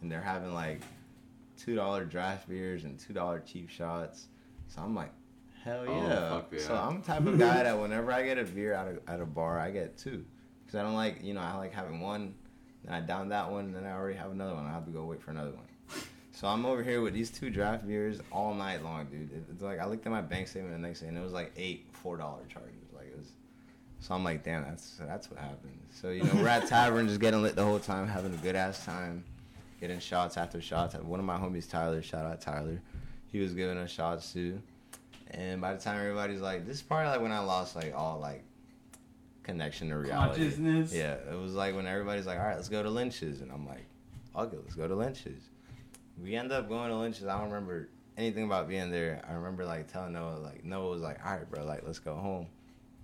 and 0.00 0.10
they're 0.10 0.22
having 0.22 0.54
like 0.54 0.80
two 1.58 1.74
dollar 1.74 2.04
draft 2.06 2.48
beers 2.48 2.84
and 2.84 2.98
two 2.98 3.12
dollar 3.12 3.40
cheap 3.40 3.68
shots. 3.68 4.28
So 4.68 4.80
I'm 4.80 4.94
like, 4.94 5.12
hell 5.64 5.84
Oh, 5.86 5.92
yeah! 6.08 6.28
fuck 6.30 6.48
yeah. 6.50 6.58
So 6.60 6.74
I'm 6.74 7.00
the 7.02 7.06
type 7.06 7.26
of 7.26 7.38
guy 7.38 7.62
that 7.64 7.78
whenever 7.78 8.10
I 8.10 8.22
get 8.22 8.38
a 8.38 8.44
beer 8.44 8.72
at 8.72 8.86
a, 8.88 9.10
at 9.12 9.20
a 9.20 9.26
bar, 9.26 9.58
I 9.58 9.70
get 9.70 9.98
two, 9.98 10.24
because 10.64 10.78
I 10.78 10.82
don't 10.82 10.94
like 10.94 11.22
you 11.22 11.34
know 11.34 11.40
I 11.42 11.54
like 11.56 11.74
having 11.74 12.00
one, 12.00 12.34
then 12.84 12.94
I 12.94 13.00
down 13.00 13.28
that 13.30 13.50
one, 13.50 13.66
and 13.66 13.74
then 13.74 13.84
I 13.84 13.92
already 13.92 14.16
have 14.18 14.30
another 14.30 14.54
one. 14.54 14.66
I 14.66 14.72
have 14.72 14.84
to 14.86 14.90
go 14.90 15.04
wait 15.04 15.22
for 15.22 15.30
another 15.30 15.50
one. 15.52 15.66
So 16.32 16.48
I'm 16.48 16.64
over 16.64 16.82
here 16.82 17.00
with 17.00 17.14
these 17.14 17.30
two 17.30 17.50
draft 17.50 17.86
beers 17.86 18.18
all 18.30 18.54
night 18.54 18.82
long, 18.82 19.06
dude. 19.06 19.30
It's 19.50 19.62
like 19.62 19.78
I 19.78 19.86
looked 19.86 20.06
at 20.06 20.12
my 20.12 20.22
bank 20.22 20.48
statement 20.48 20.74
the 20.74 20.80
next 20.80 21.00
day, 21.00 21.08
and 21.08 21.16
it 21.16 21.22
was 21.22 21.32
like 21.32 21.52
eight 21.56 21.86
four 21.92 22.16
dollar 22.16 22.42
charges. 22.48 22.92
Like 22.94 23.06
it 23.06 23.18
was. 23.18 23.28
So 24.00 24.14
I'm 24.14 24.24
like, 24.24 24.42
damn, 24.42 24.64
that's 24.64 24.96
that's 25.00 25.30
what 25.30 25.38
happened. 25.38 25.78
So 25.90 26.10
you 26.10 26.24
know, 26.24 26.32
we're 26.34 26.48
at 26.48 26.66
tavern, 26.66 27.06
just 27.06 27.20
getting 27.20 27.42
lit 27.42 27.54
the 27.54 27.64
whole 27.64 27.78
time, 27.78 28.08
having 28.08 28.34
a 28.34 28.38
good 28.38 28.56
ass 28.56 28.84
time, 28.84 29.22
getting 29.80 30.00
shots 30.00 30.36
after 30.36 30.60
shots. 30.60 30.94
One 30.96 31.20
of 31.20 31.26
my 31.26 31.36
homies, 31.36 31.70
Tyler, 31.70 32.02
shout 32.02 32.26
out 32.26 32.40
Tyler, 32.40 32.80
he 33.26 33.38
was 33.38 33.54
giving 33.54 33.78
us 33.78 33.90
shots 33.90 34.32
too. 34.32 34.60
And 35.30 35.60
by 35.60 35.74
the 35.74 35.80
time 35.80 35.98
everybody's 35.98 36.40
like, 36.40 36.66
this 36.66 36.76
is 36.76 36.82
probably 36.82 37.08
like 37.08 37.20
when 37.20 37.32
I 37.32 37.38
lost 37.38 37.76
like 37.76 37.94
all 37.96 38.18
like 38.18 38.42
connection 39.42 39.88
to 39.88 39.96
reality. 39.96 40.42
Consciousness. 40.42 40.92
Yeah, 40.92 41.14
it 41.30 41.38
was 41.38 41.54
like 41.54 41.74
when 41.74 41.86
everybody's 41.86 42.26
like, 42.26 42.38
all 42.38 42.46
right, 42.46 42.56
let's 42.56 42.68
go 42.68 42.82
to 42.82 42.90
Lynch's, 42.90 43.40
and 43.40 43.50
I'm 43.50 43.66
like, 43.66 43.86
okay, 44.36 44.56
let's 44.62 44.74
go 44.74 44.88
to 44.88 44.94
Lynch's. 44.94 45.42
We 46.22 46.36
end 46.36 46.52
up 46.52 46.68
going 46.68 46.90
to 46.90 46.96
Lynch's. 46.96 47.26
I 47.26 47.38
don't 47.38 47.50
remember 47.50 47.88
anything 48.16 48.44
about 48.44 48.68
being 48.68 48.90
there. 48.90 49.22
I 49.28 49.32
remember 49.32 49.64
like 49.64 49.90
telling 49.90 50.12
Noah, 50.12 50.38
like 50.38 50.64
Noah 50.64 50.90
was 50.90 51.02
like, 51.02 51.24
all 51.24 51.32
right, 51.32 51.50
bro, 51.50 51.64
like 51.64 51.82
let's 51.84 51.98
go 51.98 52.14
home. 52.14 52.46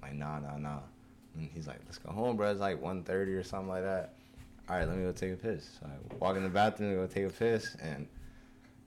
like, 0.02 0.14
nah, 0.14 0.38
nah, 0.38 0.56
nah. 0.56 0.80
And 1.34 1.48
he's 1.52 1.66
like, 1.66 1.80
let's 1.86 1.98
go 1.98 2.12
home, 2.12 2.36
bro. 2.36 2.50
It's 2.50 2.60
like 2.60 2.82
1.30 2.82 3.38
or 3.38 3.42
something 3.42 3.68
like 3.68 3.82
that. 3.82 4.14
All 4.68 4.76
right, 4.76 4.86
let 4.86 4.96
me 4.96 5.04
go 5.04 5.12
take 5.12 5.32
a 5.32 5.36
piss. 5.36 5.78
So 5.80 5.86
I 5.86 6.16
walk 6.16 6.36
in 6.36 6.42
the 6.42 6.48
bathroom 6.48 6.90
to 6.90 6.96
go 6.96 7.06
take 7.06 7.26
a 7.26 7.32
piss, 7.32 7.74
and 7.80 8.06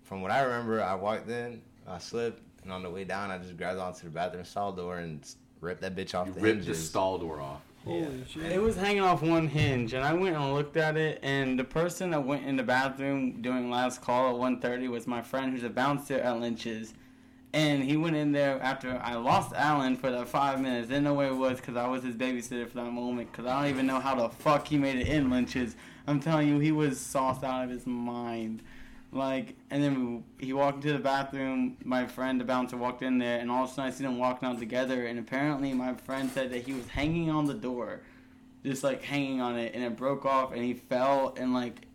from 0.03 0.21
what 0.21 0.29
I 0.29 0.41
remember, 0.41 0.83
I 0.83 0.93
walked 0.93 1.29
in, 1.29 1.61
I 1.87 1.97
slipped, 1.97 2.41
and 2.63 2.71
on 2.71 2.83
the 2.83 2.89
way 2.89 3.03
down, 3.03 3.31
I 3.31 3.39
just 3.39 3.57
grabbed 3.57 3.79
onto 3.79 4.03
the 4.03 4.11
bathroom 4.11 4.45
stall 4.45 4.71
door 4.71 4.99
and 4.99 5.25
ripped 5.61 5.81
that 5.81 5.95
bitch 5.95 6.13
off 6.13 6.27
You 6.27 6.33
the 6.33 6.41
ripped 6.41 6.65
the 6.65 6.75
stall 6.75 7.17
door 7.17 7.39
off. 7.39 7.61
Holy 7.85 8.23
shit. 8.29 8.51
It 8.51 8.61
was 8.61 8.75
hanging 8.75 9.01
off 9.01 9.23
one 9.23 9.47
hinge, 9.47 9.93
and 9.93 10.03
I 10.03 10.13
went 10.13 10.35
and 10.35 10.53
looked 10.53 10.77
at 10.77 10.97
it. 10.97 11.19
And 11.23 11.57
the 11.57 11.63
person 11.63 12.11
that 12.11 12.23
went 12.23 12.45
in 12.45 12.55
the 12.55 12.63
bathroom 12.63 13.41
doing 13.41 13.71
last 13.71 14.01
call 14.01 14.29
at 14.29 14.35
1:30 14.35 14.87
was 14.87 15.07
my 15.07 15.21
friend, 15.21 15.51
who's 15.51 15.63
a 15.63 15.69
bouncer 15.69 16.19
at 16.19 16.39
Lynch's. 16.39 16.93
And 17.53 17.83
he 17.83 17.97
went 17.97 18.15
in 18.15 18.31
there 18.31 18.61
after 18.61 19.01
I 19.03 19.15
lost 19.15 19.53
Allan 19.53 19.97
for 19.97 20.09
that 20.09 20.27
five 20.29 20.61
minutes. 20.61 20.87
Didn't 20.87 21.03
know 21.03 21.15
where 21.15 21.27
it 21.27 21.35
was 21.35 21.59
because 21.59 21.75
I 21.75 21.87
was 21.87 22.03
his 22.03 22.15
babysitter 22.15 22.67
for 22.67 22.75
that 22.75 22.91
moment. 22.91 23.31
Because 23.31 23.45
I 23.45 23.61
don't 23.61 23.69
even 23.69 23.87
know 23.87 23.99
how 23.99 24.15
the 24.15 24.29
fuck 24.29 24.67
he 24.67 24.77
made 24.77 24.97
it 24.97 25.07
in 25.07 25.29
Lynch's. 25.29 25.75
I'm 26.07 26.19
telling 26.19 26.47
you, 26.47 26.59
he 26.59 26.71
was 26.71 26.99
sauced 26.99 27.43
out 27.43 27.65
of 27.65 27.69
his 27.69 27.85
mind. 27.85 28.61
Like, 29.13 29.55
and 29.69 29.83
then 29.83 30.23
we, 30.39 30.45
he 30.45 30.53
walked 30.53 30.77
into 30.77 30.93
the 30.93 31.03
bathroom. 31.03 31.75
My 31.83 32.07
friend, 32.07 32.39
the 32.39 32.45
bouncer, 32.45 32.77
walked 32.77 33.01
in 33.01 33.17
there, 33.17 33.39
and 33.39 33.51
all 33.51 33.65
of 33.65 33.69
a 33.69 33.73
sudden 33.73 33.91
I 33.91 33.93
see 33.93 34.03
them 34.03 34.17
walking 34.17 34.47
out 34.47 34.59
together. 34.59 35.05
And 35.05 35.19
apparently, 35.19 35.73
my 35.73 35.93
friend 35.95 36.29
said 36.31 36.51
that 36.51 36.63
he 36.63 36.73
was 36.73 36.87
hanging 36.87 37.29
on 37.29 37.45
the 37.45 37.53
door, 37.53 38.01
just 38.63 38.83
like 38.83 39.03
hanging 39.03 39.41
on 39.41 39.57
it, 39.57 39.73
and 39.75 39.83
it 39.83 39.97
broke 39.97 40.25
off, 40.25 40.53
and 40.53 40.63
he 40.63 40.73
fell 40.73 41.33
and 41.37 41.53
like 41.53 41.87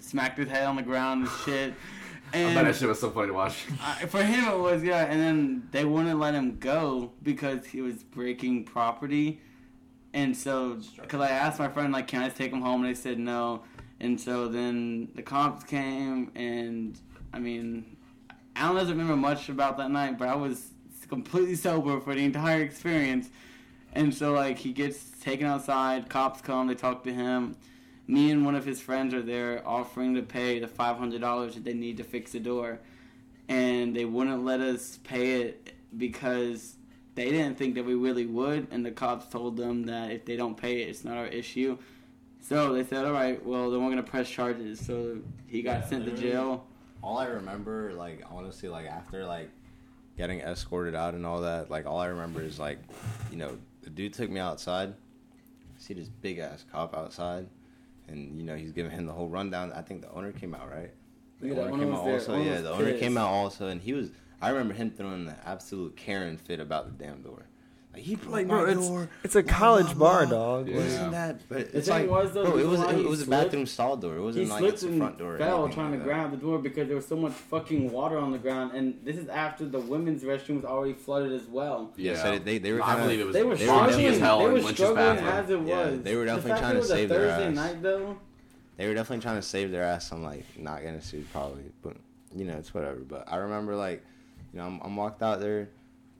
smacked 0.00 0.38
his 0.38 0.48
head 0.48 0.64
on 0.64 0.76
the 0.76 0.82
ground 0.82 1.26
and 1.26 1.30
shit. 1.44 1.74
And 2.32 2.50
I 2.58 2.62
bet 2.62 2.72
that 2.72 2.76
shit 2.76 2.88
was 2.88 3.00
so 3.00 3.10
funny 3.10 3.28
to 3.28 3.34
watch. 3.34 3.66
I, 3.82 4.06
for 4.06 4.22
him, 4.22 4.48
it 4.48 4.58
was 4.58 4.82
yeah. 4.82 5.04
And 5.04 5.20
then 5.20 5.68
they 5.72 5.84
wouldn't 5.84 6.18
let 6.18 6.34
him 6.34 6.58
go 6.58 7.12
because 7.22 7.66
he 7.66 7.82
was 7.82 8.02
breaking 8.02 8.64
property. 8.64 9.40
And 10.14 10.36
so, 10.36 10.78
because 11.00 11.20
I 11.20 11.30
asked 11.30 11.58
my 11.58 11.68
friend, 11.68 11.92
like, 11.92 12.06
can 12.06 12.22
I 12.22 12.28
take 12.28 12.52
him 12.52 12.60
home? 12.60 12.84
And 12.84 12.94
they 12.94 12.98
said 12.98 13.18
no. 13.18 13.62
And 14.02 14.20
so 14.20 14.48
then 14.48 15.08
the 15.14 15.22
cops 15.22 15.62
came, 15.62 16.32
and 16.34 16.98
I 17.32 17.38
mean, 17.38 17.96
Allan 18.56 18.76
doesn't 18.76 18.98
remember 18.98 19.16
much 19.16 19.48
about 19.48 19.78
that 19.78 19.92
night, 19.92 20.18
but 20.18 20.26
I 20.26 20.34
was 20.34 20.70
completely 21.08 21.54
sober 21.54 22.00
for 22.00 22.12
the 22.12 22.24
entire 22.24 22.62
experience. 22.62 23.30
And 23.92 24.12
so, 24.12 24.32
like, 24.32 24.58
he 24.58 24.72
gets 24.72 25.10
taken 25.20 25.46
outside, 25.46 26.08
cops 26.08 26.40
come, 26.40 26.66
they 26.66 26.74
talk 26.74 27.04
to 27.04 27.14
him. 27.14 27.54
Me 28.08 28.32
and 28.32 28.44
one 28.44 28.56
of 28.56 28.64
his 28.64 28.80
friends 28.80 29.14
are 29.14 29.22
there 29.22 29.62
offering 29.66 30.16
to 30.16 30.22
pay 30.22 30.58
the 30.58 30.66
$500 30.66 31.54
that 31.54 31.64
they 31.64 31.74
need 31.74 31.96
to 31.98 32.04
fix 32.04 32.32
the 32.32 32.40
door. 32.40 32.80
And 33.48 33.94
they 33.94 34.04
wouldn't 34.04 34.44
let 34.44 34.58
us 34.60 34.98
pay 35.04 35.42
it 35.42 35.74
because 35.96 36.74
they 37.14 37.30
didn't 37.30 37.56
think 37.56 37.76
that 37.76 37.84
we 37.84 37.94
really 37.94 38.26
would. 38.26 38.66
And 38.72 38.84
the 38.84 38.90
cops 38.90 39.26
told 39.26 39.56
them 39.56 39.84
that 39.84 40.10
if 40.10 40.24
they 40.24 40.36
don't 40.36 40.56
pay 40.56 40.82
it, 40.82 40.88
it's 40.88 41.04
not 41.04 41.16
our 41.16 41.26
issue. 41.26 41.78
So 42.42 42.72
they 42.74 42.84
said, 42.84 43.04
all 43.04 43.12
right, 43.12 43.42
well, 43.46 43.70
then 43.70 43.80
we're 43.80 43.90
going 43.92 44.04
to 44.04 44.10
press 44.10 44.28
charges. 44.28 44.84
So 44.84 45.18
he 45.46 45.62
got 45.62 45.80
Yeah, 45.80 45.86
sent 45.86 46.04
to 46.06 46.12
jail. 46.16 46.66
all 47.02 47.16
I 47.18 47.26
remember, 47.26 47.92
like 47.94 48.22
honestly, 48.30 48.68
like 48.68 48.86
after 48.86 49.24
like 49.24 49.50
getting 50.18 50.40
escorted 50.40 50.94
out 50.94 51.14
and 51.14 51.24
all 51.24 51.40
that, 51.42 51.70
like 51.70 51.86
all 51.86 51.98
I 52.00 52.06
remember 52.06 52.42
is 52.42 52.58
like, 52.58 52.78
you 53.30 53.36
know, 53.38 53.56
the 53.82 53.90
dude 53.90 54.12
took 54.12 54.28
me 54.30 54.40
outside. 54.40 54.90
I 54.90 55.78
see 55.78 55.94
this 55.94 56.08
big 56.08 56.38
ass 56.38 56.64
cop 56.70 56.96
outside, 56.96 57.48
and 58.08 58.36
you 58.38 58.44
know 58.44 58.54
he's 58.56 58.72
giving 58.72 58.90
him 58.92 59.06
the 59.06 59.12
whole 59.12 59.28
rundown. 59.28 59.72
I 59.72 59.82
think 59.82 60.02
the 60.02 60.10
owner 60.12 60.30
came 60.32 60.54
out, 60.54 60.70
right? 60.70 60.92
The 61.40 61.48
Yeah, 61.48 61.54
owner 61.54 61.72
owner 61.72 61.78
came 61.78 61.90
was 61.90 61.98
out 61.98 62.04
there. 62.04 62.14
also. 62.14 62.32
Owner 62.34 62.44
Yeah, 62.44 62.52
was 62.54 62.62
the 62.62 62.70
owner 62.72 62.98
came 62.98 63.16
out 63.18 63.28
also, 63.30 63.66
and 63.68 63.80
he 63.80 63.92
was. 63.92 64.10
I 64.40 64.50
remember 64.50 64.74
him 64.74 64.90
throwing 64.90 65.24
the 65.26 65.36
absolute 65.44 65.96
Karen 65.96 66.36
fit 66.36 66.58
about 66.60 66.86
the 66.86 67.04
damn 67.04 67.22
door. 67.22 67.46
Like 67.92 68.02
he 68.04 68.14
broke 68.16 68.32
Like, 68.32 68.46
my 68.46 68.54
bro, 68.54 68.64
it's, 68.70 68.88
door. 68.88 69.08
it's 69.22 69.36
a 69.36 69.42
blah, 69.42 69.52
college 69.52 69.94
blah, 69.94 70.08
bar, 70.24 70.26
dog. 70.26 70.68
Yeah. 70.68 70.76
Like, 70.78 70.86
Isn't 70.86 71.10
that? 71.10 71.48
But 71.48 71.58
it's 71.74 71.88
like, 71.88 72.08
was, 72.08 72.32
though, 72.32 72.44
bro, 72.44 72.56
it 72.58 72.66
was 72.66 72.80
reason 72.80 72.98
it 73.00 73.08
was 73.08 73.20
a 73.20 73.24
slipped- 73.26 73.44
bathroom 73.44 73.66
stall 73.66 73.96
door. 73.98 74.16
It 74.16 74.22
wasn't 74.22 74.48
like 74.48 74.58
slipped 74.60 74.74
it's 74.74 74.82
a 74.84 74.96
front 74.96 75.18
door. 75.18 75.34
or 75.34 75.38
fell 75.38 75.68
trying 75.68 75.92
to 75.92 75.98
that. 75.98 76.04
grab 76.04 76.30
the 76.30 76.38
door 76.38 76.58
because 76.58 76.86
there 76.88 76.96
was 76.96 77.06
so 77.06 77.16
much 77.16 77.32
fucking 77.32 77.92
water 77.92 78.16
on 78.16 78.32
the 78.32 78.38
ground, 78.38 78.72
and 78.74 78.98
this 79.04 79.16
is 79.18 79.28
after 79.28 79.66
the 79.66 79.78
women's 79.78 80.22
restroom 80.24 80.56
was 80.56 80.64
already 80.64 80.94
flooded 80.94 81.32
as 81.32 81.46
well. 81.48 81.92
Yeah, 81.96 82.14
so 82.22 82.38
they- 82.38 82.56
they 82.56 82.72
were 82.72 82.80
I 82.82 82.86
kinda- 82.94 83.02
believe 83.02 83.20
it 83.20 83.26
was 83.26 83.34
They 83.34 83.42
were 83.42 83.56
They 83.56 83.66
were 83.66 83.72
struggling. 83.74 84.06
as 84.06 84.18
hell 84.18 84.38
they 84.38 84.44
in 84.46 84.50
were 84.52 84.58
Lynch's 84.60 84.74
struggling 84.74 84.96
bathroom. 85.24 85.28
as 85.28 85.50
it 85.50 85.60
was. 85.60 85.68
Yeah, 85.68 86.02
they 86.02 86.16
were 86.16 86.24
definitely 86.24 86.50
fact 86.52 86.62
trying 86.62 86.74
to 86.76 86.84
save 86.84 87.10
a 87.10 87.14
their 87.14 87.28
Thursday 87.28 87.46
ass. 87.48 87.54
night 87.54 87.82
though. 87.82 88.16
They 88.78 88.86
were 88.88 88.94
definitely 88.94 89.22
trying 89.22 89.36
to 89.36 89.42
save 89.46 89.70
their 89.70 89.82
ass. 89.84 90.10
I'm 90.12 90.22
like 90.24 90.44
not 90.58 90.80
getting 90.80 91.00
sued 91.02 91.30
probably, 91.30 91.64
but 91.82 91.94
you 92.34 92.46
know 92.46 92.54
it's 92.54 92.72
whatever. 92.72 93.00
But 93.00 93.30
I 93.30 93.36
remember 93.36 93.76
like, 93.76 94.02
you 94.54 94.58
know, 94.60 94.64
I'm, 94.66 94.80
I'm 94.82 94.96
walked 94.96 95.22
out 95.22 95.40
there, 95.40 95.68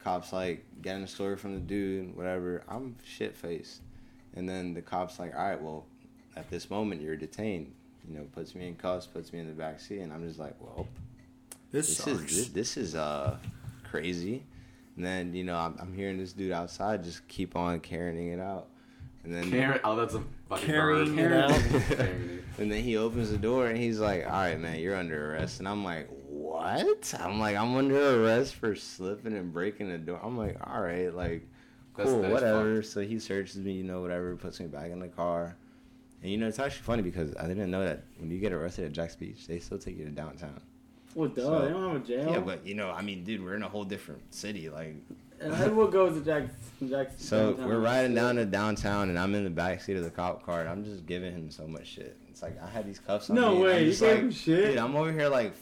cops 0.03 0.33
like 0.33 0.65
getting 0.83 1.03
a 1.03 1.09
story 1.09 1.37
from 1.37 1.55
the 1.55 1.61
dude, 1.61 2.17
whatever. 2.17 2.63
I'm 2.69 2.97
shit 3.05 3.37
faced, 3.37 3.81
and 4.35 4.49
then 4.49 4.75
the 4.75 4.83
cops 4.83 5.19
like, 5.19 5.35
all 5.35 5.43
right, 5.49 5.61
well, 5.61 5.85
at 6.37 6.49
this 6.51 6.71
moment 6.71 7.01
you're 7.03 7.17
detained. 7.17 7.73
You 8.09 8.19
know, 8.19 8.27
puts 8.35 8.55
me 8.55 8.67
in 8.67 8.75
cuffs, 8.75 9.07
puts 9.07 9.33
me 9.33 9.39
in 9.39 9.47
the 9.47 9.53
back 9.53 9.79
seat, 9.81 10.01
and 10.01 10.13
I'm 10.13 10.27
just 10.27 10.39
like, 10.41 10.55
well, 10.61 10.89
this, 11.71 11.99
this 11.99 12.07
is 12.07 12.21
this, 12.23 12.49
this 12.49 12.77
is 12.77 12.95
uh 12.95 13.37
crazy. 13.89 14.43
And 14.97 15.05
then 15.05 15.35
you 15.35 15.45
know 15.45 15.57
I'm, 15.57 15.77
I'm 15.81 15.95
hearing 15.95 16.19
this 16.19 16.33
dude 16.33 16.53
outside 16.53 17.05
just 17.05 17.27
keep 17.29 17.57
on 17.57 17.81
carrying 17.81 18.29
it 18.33 18.41
out, 18.41 18.69
and 19.25 19.33
then 19.35 19.51
Karen, 19.51 19.81
oh, 19.85 19.97
that's 19.97 20.15
a 20.15 20.23
fucking 20.49 20.67
Carrying 20.67 21.17
bird. 21.17 21.33
it 21.33 22.01
out. 22.01 22.09
And 22.59 22.71
then 22.71 22.83
he 22.85 22.99
opens 22.99 23.31
the 23.31 23.39
door 23.39 23.69
and 23.69 23.79
he's 23.79 23.99
like, 23.99 24.27
"All 24.27 24.33
right, 24.33 24.61
man, 24.61 24.79
you're 24.79 24.95
under 24.95 25.33
arrest." 25.33 25.59
And 25.59 25.67
I'm 25.67 25.83
like, 25.83 26.09
"What?" 26.53 27.15
I'm 27.19 27.39
like, 27.41 27.57
"I'm 27.57 27.75
under 27.77 28.25
arrest 28.25 28.55
for 28.57 28.75
slipping 28.75 29.35
and 29.37 29.53
breaking 29.53 29.89
the 29.91 29.99
door." 29.99 30.21
I'm 30.23 30.37
like, 30.37 30.57
"All 30.67 30.83
right, 30.83 31.15
like, 31.15 31.47
cool, 31.95 32.23
that 32.23 32.29
is 32.29 32.33
whatever." 32.33 32.83
So 32.83 33.01
he 33.01 33.19
searches 33.19 33.57
me, 33.57 33.73
you 33.73 33.85
know, 33.85 34.01
whatever, 34.01 34.37
puts 34.37 34.61
me 34.61 34.67
back 34.67 34.91
in 34.91 35.01
the 35.01 35.09
car. 35.09 35.57
And 36.23 36.31
you 36.31 36.39
know, 36.39 36.47
it's 36.47 36.59
actually 36.59 36.83
funny 36.83 37.03
because 37.03 37.35
I 37.37 37.47
didn't 37.49 37.71
know 37.71 37.85
that 37.85 38.05
when 38.19 38.31
you 38.31 38.39
get 38.39 38.53
arrested 38.53 38.85
at 38.85 38.93
Jax 38.93 39.17
Beach, 39.17 39.47
they 39.47 39.59
still 39.59 39.79
take 39.79 39.99
you 39.99 40.05
to 40.05 40.11
downtown. 40.11 40.61
Well, 41.15 41.29
duh, 41.29 41.43
So- 41.43 41.55
oh, 41.55 41.63
they 41.63 41.73
don't 41.73 41.93
have 41.93 42.03
a 42.03 42.07
jail. 42.07 42.33
Yeah, 42.33 42.41
but 42.41 42.67
you 42.67 42.75
know, 42.75 42.91
I 42.91 43.03
mean, 43.03 43.25
dude, 43.25 43.43
we're 43.43 43.57
in 43.57 43.63
a 43.63 43.69
whole 43.69 43.85
different 43.85 44.33
city. 44.33 44.69
Like, 44.69 44.95
and 45.41 45.53
everyone 45.53 45.91
goes 45.91 46.17
to 46.19 46.25
Jax. 46.25 46.53
Jax 46.89 47.25
so 47.25 47.49
downtown. 47.49 47.69
we're 47.69 47.81
riding 47.81 48.15
down 48.15 48.37
to 48.37 48.45
downtown, 48.45 49.09
and 49.09 49.19
I'm 49.19 49.35
in 49.35 49.45
the 49.45 49.51
back 49.51 49.83
seat 49.83 49.97
of 49.97 50.05
the 50.05 50.11
cop 50.11 50.45
car, 50.47 50.61
and 50.61 50.69
I'm 50.69 50.85
just 50.85 51.05
giving 51.07 51.33
him 51.33 51.51
so 51.51 51.67
much 51.67 51.87
shit. 51.87 52.17
It's 52.31 52.43
like 52.43 52.61
I 52.63 52.69
had 52.69 52.87
these 52.87 52.99
cuffs 53.01 53.29
on. 53.29 53.37
No 53.37 53.51
me, 53.51 53.55
and 53.55 53.65
way, 53.65 53.77
I'm 53.79 53.85
you 53.87 53.91
gave 53.91 54.01
like, 54.03 54.19
him 54.19 54.31
shit? 54.31 54.67
Dude, 54.69 54.79
I'm 54.79 54.95
over 54.97 55.13
here 55.13 55.29
like 55.29 55.53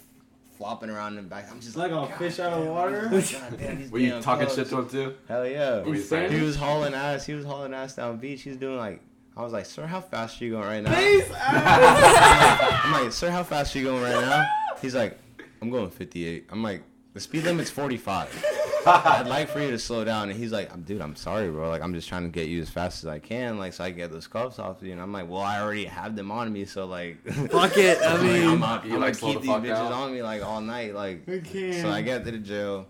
flopping 0.61 0.91
around 0.91 1.17
in 1.17 1.25
the 1.25 1.31
back. 1.31 1.47
I'm 1.51 1.59
just 1.59 1.75
Like 1.75 1.91
like, 1.91 2.07
a 2.07 2.11
"God 2.11 2.19
fish 2.19 2.39
out 2.39 2.53
of 2.53 2.67
water?" 2.67 3.09
God 3.11 3.59
damn, 3.59 3.91
Were 3.91 3.99
you 3.99 4.11
damn 4.11 4.23
talking 4.23 4.45
cuffs." 4.45 4.57
shit 4.57 4.69
to 4.69 4.79
him 4.81 4.89
too? 4.91 5.15
Hell 5.27 5.47
yeah. 5.49 5.77
What 5.79 5.87
were 5.87 5.95
you 5.95 6.01
In 6.03 6.07
saying? 6.07 6.33
He 6.33 6.43
was 6.43 6.57
hauling 6.57 6.93
ass. 6.93 7.25
He 7.25 7.33
was 7.33 7.47
hauling 7.47 7.73
ass 7.73 7.95
down 7.97 8.19
beach. 8.19 8.43
He 8.43 8.51
was 8.51 8.59
doing 8.59 8.77
like. 8.77 9.01
I 9.35 9.43
was 9.43 9.55
like, 9.55 9.65
sir, 9.65 9.87
how 9.87 10.03
fast 10.03 10.39
are 10.43 10.45
you 10.45 10.51
going 10.51 10.65
right 10.67 10.83
now? 10.83 10.95
Peace 10.95 11.31
I'm 11.41 12.93
like, 13.05 13.13
sir, 13.13 13.31
how 13.31 13.43
fast 13.43 13.75
are 13.75 13.79
you 13.79 13.87
going 13.87 14.03
right 14.03 14.21
now? 14.21 14.45
He's 14.83 14.95
like, 14.95 15.19
I'm 15.63 15.71
going 15.71 15.89
58. 15.89 16.47
I'm 16.51 16.63
like, 16.63 16.83
the 17.15 17.21
speed 17.21 17.45
limit's 17.45 17.71
45. 17.71 18.45
I'd 18.87 19.27
like 19.27 19.49
for 19.49 19.61
you 19.61 19.71
to 19.71 19.79
slow 19.79 20.05
down. 20.05 20.31
And 20.31 20.39
he's 20.39 20.53
like, 20.53 20.71
dude, 20.87 21.01
I'm 21.01 21.17
sorry, 21.17 21.51
bro. 21.51 21.69
Like, 21.69 21.83
I'm 21.83 21.93
just 21.95 22.09
trying 22.09 22.23
to 22.25 22.29
get 22.29 22.49
you 22.49 22.61
as 22.63 22.71
fast 22.71 23.05
as 23.05 23.09
I 23.09 23.19
can, 23.19 23.59
like, 23.59 23.73
so 23.73 23.85
I 23.85 23.91
can 23.91 23.99
get 23.99 24.11
those 24.13 24.27
cuffs 24.27 24.59
off 24.59 24.81
of 24.81 24.87
you. 24.87 24.93
And 24.93 25.01
I'm 25.01 25.13
like, 25.13 25.29
well, 25.29 25.41
I 25.43 25.61
already 25.61 25.85
have 25.87 26.17
them 26.17 26.31
on 26.31 26.53
me, 26.53 26.65
so 26.65 26.87
like, 26.87 27.23
Fuck 27.51 27.77
it. 27.77 28.01
I 28.03 28.15
I'm 28.17 28.23
mean, 28.27 28.33
like, 28.45 28.53
I'm, 28.53 28.61
not- 28.61 28.87
You, 28.87 28.95
I'm 28.95 29.01
like, 29.01 29.07
gonna 29.13 29.15
slow 29.15 29.33
keep 29.33 29.43
the 29.43 29.47
these 29.61 29.71
bitches 29.71 29.75
down? 29.77 29.93
on 29.93 30.13
me 30.13 30.23
like 30.23 30.43
all 30.45 30.61
night, 30.61 30.95
like. 30.95 31.29
I. 31.29 31.81
So 31.83 31.89
I 31.91 32.03
get 32.03 32.25
to 32.25 32.31
the 32.31 32.39
jail, 32.39 32.87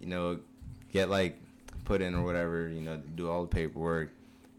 you 0.00 0.06
know, 0.06 0.38
get 0.92 1.08
like 1.10 1.38
put 1.84 2.00
in 2.02 2.14
or 2.14 2.22
whatever, 2.22 2.68
you 2.68 2.80
know, 2.80 2.96
do 3.16 3.28
all 3.30 3.42
the 3.42 3.48
paperwork, 3.48 4.10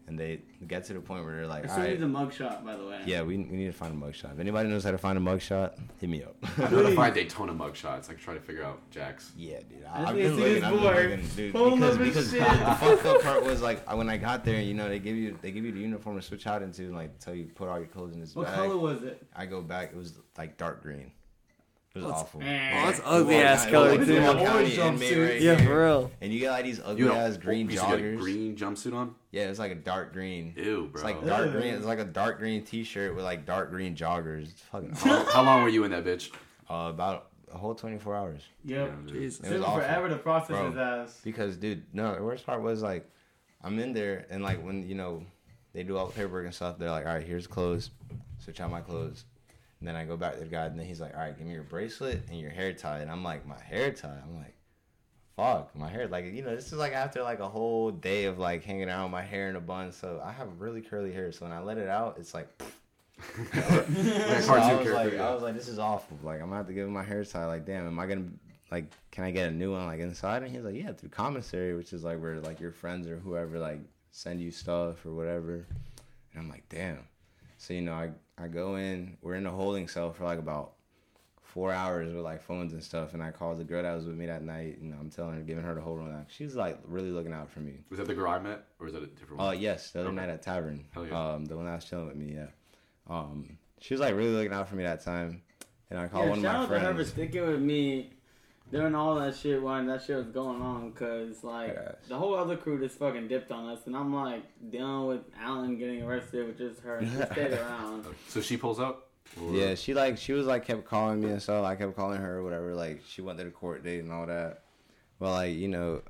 and 0.06 0.18
they 0.18 0.40
get 0.66 0.84
to 0.84 0.92
the 0.94 1.00
point 1.00 1.24
where 1.24 1.36
they're 1.36 1.46
like, 1.46 1.64
I 1.64 1.68
still 1.68 1.80
right, 1.84 1.90
need 1.90 2.00
the 2.00 2.06
mugshot, 2.06 2.64
by 2.64 2.76
the 2.76 2.84
way. 2.86 3.00
yeah, 3.06 3.22
we, 3.22 3.36
we 3.38 3.56
need 3.56 3.66
to 3.66 3.72
find 3.72 3.92
a 3.92 4.06
mugshot. 4.06 4.32
If 4.34 4.40
anybody 4.40 4.68
knows 4.68 4.84
how 4.84 4.90
to 4.90 4.98
find 4.98 5.16
a 5.16 5.20
mugshot, 5.20 5.78
hit 6.00 6.10
me 6.10 6.22
up. 6.24 6.34
I 6.58 6.68
know 6.70 6.82
to 6.82 6.92
find 6.96 7.14
Daytona 7.14 7.52
mugshots. 7.54 8.10
I 8.10 8.14
try 8.14 8.34
to 8.34 8.40
figure 8.40 8.64
out 8.64 8.80
Jax. 8.90 9.32
yeah, 9.36 9.60
dude. 9.60 9.84
I 9.92 10.02
I, 10.02 10.08
I've 10.10 10.16
been 10.16 10.36
see 10.36 10.42
looking, 10.42 10.64
I've 10.64 10.72
been 10.72 10.82
boy. 10.82 10.94
looking, 11.10 11.28
dude. 11.36 11.52
Pull 11.54 11.66
him 11.74 11.80
Because, 11.80 11.94
up 11.96 12.02
because 12.04 12.30
the 12.32 12.38
shit. 12.38 12.46
fucked 12.78 13.06
up 13.06 13.22
part 13.22 13.44
was 13.44 13.62
like 13.62 13.92
when 13.94 14.08
I 14.08 14.16
got 14.16 14.44
there, 14.44 14.60
you 14.60 14.74
know, 14.74 14.88
they 14.88 14.98
give 14.98 15.16
you 15.16 15.38
they 15.40 15.50
give 15.52 15.64
you 15.64 15.72
the 15.72 15.80
uniform 15.80 16.16
to 16.16 16.22
switch 16.22 16.46
out 16.46 16.62
into, 16.62 16.82
and 16.82 16.94
like 16.94 17.18
tell 17.18 17.34
you 17.34 17.44
put 17.54 17.68
all 17.68 17.78
your 17.78 17.86
clothes 17.88 18.12
in 18.14 18.20
this 18.20 18.34
What 18.34 18.46
bag. 18.46 18.56
color 18.56 18.76
was 18.76 19.02
it? 19.02 19.24
I 19.34 19.46
go 19.46 19.62
back, 19.62 19.90
it 19.92 19.96
was 19.96 20.14
like 20.36 20.56
dark 20.58 20.82
green. 20.82 21.12
It 21.94 21.98
was 21.98 22.04
Well, 22.04 22.10
it's- 22.12 22.22
awful. 22.22 22.40
oh, 22.40 22.44
that's 22.44 23.00
ugly 23.04 23.34
ass 23.36 23.66
color 23.70 23.96
too. 23.96 24.16
a 24.16 24.22
Fulton 24.22 24.46
County 24.46 24.74
inmate 24.74 24.78
jumpsuit. 25.12 25.28
right 25.30 25.40
Yeah, 25.42 25.54
here. 25.56 25.66
for 25.68 25.84
real. 25.84 26.10
And 26.22 26.32
you 26.32 26.40
got 26.40 26.52
like 26.52 26.64
these 26.64 26.80
ugly 26.82 27.02
You 27.02 27.08
know, 27.08 27.14
ass 27.14 27.36
green 27.36 27.66
you 27.66 27.72
used 27.72 27.84
to 27.84 27.92
a 27.94 27.98
joggers. 27.98 28.18
green 28.18 28.56
jumpsuit 28.56 28.94
on. 28.94 29.14
Yeah, 29.30 29.48
it's 29.50 29.58
like 29.58 29.72
a 29.72 29.76
dark 29.76 30.12
green. 30.14 30.54
Ew, 30.56 30.88
bro. 30.90 30.92
It's 30.94 31.04
like 31.04 31.24
dark 31.26 31.48
Ugh. 31.48 31.52
green. 31.52 31.74
It's 31.74 31.84
like 31.84 31.98
a 31.98 32.04
dark 32.04 32.38
green 32.38 32.64
T-shirt 32.64 33.14
with 33.14 33.24
like 33.24 33.44
dark 33.44 33.70
green 33.70 33.94
joggers. 33.94 34.44
It's 34.50 34.60
fucking 34.62 34.92
how, 34.94 35.24
how 35.26 35.42
long 35.42 35.62
were 35.62 35.68
you 35.68 35.84
in 35.84 35.90
that 35.90 36.04
bitch? 36.04 36.30
uh, 36.70 36.88
about 36.88 37.28
a 37.52 37.58
whole 37.58 37.74
24 37.74 38.16
hours. 38.16 38.42
Yep. 38.64 38.92
Yeah. 39.06 39.12
Jesus. 39.12 39.40
It 39.40 39.42
Took 39.42 39.50
was 39.52 39.58
him 39.58 39.64
awful. 39.64 39.80
forever 39.80 40.08
to 40.08 40.16
process 40.16 40.48
Bro. 40.48 40.66
his 40.70 40.76
ass. 40.78 41.20
Because, 41.22 41.56
dude, 41.58 41.84
no, 41.92 42.14
the 42.14 42.22
worst 42.22 42.46
part 42.46 42.62
was 42.62 42.82
like, 42.82 43.06
I'm 43.62 43.78
in 43.78 43.92
there 43.92 44.24
and 44.30 44.42
like 44.42 44.64
when 44.64 44.88
you 44.88 44.94
know 44.94 45.24
they 45.74 45.82
do 45.82 45.96
all 45.98 46.06
the 46.06 46.12
paperwork 46.14 46.46
and 46.46 46.54
stuff, 46.54 46.78
they're 46.78 46.90
like, 46.90 47.04
all 47.06 47.12
right, 47.14 47.26
here's 47.26 47.46
clothes, 47.46 47.90
switch 48.38 48.60
out 48.62 48.70
my 48.70 48.80
clothes. 48.80 49.24
And 49.82 49.88
then 49.88 49.96
I 49.96 50.04
go 50.04 50.16
back 50.16 50.34
to 50.34 50.38
the 50.38 50.46
guy 50.46 50.66
and 50.66 50.78
then 50.78 50.86
he's 50.86 51.00
like, 51.00 51.12
all 51.12 51.18
right, 51.18 51.36
give 51.36 51.44
me 51.44 51.54
your 51.54 51.64
bracelet 51.64 52.22
and 52.30 52.38
your 52.38 52.52
hair 52.52 52.72
tie. 52.72 53.00
And 53.00 53.10
I'm 53.10 53.24
like, 53.24 53.44
my 53.44 53.60
hair 53.60 53.90
tie. 53.90 54.16
I'm 54.24 54.36
like, 54.36 54.54
fuck, 55.36 55.74
my 55.74 55.88
hair. 55.88 56.06
Like, 56.06 56.26
you 56.26 56.40
know, 56.40 56.54
this 56.54 56.68
is 56.68 56.78
like 56.78 56.92
after 56.92 57.20
like 57.24 57.40
a 57.40 57.48
whole 57.48 57.90
day 57.90 58.26
of 58.26 58.38
like 58.38 58.62
hanging 58.62 58.88
out 58.88 59.06
with 59.06 59.10
my 59.10 59.22
hair 59.22 59.50
in 59.50 59.56
a 59.56 59.60
bun. 59.60 59.90
So 59.90 60.22
I 60.24 60.30
have 60.30 60.60
really 60.60 60.82
curly 60.82 61.12
hair. 61.12 61.32
So 61.32 61.46
when 61.46 61.52
I 61.52 61.58
let 61.58 61.78
it 61.78 61.88
out, 61.88 62.16
it's 62.20 62.32
like. 62.32 62.46
So 63.42 64.54
I 64.54 64.72
was 64.76 64.88
like. 64.88 65.18
I 65.18 65.34
was 65.34 65.42
like, 65.42 65.54
this 65.54 65.66
is 65.66 65.80
awful. 65.80 66.16
Like, 66.22 66.36
I'm 66.36 66.46
gonna 66.46 66.58
have 66.58 66.68
to 66.68 66.72
give 66.72 66.86
him 66.86 66.92
my 66.92 67.02
hair 67.02 67.24
tie. 67.24 67.46
Like, 67.46 67.66
damn, 67.66 67.84
am 67.84 67.98
I 67.98 68.06
gonna 68.06 68.26
like, 68.70 68.84
can 69.10 69.24
I 69.24 69.32
get 69.32 69.48
a 69.48 69.50
new 69.50 69.72
one 69.72 69.86
like 69.86 69.98
inside? 69.98 70.44
And 70.44 70.54
he's 70.54 70.62
like, 70.62 70.76
yeah, 70.76 70.92
through 70.92 71.08
commissary, 71.08 71.74
which 71.74 71.92
is 71.92 72.04
like 72.04 72.22
where 72.22 72.38
like 72.38 72.60
your 72.60 72.70
friends 72.70 73.08
or 73.08 73.16
whoever 73.16 73.58
like 73.58 73.80
send 74.12 74.40
you 74.40 74.52
stuff 74.52 75.04
or 75.04 75.10
whatever. 75.10 75.66
And 76.32 76.36
I'm 76.40 76.48
like, 76.48 76.68
damn. 76.68 77.00
So 77.58 77.74
you 77.74 77.82
know, 77.82 77.94
I 77.94 78.10
I 78.38 78.48
go 78.48 78.76
in. 78.76 79.16
We're 79.22 79.34
in 79.36 79.46
a 79.46 79.50
holding 79.50 79.88
cell 79.88 80.12
for 80.12 80.24
like 80.24 80.38
about 80.38 80.72
four 81.42 81.72
hours 81.72 82.12
with 82.12 82.24
like 82.24 82.42
phones 82.42 82.72
and 82.72 82.82
stuff. 82.82 83.12
And 83.14 83.22
I 83.22 83.30
called 83.30 83.58
the 83.58 83.64
girl 83.64 83.82
that 83.82 83.94
was 83.94 84.06
with 84.06 84.16
me 84.16 84.26
that 84.26 84.42
night, 84.42 84.78
and 84.80 84.94
I'm 84.94 85.10
telling 85.10 85.34
her, 85.34 85.40
giving 85.42 85.64
her 85.64 85.74
the 85.74 85.80
whole 85.80 85.96
rundown. 85.96 86.26
She's 86.28 86.54
like 86.56 86.78
really 86.84 87.10
looking 87.10 87.32
out 87.32 87.50
for 87.50 87.60
me. 87.60 87.74
Was 87.90 87.98
that 87.98 88.06
the 88.08 88.14
girl 88.14 88.30
I 88.30 88.38
met, 88.38 88.64
or 88.80 88.86
is 88.86 88.92
that 88.94 89.02
a 89.02 89.06
different 89.06 89.40
Oh 89.42 89.46
one? 89.46 89.60
yes, 89.60 89.90
the 89.90 90.00
other 90.00 90.08
Okay. 90.08 90.16
night 90.16 90.30
at 90.30 90.42
Tavern. 90.42 90.84
Hell 90.92 91.06
yeah. 91.06 91.32
Um, 91.34 91.44
the 91.44 91.56
one 91.56 91.66
that 91.66 91.74
was 91.74 91.84
chilling 91.84 92.08
with 92.08 92.16
me. 92.16 92.34
Yeah. 92.34 92.46
Um, 93.08 93.58
she 93.80 93.94
was 93.94 94.00
like 94.00 94.14
really 94.14 94.30
looking 94.30 94.52
out 94.52 94.68
for 94.68 94.76
me 94.76 94.84
that 94.84 95.04
time, 95.04 95.42
and 95.90 95.98
I 95.98 96.08
called 96.08 96.24
Yeah, 96.24 96.30
one 96.30 96.38
of 96.38 96.44
shout 96.44 96.68
my 96.70 96.76
out 96.76 96.80
to 96.80 96.86
her 96.86 96.94
for 96.94 97.04
sticking 97.04 97.46
with 97.46 97.60
me 97.60 98.12
during 98.72 98.94
all 98.94 99.14
that 99.16 99.36
shit 99.36 99.62
when 99.62 99.86
that 99.86 100.02
shit 100.02 100.16
was 100.16 100.26
going 100.28 100.60
on. 100.62 100.90
Cause 100.92 101.44
like 101.44 101.72
Yes. 101.74 101.96
the 102.08 102.16
whole 102.16 102.34
other 102.34 102.56
crew 102.56 102.80
just 102.80 102.98
fucking 102.98 103.28
dipped 103.28 103.52
on 103.52 103.68
us, 103.68 103.86
and 103.86 103.94
I'm 103.96 104.12
like 104.14 104.42
dealing 104.70 105.06
with 105.06 105.20
Allan 105.40 105.78
getting 105.78 106.02
arrested 106.02 106.46
with 106.46 106.58
just 106.58 106.80
her. 106.80 106.96
and 106.96 107.08
She 107.08 107.16
stayed 107.32 107.52
around. 107.60 108.06
So 108.28 108.40
she 108.40 108.56
pulls 108.56 108.80
up. 108.80 109.08
Or- 109.40 109.52
Yeah, 109.54 109.74
she 109.76 109.94
like 109.94 110.18
she 110.18 110.32
was 110.32 110.46
like 110.46 110.66
kept 110.66 110.84
calling 110.84 111.20
me 111.20 111.30
and 111.30 111.40
stuff. 111.42 111.64
I 111.64 111.76
kept 111.76 111.94
calling 111.94 112.20
her 112.20 112.38
or 112.38 112.42
whatever. 112.42 112.74
Like 112.74 113.02
she 113.06 113.22
went 113.22 113.38
to 113.38 113.44
the 113.44 113.50
court 113.50 113.84
date 113.84 114.00
and 114.00 114.10
all 114.12 114.26
that. 114.26 114.62
Well, 115.20 115.32
like 115.32 115.54
you 115.54 115.68
know, 115.68 116.02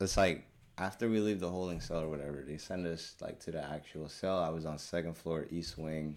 it's 0.00 0.16
like 0.16 0.44
after 0.78 1.08
we 1.08 1.20
leave 1.20 1.40
the 1.40 1.48
holding 1.48 1.80
cell 1.80 2.00
or 2.00 2.08
whatever, 2.08 2.42
they 2.46 2.56
send 2.58 2.86
us 2.86 3.14
like 3.20 3.38
to 3.40 3.50
the 3.52 3.64
actual 3.64 4.08
cell. 4.08 4.38
I 4.42 4.50
was 4.50 4.66
on 4.66 4.78
second 4.78 5.14
floor, 5.16 5.46
east 5.50 5.78
wing, 5.78 6.16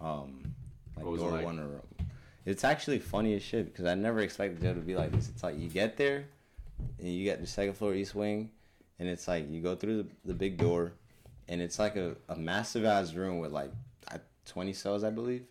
um, 0.00 0.54
like 0.96 1.04
What 1.04 1.12
was 1.12 1.20
it 1.20 1.24
door 1.24 1.32
like? 1.32 1.44
one 1.44 1.58
room. 1.60 1.82
It's 2.44 2.64
actually 2.64 2.98
funny 2.98 3.34
as 3.34 3.42
shit 3.42 3.66
because 3.66 3.84
I 3.84 3.94
never 3.94 4.20
expected 4.20 4.60
jail 4.60 4.74
to 4.74 4.80
be 4.80 4.96
like 4.96 5.12
this. 5.12 5.28
It's 5.28 5.42
like 5.42 5.58
you 5.58 5.68
get 5.68 5.96
there, 5.96 6.24
and 6.98 7.08
you 7.08 7.24
get 7.24 7.40
the 7.40 7.46
second 7.46 7.74
floor, 7.74 7.94
east 7.94 8.14
wing, 8.14 8.50
and 8.98 9.08
it's 9.08 9.28
like 9.28 9.50
you 9.50 9.60
go 9.62 9.76
through 9.76 10.02
the, 10.02 10.08
the 10.24 10.34
big 10.34 10.58
door, 10.58 10.92
and 11.48 11.62
it's 11.62 11.78
like 11.78 11.96
a, 11.96 12.16
a 12.28 12.36
massive 12.36 12.84
ass 12.84 13.14
room 13.14 13.38
with 13.38 13.52
like 13.52 13.70
uh, 14.10 14.18
20 14.46 14.72
cells, 14.72 15.04
I 15.04 15.10
believe 15.10 15.44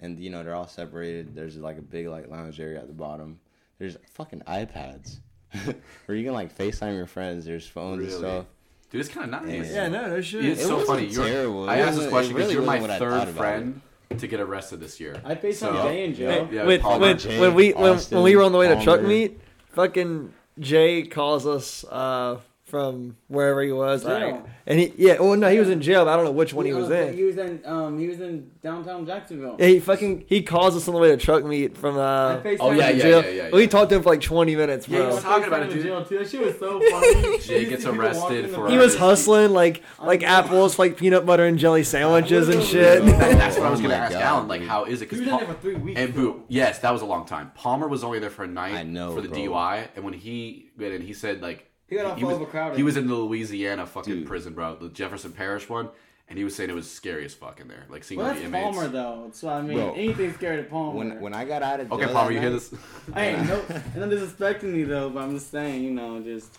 and 0.00 0.18
you 0.18 0.30
know 0.30 0.42
they're 0.42 0.54
all 0.54 0.68
separated. 0.68 1.34
There's 1.34 1.56
like 1.56 1.78
a 1.78 1.82
big 1.82 2.08
like 2.08 2.28
lounge 2.28 2.60
area 2.60 2.78
at 2.78 2.86
the 2.86 2.92
bottom. 2.92 3.38
There's 3.78 3.96
fucking 4.12 4.42
iPads 4.46 5.18
where 6.06 6.16
you 6.16 6.24
can 6.24 6.34
like 6.34 6.56
FaceTime 6.56 6.96
your 6.96 7.06
friends. 7.06 7.44
There's 7.44 7.66
phones 7.66 8.02
and 8.02 8.12
stuff. 8.12 8.46
Dude, 8.90 9.00
it's 9.00 9.10
kind 9.10 9.34
of 9.34 9.42
nice. 9.44 9.72
Yeah, 9.72 9.88
no, 9.88 10.08
no 10.08 10.20
shit. 10.20 10.44
It's 10.44 10.62
It 10.62 10.66
so 10.66 10.76
wasn't 10.76 10.88
funny. 10.88 11.06
You're, 11.08 11.26
terrible. 11.26 11.68
I 11.68 11.78
asked 11.78 11.98
this 11.98 12.08
question 12.08 12.34
because 12.34 12.48
really 12.48 12.54
you're 12.54 12.62
my 12.62 12.78
wasn't 12.78 12.82
what 12.82 12.90
I 12.90 12.98
third 12.98 13.10
thought 13.10 13.28
about 13.28 13.36
friend 13.36 13.80
to 14.18 14.26
get 14.26 14.40
arrested 14.40 14.80
this 14.80 14.98
year. 15.00 15.20
I 15.24 15.34
faced 15.34 15.60
So- 15.60 15.72
Jay 15.72 16.04
in 16.04 16.14
jail. 16.14 16.48
Yeah, 16.50 16.64
when, 16.66 16.80
Palmer. 16.80 17.00
when, 17.00 17.18
Jay, 17.18 17.40
when 17.40 17.54
we 17.54 17.72
when, 17.72 17.92
Austin, 17.94 18.16
when 18.16 18.24
we 18.24 18.36
were 18.36 18.42
on 18.42 18.52
the 18.52 18.58
way 18.58 18.68
to 18.68 18.82
truck 18.82 19.02
meet, 19.02 19.40
fucking 19.72 20.32
Jay 20.58 21.02
calls 21.02 21.46
us 21.46 21.84
uh, 21.84 22.38
from 22.76 23.16
wherever 23.28 23.62
he 23.62 23.72
was, 23.72 24.04
Jail. 24.04 24.30
like, 24.32 24.44
and 24.66 24.78
he 24.80 24.92
yeah, 24.96 25.18
well 25.20 25.36
no, 25.36 25.48
he 25.50 25.58
was 25.58 25.70
in 25.70 25.80
jail, 25.80 26.04
but 26.04 26.12
I 26.12 26.16
don't 26.16 26.24
know 26.26 26.30
which 26.32 26.52
one 26.52 26.66
he 26.66 26.74
was 26.74 26.90
uh, 26.90 26.94
in. 26.94 27.14
He 27.16 27.22
was 27.24 27.38
in 27.38 27.62
um 27.64 27.98
he 27.98 28.06
was 28.08 28.20
in 28.20 28.50
downtown 28.62 29.06
Jacksonville. 29.06 29.56
Yeah, 29.58 29.66
he 29.68 29.80
fucking 29.80 30.24
he 30.28 30.42
calls 30.42 30.76
us 30.76 30.86
on 30.88 30.94
the 30.94 31.00
way 31.00 31.08
to 31.08 31.16
truck 31.16 31.44
meet 31.44 31.76
from 31.78 31.96
uh, 31.96 32.40
Oh, 32.60 32.70
him 32.72 32.78
yeah, 32.78 32.90
yeah, 32.90 33.02
jail. 33.02 33.22
yeah, 33.22 33.30
yeah, 33.30 33.50
We 33.52 33.62
yeah. 33.62 33.68
talked 33.68 33.90
to 33.90 33.96
him 33.96 34.02
for 34.02 34.10
like 34.10 34.20
twenty 34.20 34.54
minutes, 34.56 34.86
Bro. 34.86 34.98
Yeah, 34.98 35.06
he 35.08 35.14
was 35.14 35.22
talking 35.22 35.46
about 35.48 35.62
it, 35.62 35.70
in 35.70 35.76
dude. 35.76 35.86
jail, 35.86 36.04
too. 36.04 36.18
That 36.18 36.28
shit 36.28 36.40
was 36.44 36.58
so 36.58 36.80
funny. 36.90 37.38
Jay 37.40 37.64
gets 37.64 37.86
arrested 37.86 38.50
for- 38.50 38.68
he 38.68 38.76
was 38.76 38.96
hustling 38.96 39.52
like 39.52 39.82
like 40.02 40.22
apples, 40.22 40.78
like 40.78 40.96
peanut 40.96 41.24
butter 41.24 41.46
and 41.46 41.58
jelly 41.58 41.84
sandwiches 41.84 42.48
and 42.48 42.62
shit. 42.62 43.02
And 43.02 43.08
that's 43.40 43.56
what 43.56 43.66
I 43.66 43.70
was 43.70 43.80
Oh 43.80 43.82
gonna 43.84 43.94
my 43.96 44.04
ask 44.04 44.12
God, 44.12 44.22
Allan. 44.22 44.48
Like, 44.48 44.62
how 44.62 44.84
is 44.84 45.00
it? 45.00 45.10
He 45.10 45.16
Because 45.16 45.20
was 45.20 45.28
in 45.28 45.46
there 45.46 45.54
for 45.54 45.60
three 45.62 45.74
weeks. 45.76 46.00
and 46.00 46.14
boo, 46.14 46.42
yes, 46.48 46.80
that 46.80 46.92
was 46.92 47.02
a 47.02 47.06
long 47.06 47.24
time. 47.24 47.52
Palmer 47.54 47.88
was 47.88 48.04
only 48.04 48.18
there 48.18 48.30
for 48.30 48.44
a 48.44 48.48
night. 48.48 48.74
I 48.74 48.82
know, 48.82 49.14
for 49.14 49.20
the 49.22 49.28
bro. 49.28 49.38
DUI, 49.38 49.88
and 49.94 50.04
when 50.04 50.12
he 50.14 50.70
went 50.76 50.92
in, 50.92 51.02
he 51.02 51.12
said 51.14 51.40
like 51.40 51.70
He 51.88 51.96
got 51.96 52.06
off 52.06 52.20
was, 52.20 52.34
overcrowded. 52.34 52.76
He 52.76 52.82
was 52.82 52.96
in 52.96 53.06
the 53.06 53.14
Louisiana 53.14 53.86
fucking 53.86 54.12
Dude. 54.12 54.26
prison, 54.26 54.54
bro, 54.54 54.76
the 54.76 54.88
Jefferson 54.88 55.32
Parish 55.32 55.68
one, 55.68 55.88
and 56.28 56.36
he 56.36 56.42
was 56.44 56.54
saying 56.56 56.68
it 56.70 56.74
was 56.74 56.90
scary 56.90 57.24
as 57.24 57.32
fuck 57.34 57.60
in 57.60 57.68
there, 57.68 57.84
like 57.88 58.02
seeing 58.02 58.18
Well, 58.18 58.26
all 58.28 58.32
that's 58.34 58.40
the 58.42 58.46
inmates. 58.46 58.76
Palmer 58.76 58.88
though. 58.88 59.30
So 59.32 59.48
I 59.48 59.62
mean, 59.62 59.76
Bro. 59.76 59.92
anything's 59.94 60.34
scared 60.34 60.58
of 60.60 60.68
Palmer. 60.70 60.96
When 60.98 61.20
when 61.20 61.34
I 61.34 61.44
got 61.44 61.62
out 61.62 61.78
of 61.80 61.88
jail 61.88 61.98
Okay, 61.98 62.12
Palmer, 62.12 62.28
that 62.28 62.34
you 62.34 62.40
hear 62.40 62.50
this? 62.50 62.74
I 63.14 63.26
ain't 63.26 63.46
no, 63.48 63.62
and 63.94 64.02
I'm 64.04 64.10
disrespecting 64.10 64.74
you 64.74 64.86
though, 64.86 65.10
but 65.10 65.20
I'm 65.22 65.32
just 65.34 65.50
saying, 65.50 65.84
you 65.84 65.90
know, 65.92 66.20
just 66.20 66.58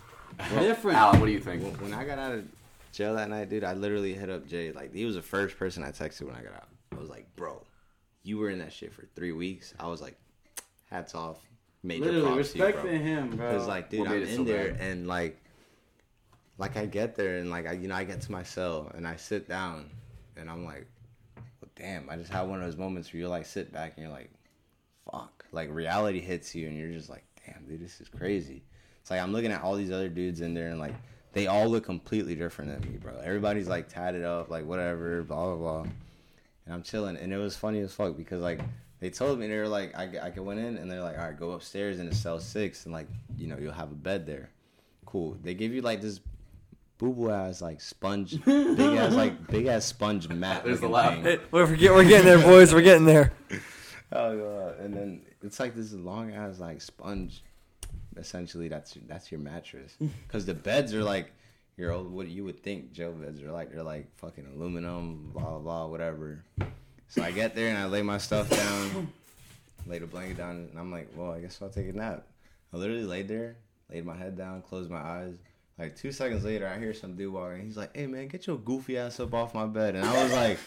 different. 0.60 0.98
Allan, 0.98 1.20
what 1.20 1.26
do 1.26 1.32
you 1.34 1.40
think? 1.40 1.64
When, 1.64 1.74
when 1.80 1.94
I 1.94 2.06
got 2.06 2.20
out 2.20 2.32
of 2.34 2.46
jail 2.94 3.16
that 3.16 3.30
night, 3.30 3.50
dude, 3.50 3.64
I 3.66 3.74
literally 3.74 4.14
hit 4.14 4.30
up 4.30 4.48
Jay. 4.48 4.72
Like 4.72 4.94
he 4.94 5.04
was 5.06 5.16
the 5.16 5.22
first 5.22 5.58
person 5.58 5.84
I 5.84 5.92
texted 5.92 6.24
when 6.24 6.36
I 6.36 6.42
got 6.42 6.54
out. 6.54 6.68
I 6.96 7.00
was 7.00 7.10
like, 7.10 7.28
bro, 7.36 7.62
you 8.24 8.38
were 8.38 8.50
in 8.50 8.60
that 8.60 8.72
shit 8.72 8.94
for 8.94 9.06
three 9.16 9.34
weeks. 9.34 9.74
I 9.80 9.88
was 9.88 10.02
like, 10.02 10.18
hats 10.90 11.14
off, 11.14 11.38
major 11.88 12.06
Literally 12.06 12.34
props 12.36 12.52
to 12.52 12.58
you, 12.58 12.64
bro. 12.64 12.68
respecting 12.74 13.04
him, 13.04 13.36
bro. 13.38 13.52
Cause 13.58 13.68
like, 13.68 13.90
dude, 13.90 14.00
What 14.02 14.10
I'm 14.10 14.24
in 14.24 14.36
so 14.38 14.44
there 14.44 14.72
bad? 14.74 14.82
and 14.82 15.08
like, 15.08 15.40
like 16.58 16.76
I 16.78 16.86
get 16.86 17.16
there 17.16 17.38
and 17.38 17.50
like 17.50 17.68
I, 17.68 17.74
you 17.74 17.88
know, 17.88 17.96
I 17.96 18.04
get 18.04 18.22
to 18.22 18.32
my 18.32 18.44
cell 18.44 18.92
and 18.96 19.08
I 19.08 19.16
sit 19.16 19.48
down 19.48 19.90
and 20.36 20.50
I'm 20.50 20.66
like, 20.66 20.88
well, 21.36 21.70
damn, 21.76 22.10
I 22.10 22.16
just 22.18 22.32
had 22.32 22.44
one 22.44 22.60
of 22.60 22.66
those 22.66 22.78
moments 22.78 23.12
where 23.14 23.20
you 23.22 23.28
like 23.28 23.46
sit 23.46 23.72
back 23.72 23.94
and 23.96 24.04
you're 24.06 24.14
like, 24.14 24.30
fuck, 25.12 25.46
like 25.52 25.70
reality 25.72 26.20
hits 26.20 26.54
you 26.56 26.68
and 26.68 26.78
you're 26.78 26.92
just 26.92 27.10
like, 27.10 27.24
damn, 27.46 27.64
dude, 27.66 27.80
this 27.84 28.02
is 28.02 28.10
crazy. 28.10 28.64
It's 29.02 29.10
like 29.12 29.22
I'm 29.22 29.32
looking 29.32 29.52
at 29.52 29.62
all 29.64 29.76
these 29.76 29.92
other 29.92 30.10
dudes 30.10 30.42
in 30.42 30.54
there 30.54 30.68
and 30.70 30.80
like 30.80 30.96
they 31.34 31.48
all 31.48 31.68
look 31.70 31.86
completely 31.86 32.36
different 32.36 32.72
than 32.82 32.92
me, 32.92 32.98
bro. 32.98 33.18
Everybody's 33.24 33.68
like 33.68 33.88
tatted 33.88 34.24
up, 34.24 34.50
like 34.50 34.66
whatever, 34.66 35.24
blah 35.24 35.46
blah 35.46 35.56
blah. 35.56 35.82
And 36.66 36.74
I'm 36.74 36.82
chilling, 36.84 37.16
and 37.16 37.32
it 37.32 37.38
was 37.38 37.56
funny 37.56 37.80
as 37.80 37.94
fuck 37.94 38.18
because 38.18 38.42
like 38.42 38.60
they 39.00 39.10
told 39.10 39.40
me 39.40 39.48
they 39.48 39.58
were 39.58 39.68
like 39.68 39.96
I 39.96 40.32
I 40.36 40.40
went 40.40 40.60
in 40.60 40.78
and 40.78 40.90
they're 40.90 41.02
like 41.02 41.18
all 41.18 41.26
right 41.26 41.38
go 41.38 41.52
upstairs 41.52 42.00
into 42.00 42.16
cell 42.16 42.40
six 42.40 42.86
and 42.86 42.94
like 42.94 43.08
you 43.38 43.48
know 43.48 43.58
you'll 43.60 43.74
have 43.74 43.92
a 43.92 43.96
bed 43.96 44.26
there. 44.26 44.50
Cool. 45.06 45.38
They 45.42 45.54
give 45.54 45.74
you 45.74 45.82
like 45.82 46.02
this 46.02 46.20
boo 46.98 47.14
boo 47.14 47.30
ass 47.32 47.62
like 47.62 47.80
sponge, 47.80 48.44
big 48.46 48.80
ass 48.80 49.14
like 49.14 49.48
big 49.48 49.68
ass 49.68 49.86
sponge 49.86 50.28
mat. 50.44 50.64
There's 50.64 50.80
the 50.82 50.88
looking 50.88 50.92
laugh. 50.94 51.24
thing. 51.24 51.40
Hey, 51.40 51.40
we're, 51.52 51.76
get, 51.76 51.94
we're 51.94 52.04
getting 52.04 52.26
there, 52.26 52.40
boys. 52.40 52.74
We're 52.74 52.82
getting 52.82 53.06
there. 53.06 53.34
Oh 54.10 54.38
god! 54.38 54.80
And 54.80 54.94
then 54.94 55.22
it's 55.44 55.60
like 55.60 55.76
this 55.76 55.92
long 55.92 56.34
ass 56.34 56.60
like 56.60 56.82
sponge. 56.82 57.44
Essentially, 58.16 58.70
that's 58.70 58.98
that's 59.06 59.30
your 59.34 59.42
mattress. 59.42 59.98
Because 60.26 60.46
the 60.46 60.54
beds 60.54 60.94
are 60.94 61.04
like 61.04 61.34
your 61.76 61.92
old 61.92 62.10
what 62.10 62.30
you 62.30 62.46
would 62.46 62.64
think 62.64 62.94
jail 62.94 63.12
beds 63.12 63.44
are 63.44 63.52
like. 63.52 63.70
They're 63.70 63.84
like 63.84 64.08
fucking 64.16 64.48
aluminum, 64.56 65.32
blah 65.34 65.44
blah 65.44 65.60
blah, 65.60 65.88
whatever. 65.88 66.42
So 67.10 67.24
I 67.24 67.32
get 67.32 67.56
there 67.56 67.70
and 67.70 67.78
I 67.78 67.86
lay 67.86 68.02
my 68.02 68.18
stuff 68.18 68.50
down, 68.50 69.12
lay 69.86 70.00
the 70.00 70.08
blanket 70.08 70.38
down, 70.38 70.68
and 70.70 70.80
I'm 70.80 70.92
like, 70.92 71.10
well, 71.16 71.32
I 71.32 71.40
guess 71.40 71.60
I'll 71.62 71.70
take 71.70 71.90
a 71.90 71.94
nap. 71.94 72.24
I 72.74 72.78
literally 72.78 73.06
laid 73.06 73.28
there, 73.28 73.56
laid 73.92 74.06
my 74.06 74.16
head 74.16 74.38
down, 74.38 74.62
closed 74.62 74.92
my 74.92 75.02
eyes. 75.02 75.36
Like 75.80 75.96
two 75.96 76.12
seconds 76.12 76.44
later, 76.44 76.68
I 76.68 76.80
hear 76.80 76.94
some 76.94 77.16
dude 77.16 77.32
walking. 77.32 77.64
He's 77.64 77.78
like, 77.78 77.96
"Hey 77.96 78.08
man, 78.08 78.28
get 78.28 78.48
your 78.48 78.58
goofy 78.58 78.98
ass 78.98 79.20
up 79.20 79.34
off 79.36 79.54
my 79.54 79.68
bed." 79.68 79.96
And 79.96 80.04
I 80.04 80.24
was 80.24 80.34
like, 80.34 80.58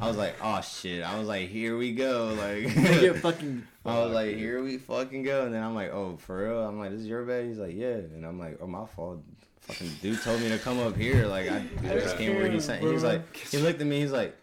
I 0.00 0.06
was 0.06 0.16
like, 0.16 0.36
"Oh 0.40 0.60
shit!" 0.60 1.02
I 1.02 1.18
was 1.18 1.26
like, 1.26 1.48
"Here 1.48 1.76
we 1.76 1.92
go!" 1.92 2.34
Like, 2.38 2.72
Get 3.00 3.16
fucking 3.22 3.66
I 3.84 3.98
was 4.00 4.12
like, 4.12 4.36
here 4.36 4.62
we 4.62 4.76
fucking 4.76 5.22
go. 5.22 5.46
And 5.46 5.54
then 5.54 5.62
I'm 5.62 5.74
like, 5.74 5.90
oh, 5.90 6.16
for 6.18 6.44
real? 6.44 6.64
I'm 6.64 6.78
like, 6.78 6.90
this 6.90 7.00
is 7.00 7.06
your 7.06 7.24
bed? 7.24 7.46
He's 7.46 7.58
like, 7.58 7.74
yeah. 7.74 7.94
And 7.94 8.26
I'm 8.26 8.38
like, 8.38 8.58
oh, 8.60 8.66
my 8.66 8.84
fault. 8.86 9.22
Fucking 9.62 9.90
dude 10.02 10.20
told 10.22 10.40
me 10.40 10.48
to 10.48 10.58
come 10.58 10.78
up 10.80 10.96
here. 10.96 11.26
Like, 11.26 11.50
I, 11.50 11.64
I 11.84 11.94
just 11.94 12.16
came 12.18 12.36
where 12.36 12.50
he 12.50 12.60
sent. 12.60 12.82
He 12.82 12.88
was 12.88 13.02
like, 13.02 13.36
he 13.36 13.58
looked 13.58 13.80
at 13.80 13.86
me. 13.86 14.00
He's 14.00 14.12
like, 14.12 14.36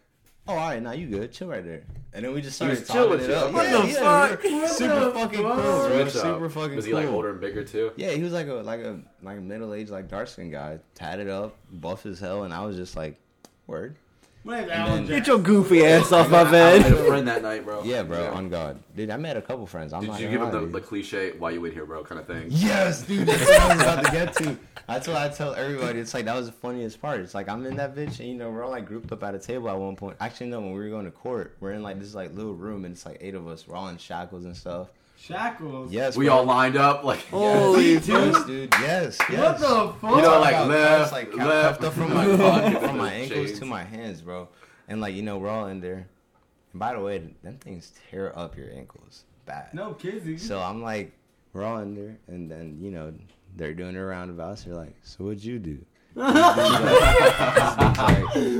oh, 0.47 0.51
all 0.53 0.55
right, 0.55 0.81
now 0.81 0.91
you 0.91 1.07
good. 1.07 1.31
Chill 1.31 1.47
right 1.47 1.63
there. 1.63 1.83
And 2.13 2.25
then 2.25 2.33
we 2.33 2.41
just 2.41 2.55
started 2.55 2.85
talking 2.85 3.19
it 3.19 3.29
up. 3.29 3.53
What 3.53 3.65
Yeah, 3.65 3.81
the 3.81 3.87
yeah, 3.89 4.27
fuck? 4.27 4.41
Super 4.69 4.99
the 4.99 5.11
fucking 5.11 5.43
fuck? 5.43 5.55
cool, 5.55 5.87
bro. 5.87 6.07
Super 6.07 6.49
fucking 6.49 6.67
cool. 6.69 6.75
Was 6.77 6.85
he 6.85 6.91
cool. 6.91 6.99
like 7.01 7.09
older 7.09 7.29
and 7.31 7.41
bigger 7.41 7.63
too? 7.63 7.91
Yeah, 7.95 8.11
he 8.11 8.23
was 8.23 8.33
like 8.33 8.47
a 8.47 8.53
like 8.53 8.79
a 8.79 8.99
like 9.21 9.37
a 9.37 9.41
middle 9.41 9.73
aged 9.73 9.91
like 9.91 10.07
dark 10.07 10.27
skinned 10.27 10.51
guy, 10.51 10.79
tatted 10.95 11.29
up, 11.29 11.55
buff 11.71 12.05
as 12.05 12.19
hell, 12.19 12.43
and 12.43 12.53
I 12.53 12.65
was 12.65 12.75
just 12.75 12.95
like, 12.95 13.19
word. 13.67 13.97
My 14.47 14.65
Allan 14.69 15.05
then- 15.05 15.17
get 15.19 15.27
your 15.27 15.39
goofy 15.39 15.85
ass 15.85 16.11
off 16.13 16.29
my 16.29 16.41
I 16.41 16.43
had 16.45 16.85
a 16.85 16.95
bed. 16.95 17.05
friend 17.07 17.27
that 17.27 17.41
night, 17.41 17.65
bro. 17.65 17.83
Yeah, 17.83 18.03
bro, 18.03 18.27
on 18.31 18.47
God, 18.47 18.79
dude. 18.95 19.09
I 19.09 19.17
met 19.17 19.35
a 19.35 19.41
couple 19.41 19.67
friends. 19.67 19.91
I'm 19.91 19.99
Did 20.01 20.09
not 20.11 20.21
you 20.21 20.29
give 20.29 20.41
him 20.41 20.51
the, 20.51 20.65
the 20.67 20.79
cliche 20.79 21.33
"why 21.37 21.49
you 21.51 21.63
in 21.65 21.73
here, 21.73 21.85
bro" 21.85 22.03
kind 22.03 22.19
of 22.21 22.27
thing? 22.27 22.47
Yes, 22.49 23.01
dude. 23.03 23.27
That's 23.27 23.41
what 23.45 23.59
I 23.59 23.73
was 23.75 23.81
about 23.83 24.05
to 24.05 24.11
get 24.11 24.33
to. 24.35 24.57
That's 24.87 25.05
what 25.05 25.17
I 25.17 25.27
tell 25.27 25.53
everybody. 25.53 25.99
It's 25.99 26.13
like 26.13 26.23
that 26.25 26.35
was 26.35 26.45
the 26.45 26.53
funniest 26.53 27.01
part. 27.01 27.19
It's 27.19 27.35
like 27.35 27.49
I'm 27.49 27.65
in 27.65 27.75
that 27.75 27.93
bitch, 27.93 28.19
and 28.21 28.29
you 28.29 28.35
know 28.35 28.49
we're 28.49 28.63
all 28.63 28.71
like 28.71 28.85
grouped 28.85 29.11
up 29.11 29.21
at 29.23 29.35
a 29.35 29.39
table 29.39 29.69
at 29.69 29.77
one 29.77 29.97
point. 29.97 30.15
Actually, 30.21 30.47
no, 30.49 30.61
when 30.61 30.71
we 30.71 30.79
were 30.79 30.89
going 30.89 31.03
to 31.05 31.11
court, 31.11 31.57
we're 31.59 31.73
in 31.73 31.83
like 31.83 31.99
this 31.99 32.15
like 32.15 32.33
little 32.33 32.53
room, 32.55 32.85
and 32.85 32.93
it's 32.93 33.05
like 33.05 33.17
eight 33.19 33.35
of 33.35 33.47
us. 33.47 33.67
We're 33.67 33.75
all 33.75 33.89
in 33.89 33.97
shackles 33.97 34.45
and 34.45 34.55
stuff. 34.55 34.87
Shackles. 35.19 35.91
Yes, 35.91 36.15
We 36.15 36.25
bro. 36.27 36.35
all 36.37 36.43
lined 36.45 36.77
up 36.77 37.03
like. 37.03 37.25
Holy 37.29 37.93
yes, 37.93 38.07
yes, 38.07 38.45
dude. 38.45 38.71
Yes, 38.79 39.17
yes. 39.29 39.39
What 39.39 39.59
the 39.59 39.93
fuck? 39.99 40.15
You 40.15 40.21
know, 40.21 40.39
like 40.39 40.55
I 40.55 40.65
left, 40.65 41.11
like, 41.11 41.35
left. 41.35 41.83
up 41.83 41.93
from 41.93 42.13
my 42.13 42.25
Fucking 42.37 42.79
from 42.87 42.97
my 42.97 43.11
ankles 43.11 43.47
chains. 43.47 43.59
to 43.59 43.65
my 43.65 43.83
hands, 43.83 44.21
bro. 44.21 44.47
And 44.87 45.01
like 45.01 45.15
you 45.15 45.23
know, 45.23 45.37
we're 45.37 45.49
all 45.49 45.67
in 45.67 45.81
there. 45.81 46.07
And 46.71 46.79
by 46.79 46.93
the 46.93 46.99
way, 46.99 47.17
them 47.43 47.57
things 47.57 47.91
tear 48.11 48.31
up 48.37 48.55
your 48.55 48.71
ankles 48.71 49.23
bad. 49.45 49.73
No 49.73 49.93
kidding. 49.93 50.37
So 50.37 50.59
I'm 50.61 50.81
like, 50.83 51.11
we're 51.53 51.63
all 51.65 51.79
in 51.79 51.95
there, 51.95 52.17
and 52.27 52.49
then 52.51 52.77
you 52.79 52.91
know, 52.91 53.13
they're 53.55 53.73
doing 53.73 53.95
their 53.95 54.05
roundabouts. 54.07 54.63
They're 54.63 54.75
like, 54.75 54.95
so 55.03 55.23
what'd 55.25 55.43
you 55.43 55.57
do? 55.59 55.79
Like, 56.17 56.35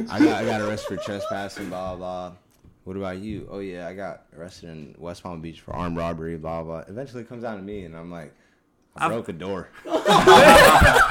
I 0.10 0.20
got 0.20 0.44
I 0.44 0.46
got 0.46 0.62
arrested 0.62 0.98
for 1.00 1.04
trespassing, 1.04 1.70
blah 1.70 1.96
blah. 1.96 2.32
What 2.88 2.96
about 2.96 3.18
you? 3.18 3.50
Oh 3.52 3.60
yeah, 3.60 3.86
I 3.86 3.94
got 3.94 4.28
arrested 4.34 4.70
in 4.70 4.96
West 4.98 5.22
Palm 5.22 5.42
Beach 5.42 5.60
for 5.60 5.76
armed 5.76 5.98
robbery, 5.98 6.38
blah 6.38 6.64
blah. 6.64 6.86
Eventually 6.88 7.24
it 7.24 7.28
comes 7.28 7.44
down 7.44 7.58
to 7.58 7.62
me, 7.62 7.84
and 7.84 7.94
I'm 7.94 8.10
like, 8.10 8.34
I 8.96 9.10
broke 9.10 9.28
a 9.28 9.34
door. 9.34 9.68
I 9.86 11.02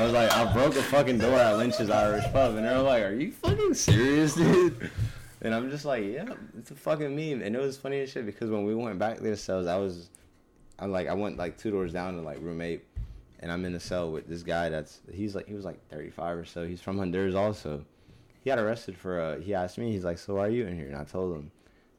was 0.00 0.12
like, 0.12 0.30
I 0.30 0.52
broke 0.52 0.76
a 0.76 0.82
fucking 0.84 1.18
door 1.18 1.34
at 1.34 1.56
Lynch's 1.56 1.90
Irish 1.90 2.22
Pub, 2.26 2.54
and 2.54 2.64
they're 2.64 2.78
like, 2.78 3.02
Are 3.02 3.12
you 3.12 3.32
fucking 3.32 3.74
serious, 3.74 4.36
dude? 4.36 4.92
And 5.42 5.52
I'm 5.56 5.70
just 5.70 5.84
like, 5.84 6.04
Yeah, 6.04 6.32
it's 6.56 6.70
a 6.70 6.76
fucking 6.76 7.16
meme. 7.16 7.42
And 7.42 7.56
it 7.56 7.60
was 7.60 7.76
funny 7.76 7.98
as 8.02 8.12
shit 8.12 8.24
because 8.24 8.48
when 8.48 8.64
we 8.64 8.72
went 8.72 8.96
back 8.96 9.16
to 9.16 9.24
the 9.24 9.36
cells, 9.36 9.66
I 9.66 9.78
was, 9.78 10.08
I'm 10.78 10.92
like, 10.92 11.08
I 11.08 11.14
went 11.14 11.36
like 11.36 11.58
two 11.58 11.72
doors 11.72 11.92
down 11.92 12.14
to 12.14 12.22
like 12.22 12.38
roommate, 12.40 12.84
and 13.40 13.50
I'm 13.50 13.64
in 13.64 13.72
the 13.72 13.80
cell 13.80 14.12
with 14.12 14.28
this 14.28 14.44
guy 14.44 14.68
that's 14.68 15.00
he's 15.12 15.34
like 15.34 15.48
he 15.48 15.54
was 15.54 15.64
like 15.64 15.84
35 15.88 16.38
or 16.38 16.44
so. 16.44 16.64
He's 16.64 16.80
from 16.80 16.96
Honduras 16.96 17.34
also. 17.34 17.84
He 18.46 18.50
got 18.50 18.60
arrested 18.60 18.96
for. 18.96 19.20
Uh, 19.20 19.40
he 19.40 19.54
asked 19.54 19.76
me, 19.76 19.90
he's 19.90 20.04
like, 20.04 20.18
So 20.18 20.36
why 20.36 20.46
are 20.46 20.50
you 20.50 20.68
in 20.68 20.76
here? 20.76 20.86
And 20.86 20.94
I 20.94 21.02
told 21.02 21.34
him. 21.34 21.50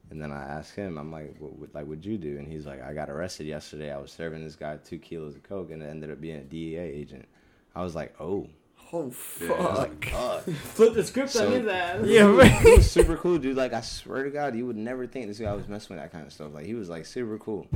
And 0.09 0.21
then 0.21 0.31
I 0.31 0.43
asked 0.45 0.75
him, 0.75 0.97
I'm 0.97 1.11
like, 1.11 1.35
what, 1.39 1.51
what, 1.59 1.75
like, 1.75 1.85
what'd 1.85 2.05
you 2.05 2.17
do? 2.17 2.37
And 2.37 2.47
he's 2.47 2.65
like, 2.65 2.81
I 2.81 2.93
got 2.93 3.09
arrested 3.09 3.47
yesterday. 3.47 3.91
I 3.91 3.97
was 3.97 4.13
serving 4.13 4.41
this 4.45 4.55
guy 4.55 4.77
two 4.77 4.97
kilos 4.97 5.35
of 5.35 5.43
coke, 5.43 5.71
and 5.71 5.83
it 5.83 5.87
ended 5.87 6.09
up 6.09 6.21
being 6.21 6.37
a 6.37 6.43
DEA 6.45 6.77
agent. 6.77 7.27
I 7.75 7.83
was 7.83 7.95
like, 7.95 8.15
oh, 8.21 8.47
Oh 8.93 9.11
Yeah, 9.41 9.87
fuck. 9.89 10.05
Flip 10.45 10.93
the 10.93 11.03
script 11.03 11.31
So- 11.31 11.47
on 11.47 11.51
his 11.51 11.67
ass. 11.67 12.05
Yeah, 12.05 12.45
he 12.61 12.75
was 12.77 12.89
super 12.89 13.17
cool, 13.17 13.37
dude. 13.39 13.57
Like, 13.57 13.73
I 13.73 13.81
swear 13.81 14.23
to 14.23 14.29
God, 14.29 14.55
you 14.55 14.65
would 14.67 14.77
never 14.77 15.05
think 15.05 15.27
this 15.27 15.39
guy 15.39 15.51
was 15.51 15.67
messing 15.67 15.97
with 15.97 16.01
that 16.05 16.13
kind 16.13 16.25
of 16.25 16.31
stuff. 16.31 16.53
Like, 16.53 16.65
he 16.65 16.75
was 16.75 16.87
like 16.87 17.05
super 17.05 17.37
cool. 17.37 17.67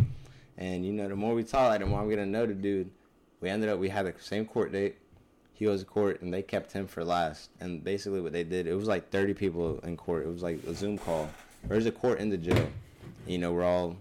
And 0.58 0.86
you 0.86 0.94
know, 0.94 1.10
the 1.10 1.18
more 1.18 1.36
we 1.36 1.44
talk, 1.44 1.68
like, 1.72 1.82
the 1.82 1.86
more 1.88 2.00
I'm 2.00 2.10
gonna 2.10 2.26
know 2.26 2.46
the 2.46 2.54
dude. 2.54 2.90
We 3.42 3.50
ended 3.50 3.70
up, 3.70 3.78
we 3.80 3.90
had 3.90 4.06
the 4.06 4.14
same 4.22 4.46
court 4.46 4.72
date. 4.72 4.96
He 5.54 5.68
was 5.68 5.84
court, 5.84 6.22
and 6.22 6.34
they 6.34 6.42
kept 6.42 6.72
him 6.72 6.88
for 6.88 7.04
last. 7.04 7.50
And 7.60 7.84
basically, 7.84 8.22
what 8.22 8.34
they 8.34 8.44
did, 8.44 8.68
it 8.68 8.74
was 8.74 8.88
like 8.88 9.10
30 9.10 9.34
people 9.34 9.80
in 9.80 9.96
court. 9.96 10.26
It 10.26 10.30
was 10.30 10.42
like 10.42 10.64
a 10.64 10.74
Zoom 10.74 10.98
call. 10.98 11.30
There's 11.66 11.86
a 11.86 11.92
court 11.92 12.20
in 12.20 12.30
the 12.30 12.38
jail. 12.38 12.68
You 13.28 13.38
know, 13.38 13.54
we're 13.54 13.64
all 13.64 13.98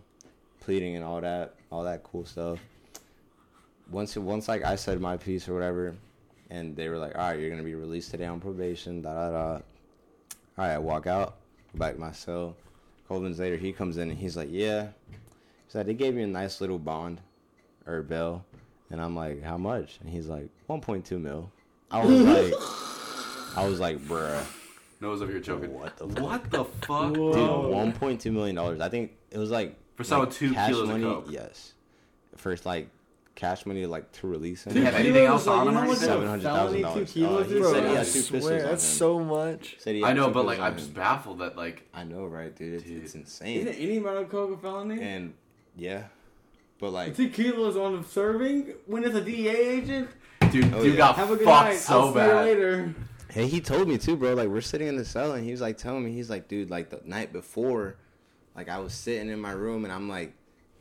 pleading 0.60 0.96
and 0.96 1.04
all 1.04 1.20
that, 1.20 1.54
all 1.70 1.84
that 1.84 2.02
cool 2.02 2.24
stuff. 2.24 2.58
Once, 3.90 4.16
once 4.16 4.48
like 4.48 4.64
I 4.64 4.76
said 4.76 5.00
my 5.00 5.16
piece 5.16 5.48
or 5.48 5.54
whatever, 5.54 5.94
and 6.48 6.76
they 6.76 6.88
were 6.88 6.98
like, 6.98 7.16
"All 7.16 7.28
right, 7.28 7.38
you're 7.38 7.50
gonna 7.50 7.62
be 7.62 7.74
released 7.74 8.10
today 8.10 8.26
on 8.26 8.40
probation." 8.40 9.02
Da 9.02 9.12
da 9.12 9.30
da. 9.30 9.52
All 9.54 9.62
right, 10.56 10.74
I 10.74 10.78
walk 10.78 11.06
out, 11.06 11.36
back 11.74 11.98
my 11.98 12.12
cell. 12.12 12.56
Minutes 13.10 13.40
later, 13.40 13.56
he 13.56 13.72
comes 13.72 13.96
in 13.96 14.08
and 14.10 14.18
he's 14.18 14.36
like, 14.36 14.50
"Yeah," 14.52 14.88
said 15.66 15.86
they 15.86 15.94
gave 15.94 16.14
me 16.14 16.22
a 16.22 16.28
nice 16.28 16.60
little 16.60 16.78
bond 16.78 17.20
or 17.86 18.02
bill, 18.02 18.44
and 18.90 19.00
I'm 19.00 19.14
like, 19.16 19.42
"How 19.42 19.56
much?" 19.56 19.98
And 20.00 20.10
he's 20.10 20.26
like, 20.26 20.48
"1.2 20.68 21.20
mil." 21.20 21.50
I 21.90 22.04
was 22.04 22.20
like, 22.20 22.52
I 23.56 23.66
was 23.68 23.80
like, 23.80 23.98
"Bruh." 24.00 24.44
Noah's 25.00 25.22
over 25.22 25.32
here 25.32 25.40
choking. 25.40 25.72
What 25.72 25.96
the 25.96 26.08
fuck? 26.08 26.20
What 26.22 26.50
the 26.50 26.64
fuck, 26.64 27.14
Dude, 27.14 27.32
dude? 27.34 27.70
one 27.70 27.92
point 27.92 28.20
two 28.20 28.32
million 28.32 28.54
dollars. 28.56 28.80
I 28.80 28.88
think 28.90 29.12
it 29.30 29.38
was 29.38 29.50
like 29.50 29.76
For 29.96 30.04
selling 30.04 30.26
like, 30.26 30.34
two 30.34 30.52
cash 30.52 30.68
kilos 30.70 30.82
of 30.82 30.88
money. 30.88 31.04
coke. 31.04 31.26
Yes, 31.30 31.72
first 32.36 32.66
like 32.66 32.88
cash 33.34 33.64
money 33.64 33.86
like 33.86 34.12
to 34.12 34.26
release 34.26 34.64
him. 34.66 34.74
Did 34.74 34.80
he 34.80 34.84
have 34.84 34.94
anything 34.96 35.24
else 35.24 35.46
like, 35.46 35.56
on 35.60 35.68
him 35.68 35.74
know 35.74 35.80
or 35.84 35.86
what 35.88 36.02
anything? 36.02 36.20
the 36.20 36.38
felony 36.42 36.82
$700,000. 36.82 36.94
two 36.94 37.04
kilos 37.06 37.46
Uh, 37.46 37.48
he? 37.48 37.58
Bro, 37.60 37.72
said 37.72 37.82
he 37.84 37.88
I 37.88 37.92
had 37.94 38.06
two 38.06 38.12
pistols 38.12 38.42
swear, 38.42 38.54
on 38.64 38.68
that's 38.70 38.84
him. 38.84 38.98
so 38.98 39.20
much. 39.20 39.76
Said 39.78 39.94
he 39.94 40.04
I 40.04 40.12
know, 40.12 40.28
but 40.30 40.44
like 40.44 40.58
I'm 40.60 40.76
just 40.76 40.92
baffled 40.92 41.38
that 41.38 41.56
like 41.56 41.88
I 41.94 42.04
know, 42.04 42.26
right, 42.26 42.54
dude? 42.54 42.74
It's, 42.74 42.84
Dude. 42.84 42.96
it's 42.98 43.06
Isn't 43.14 43.20
insane. 43.22 43.68
any 43.68 43.96
amount 43.96 44.18
of 44.18 44.28
coke 44.28 44.52
a 44.58 44.60
felony? 44.60 45.00
And 45.00 45.32
yeah, 45.76 46.04
but 46.80 46.90
like, 46.92 47.16
Two 47.16 47.28
kilos 47.28 47.76
on 47.76 48.04
serving 48.06 48.74
when 48.86 49.04
it's 49.04 49.14
a 49.14 49.20
DEA 49.20 49.48
agent? 49.50 50.08
dude, 50.50 50.72
Oh, 50.74 50.82
dude 50.82 50.92
yeah. 50.92 50.96
got 50.98 51.16
Have 51.16 51.30
a 51.30 51.36
good 51.36 51.44
fucked 51.44 51.68
night. 51.70 51.78
so 51.78 52.00
I'll 52.00 52.14
bad. 52.14 52.44
see 52.44 52.48
you 52.50 52.54
later. 52.56 52.94
hey, 53.28 53.46
he 53.46 53.60
told 53.60 53.86
me 53.88 53.98
too, 53.98 54.16
bro. 54.16 54.34
Like 54.34 54.48
we're 54.48 54.60
sitting 54.60 54.88
in 54.88 54.96
the 54.96 55.04
cell, 55.04 55.32
and 55.32 55.44
he 55.44 55.50
was 55.52 55.60
like 55.60 55.76
telling 55.78 56.04
me, 56.04 56.12
he's 56.12 56.30
like, 56.30 56.48
dude, 56.48 56.70
like 56.70 56.90
the 56.90 57.00
night 57.04 57.32
before, 57.32 57.96
like 58.56 58.68
I 58.68 58.78
was 58.78 58.92
sitting 58.94 59.28
in 59.28 59.40
my 59.40 59.52
room, 59.52 59.84
and 59.84 59.92
I'm 59.92 60.08
like 60.08 60.32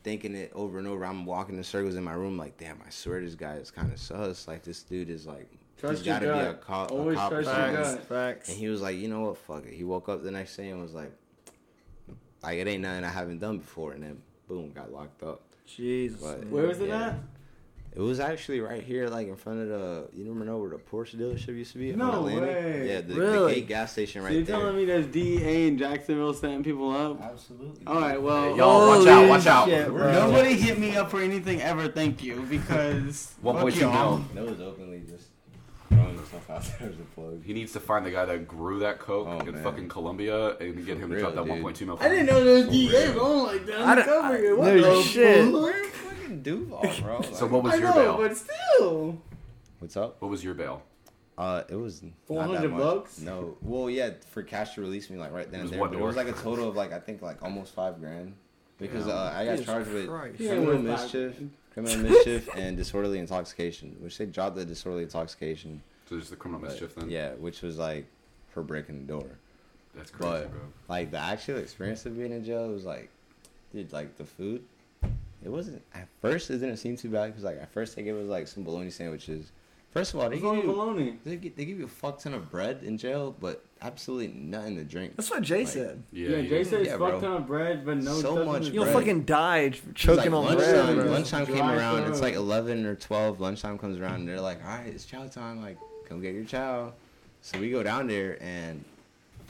thinking 0.02 0.34
it 0.34 0.50
over 0.54 0.78
and 0.78 0.86
over. 0.88 1.04
I'm 1.04 1.26
walking 1.26 1.56
in 1.56 1.62
circles 1.62 1.94
in 1.94 2.02
my 2.02 2.14
room, 2.14 2.38
like, 2.38 2.56
damn, 2.56 2.80
I 2.86 2.90
swear 2.90 3.20
this 3.20 3.34
guy 3.34 3.54
is 3.56 3.70
kind 3.70 3.92
of 3.92 3.98
sus. 4.00 4.48
Like 4.48 4.62
this 4.64 4.82
dude 4.82 5.10
is 5.10 5.26
like, 5.26 5.48
Trust 5.78 5.98
he's 5.98 6.06
got 6.06 6.20
to 6.20 6.26
be 6.26 6.30
a, 6.38 6.44
gut. 6.52 6.60
cop, 6.62 6.90
a 6.90 6.94
Always 6.94 7.16
cop 7.18 7.32
or 7.32 7.42
trust 7.42 7.72
your 7.72 7.84
Facts. 7.84 8.04
Facts. 8.06 8.48
And 8.48 8.58
he 8.58 8.68
was 8.68 8.80
like, 8.82 8.96
you 8.96 9.08
know 9.08 9.20
what, 9.20 9.36
fuck 9.38 9.64
it. 9.66 9.72
He 9.74 9.84
woke 9.84 10.08
up 10.08 10.22
the 10.22 10.30
next 10.30 10.56
day 10.56 10.70
and 10.70 10.80
was 10.82 10.94
like, 10.94 11.12
like 12.42 12.58
it 12.58 12.66
ain't 12.66 12.82
nothing 12.82 13.04
I 13.04 13.10
haven't 13.10 13.38
done 13.38 13.58
before, 13.58 13.92
and 13.92 14.02
then 14.02 14.22
boom, 14.48 14.72
got 14.72 14.90
locked 14.92 15.22
up. 15.22 15.42
Jesus. 15.76 16.20
But- 16.20 16.46
Where 16.48 16.66
was 16.66 16.80
it 16.80 16.88
Yeah. 16.88 17.08
at? 17.08 17.14
It 17.92 17.98
was 18.00 18.20
actually 18.20 18.60
right 18.60 18.84
here, 18.84 19.08
like 19.08 19.26
in 19.26 19.34
front 19.34 19.62
of 19.62 19.68
the. 19.68 20.08
You 20.14 20.24
never 20.24 20.44
know 20.44 20.58
where 20.58 20.70
the 20.70 20.76
Porsche 20.76 21.16
dealership 21.16 21.48
used 21.56 21.72
to 21.72 21.78
be? 21.78 21.92
No 21.92 22.04
on 22.12 22.18
Atlantic? 22.18 22.42
way. 22.42 22.88
Yeah, 22.88 23.00
the, 23.00 23.14
Really? 23.16 23.54
the 23.54 23.60
gate 23.62 23.68
gas 23.68 23.90
station 23.92 24.22
So 24.22 24.26
right 24.26 24.34
you're 24.36 24.44
there. 24.44 24.56
telling 24.60 24.76
me 24.76 24.84
there's 24.84 25.06
DEA 25.08 25.66
in 25.66 25.76
Jacksonville 25.76 26.32
setting 26.32 26.62
people 26.62 26.88
up? 26.92 27.20
Absolutely. 27.20 27.84
All 27.88 28.00
right, 28.00 28.22
well, 28.22 28.52
Hey, 28.52 28.56
y'all, 28.58 28.86
watch 28.96 29.08
out, 29.08 29.28
watch 29.28 29.46
out. 29.48 29.68
shit, 29.68 29.88
nobody 29.92 30.52
hit 30.54 30.78
me 30.78 30.96
up 30.96 31.10
for 31.10 31.20
anything 31.20 31.60
ever. 31.62 31.88
Thank 31.88 32.22
you, 32.22 32.46
because 32.48 33.34
One 33.42 33.56
fuck 33.56 33.62
point 33.62 33.74
two 33.74 33.80
y'all. 33.80 34.18
mil. 34.18 34.24
No 34.36 34.44
one's 34.44 34.60
openly 34.60 35.02
just 35.10 35.26
throwing 36.30 36.58
out 36.60 36.78
there 36.78 36.88
as 36.88 36.94
a 36.94 37.02
plug. 37.14 37.42
He 37.44 37.52
needs 37.52 37.72
to 37.72 37.80
find 37.80 38.04
the 38.06 38.10
guy 38.10 38.24
that 38.24 38.46
grew 38.48 38.78
that 38.80 38.98
coke 38.98 39.26
Oh, 39.28 39.38
in 39.40 39.52
man. 39.54 39.62
fucking 39.62 39.88
Colombia 39.88 40.56
and 40.58 40.84
get 40.86 40.98
him 40.98 41.08
For 41.08 41.14
to 41.16 41.20
drop 41.20 41.34
that 41.34 41.44
dude. 41.44 41.62
1.2 41.62 41.86
mil. 41.86 41.98
I 42.00 42.08
didn't 42.08 42.26
know 42.26 42.44
there 42.44 42.54
was 42.54 42.64
For 42.66 42.70
DEA 42.72 42.88
real. 42.88 43.14
going 43.14 43.46
like 43.46 43.66
that. 43.66 43.80
I 43.80 43.94
don't- 43.94 44.08
Undercover 44.08 44.36
here. 44.38 44.56
What 44.56 44.74
no 44.76 44.96
the 44.96 45.02
shit. 45.02 45.92
fucking 45.94 46.42
Duval, 46.42 46.82
bro. 47.02 47.22
So 47.22 47.46
what 47.46 47.62
was 47.62 47.74
I 47.74 47.76
your 47.76 47.88
know, 47.88 47.94
bail? 47.94 48.16
but 48.18 48.36
still. 48.36 49.18
What's 49.80 49.96
up? 49.96 50.16
What 50.20 50.30
was 50.30 50.42
your 50.44 50.54
bail? 50.54 50.82
Uh, 51.38 51.62
it 51.70 51.74
was 51.76 52.02
400 52.26 52.76
bucks? 52.76 53.18
No, 53.20 53.56
well, 53.62 53.88
yeah, 53.88 54.10
for 54.30 54.42
cash 54.42 54.74
to 54.74 54.82
release 54.82 55.08
me 55.08 55.16
like 55.16 55.32
right 55.32 55.50
then 55.50 55.60
and 55.60 55.70
there, 55.70 55.80
one 55.80 55.88
but 55.90 55.98
it 55.98 56.02
was 56.02 56.14
like 56.16 56.28
a 56.28 56.32
total 56.32 56.68
of 56.68 56.76
like 56.76 56.92
I 56.92 56.98
think 56.98 57.22
like 57.22 57.42
almost 57.42 57.74
five 57.74 57.98
grand 57.98 58.34
because 58.78 59.06
Yeah. 59.06 59.14
uh, 59.14 59.32
I 59.34 59.44
got 59.46 59.50
Jesus 59.52 59.64
charged 59.66 59.90
with 59.90 60.06
Christ. 60.08 60.38
Yeah, 60.38 60.48
criminal 60.50 60.72
with 60.76 60.86
five 60.86 61.00
mischief, 61.02 61.36
grand. 61.36 61.50
criminal 61.72 61.98
mischief, 62.10 62.48
and 62.56 62.76
disorderly 62.76 63.18
intoxication, 63.18 63.96
which 64.00 64.18
they 64.18 64.26
dropped 64.26 64.56
the 64.56 64.66
disorderly 64.66 65.04
intoxication. 65.04 65.82
So 66.10 66.18
just 66.18 66.30
the 66.30 66.36
criminal 66.36 66.60
but- 66.60 66.70
mischief 66.72 66.94
then. 66.96 67.08
Yeah, 67.08 67.30
which 67.34 67.62
was 67.62 67.78
like 67.78 68.04
for 68.50 68.62
breaking 68.62 69.06
the 69.06 69.12
door. 69.12 69.38
that's 69.94 70.10
crazy, 70.10 70.28
But 70.42 70.50
bro. 70.50 70.60
like 70.88 71.10
the 71.12 71.18
actual 71.18 71.56
experience 71.58 72.04
of 72.04 72.16
being 72.18 72.32
in 72.32 72.44
jail 72.44 72.68
was 72.68 72.84
like, 72.84 73.08
dude, 73.72 73.92
like 73.92 74.16
the 74.18 74.24
food. 74.24 74.62
It 75.42 75.48
wasn't 75.48 75.82
at 75.94 76.06
first. 76.20 76.50
It 76.50 76.58
didn't 76.58 76.76
seem 76.76 76.96
too 76.96 77.08
bad 77.08 77.28
because 77.28 77.44
like 77.44 77.58
at 77.60 77.72
first 77.72 77.96
they 77.96 78.02
gave 78.02 78.16
us 78.16 78.26
like 78.28 78.46
some 78.48 78.62
bologna 78.64 78.90
sandwiches. 78.90 79.52
First 79.92 80.14
of 80.14 80.20
all, 80.20 80.28
they 80.30 80.36
give 80.38 80.54
you 80.54 80.62
bologna? 80.62 81.18
they 81.24 81.34
give, 81.36 81.56
they 81.56 81.64
give 81.64 81.78
you 81.78 81.86
a 81.86 81.88
fuck 81.88 82.20
ton 82.20 82.32
of 82.34 82.48
bread 82.50 82.82
in 82.84 82.96
jail, 82.98 83.34
but 83.40 83.64
absolutely 83.82 84.28
nothing 84.28 84.76
to 84.76 84.84
drink. 84.84 85.16
That's 85.16 85.28
what 85.30 85.42
Jay 85.42 85.60
Like, 85.60 85.68
said. 85.68 86.02
Yeah, 86.12 86.28
Yeah, 86.28 86.36
you- 86.36 86.48
Jay 86.48 86.62
said 86.64 86.86
Yeah, 86.86 86.96
fuck 86.98 87.20
ton 87.20 87.32
of 87.32 87.46
bread, 87.48 87.84
but 87.84 87.96
no 87.96 88.12
So 88.20 88.34
stuff 88.34 88.46
much 88.46 88.66
the 88.66 88.70
You'll 88.70 88.84
bread. 88.84 88.94
fucking 88.96 89.24
die 89.24 89.58
It's 89.58 89.80
choking 89.94 90.30
like 90.32 90.32
on 90.32 90.44
lunchtime, 90.44 90.86
bread. 90.86 90.96
bro. 91.06 91.12
lunchtime 91.12 91.46
came 91.46 91.56
Dry 91.56 91.76
around. 91.76 92.08
It's 92.10 92.20
like 92.20 92.34
eleven 92.34 92.86
or 92.86 92.94
twelve. 92.94 93.40
Lunchtime 93.40 93.78
comes 93.78 93.98
around, 93.98 94.16
and 94.20 94.28
they're 94.28 94.40
like, 94.40 94.62
"All 94.64 94.70
right, 94.70 94.86
it's 94.86 95.04
chow 95.06 95.26
time. 95.26 95.60
Like, 95.60 95.78
come 96.10 96.20
get 96.20 96.34
your 96.34 96.44
chow." 96.44 96.92
So 97.40 97.58
we 97.58 97.70
go 97.70 97.82
down 97.82 98.06
there, 98.06 98.36
and 98.42 98.84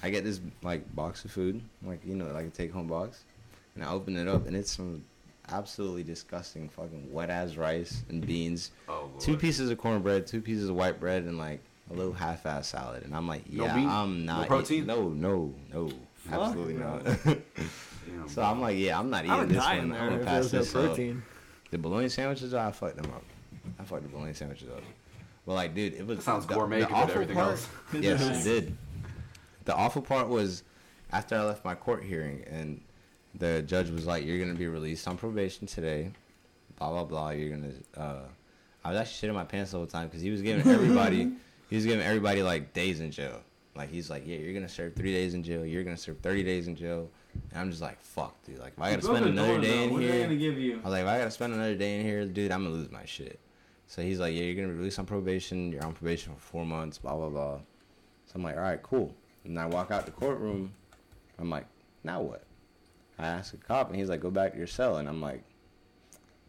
I 0.03 0.11
get 0.11 0.23
this 0.23 0.41
like 0.63 0.95
box 0.95 1.25
of 1.25 1.33
food, 1.33 1.61
like 1.85 1.99
you 2.05 2.15
know, 2.15 2.27
like 2.27 2.47
a 2.47 2.51
take 2.51 2.71
home 2.73 2.87
box, 2.87 3.25
and 3.75 3.83
I 3.85 3.91
open 3.91 4.17
it 4.17 4.29
up, 4.29 4.47
and 4.47 4.55
it's 4.55 4.71
some 4.77 5.05
absolutely 5.49 6.05
disgusting 6.05 6.69
fucking 6.69 7.13
wet 7.13 7.29
ass 7.31 7.57
rice 7.57 8.05
and 8.09 8.25
beans, 8.25 8.71
Oh, 8.89 9.09
Lord. 9.11 9.21
two 9.21 9.37
pieces 9.37 9.69
of 9.71 9.79
cornbread, 9.79 10.25
two 10.29 10.41
pieces 10.41 10.69
of 10.69 10.77
white 10.77 11.01
bread, 11.01 11.25
and 11.25 11.37
like 11.39 11.61
a 11.91 11.95
little 11.95 12.13
half 12.13 12.47
ass 12.47 12.69
salad. 12.69 13.03
And 13.03 13.17
I'm 13.17 13.27
like, 13.27 13.43
yeah, 13.51 13.75
meat? 13.75 13.87
I'm 13.89 14.25
not. 14.25 14.43
eat- 14.45 14.47
protein? 14.49 14.87
no, 14.87 15.09
no, 15.09 15.53
no, 15.73 15.91
absolutely 16.31 16.75
not. 16.75 17.03
Damn, 17.25 18.29
so 18.29 18.43
I'm 18.43 18.61
like, 18.61 18.79
yeah, 18.79 18.97
I'm 18.99 19.11
not 19.11 19.27
I 19.29 19.37
eating 19.39 19.49
this 19.49 19.57
die 19.65 19.79
one. 19.79 19.87
in 19.87 19.93
I'm 19.93 20.09
gonna 20.11 20.21
if 20.21 20.25
pass 20.25 20.51
there 20.51 20.61
was 20.61 20.73
this 20.73 20.75
no 20.75 20.81
up. 20.83 20.87
protein. 20.87 21.23
The 21.73 21.79
bologna 21.79 22.09
sandwiches, 22.09 22.55
I 22.55 22.71
fucked 22.71 23.03
them 23.03 23.11
up. 23.13 23.25
I 23.79 23.85
fucked 23.85 24.03
the 24.05 24.09
bologna 24.09 24.33
sandwiches 24.35 24.69
up. 24.69 24.83
But 25.51 25.55
like, 25.57 25.75
dude, 25.75 25.95
it 25.95 26.07
was 26.07 26.19
That 26.19 26.23
sounds 26.23 26.47
the- 26.47 26.55
gourmet 26.55 26.79
the 26.79 26.87
compared 26.87 27.09
to 27.09 27.13
awful 27.13 27.23
everything 27.23 27.35
part- 27.35 27.51
else. 27.51 27.69
Yes, 28.01 28.47
it 28.47 28.49
did. 28.49 28.77
The 29.65 29.75
awful 29.75 30.01
part 30.01 30.29
was 30.29 30.63
after 31.11 31.35
I 31.35 31.43
left 31.43 31.65
my 31.65 31.75
court 31.75 32.05
hearing, 32.05 32.45
and 32.49 32.81
the 33.35 33.61
judge 33.63 33.91
was 33.91 34.07
like, 34.07 34.25
"You're 34.25 34.39
gonna 34.39 34.55
be 34.57 34.69
released 34.69 35.09
on 35.09 35.17
probation 35.17 35.67
today." 35.67 36.13
Blah 36.79 36.91
blah 36.91 37.03
blah. 37.05 37.31
You're 37.31 37.51
gonna. 37.51 37.73
Uh, 37.97 38.21
I 38.85 38.91
was 38.91 38.99
actually 39.01 39.29
shitting 39.29 39.35
my 39.35 39.43
pants 39.43 39.73
the 39.73 39.79
whole 39.79 39.89
time 39.89 40.07
because 40.07 40.21
he 40.23 40.31
was 40.31 40.41
giving 40.41 40.65
everybody, 40.73 41.33
he 41.69 41.75
was 41.75 41.85
giving 41.85 42.07
everybody 42.07 42.45
like 42.45 42.73
days 42.73 43.01
in 43.01 43.11
jail. 43.11 43.41
Like 43.75 43.91
he's 43.91 44.09
like, 44.09 44.23
"Yeah, 44.29 44.37
you're 44.37 44.55
gonna 44.55 44.69
serve 44.69 44.95
three 44.95 45.13
days 45.13 45.35
in 45.35 45.43
jail. 45.43 45.67
You're 45.67 45.83
gonna 45.83 45.97
serve 45.97 46.21
thirty 46.21 46.45
days 46.45 46.69
in 46.69 46.77
jail." 46.77 47.11
And 47.51 47.61
I'm 47.61 47.71
just 47.71 47.83
like, 47.83 48.01
"Fuck, 48.01 48.41
dude. 48.45 48.61
Like, 48.61 48.75
if 48.77 48.81
I 48.85 48.91
gotta 48.91 49.03
spend 49.03 49.27
another 49.27 49.61
day 49.61 49.83
in 49.83 49.91
What 49.93 50.01
are 50.05 50.07
they 50.07 50.13
here." 50.13 50.23
gonna 50.27 50.37
give 50.37 50.59
you? 50.61 50.75
I 50.75 50.85
was 50.85 50.93
like, 50.93 51.03
if 51.03 51.09
I 51.09 51.19
gotta 51.19 51.31
spend 51.33 51.55
another 51.55 51.75
day 51.75 51.99
in 51.99 52.07
here, 52.07 52.25
dude, 52.25 52.53
I'm 52.53 52.63
gonna 52.63 52.77
lose 52.77 52.89
my 52.93 53.05
shit. 53.05 53.41
So 53.91 54.03
he's 54.03 54.21
like, 54.21 54.35
yeah, 54.35 54.43
you're 54.43 54.55
gonna 54.55 54.69
be 54.69 54.79
released 54.79 55.01
on 55.01 55.05
probation. 55.05 55.73
You're 55.73 55.85
on 55.85 55.95
probation 55.95 56.33
for 56.35 56.41
four 56.41 56.65
months. 56.65 56.99
Blah 56.99 57.17
blah 57.17 57.29
blah. 57.29 57.57
So 58.27 58.35
I'm 58.37 58.45
like, 58.45 58.55
all 58.55 58.63
right, 58.63 58.81
cool. 58.85 59.13
And 59.45 59.59
I 59.59 59.67
walk 59.67 59.91
out 59.91 60.07
the 60.07 60.13
courtroom. 60.13 60.73
I'm 61.41 61.51
like, 61.51 61.67
now 62.05 62.23
what? 62.23 62.45
I 63.19 63.27
ask 63.27 63.53
a 63.53 63.57
cop, 63.57 63.89
and 63.91 63.99
he's 63.99 64.09
like, 64.09 64.21
go 64.21 64.31
back 64.31 64.53
to 64.53 64.59
your 64.59 64.69
cell. 64.69 64.99
And 64.99 65.09
I'm 65.09 65.21
like, 65.21 65.43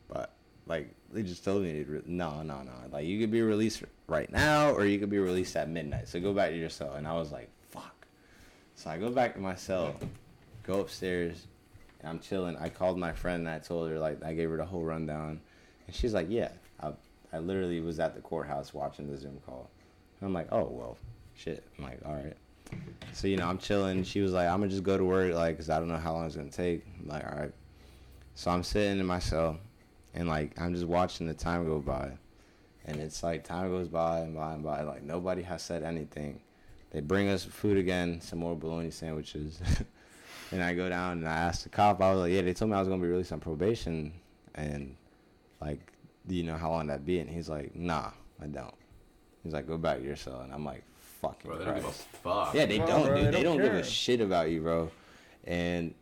but 0.08 0.36
like, 0.68 0.94
they 1.12 1.24
just 1.24 1.44
told 1.44 1.64
me, 1.64 1.82
re- 1.82 2.04
no, 2.06 2.44
no, 2.44 2.62
no. 2.62 2.74
Like 2.92 3.08
you 3.08 3.20
could 3.20 3.32
be 3.32 3.42
released 3.42 3.82
right 4.06 4.32
now, 4.32 4.74
or 4.74 4.86
you 4.86 5.00
could 5.00 5.10
be 5.10 5.18
released 5.18 5.56
at 5.56 5.68
midnight. 5.68 6.10
So 6.10 6.20
go 6.20 6.34
back 6.34 6.52
to 6.52 6.56
your 6.56 6.70
cell. 6.70 6.94
And 6.94 7.08
I 7.08 7.14
was 7.14 7.32
like, 7.32 7.50
fuck. 7.72 8.06
So 8.76 8.92
I 8.92 9.00
go 9.00 9.10
back 9.10 9.34
to 9.34 9.40
my 9.40 9.56
cell, 9.56 9.96
go 10.62 10.82
upstairs, 10.82 11.48
and 12.02 12.10
I'm 12.10 12.20
chilling. 12.20 12.56
I 12.58 12.70
called 12.70 13.00
my 13.00 13.14
friend 13.14 13.48
and 13.48 13.50
I 13.50 13.58
told 13.58 13.90
her 13.90 13.98
like 13.98 14.24
I 14.24 14.36
gave 14.36 14.52
her 14.52 14.58
the 14.58 14.66
whole 14.66 14.84
rundown, 14.84 15.42
and 15.88 15.96
she's 15.96 16.14
like, 16.14 16.28
yeah, 16.30 16.50
I, 17.34 17.40
literally 17.40 17.80
was 17.80 18.00
at 18.00 18.16
the 18.16 18.22
courthouse 18.22 18.74
watching 18.74 19.10
the 19.10 19.18
Zoom 19.18 19.40
call. 19.46 19.70
And 20.20 20.28
I'm 20.28 20.34
like, 20.34 20.48
oh 20.52 20.68
well, 20.72 20.98
shit. 21.36 21.64
I'm 21.78 21.86
like, 21.86 22.00
all 22.06 22.14
right. 22.14 22.36
So 23.14 23.28
you 23.28 23.38
know, 23.38 23.48
I'm 23.48 23.58
chilling. 23.58 24.04
She 24.04 24.22
was 24.22 24.32
like, 24.32 24.48
I'm 24.48 24.60
gonna 24.60 24.70
just 24.70 24.84
go 24.84 24.98
to 24.98 25.04
work, 25.04 25.34
like, 25.34 25.58
cause 25.58 25.70
I 25.70 25.80
don't 25.80 25.88
know 25.88 25.98
how 25.98 26.14
long 26.14 26.26
it's 26.26 26.36
gonna 26.36 26.50
take. 26.50 26.86
I'm 27.00 27.08
like, 27.08 27.26
all 27.26 27.38
right. 27.38 27.52
So 28.36 28.52
I'm 28.52 28.64
sitting 28.64 29.00
in 29.00 29.06
my 29.06 29.20
cell, 29.20 29.60
and 30.14 30.28
like 30.28 30.60
I'm 30.60 30.74
just 30.74 30.88
watching 30.88 31.28
the 31.28 31.34
time 31.34 31.66
go 31.66 31.80
by, 31.80 32.12
and 32.86 33.00
it's 33.00 33.24
like 33.24 33.44
time 33.44 33.70
goes 33.70 33.88
by 33.88 34.20
and 34.20 34.36
by 34.36 34.54
and 34.54 34.64
by. 34.64 34.82
Like 34.84 35.04
nobody 35.04 35.42
has 35.44 35.62
said 35.62 35.84
anything. 35.84 36.42
They 36.92 37.02
bring 37.02 37.30
us 37.30 37.44
food 37.44 37.78
again, 37.78 38.20
some 38.22 38.40
more 38.40 38.56
bologna 38.56 38.92
sandwiches, 38.92 39.60
and 40.52 40.64
I 40.64 40.74
go 40.74 40.90
down 40.90 41.20
and 41.20 41.28
I 41.28 41.34
ask 41.34 41.64
the 41.64 41.70
cop. 41.70 42.02
I 42.02 42.12
was 42.12 42.22
like, 42.22 42.32
yeah, 42.32 42.42
they 42.42 42.54
told 42.54 42.72
me 42.72 42.78
I 42.78 42.80
was 42.80 42.88
gonna 42.88 43.02
be 43.02 43.08
released 43.10 43.32
on 43.32 43.40
probation, 43.40 44.14
and 44.56 44.96
like, 45.62 45.92
do 46.28 46.36
you 46.36 46.44
know 46.44 46.56
how 46.58 46.70
long 46.72 46.88
that'd 46.88 47.06
be? 47.06 47.20
And 47.20 47.30
he's 47.30 47.50
like, 47.50 47.76
nah, 47.76 48.12
I 48.42 48.48
don't. 48.48 48.74
He's 49.44 49.54
like, 49.54 49.68
go 49.68 49.78
back 49.78 49.98
to 49.98 50.04
your 50.04 50.16
cell, 50.16 50.42
and 50.42 50.54
I'm 50.54 50.64
like, 50.64 50.84
fucking 51.22 51.50
Bro, 51.50 51.60
they 51.60 51.66
don't 51.66 51.76
give 51.76 51.84
a 51.84 51.88
Christ. 51.88 52.08
fuck. 52.24 52.54
Yeah, 52.54 52.66
they 52.66 52.78
Bro, 52.78 52.88
don't, 52.88 53.06
bro, 53.06 53.16
dude. 53.16 53.26
they 53.26 53.32
They 53.32 53.44
don't 53.44 53.58
don't 53.58 53.66
give 53.66 53.76
a 53.76 53.84
shit 53.84 54.22
about 54.22 54.50
you, 54.50 54.62
bro. 54.62 54.92
And 55.46 55.94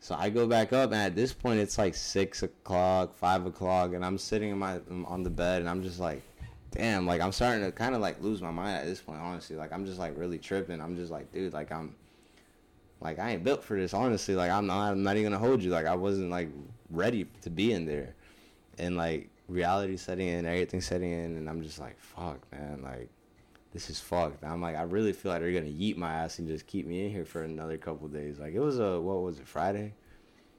so 0.00 0.14
I 0.16 0.30
go 0.30 0.46
back 0.46 0.72
up, 0.72 0.90
and 0.92 1.00
at 1.00 1.14
this 1.14 1.32
point, 1.32 1.60
it's 1.60 1.78
like 1.78 1.94
six 1.94 2.42
o'clock, 2.42 3.14
five 3.14 3.46
o'clock, 3.46 3.92
and 3.94 4.04
I'm 4.04 4.18
sitting 4.18 4.50
in 4.50 4.58
my 4.58 4.80
on 5.06 5.22
the 5.22 5.30
bed, 5.30 5.60
and 5.60 5.68
I'm 5.70 5.82
just 5.82 6.00
like, 6.00 6.22
damn, 6.72 7.06
like 7.06 7.20
I'm 7.20 7.32
starting 7.32 7.64
to 7.64 7.70
kind 7.72 7.94
of 7.94 8.00
like 8.00 8.20
lose 8.22 8.42
my 8.42 8.50
mind 8.50 8.76
at 8.76 8.86
this 8.86 9.00
point, 9.00 9.20
honestly. 9.20 9.56
Like 9.56 9.72
I'm 9.72 9.86
just 9.86 9.98
like 9.98 10.16
really 10.18 10.38
tripping. 10.38 10.80
I'm 10.80 10.96
just 10.96 11.10
like, 11.12 11.32
dude, 11.32 11.52
like 11.52 11.70
I'm, 11.72 11.94
like 13.00 13.18
I 13.20 13.30
ain't 13.32 13.44
built 13.44 13.62
for 13.62 13.76
this, 13.76 13.94
honestly. 13.94 14.34
Like 14.34 14.50
I'm 14.50 14.66
not, 14.66 14.90
I'm 14.90 15.02
not 15.04 15.16
even 15.16 15.32
gonna 15.32 15.44
hold 15.44 15.62
you. 15.62 15.70
Like 15.70 15.86
I 15.86 15.94
wasn't 15.94 16.30
like 16.30 16.48
ready 16.90 17.26
to 17.42 17.50
be 17.50 17.72
in 17.72 17.84
there, 17.86 18.14
and 18.78 18.96
like 18.96 19.30
reality 19.48 19.96
setting 19.96 20.28
in, 20.28 20.46
everything 20.46 20.80
setting 20.80 21.10
in, 21.12 21.36
and 21.36 21.48
I'm 21.48 21.62
just 21.62 21.78
like, 21.78 21.98
fuck, 21.98 22.40
man, 22.52 22.80
like 22.82 23.08
this 23.72 23.90
is 23.90 24.00
fucked. 24.00 24.44
I'm 24.44 24.60
like, 24.62 24.76
I 24.76 24.82
really 24.82 25.12
feel 25.12 25.32
like 25.32 25.40
they're 25.40 25.52
gonna 25.52 25.72
eat 25.76 25.98
my 25.98 26.12
ass 26.12 26.38
and 26.38 26.48
just 26.48 26.66
keep 26.66 26.86
me 26.86 27.04
in 27.06 27.10
here 27.10 27.24
for 27.24 27.42
another 27.42 27.76
couple 27.76 28.08
days. 28.08 28.38
Like 28.38 28.54
it 28.54 28.60
was 28.60 28.78
a 28.78 29.00
what 29.00 29.22
was 29.22 29.38
it 29.38 29.46
Friday? 29.48 29.94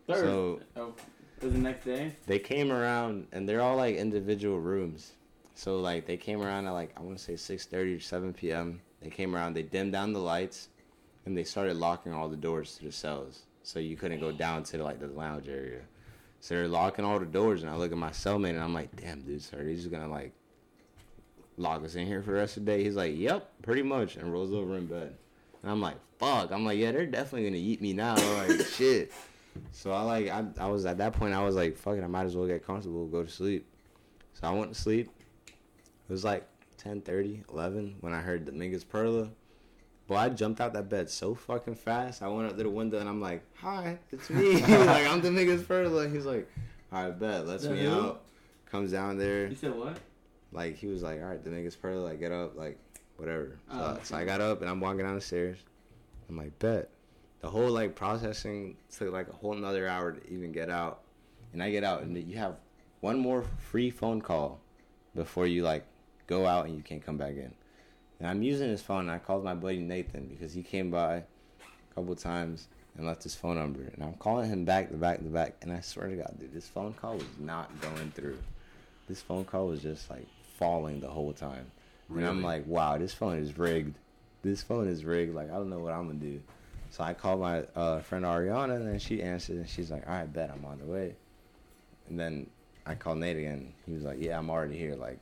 Thursday. 0.08 0.26
So- 0.26 0.60
oh, 0.76 0.94
it 1.42 1.46
was 1.46 1.54
the 1.54 1.60
next 1.60 1.86
day. 1.86 2.16
They 2.28 2.40
came 2.40 2.72
around 2.72 3.28
and 3.32 3.48
they're 3.48 3.62
all 3.62 3.78
like 3.78 3.96
individual 3.96 4.60
rooms. 4.60 5.14
So 5.56 5.80
like 5.80 6.06
they 6.06 6.18
came 6.18 6.42
around 6.42 6.68
at 6.68 6.72
like 6.72 6.94
I 6.98 7.02
want 7.02 7.18
to 7.18 7.24
say 7.24 7.36
six 7.36 7.66
thirty 7.66 7.96
or 7.96 8.00
seven 8.00 8.34
p.m. 8.34 8.82
They 9.02 9.10
came 9.10 9.34
around, 9.36 9.54
they 9.54 9.64
dimmed 9.64 9.94
down 9.94 10.12
the 10.14 10.20
lights, 10.20 10.68
and 11.26 11.38
they 11.38 11.44
started 11.46 11.78
locking 11.78 12.14
all 12.14 12.28
the 12.28 12.36
doors 12.36 12.76
to 12.78 12.86
the 12.86 12.92
cells, 12.92 13.44
so 13.64 13.80
you 13.80 13.96
couldn't 13.96 14.20
go 14.20 14.32
down 14.34 14.64
to 14.64 14.84
like 14.84 15.00
the 15.00 15.08
lounge 15.08 15.48
area. 15.48 15.82
So 16.40 16.56
they're 16.56 16.68
locking 16.68 17.06
all 17.06 17.20
the 17.20 17.26
doors, 17.26 17.64
and 17.64 17.72
I 17.72 17.76
look 17.76 17.92
at 17.92 17.98
my 17.98 18.12
cellmate 18.12 18.52
and 18.52 18.60
I'm 18.60 18.74
like, 18.74 18.96
damn, 18.96 19.22
dude, 19.22 19.42
sir, 19.42 19.64
he's 19.64 19.80
just 19.80 19.92
gonna 19.92 20.08
like 20.08 20.32
lock 21.58 21.84
us 21.84 21.96
in 21.96 22.08
here 22.08 22.22
for 22.22 22.32
the 22.32 22.38
rest 22.38 22.58
of 22.58 22.66
the 22.66 22.72
day. 22.72 22.84
He's 22.84 22.96
like, 22.96 23.14
yep, 23.16 23.52
pretty 23.62 23.82
much, 23.82 24.16
and 24.16 24.32
rolls 24.32 24.54
over 24.54 24.78
in 24.78 24.86
bed. 24.86 25.16
And 25.62 25.72
I'm 25.72 25.82
like, 25.82 25.98
fuck. 26.18 26.52
I'm 26.52 26.66
like, 26.66 26.80
yeah, 26.80 26.92
they're 26.92 27.06
definitely 27.06 27.50
gonna 27.50 27.62
eat 27.62 27.82
me 27.82 27.94
now. 27.94 28.16
I'm 28.16 28.48
Like 28.48 28.66
shit. 28.78 29.12
So 29.72 29.92
I 29.92 30.02
like 30.04 30.30
I, 30.30 30.46
I 30.60 30.68
was 30.68 30.86
at 30.86 30.98
that 31.00 31.14
point 31.14 31.34
I 31.34 31.44
was 31.44 31.56
like, 31.56 31.78
fuck 31.78 31.98
it, 31.98 32.04
I 32.04 32.08
might 32.08 32.26
as 32.26 32.36
well 32.36 32.48
get 32.48 32.66
comfortable, 32.66 33.06
go 33.08 33.24
to 33.24 33.30
sleep. 33.30 33.68
So 34.34 34.48
I 34.48 34.52
went 34.52 34.74
to 34.74 34.80
sleep. 34.80 35.10
It 35.48 36.12
was 36.12 36.24
like 36.24 36.48
10, 36.78 37.04
11 37.52 37.98
when 38.00 38.14
I 38.14 38.22
heard 38.22 38.46
Dominguez 38.46 38.84
Perla. 38.86 39.30
Boy, 40.10 40.16
I 40.16 40.30
jumped 40.30 40.60
out 40.60 40.74
that 40.74 40.90
bed 40.90 41.08
so 41.10 41.36
fucking 41.36 41.76
fast. 41.76 42.24
I 42.24 42.28
went 42.30 42.50
up 42.50 42.58
to 42.58 42.64
the 42.64 42.70
window 42.70 42.98
and 43.00 43.08
I'm 43.08 43.22
like, 43.22 43.44
hi, 43.54 44.00
it's 44.12 44.28
me. 44.32 44.54
like 44.62 45.08
I'm 45.08 45.22
the 45.22 45.30
Dominguez 45.30 45.62
Perla. 45.64 46.10
He's 46.10 46.26
like, 46.26 46.50
all 46.92 47.04
right, 47.04 47.20
bet, 47.20 47.46
lets 47.46 47.64
The 47.64 47.70
me 47.70 47.84
who? 47.86 47.92
out. 47.92 48.22
Comes 48.72 48.92
down 48.92 49.18
there 49.20 49.48
You 49.48 49.56
said 49.56 49.76
what? 49.76 49.98
like 50.52 50.76
he 50.78 50.88
was 50.88 51.04
like, 51.04 51.22
all 51.22 51.28
right, 51.28 51.44
the 51.44 51.52
nigga's 51.52 51.76
Perla, 51.76 52.00
like 52.02 52.20
get 52.20 52.32
up, 52.32 52.58
like 52.58 52.80
whatever. 53.18 53.60
So, 53.72 53.78
Oh, 53.80 53.92
okay. 53.92 54.00
so 54.04 54.16
I 54.18 54.26
got 54.26 54.42
up 54.42 54.62
and 54.62 54.70
I'm 54.70 54.80
walking 54.80 55.06
down 55.06 55.14
the 55.14 55.22
stairs. 55.22 55.60
I'm 56.28 56.36
like, 56.38 56.58
bet. 56.58 56.90
The 57.42 57.50
whole 57.50 57.70
like 57.70 57.94
processing 57.96 58.78
took 58.92 59.14
like 59.14 59.30
a 59.30 59.34
whole 59.34 59.54
another 59.54 59.88
hour 59.88 60.12
to 60.14 60.28
even 60.34 60.52
get 60.52 60.70
out, 60.72 61.02
and 61.54 61.62
I 61.64 61.70
get 61.72 61.84
out 61.84 62.02
and 62.02 62.18
you 62.18 62.38
have 62.38 62.56
one 63.02 63.18
more 63.20 63.46
free 63.60 63.92
phone 63.92 64.22
call 64.22 64.60
before 65.16 65.46
you 65.48 65.64
like 65.64 65.86
go 66.26 66.46
out 66.48 66.66
and 66.66 66.76
you 66.76 66.82
can't 66.82 67.06
come 67.06 67.18
back 67.18 67.36
in. 67.36 67.54
And 68.20 68.28
I'm 68.28 68.42
using 68.44 68.70
his 68.70 68.82
phone. 68.82 69.02
And 69.02 69.12
I 69.12 69.20
called 69.20 69.44
my 69.44 69.56
buddy 69.56 69.80
Nathan 69.80 70.28
because 70.28 70.54
he 70.54 70.64
came 70.64 70.92
by 70.92 71.16
a 71.16 71.24
couple 71.96 72.16
times 72.16 72.68
and 72.98 73.06
left 73.06 73.24
his 73.24 73.36
phone 73.36 73.56
number. 73.56 73.82
And 73.82 74.04
I'm 74.04 74.14
calling 74.14 74.50
him 74.50 74.66
back 74.66 74.90
to 74.90 74.98
back 74.98 75.20
to 75.20 75.26
back. 75.26 75.56
And 75.62 75.72
I 75.72 75.82
swear 75.82 76.08
to 76.08 76.16
God, 76.16 76.36
dude, 76.40 76.54
this 76.54 76.68
phone 76.68 76.94
call 76.94 77.16
was 77.16 77.26
not 77.40 77.70
going 77.82 78.12
through. 78.12 78.38
This 79.08 79.22
phone 79.22 79.46
call 79.46 79.68
was 79.68 79.82
just 79.82 80.10
like 80.10 80.28
falling 80.58 81.00
the 81.00 81.08
whole 81.08 81.34
time. 81.34 81.72
And 82.10 82.26
I'm 82.26 82.42
like, 82.42 82.66
wow, 82.66 82.98
this 82.98 83.14
phone 83.14 83.38
is 83.38 83.58
rigged. 83.58 83.96
This 84.42 84.64
phone 84.64 84.88
is 84.88 85.06
rigged. 85.06 85.36
Like, 85.36 85.52
I 85.52 85.54
don't 85.54 85.70
know 85.70 85.80
what 85.80 85.94
I'm 85.94 86.08
going 86.08 86.20
to 86.20 86.26
do. 86.26 86.42
So 86.90 87.04
I 87.04 87.14
called 87.14 87.40
my 87.40 87.64
uh, 87.76 88.00
friend 88.00 88.26
Ariana, 88.26 88.78
and 88.78 88.88
then 88.88 88.98
she 88.98 89.22
answered, 89.22 89.58
and 89.58 89.70
she's 89.70 89.92
like, 89.92 90.08
all 90.08 90.14
right, 90.14 90.32
bet 90.32 90.50
I'm 90.50 90.66
on 90.66 90.80
the 90.80 90.86
way. 90.86 91.14
And 92.10 92.20
then 92.20 92.50
I 92.86 92.96
called 92.96 93.20
Nate 93.20 93.38
again. 93.38 93.74
He 93.86 93.94
was 93.94 94.04
like, 94.04 94.18
yeah, 94.20 94.40
I'm 94.40 94.50
already 94.50 94.76
here. 94.76 94.96
Like, 94.96 95.20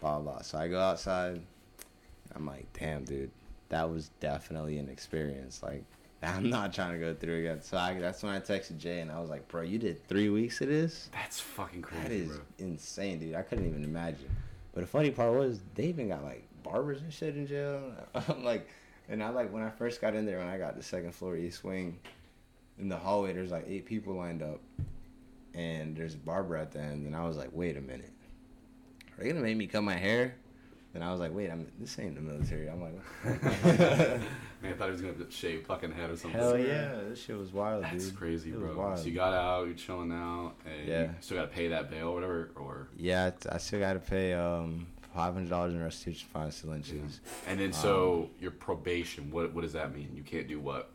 blah, 0.00 0.18
blah. 0.18 0.42
So 0.42 0.58
I 0.58 0.66
go 0.66 0.80
outside. 0.80 1.40
I'm 2.34 2.46
like, 2.46 2.66
damn, 2.78 3.04
dude, 3.04 3.30
that 3.68 3.88
was 3.90 4.10
definitely 4.20 4.78
an 4.78 4.88
experience. 4.88 5.62
Like, 5.62 5.84
I'm 6.22 6.48
not 6.50 6.72
trying 6.72 6.92
to 6.92 6.98
go 6.98 7.14
through 7.14 7.40
again. 7.40 7.62
So 7.62 7.76
I, 7.76 7.94
that's 7.94 8.22
when 8.22 8.32
I 8.32 8.40
texted 8.40 8.78
Jay, 8.78 9.00
and 9.00 9.10
I 9.12 9.20
was 9.20 9.30
like, 9.30 9.46
bro, 9.48 9.62
you 9.62 9.78
did 9.78 10.06
three 10.08 10.28
weeks 10.30 10.60
of 10.60 10.68
this? 10.68 11.10
That's 11.12 11.38
fucking 11.40 11.82
crazy, 11.82 12.02
That 12.02 12.12
is 12.12 12.28
bro. 12.28 12.40
insane, 12.58 13.18
dude. 13.18 13.34
I 13.34 13.42
couldn't 13.42 13.66
even 13.68 13.84
imagine. 13.84 14.28
But 14.72 14.80
the 14.80 14.86
funny 14.86 15.10
part 15.10 15.34
was 15.34 15.60
they 15.74 15.84
even 15.84 16.08
got 16.08 16.24
like 16.24 16.46
barbers 16.62 17.00
and 17.02 17.12
shit 17.12 17.36
in 17.36 17.46
jail. 17.46 17.80
I'm 18.28 18.42
like, 18.42 18.68
and 19.08 19.22
I 19.22 19.28
like 19.28 19.52
when 19.52 19.62
I 19.62 19.70
first 19.70 20.00
got 20.00 20.14
in 20.14 20.24
there 20.26 20.38
when 20.38 20.48
I 20.48 20.56
got 20.58 20.76
the 20.76 20.82
second 20.82 21.12
floor 21.14 21.36
East 21.36 21.62
Wing, 21.62 21.98
in 22.78 22.88
the 22.88 22.96
hallway 22.96 23.32
there's 23.34 23.50
like 23.52 23.66
eight 23.68 23.84
people 23.86 24.14
lined 24.14 24.42
up, 24.42 24.60
and 25.54 25.94
there's 25.96 26.14
a 26.14 26.18
barber 26.18 26.56
at 26.56 26.72
the 26.72 26.80
end, 26.80 27.06
and 27.06 27.14
I 27.14 27.24
was 27.26 27.36
like, 27.36 27.50
wait 27.52 27.76
a 27.76 27.80
minute, 27.80 28.10
are 29.16 29.22
they 29.22 29.28
gonna 29.28 29.42
make 29.42 29.56
me 29.56 29.66
cut 29.66 29.82
my 29.82 29.94
hair? 29.94 30.34
And 30.94 31.02
I 31.02 31.10
was 31.10 31.18
like, 31.20 31.34
wait, 31.34 31.50
I'm 31.50 31.66
this 31.80 31.98
ain't 31.98 32.14
the 32.14 32.20
military. 32.20 32.68
I'm 32.68 32.80
like, 32.80 32.94
Man, 34.62 34.72
I 34.72 34.76
thought 34.76 34.86
he 34.86 34.92
was 34.92 35.00
gonna 35.02 35.14
shave 35.30 35.66
fucking 35.66 35.90
head 35.92 36.08
or 36.10 36.16
something. 36.16 36.38
hell 36.40 36.56
yeah, 36.56 37.00
this 37.08 37.20
shit 37.22 37.36
was 37.36 37.52
wild, 37.52 37.82
That's 37.84 38.06
dude. 38.06 38.16
crazy, 38.16 38.50
It 38.50 38.58
was 38.60 38.72
bro. 38.74 38.78
wild. 38.86 38.98
So 39.00 39.06
you 39.06 39.12
got 39.14 39.34
out, 39.34 39.66
you're 39.66 39.74
chilling 39.74 40.12
out, 40.12 40.52
and 40.64 40.88
Yeah. 40.88 41.02
you 41.02 41.10
still 41.20 41.36
gotta 41.36 41.48
pay 41.48 41.68
that 41.68 41.90
bail 41.90 42.08
or 42.08 42.14
whatever, 42.14 42.50
or 42.54 42.88
Yeah, 42.96 43.32
I 43.50 43.58
still 43.58 43.80
got 43.80 43.94
to 43.94 43.98
pay 43.98 44.32
um 44.34 44.86
five 45.14 45.34
hundred 45.34 45.50
dollars 45.50 45.74
in 45.74 45.82
restitution 45.82 46.28
fines 46.32 46.60
to 46.60 46.68
Lynch's. 46.68 47.20
and 47.48 47.58
then 47.58 47.72
so 47.72 48.30
your 48.40 48.52
probation. 48.52 49.30
What 49.32 49.52
what 49.52 49.62
does 49.62 49.72
that 49.72 49.94
mean? 49.94 50.10
You 50.14 50.22
can't 50.22 50.46
do 50.48 50.60
what? 50.60 50.90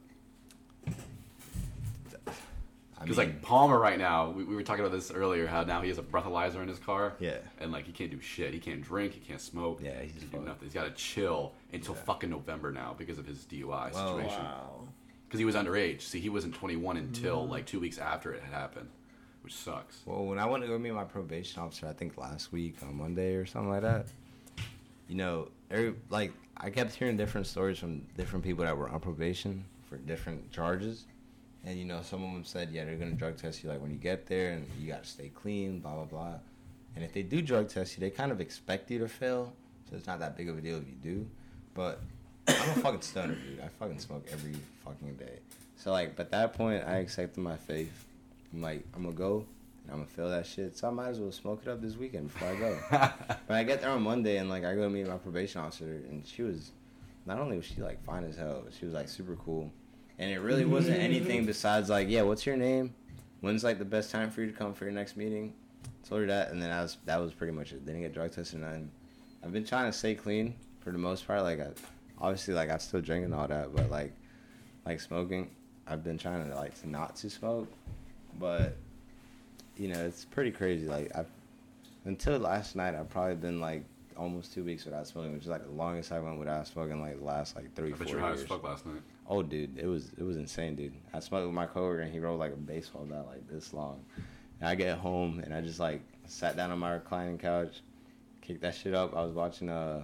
Because 3.02 3.18
like 3.18 3.42
Palmer 3.42 3.80
right 3.80 3.98
now, 3.98 4.30
we, 4.32 4.44
we 4.44 4.56
were 4.56 4.64
talking 4.64 4.84
about 4.86 4.94
this 4.94 5.10
earlier. 5.12 5.48
How 5.48 5.64
now 5.64 5.82
he 5.82 5.88
has 5.90 5.98
a 5.98 6.02
breathalyzer 6.04 6.62
in 6.62 6.68
his 6.68 6.80
car. 6.80 7.14
Yeah. 7.20 7.38
And 7.60 7.72
like 7.72 7.86
he 7.86 7.92
can't 7.92 8.12
do 8.12 8.20
shit. 8.20 8.54
He 8.54 8.60
can't 8.60 8.82
drink. 8.82 9.14
He 9.14 9.20
can't 9.20 9.40
smoke. 9.42 9.80
Yeah, 9.82 10.02
he's 10.02 10.14
he 10.14 10.20
can 10.20 10.30
do 10.42 10.46
nothing. 10.46 10.64
He's 10.66 10.74
got 10.74 10.84
to 10.86 10.92
chill 10.92 11.54
until 11.72 11.96
Yeah. 11.96 12.02
fucking 12.02 12.30
November 12.30 12.72
now 12.72 12.96
because 12.98 13.18
of 13.18 13.26
his 13.26 13.46
DUI 13.46 13.92
Whoa. 13.94 14.18
situation. 14.18 14.44
Wow. 14.44 14.82
Because 15.28 15.40
he 15.40 15.46
was 15.46 15.56
underage. 15.56 16.02
See, 16.02 16.20
he 16.20 16.30
wasn't 16.30 16.56
21 16.56 16.98
until 16.98 17.46
Mm. 17.46 17.50
like 17.50 17.66
two 17.66 17.80
weeks 17.80 17.98
after 18.00 18.34
it 18.34 18.42
had 18.44 18.52
happened, 18.54 18.90
which 19.44 19.54
sucks. 19.56 20.02
Well, 20.06 20.26
when 20.26 20.40
I 20.40 20.46
went 20.46 20.64
to 20.64 20.68
go 20.68 20.78
meet 20.80 20.92
my 20.94 21.04
probation 21.04 21.62
officer, 21.62 21.88
I 21.88 21.94
think 21.94 22.18
last 22.18 22.52
week 22.52 22.76
on 22.82 22.96
Monday 22.98 23.36
or 23.36 23.46
something 23.46 23.70
like 23.70 23.84
that, 23.84 24.08
you 25.08 25.16
know, 25.16 25.50
every, 25.72 25.94
like 26.10 26.34
I 26.58 26.70
kept 26.70 26.96
hearing 26.96 27.16
different 27.16 27.48
stories 27.48 27.78
from 27.80 28.02
different 28.18 28.44
people 28.44 28.66
that 28.66 28.76
were 28.76 28.90
on 28.90 29.00
probation 29.00 29.64
for 29.88 29.98
different 29.98 30.52
charges, 30.52 31.06
and 31.66 31.78
you 31.78 31.86
know, 31.86 32.02
some 32.02 32.24
of 32.24 32.32
them 32.34 32.44
said, 32.44 32.70
yeah, 32.72 32.86
they're 32.86 32.96
gonna 32.96 33.12
drug 33.12 33.38
test 33.38 33.64
you 33.64 33.70
like 33.70 33.82
when 33.82 33.92
you 33.92 33.98
get 33.98 34.26
there, 34.28 34.52
and 34.52 34.68
you 34.80 34.88
gotta 34.88 35.06
stay 35.06 35.30
clean, 35.30 35.80
blah 35.80 35.94
blah 35.94 36.06
blah. 36.06 36.34
And 36.96 37.04
if 37.04 37.14
they 37.14 37.24
do 37.24 37.42
drug 37.42 37.70
test 37.70 37.96
you, 37.96 38.02
they 38.02 38.10
kind 38.10 38.32
of 38.32 38.42
expect 38.42 38.90
you 38.92 39.00
to 39.00 39.08
fail, 39.08 39.54
so 39.90 39.96
it's 39.96 40.08
not 40.08 40.20
that 40.20 40.38
big 40.38 40.50
of 40.50 40.58
a 40.58 40.62
deal 40.62 40.78
if 40.78 40.88
you 40.88 40.96
do. 41.02 41.28
But 41.74 42.02
I'm 42.48 42.56
a 42.56 42.82
fucking 42.82 43.02
stoner, 43.02 43.36
dude. 43.36 43.60
I 43.60 43.68
fucking 43.68 44.00
smoke 44.00 44.26
every 44.32 44.56
fucking 44.84 45.16
day. 45.16 45.40
So 45.76 45.92
like, 45.92 46.20
at 46.20 46.32
that 46.32 46.54
point, 46.54 46.84
I 46.86 46.98
accepted 46.98 47.42
my 47.42 47.56
faith. 47.56 48.06
I'm 48.54 48.62
like, 48.62 48.84
I'm 48.96 49.04
gonna 49.04 49.16
go 49.16 49.46
and 49.84 49.92
I'm 49.92 49.98
gonna 50.00 50.08
fail 50.08 50.30
that 50.30 50.46
shit. 50.46 50.78
So 50.78 50.88
I 50.88 50.92
might 50.92 51.10
as 51.10 51.20
well 51.20 51.32
smoke 51.32 51.62
it 51.66 51.70
up 51.70 51.82
this 51.82 51.96
weekend 51.96 52.32
before 52.34 52.50
I 52.50 52.56
go. 52.56 52.80
but 53.48 53.56
I 53.56 53.64
get 53.64 53.82
there 53.82 53.92
on 53.92 54.02
Monday 54.02 54.38
and 54.38 54.50
like 54.50 54.66
I 54.66 54.76
go 54.76 54.90
meet 54.90 55.08
my 55.08 55.18
probation 55.18 55.62
officer 55.62 55.86
and 55.86 56.26
she 56.26 56.42
was, 56.42 56.72
not 57.26 57.40
only 57.40 57.58
was 57.58 57.66
she 57.66 57.82
like 57.82 58.04
fine 58.04 58.24
as 58.24 58.36
hell, 58.36 58.62
but 58.64 58.74
she 58.74 58.86
was 58.86 58.94
like 58.94 59.08
super 59.08 59.36
cool. 59.36 59.72
And 60.20 60.30
it 60.30 60.40
really 60.40 60.66
wasn't 60.66 60.98
mm-hmm. 60.98 61.06
anything 61.06 61.46
besides 61.46 61.90
like, 61.90 62.10
yeah, 62.10 62.22
what's 62.22 62.46
your 62.46 62.58
name? 62.58 62.94
When's 63.42 63.64
like 63.64 63.80
the 63.80 63.86
best 63.86 64.12
time 64.12 64.30
for 64.30 64.42
you 64.42 64.48
to 64.48 64.54
come 64.54 64.74
for 64.74 64.84
your 64.84 64.94
next 64.94 65.18
meeting? 65.18 65.54
told 66.10 66.22
her 66.22 66.28
that, 66.28 66.52
and 66.52 66.62
then 66.62 66.72
I 66.72 66.82
was 66.82 66.98
that 67.06 67.22
was 67.22 67.34
pretty 67.34 67.54
much 67.54 67.72
it. 67.72 67.86
Didn't 67.86 68.02
get 68.02 68.14
drug 68.14 68.32
tested, 68.32 68.62
and 68.62 68.90
I've 69.44 69.54
been 69.54 69.66
trying 69.66 69.90
to 69.90 69.98
stay 69.98 70.16
clean 70.16 70.56
for 70.80 70.92
the 70.92 70.98
most 70.98 71.28
part. 71.28 71.44
Like, 71.44 71.60
I, 71.60 71.68
obviously, 72.20 72.54
like 72.56 72.70
I 72.70 72.78
still 72.78 73.02
drink 73.02 73.26
and 73.26 73.34
all 73.34 73.48
that, 73.48 73.76
but 73.76 73.90
like, 73.90 74.14
like 74.86 75.00
smoking, 75.00 75.52
I've 75.88 76.04
been 76.04 76.18
trying 76.18 76.50
to 76.50 76.56
like 76.56 76.86
not 76.86 77.16
to 77.18 77.30
smoke, 77.30 77.72
but 78.40 78.76
you 79.78 79.88
know, 79.88 80.00
it's 80.00 80.26
pretty 80.26 80.52
crazy. 80.52 80.88
Like, 80.88 81.16
I 81.16 81.26
until 82.06 82.40
last 82.40 82.76
night, 82.76 82.96
I've 82.96 83.10
probably 83.10 83.36
been 83.36 83.60
like 83.60 83.84
almost 84.18 84.54
two 84.54 84.64
weeks 84.64 84.86
without 84.86 85.08
smoking, 85.08 85.34
which 85.34 85.44
is 85.44 85.50
like 85.50 85.64
the 85.64 85.72
longest 85.72 86.12
I 86.12 86.20
went 86.20 86.40
without 86.40 86.68
smoking 86.68 87.02
like 87.02 87.20
the 87.20 87.26
last 87.26 87.56
like 87.56 87.74
three, 87.76 87.94
I 87.94 87.98
bet 87.98 88.08
four 88.08 88.18
you're 88.18 88.20
high 88.20 88.32
as 88.34 88.44
fuck 88.44 88.64
last 88.64 88.86
night. 88.86 89.02
Oh, 89.32 89.44
dude, 89.44 89.78
it 89.78 89.86
was 89.86 90.12
it 90.18 90.24
was 90.24 90.38
insane, 90.38 90.76
dude. 90.76 90.94
I 91.14 91.20
smoked 91.20 91.46
with 91.46 91.54
my 91.54 91.68
coworker 91.68 92.02
and 92.02 92.12
he 92.12 92.20
rolled 92.20 92.40
like 92.40 92.52
a 92.54 92.58
baseball 92.58 93.06
bat 93.06 93.26
like 93.28 93.48
this 93.48 93.74
long. 93.74 94.04
And 94.60 94.68
I 94.68 94.76
get 94.76 94.98
home 94.98 95.40
and 95.44 95.54
I 95.54 95.62
just 95.62 95.80
like 95.80 96.02
sat 96.26 96.58
down 96.58 96.72
on 96.72 96.80
my 96.80 96.94
reclining 96.94 97.38
couch, 97.38 97.82
kicked 98.42 98.62
that 98.62 98.74
shit 98.76 98.94
up. 98.96 99.16
I 99.16 99.24
was 99.24 99.34
watching 99.34 99.70
uh 99.70 100.02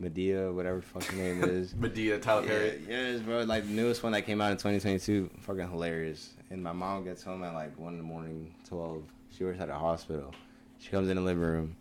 Madea, 0.00 0.52
whatever 0.52 0.80
fucking 0.80 1.16
name 1.18 1.42
it 1.42 1.48
is. 1.50 1.74
Madea, 1.74 2.20
Tyler 2.20 2.46
Perry. 2.46 2.82
Yeah, 2.88 3.12
yes, 3.12 3.20
bro. 3.20 3.42
Like 3.44 3.64
the 3.64 3.72
newest 3.72 4.02
one 4.02 4.12
that 4.12 4.22
came 4.26 4.40
out 4.40 4.50
in 4.50 4.56
2022, 4.56 5.30
fucking 5.40 5.68
hilarious. 5.70 6.34
And 6.50 6.62
my 6.62 6.72
mom 6.72 7.04
gets 7.04 7.22
home 7.22 7.44
at 7.44 7.54
like 7.54 7.78
one 7.78 7.92
in 7.94 7.98
the 7.98 8.04
morning, 8.04 8.54
12. 8.68 9.02
She 9.36 9.44
works 9.44 9.60
at 9.60 9.68
a 9.68 9.74
hospital. 9.74 10.32
She 10.78 10.90
comes 10.90 11.08
in 11.08 11.16
the 11.16 11.22
living 11.22 11.42
room 11.42 11.76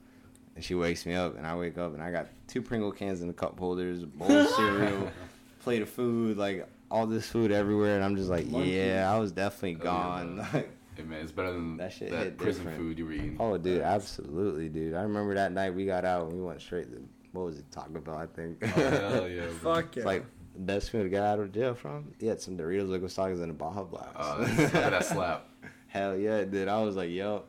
and 0.55 0.63
she 0.63 0.75
wakes 0.75 1.05
me 1.07 1.15
up, 1.15 1.35
and 1.37 1.47
I 1.47 1.55
wake 1.55 1.77
up 1.79 1.93
and 1.95 2.01
I 2.03 2.11
got 2.11 2.27
two 2.47 2.61
Pringle 2.61 2.91
cans 2.91 3.21
in 3.21 3.27
the 3.27 3.33
cup 3.33 3.57
holders, 3.57 4.03
a 4.03 4.05
bowl 4.07 4.31
of 4.31 4.47
cereal, 4.49 5.11
plate 5.63 5.81
of 5.81 5.89
food, 5.89 6.37
like 6.37 6.67
all 6.91 7.07
this 7.07 7.27
food 7.29 7.51
everywhere, 7.51 7.95
and 7.95 8.03
I'm 8.03 8.15
just 8.15 8.29
like, 8.29 8.45
Monkey. 8.47 8.71
yeah, 8.71 9.11
I 9.11 9.17
was 9.19 9.31
definitely 9.31 9.77
Oh, 9.81 9.83
gone. 9.83 10.35
bro. 10.35 10.45
Like, 10.61 10.69
Hey 10.95 11.01
man, 11.03 11.21
it's 11.23 11.31
better 11.31 11.51
than 11.51 11.77
That 11.77 11.91
shit 11.91 12.11
that 12.11 12.37
prison 12.37 12.65
different. 12.65 12.77
food 12.77 12.99
you 12.99 13.05
were 13.07 13.13
eating. 13.13 13.37
oh, 13.39 13.57
dude, 13.57 13.81
absolutely, 13.81 14.69
dude. 14.69 14.93
I 14.93 15.01
remember 15.01 15.33
that 15.33 15.51
night 15.51 15.73
we 15.73 15.87
got 15.87 16.05
out 16.05 16.27
and 16.27 16.33
we 16.33 16.41
went 16.45 16.61
straight 16.61 16.91
to 16.91 17.01
what 17.31 17.45
was 17.45 17.57
it, 17.57 17.65
Taco 17.71 17.99
Bell, 17.99 18.15
I 18.15 18.27
think. 18.27 18.57
Oh, 18.61 18.67
hell 18.67 19.27
yeah, 19.27 19.47
bro. 19.59 19.73
Fuck 19.75 19.95
yeah. 19.95 20.03
Like 20.05 20.23
the 20.53 20.59
best 20.59 20.91
food 20.91 21.01
to 21.03 21.09
get 21.09 21.23
out 21.23 21.39
of 21.39 21.51
jail 21.51 21.73
from. 21.73 22.13
He 22.19 22.27
had 22.27 22.39
some 22.39 22.55
Doritos, 22.55 22.87
Locos 22.87 23.15
Tacos, 23.15 23.41
and 23.41 23.49
a 23.49 23.53
Baja 23.55 23.81
Blast. 23.83 24.09
Oh, 24.15 24.43
that's- 24.43 24.71
that 24.71 25.03
slap. 25.05 25.47
Hell 25.87 26.15
yeah, 26.15 26.43
dude. 26.43 26.67
I 26.67 26.83
was 26.83 26.95
like, 26.95 27.09
yo, 27.09 27.41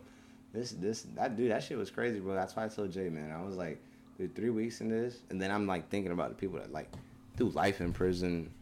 this, 0.54 0.70
this, 0.70 1.02
that 1.14 1.36
dude, 1.36 1.50
that 1.50 1.62
shit 1.62 1.76
was 1.76 1.90
crazy, 1.90 2.20
bro. 2.20 2.34
That's 2.34 2.56
why 2.56 2.64
I 2.64 2.68
told 2.68 2.92
Jay, 2.92 3.10
man. 3.10 3.30
I 3.30 3.44
was 3.44 3.56
like, 3.58 3.78
dude, 4.16 4.34
three 4.34 4.48
weeks 4.50 4.80
in 4.80 4.88
this, 4.88 5.18
and 5.28 5.38
then 5.38 5.50
I'm 5.50 5.66
like 5.66 5.90
thinking 5.90 6.12
about 6.12 6.30
the 6.30 6.36
people 6.36 6.58
that 6.60 6.72
like 6.72 6.90
do 7.36 7.48
life 7.50 7.80
in 7.80 7.92
prison, 7.92 8.52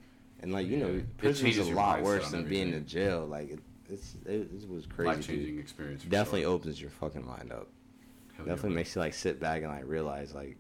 and 0.41 0.53
like 0.53 0.67
you 0.67 0.77
Yeah. 0.79 0.85
know, 0.87 0.95
It 0.95 1.17
prison's 1.19 1.59
a 1.59 1.65
lot 1.75 2.03
worse 2.03 2.27
on 2.27 2.33
than 2.33 2.45
being 2.49 2.63
in 2.69 2.75
everything. 2.75 2.87
jail. 2.87 3.27
Like 3.27 3.51
it, 3.51 3.61
it's, 3.89 4.15
it, 4.27 4.51
it 4.63 4.69
was 4.69 4.87
crazy. 4.87 5.09
Life 5.09 5.27
changing 5.27 5.59
experience. 5.59 6.03
Definitely 6.05 6.43
sure. 6.43 6.51
opens 6.53 6.81
your 6.81 6.91
fucking 6.91 7.27
mind 7.27 7.53
up. 7.53 7.69
Hell 8.37 8.47
Definitely 8.47 8.71
bro. 8.71 8.77
makes 8.77 8.95
you 8.95 9.01
like 9.03 9.15
sit 9.15 9.39
back 9.41 9.63
and 9.63 9.71
like 9.71 9.85
realize 9.87 10.35
like. 10.35 10.57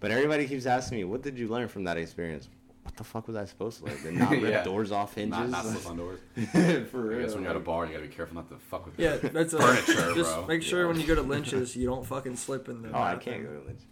But 0.00 0.10
everybody 0.10 0.46
keeps 0.46 0.66
asking 0.66 0.98
me, 0.98 1.04
what 1.04 1.22
did 1.22 1.38
you 1.38 1.48
learn 1.48 1.68
from 1.68 1.84
that 1.84 1.96
experience? 1.96 2.48
What 2.82 2.94
the 2.96 3.04
fuck 3.04 3.26
was 3.26 3.36
I 3.36 3.46
supposed 3.46 3.78
to 3.78 3.86
learn? 3.86 4.02
Did 4.02 4.14
not 4.18 4.30
rip 4.32 4.42
Yeah. 4.42 4.62
doors 4.62 4.92
off 4.92 5.14
hinges? 5.14 5.38
Not, 5.38 5.48
not 5.48 5.64
slip 5.64 5.86
on 5.86 5.96
doors. 5.96 6.20
For 6.90 7.00
real. 7.00 7.20
I 7.20 7.22
guess 7.22 7.32
when 7.32 7.44
you're 7.44 7.50
at 7.50 7.56
a 7.56 7.58
like- 7.60 7.64
bar, 7.64 7.86
you 7.86 7.92
gotta 7.92 8.06
be 8.06 8.14
careful 8.14 8.34
not 8.34 8.50
to 8.50 8.56
fuck 8.58 8.84
with 8.84 8.98
yeah, 8.98 9.16
that's 9.16 9.54
a, 9.54 9.58
furniture, 9.58 9.94
Just 10.14 10.34
bro. 10.34 10.46
make 10.46 10.60
sure 10.62 10.82
Yeah. 10.82 10.88
when 10.88 11.00
you 11.00 11.06
go 11.06 11.14
to 11.14 11.22
Lynch's, 11.22 11.74
you 11.74 11.86
don't 11.86 12.04
fucking 12.04 12.36
slip 12.36 12.68
in 12.68 12.82
the. 12.82 12.90
Oh, 12.92 13.00
I 13.00 13.16
can't 13.16 13.42
go 13.42 13.54
to 13.58 13.66
Lynch's. 13.66 13.86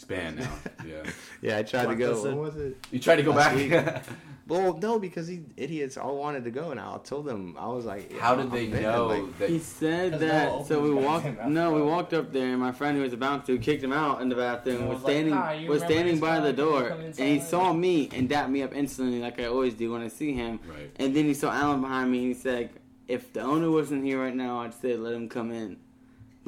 It's 0.00 0.06
banned 0.08 0.38
now. 0.38 0.50
Yeah. 0.86 1.02
Yeah, 1.42 1.58
I 1.58 1.62
tried 1.62 1.86
to 1.88 1.94
go. 1.94 2.12
I 2.12 2.28
What 2.32 2.36
was 2.54 2.56
it? 2.56 2.86
You 2.90 2.98
tried 2.98 3.16
to 3.16 3.22
go 3.22 3.32
Last 3.32 3.68
back. 3.68 4.04
Well, 4.48 4.76
no, 4.78 4.98
because 4.98 5.28
these 5.28 5.44
idiots 5.56 5.96
all 5.96 6.16
wanted 6.16 6.42
to 6.42 6.50
go, 6.50 6.72
and 6.72 6.80
I 6.80 6.98
told 7.04 7.24
them 7.26 7.54
I 7.56 7.68
was 7.68 7.84
like, 7.84 8.18
How 8.18 8.34
did 8.34 8.50
they 8.50 8.66
I'm 8.66 8.74
in, 8.74 8.82
know 8.82 9.06
like- 9.06 9.38
that? 9.38 9.48
He 9.50 9.60
said 9.60 10.12
Because 10.12 10.20
no 10.22 10.58
that. 10.58 10.66
So 10.66 10.80
we 10.80 10.90
walked. 10.92 11.46
No, 11.46 11.72
we 11.72 11.82
walked 11.82 12.14
up 12.14 12.32
there, 12.32 12.48
and 12.48 12.58
my 12.58 12.72
friend 12.72 12.96
who 12.96 13.02
was 13.04 13.12
about 13.12 13.46
to 13.46 13.58
kicked 13.58 13.84
him 13.84 13.92
out 13.92 14.22
in 14.22 14.28
the 14.28 14.34
bathroom. 14.34 14.88
Was 14.88 14.94
was 14.94 15.02
standing. 15.02 15.34
"Nah, 15.34 15.52
you 15.52 15.68
was 15.68 15.82
standing 15.82 16.18
by 16.18 16.40
the 16.40 16.52
door, 16.52 16.88
and 16.88 17.12
he 17.14 17.34
inside?" 17.34 17.48
saw 17.48 17.72
me 17.72 18.08
and 18.12 18.28
dapped 18.28 18.50
me 18.50 18.62
up 18.62 18.74
instantly, 18.74 19.20
like 19.20 19.38
I 19.38 19.44
always 19.44 19.74
do 19.74 19.92
when 19.92 20.00
I 20.02 20.08
see 20.08 20.32
him. 20.32 20.58
Right. 20.68 20.90
And 20.96 21.14
then 21.14 21.26
he 21.26 21.34
saw 21.34 21.52
Allan 21.52 21.80
behind 21.82 22.10
me, 22.10 22.18
and 22.24 22.28
he 22.34 22.34
said, 22.34 22.70
"If 23.06 23.32
the 23.32 23.42
owner 23.42 23.70
wasn't 23.70 24.02
here 24.04 24.18
right 24.20 24.34
now, 24.34 24.62
I'd 24.62 24.74
say 24.74 24.96
let 24.96 25.12
him 25.14 25.28
come 25.28 25.52
in." 25.52 25.76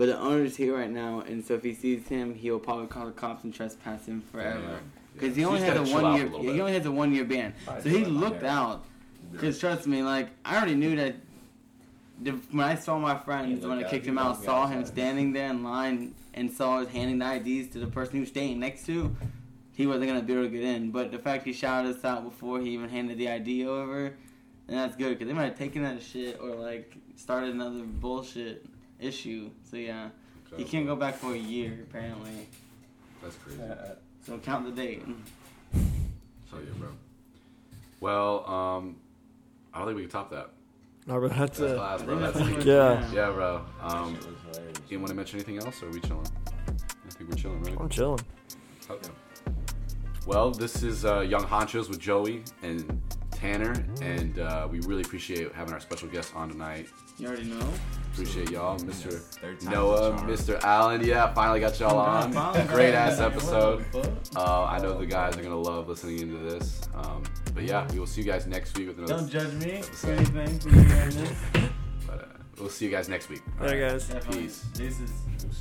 But 0.02 0.06
the 0.08 0.18
owner's 0.18 0.56
here 0.56 0.76
right 0.76 0.90
now, 0.90 1.20
and 1.20 1.44
so 1.46 1.54
if 1.54 1.62
he 1.62 1.74
sees 1.74 2.08
him, 2.08 2.34
he'll 2.34 2.58
probably 2.58 2.88
call 2.88 3.06
the 3.06 3.12
cops 3.12 3.44
and 3.44 3.54
trespass 3.54 4.06
him 4.06 4.20
forever. 4.32 4.80
Because 5.14 5.38
Yeah. 5.38 5.42
he 5.42 5.44
only 5.44 5.60
You 5.60 5.66
just 5.66 5.78
has 5.78 5.90
a 5.92 5.94
one 5.94 6.16
year. 6.16 6.28
He 6.40 6.60
only 6.60 6.72
has 6.72 6.86
a 6.86 6.90
one 6.90 7.14
year 7.14 7.24
ban. 7.24 7.54
So 7.84 7.88
he 7.88 8.04
looked 8.04 8.42
out. 8.42 8.84
Because 9.30 9.60
trust 9.60 9.86
me, 9.86 10.02
like 10.02 10.30
I 10.44 10.56
already 10.56 10.74
knew 10.74 10.96
that. 10.96 11.14
The, 12.20 12.32
when 12.50 12.66
I 12.66 12.74
saw 12.74 12.98
my 12.98 13.16
friends 13.16 13.64
when 13.64 13.78
I 13.78 13.88
kicked 13.88 14.04
him 14.04 14.18
out, 14.18 14.42
saw 14.42 14.66
him 14.66 14.84
standing 14.84 15.32
there 15.32 15.48
in 15.50 15.62
line 15.62 16.16
and 16.34 16.50
saw 16.50 16.80
us 16.80 16.88
handing 16.88 17.20
the 17.20 17.34
IDs 17.36 17.72
to 17.74 17.78
the 17.78 17.86
person 17.86 18.14
he 18.14 18.20
was 18.20 18.28
staying 18.28 18.58
next 18.58 18.84
to, 18.86 19.14
he 19.74 19.86
wasn't 19.86 20.08
gonna 20.08 20.22
be 20.22 20.32
able 20.32 20.42
to 20.42 20.48
get 20.48 20.64
in. 20.64 20.90
But 20.90 21.12
the 21.12 21.18
fact 21.20 21.44
he 21.44 21.52
shouted 21.52 21.94
us 21.96 22.04
out 22.04 22.24
before 22.24 22.58
he 22.58 22.70
even 22.70 22.88
handed 22.88 23.18
the 23.18 23.28
ID 23.28 23.66
over, 23.68 24.06
and 24.66 24.76
that's 24.76 24.96
good 24.96 25.10
because 25.10 25.28
they 25.28 25.32
might 25.32 25.44
have 25.44 25.58
taken 25.58 25.84
that 25.84 26.02
shit 26.02 26.40
or 26.40 26.56
like 26.56 26.92
started 27.14 27.54
another 27.54 27.84
bullshit 27.84 28.66
issue. 29.02 29.50
So 29.70 29.76
yeah, 29.76 30.08
he 30.56 30.64
can't 30.64 30.86
go 30.86 30.96
back 30.96 31.16
for 31.16 31.32
a 31.34 31.38
year 31.38 31.78
apparently. 31.88 32.46
That's 33.22 33.36
crazy. 33.36 33.60
So 34.26 34.38
count 34.38 34.64
the 34.64 34.72
date. 34.82 35.02
So 36.50 36.58
yeah, 36.58 36.72
bro. 36.78 36.88
Well, 38.00 38.48
um, 38.48 38.96
I 39.72 39.78
don't 39.78 39.86
think 39.88 39.96
we 39.96 40.02
can 40.02 40.10
top 40.10 40.30
that. 40.30 40.50
No, 41.06 41.20
but 41.20 41.30
that's 41.30 41.58
That's 41.58 41.72
it. 41.72 41.76
class, 41.76 42.02
bro. 42.02 42.18
That's 42.18 42.38
that's 42.38 42.64
Yeah. 42.64 43.10
yeah, 43.12 43.30
bro. 43.30 43.64
Um, 43.80 44.14
Shit 44.14 44.24
was 44.26 44.36
hilarious. 44.56 44.78
you 44.88 44.98
want 44.98 45.08
to 45.08 45.14
mention 45.14 45.38
anything 45.40 45.58
else, 45.58 45.82
or 45.82 45.86
are 45.86 45.90
we 45.90 46.00
chilling? 46.00 46.26
I 46.68 47.10
think 47.10 47.30
we're 47.30 47.36
chilling, 47.36 47.62
right? 47.64 47.76
I'm 47.80 47.88
chilling. 47.88 48.20
Okay. 48.88 49.08
Well, 50.26 50.52
this 50.52 50.84
is 50.84 51.04
uh, 51.04 51.20
Young 51.20 51.42
Honchos 51.44 51.88
with 51.88 51.98
Joey 51.98 52.44
and 52.62 53.00
Tanner, 53.42 53.74
and 54.00 54.38
uh, 54.38 54.68
we 54.70 54.78
really 54.82 55.02
appreciate 55.02 55.52
having 55.52 55.74
our 55.74 55.80
special 55.80 56.06
guest 56.06 56.32
on 56.36 56.48
tonight. 56.48 56.86
You 57.18 57.26
already 57.26 57.42
know. 57.42 57.68
Appreciate 58.12 58.50
y'all, 58.50 58.78
Mr. 58.78 59.18
Third 59.18 59.58
time's 59.58 59.74
Noah. 59.74 60.12
Mr. 60.28 60.62
Allan. 60.62 61.04
Yeah, 61.04 61.34
finally 61.34 61.58
got 61.58 61.80
y'all 61.80 61.98
on. 61.98 62.30
Great 62.68 62.94
ass 62.94 63.18
episode. 63.18 63.80
What 63.90 64.04
the 64.04 64.10
fuck? 64.30 64.48
Uh, 64.48 64.64
I 64.66 64.78
know 64.78 64.96
the 64.96 65.06
guys 65.06 65.36
are 65.36 65.42
gonna 65.42 65.58
love 65.58 65.88
listening 65.88 66.20
into 66.20 66.38
this. 66.38 66.82
Um, 66.94 67.24
but 67.52 67.64
yeah, 67.64 67.90
we 67.92 67.98
will 67.98 68.06
see 68.06 68.20
you 68.20 68.28
guys 68.28 68.46
next 68.46 68.78
week 68.78 68.86
with 68.86 68.98
another. 68.98 69.14
Don't 69.14 69.28
judge 69.28 69.52
me 69.54 69.72
Episode. 69.72 70.18
anything. 70.18 70.58
for 70.60 70.68
you 70.68 70.82
hearing. 70.84 71.70
But 72.06 72.20
uh, 72.20 72.26
we'll 72.60 72.68
see 72.68 72.84
you 72.84 72.92
guys 72.92 73.08
next 73.08 73.28
week. 73.28 73.42
Later, 73.60 73.88
guys. 73.88 74.06
Definitely. 74.06 74.42
Peace. 74.42 74.66
Deuces. 74.72 75.10
Deuces. 75.36 75.58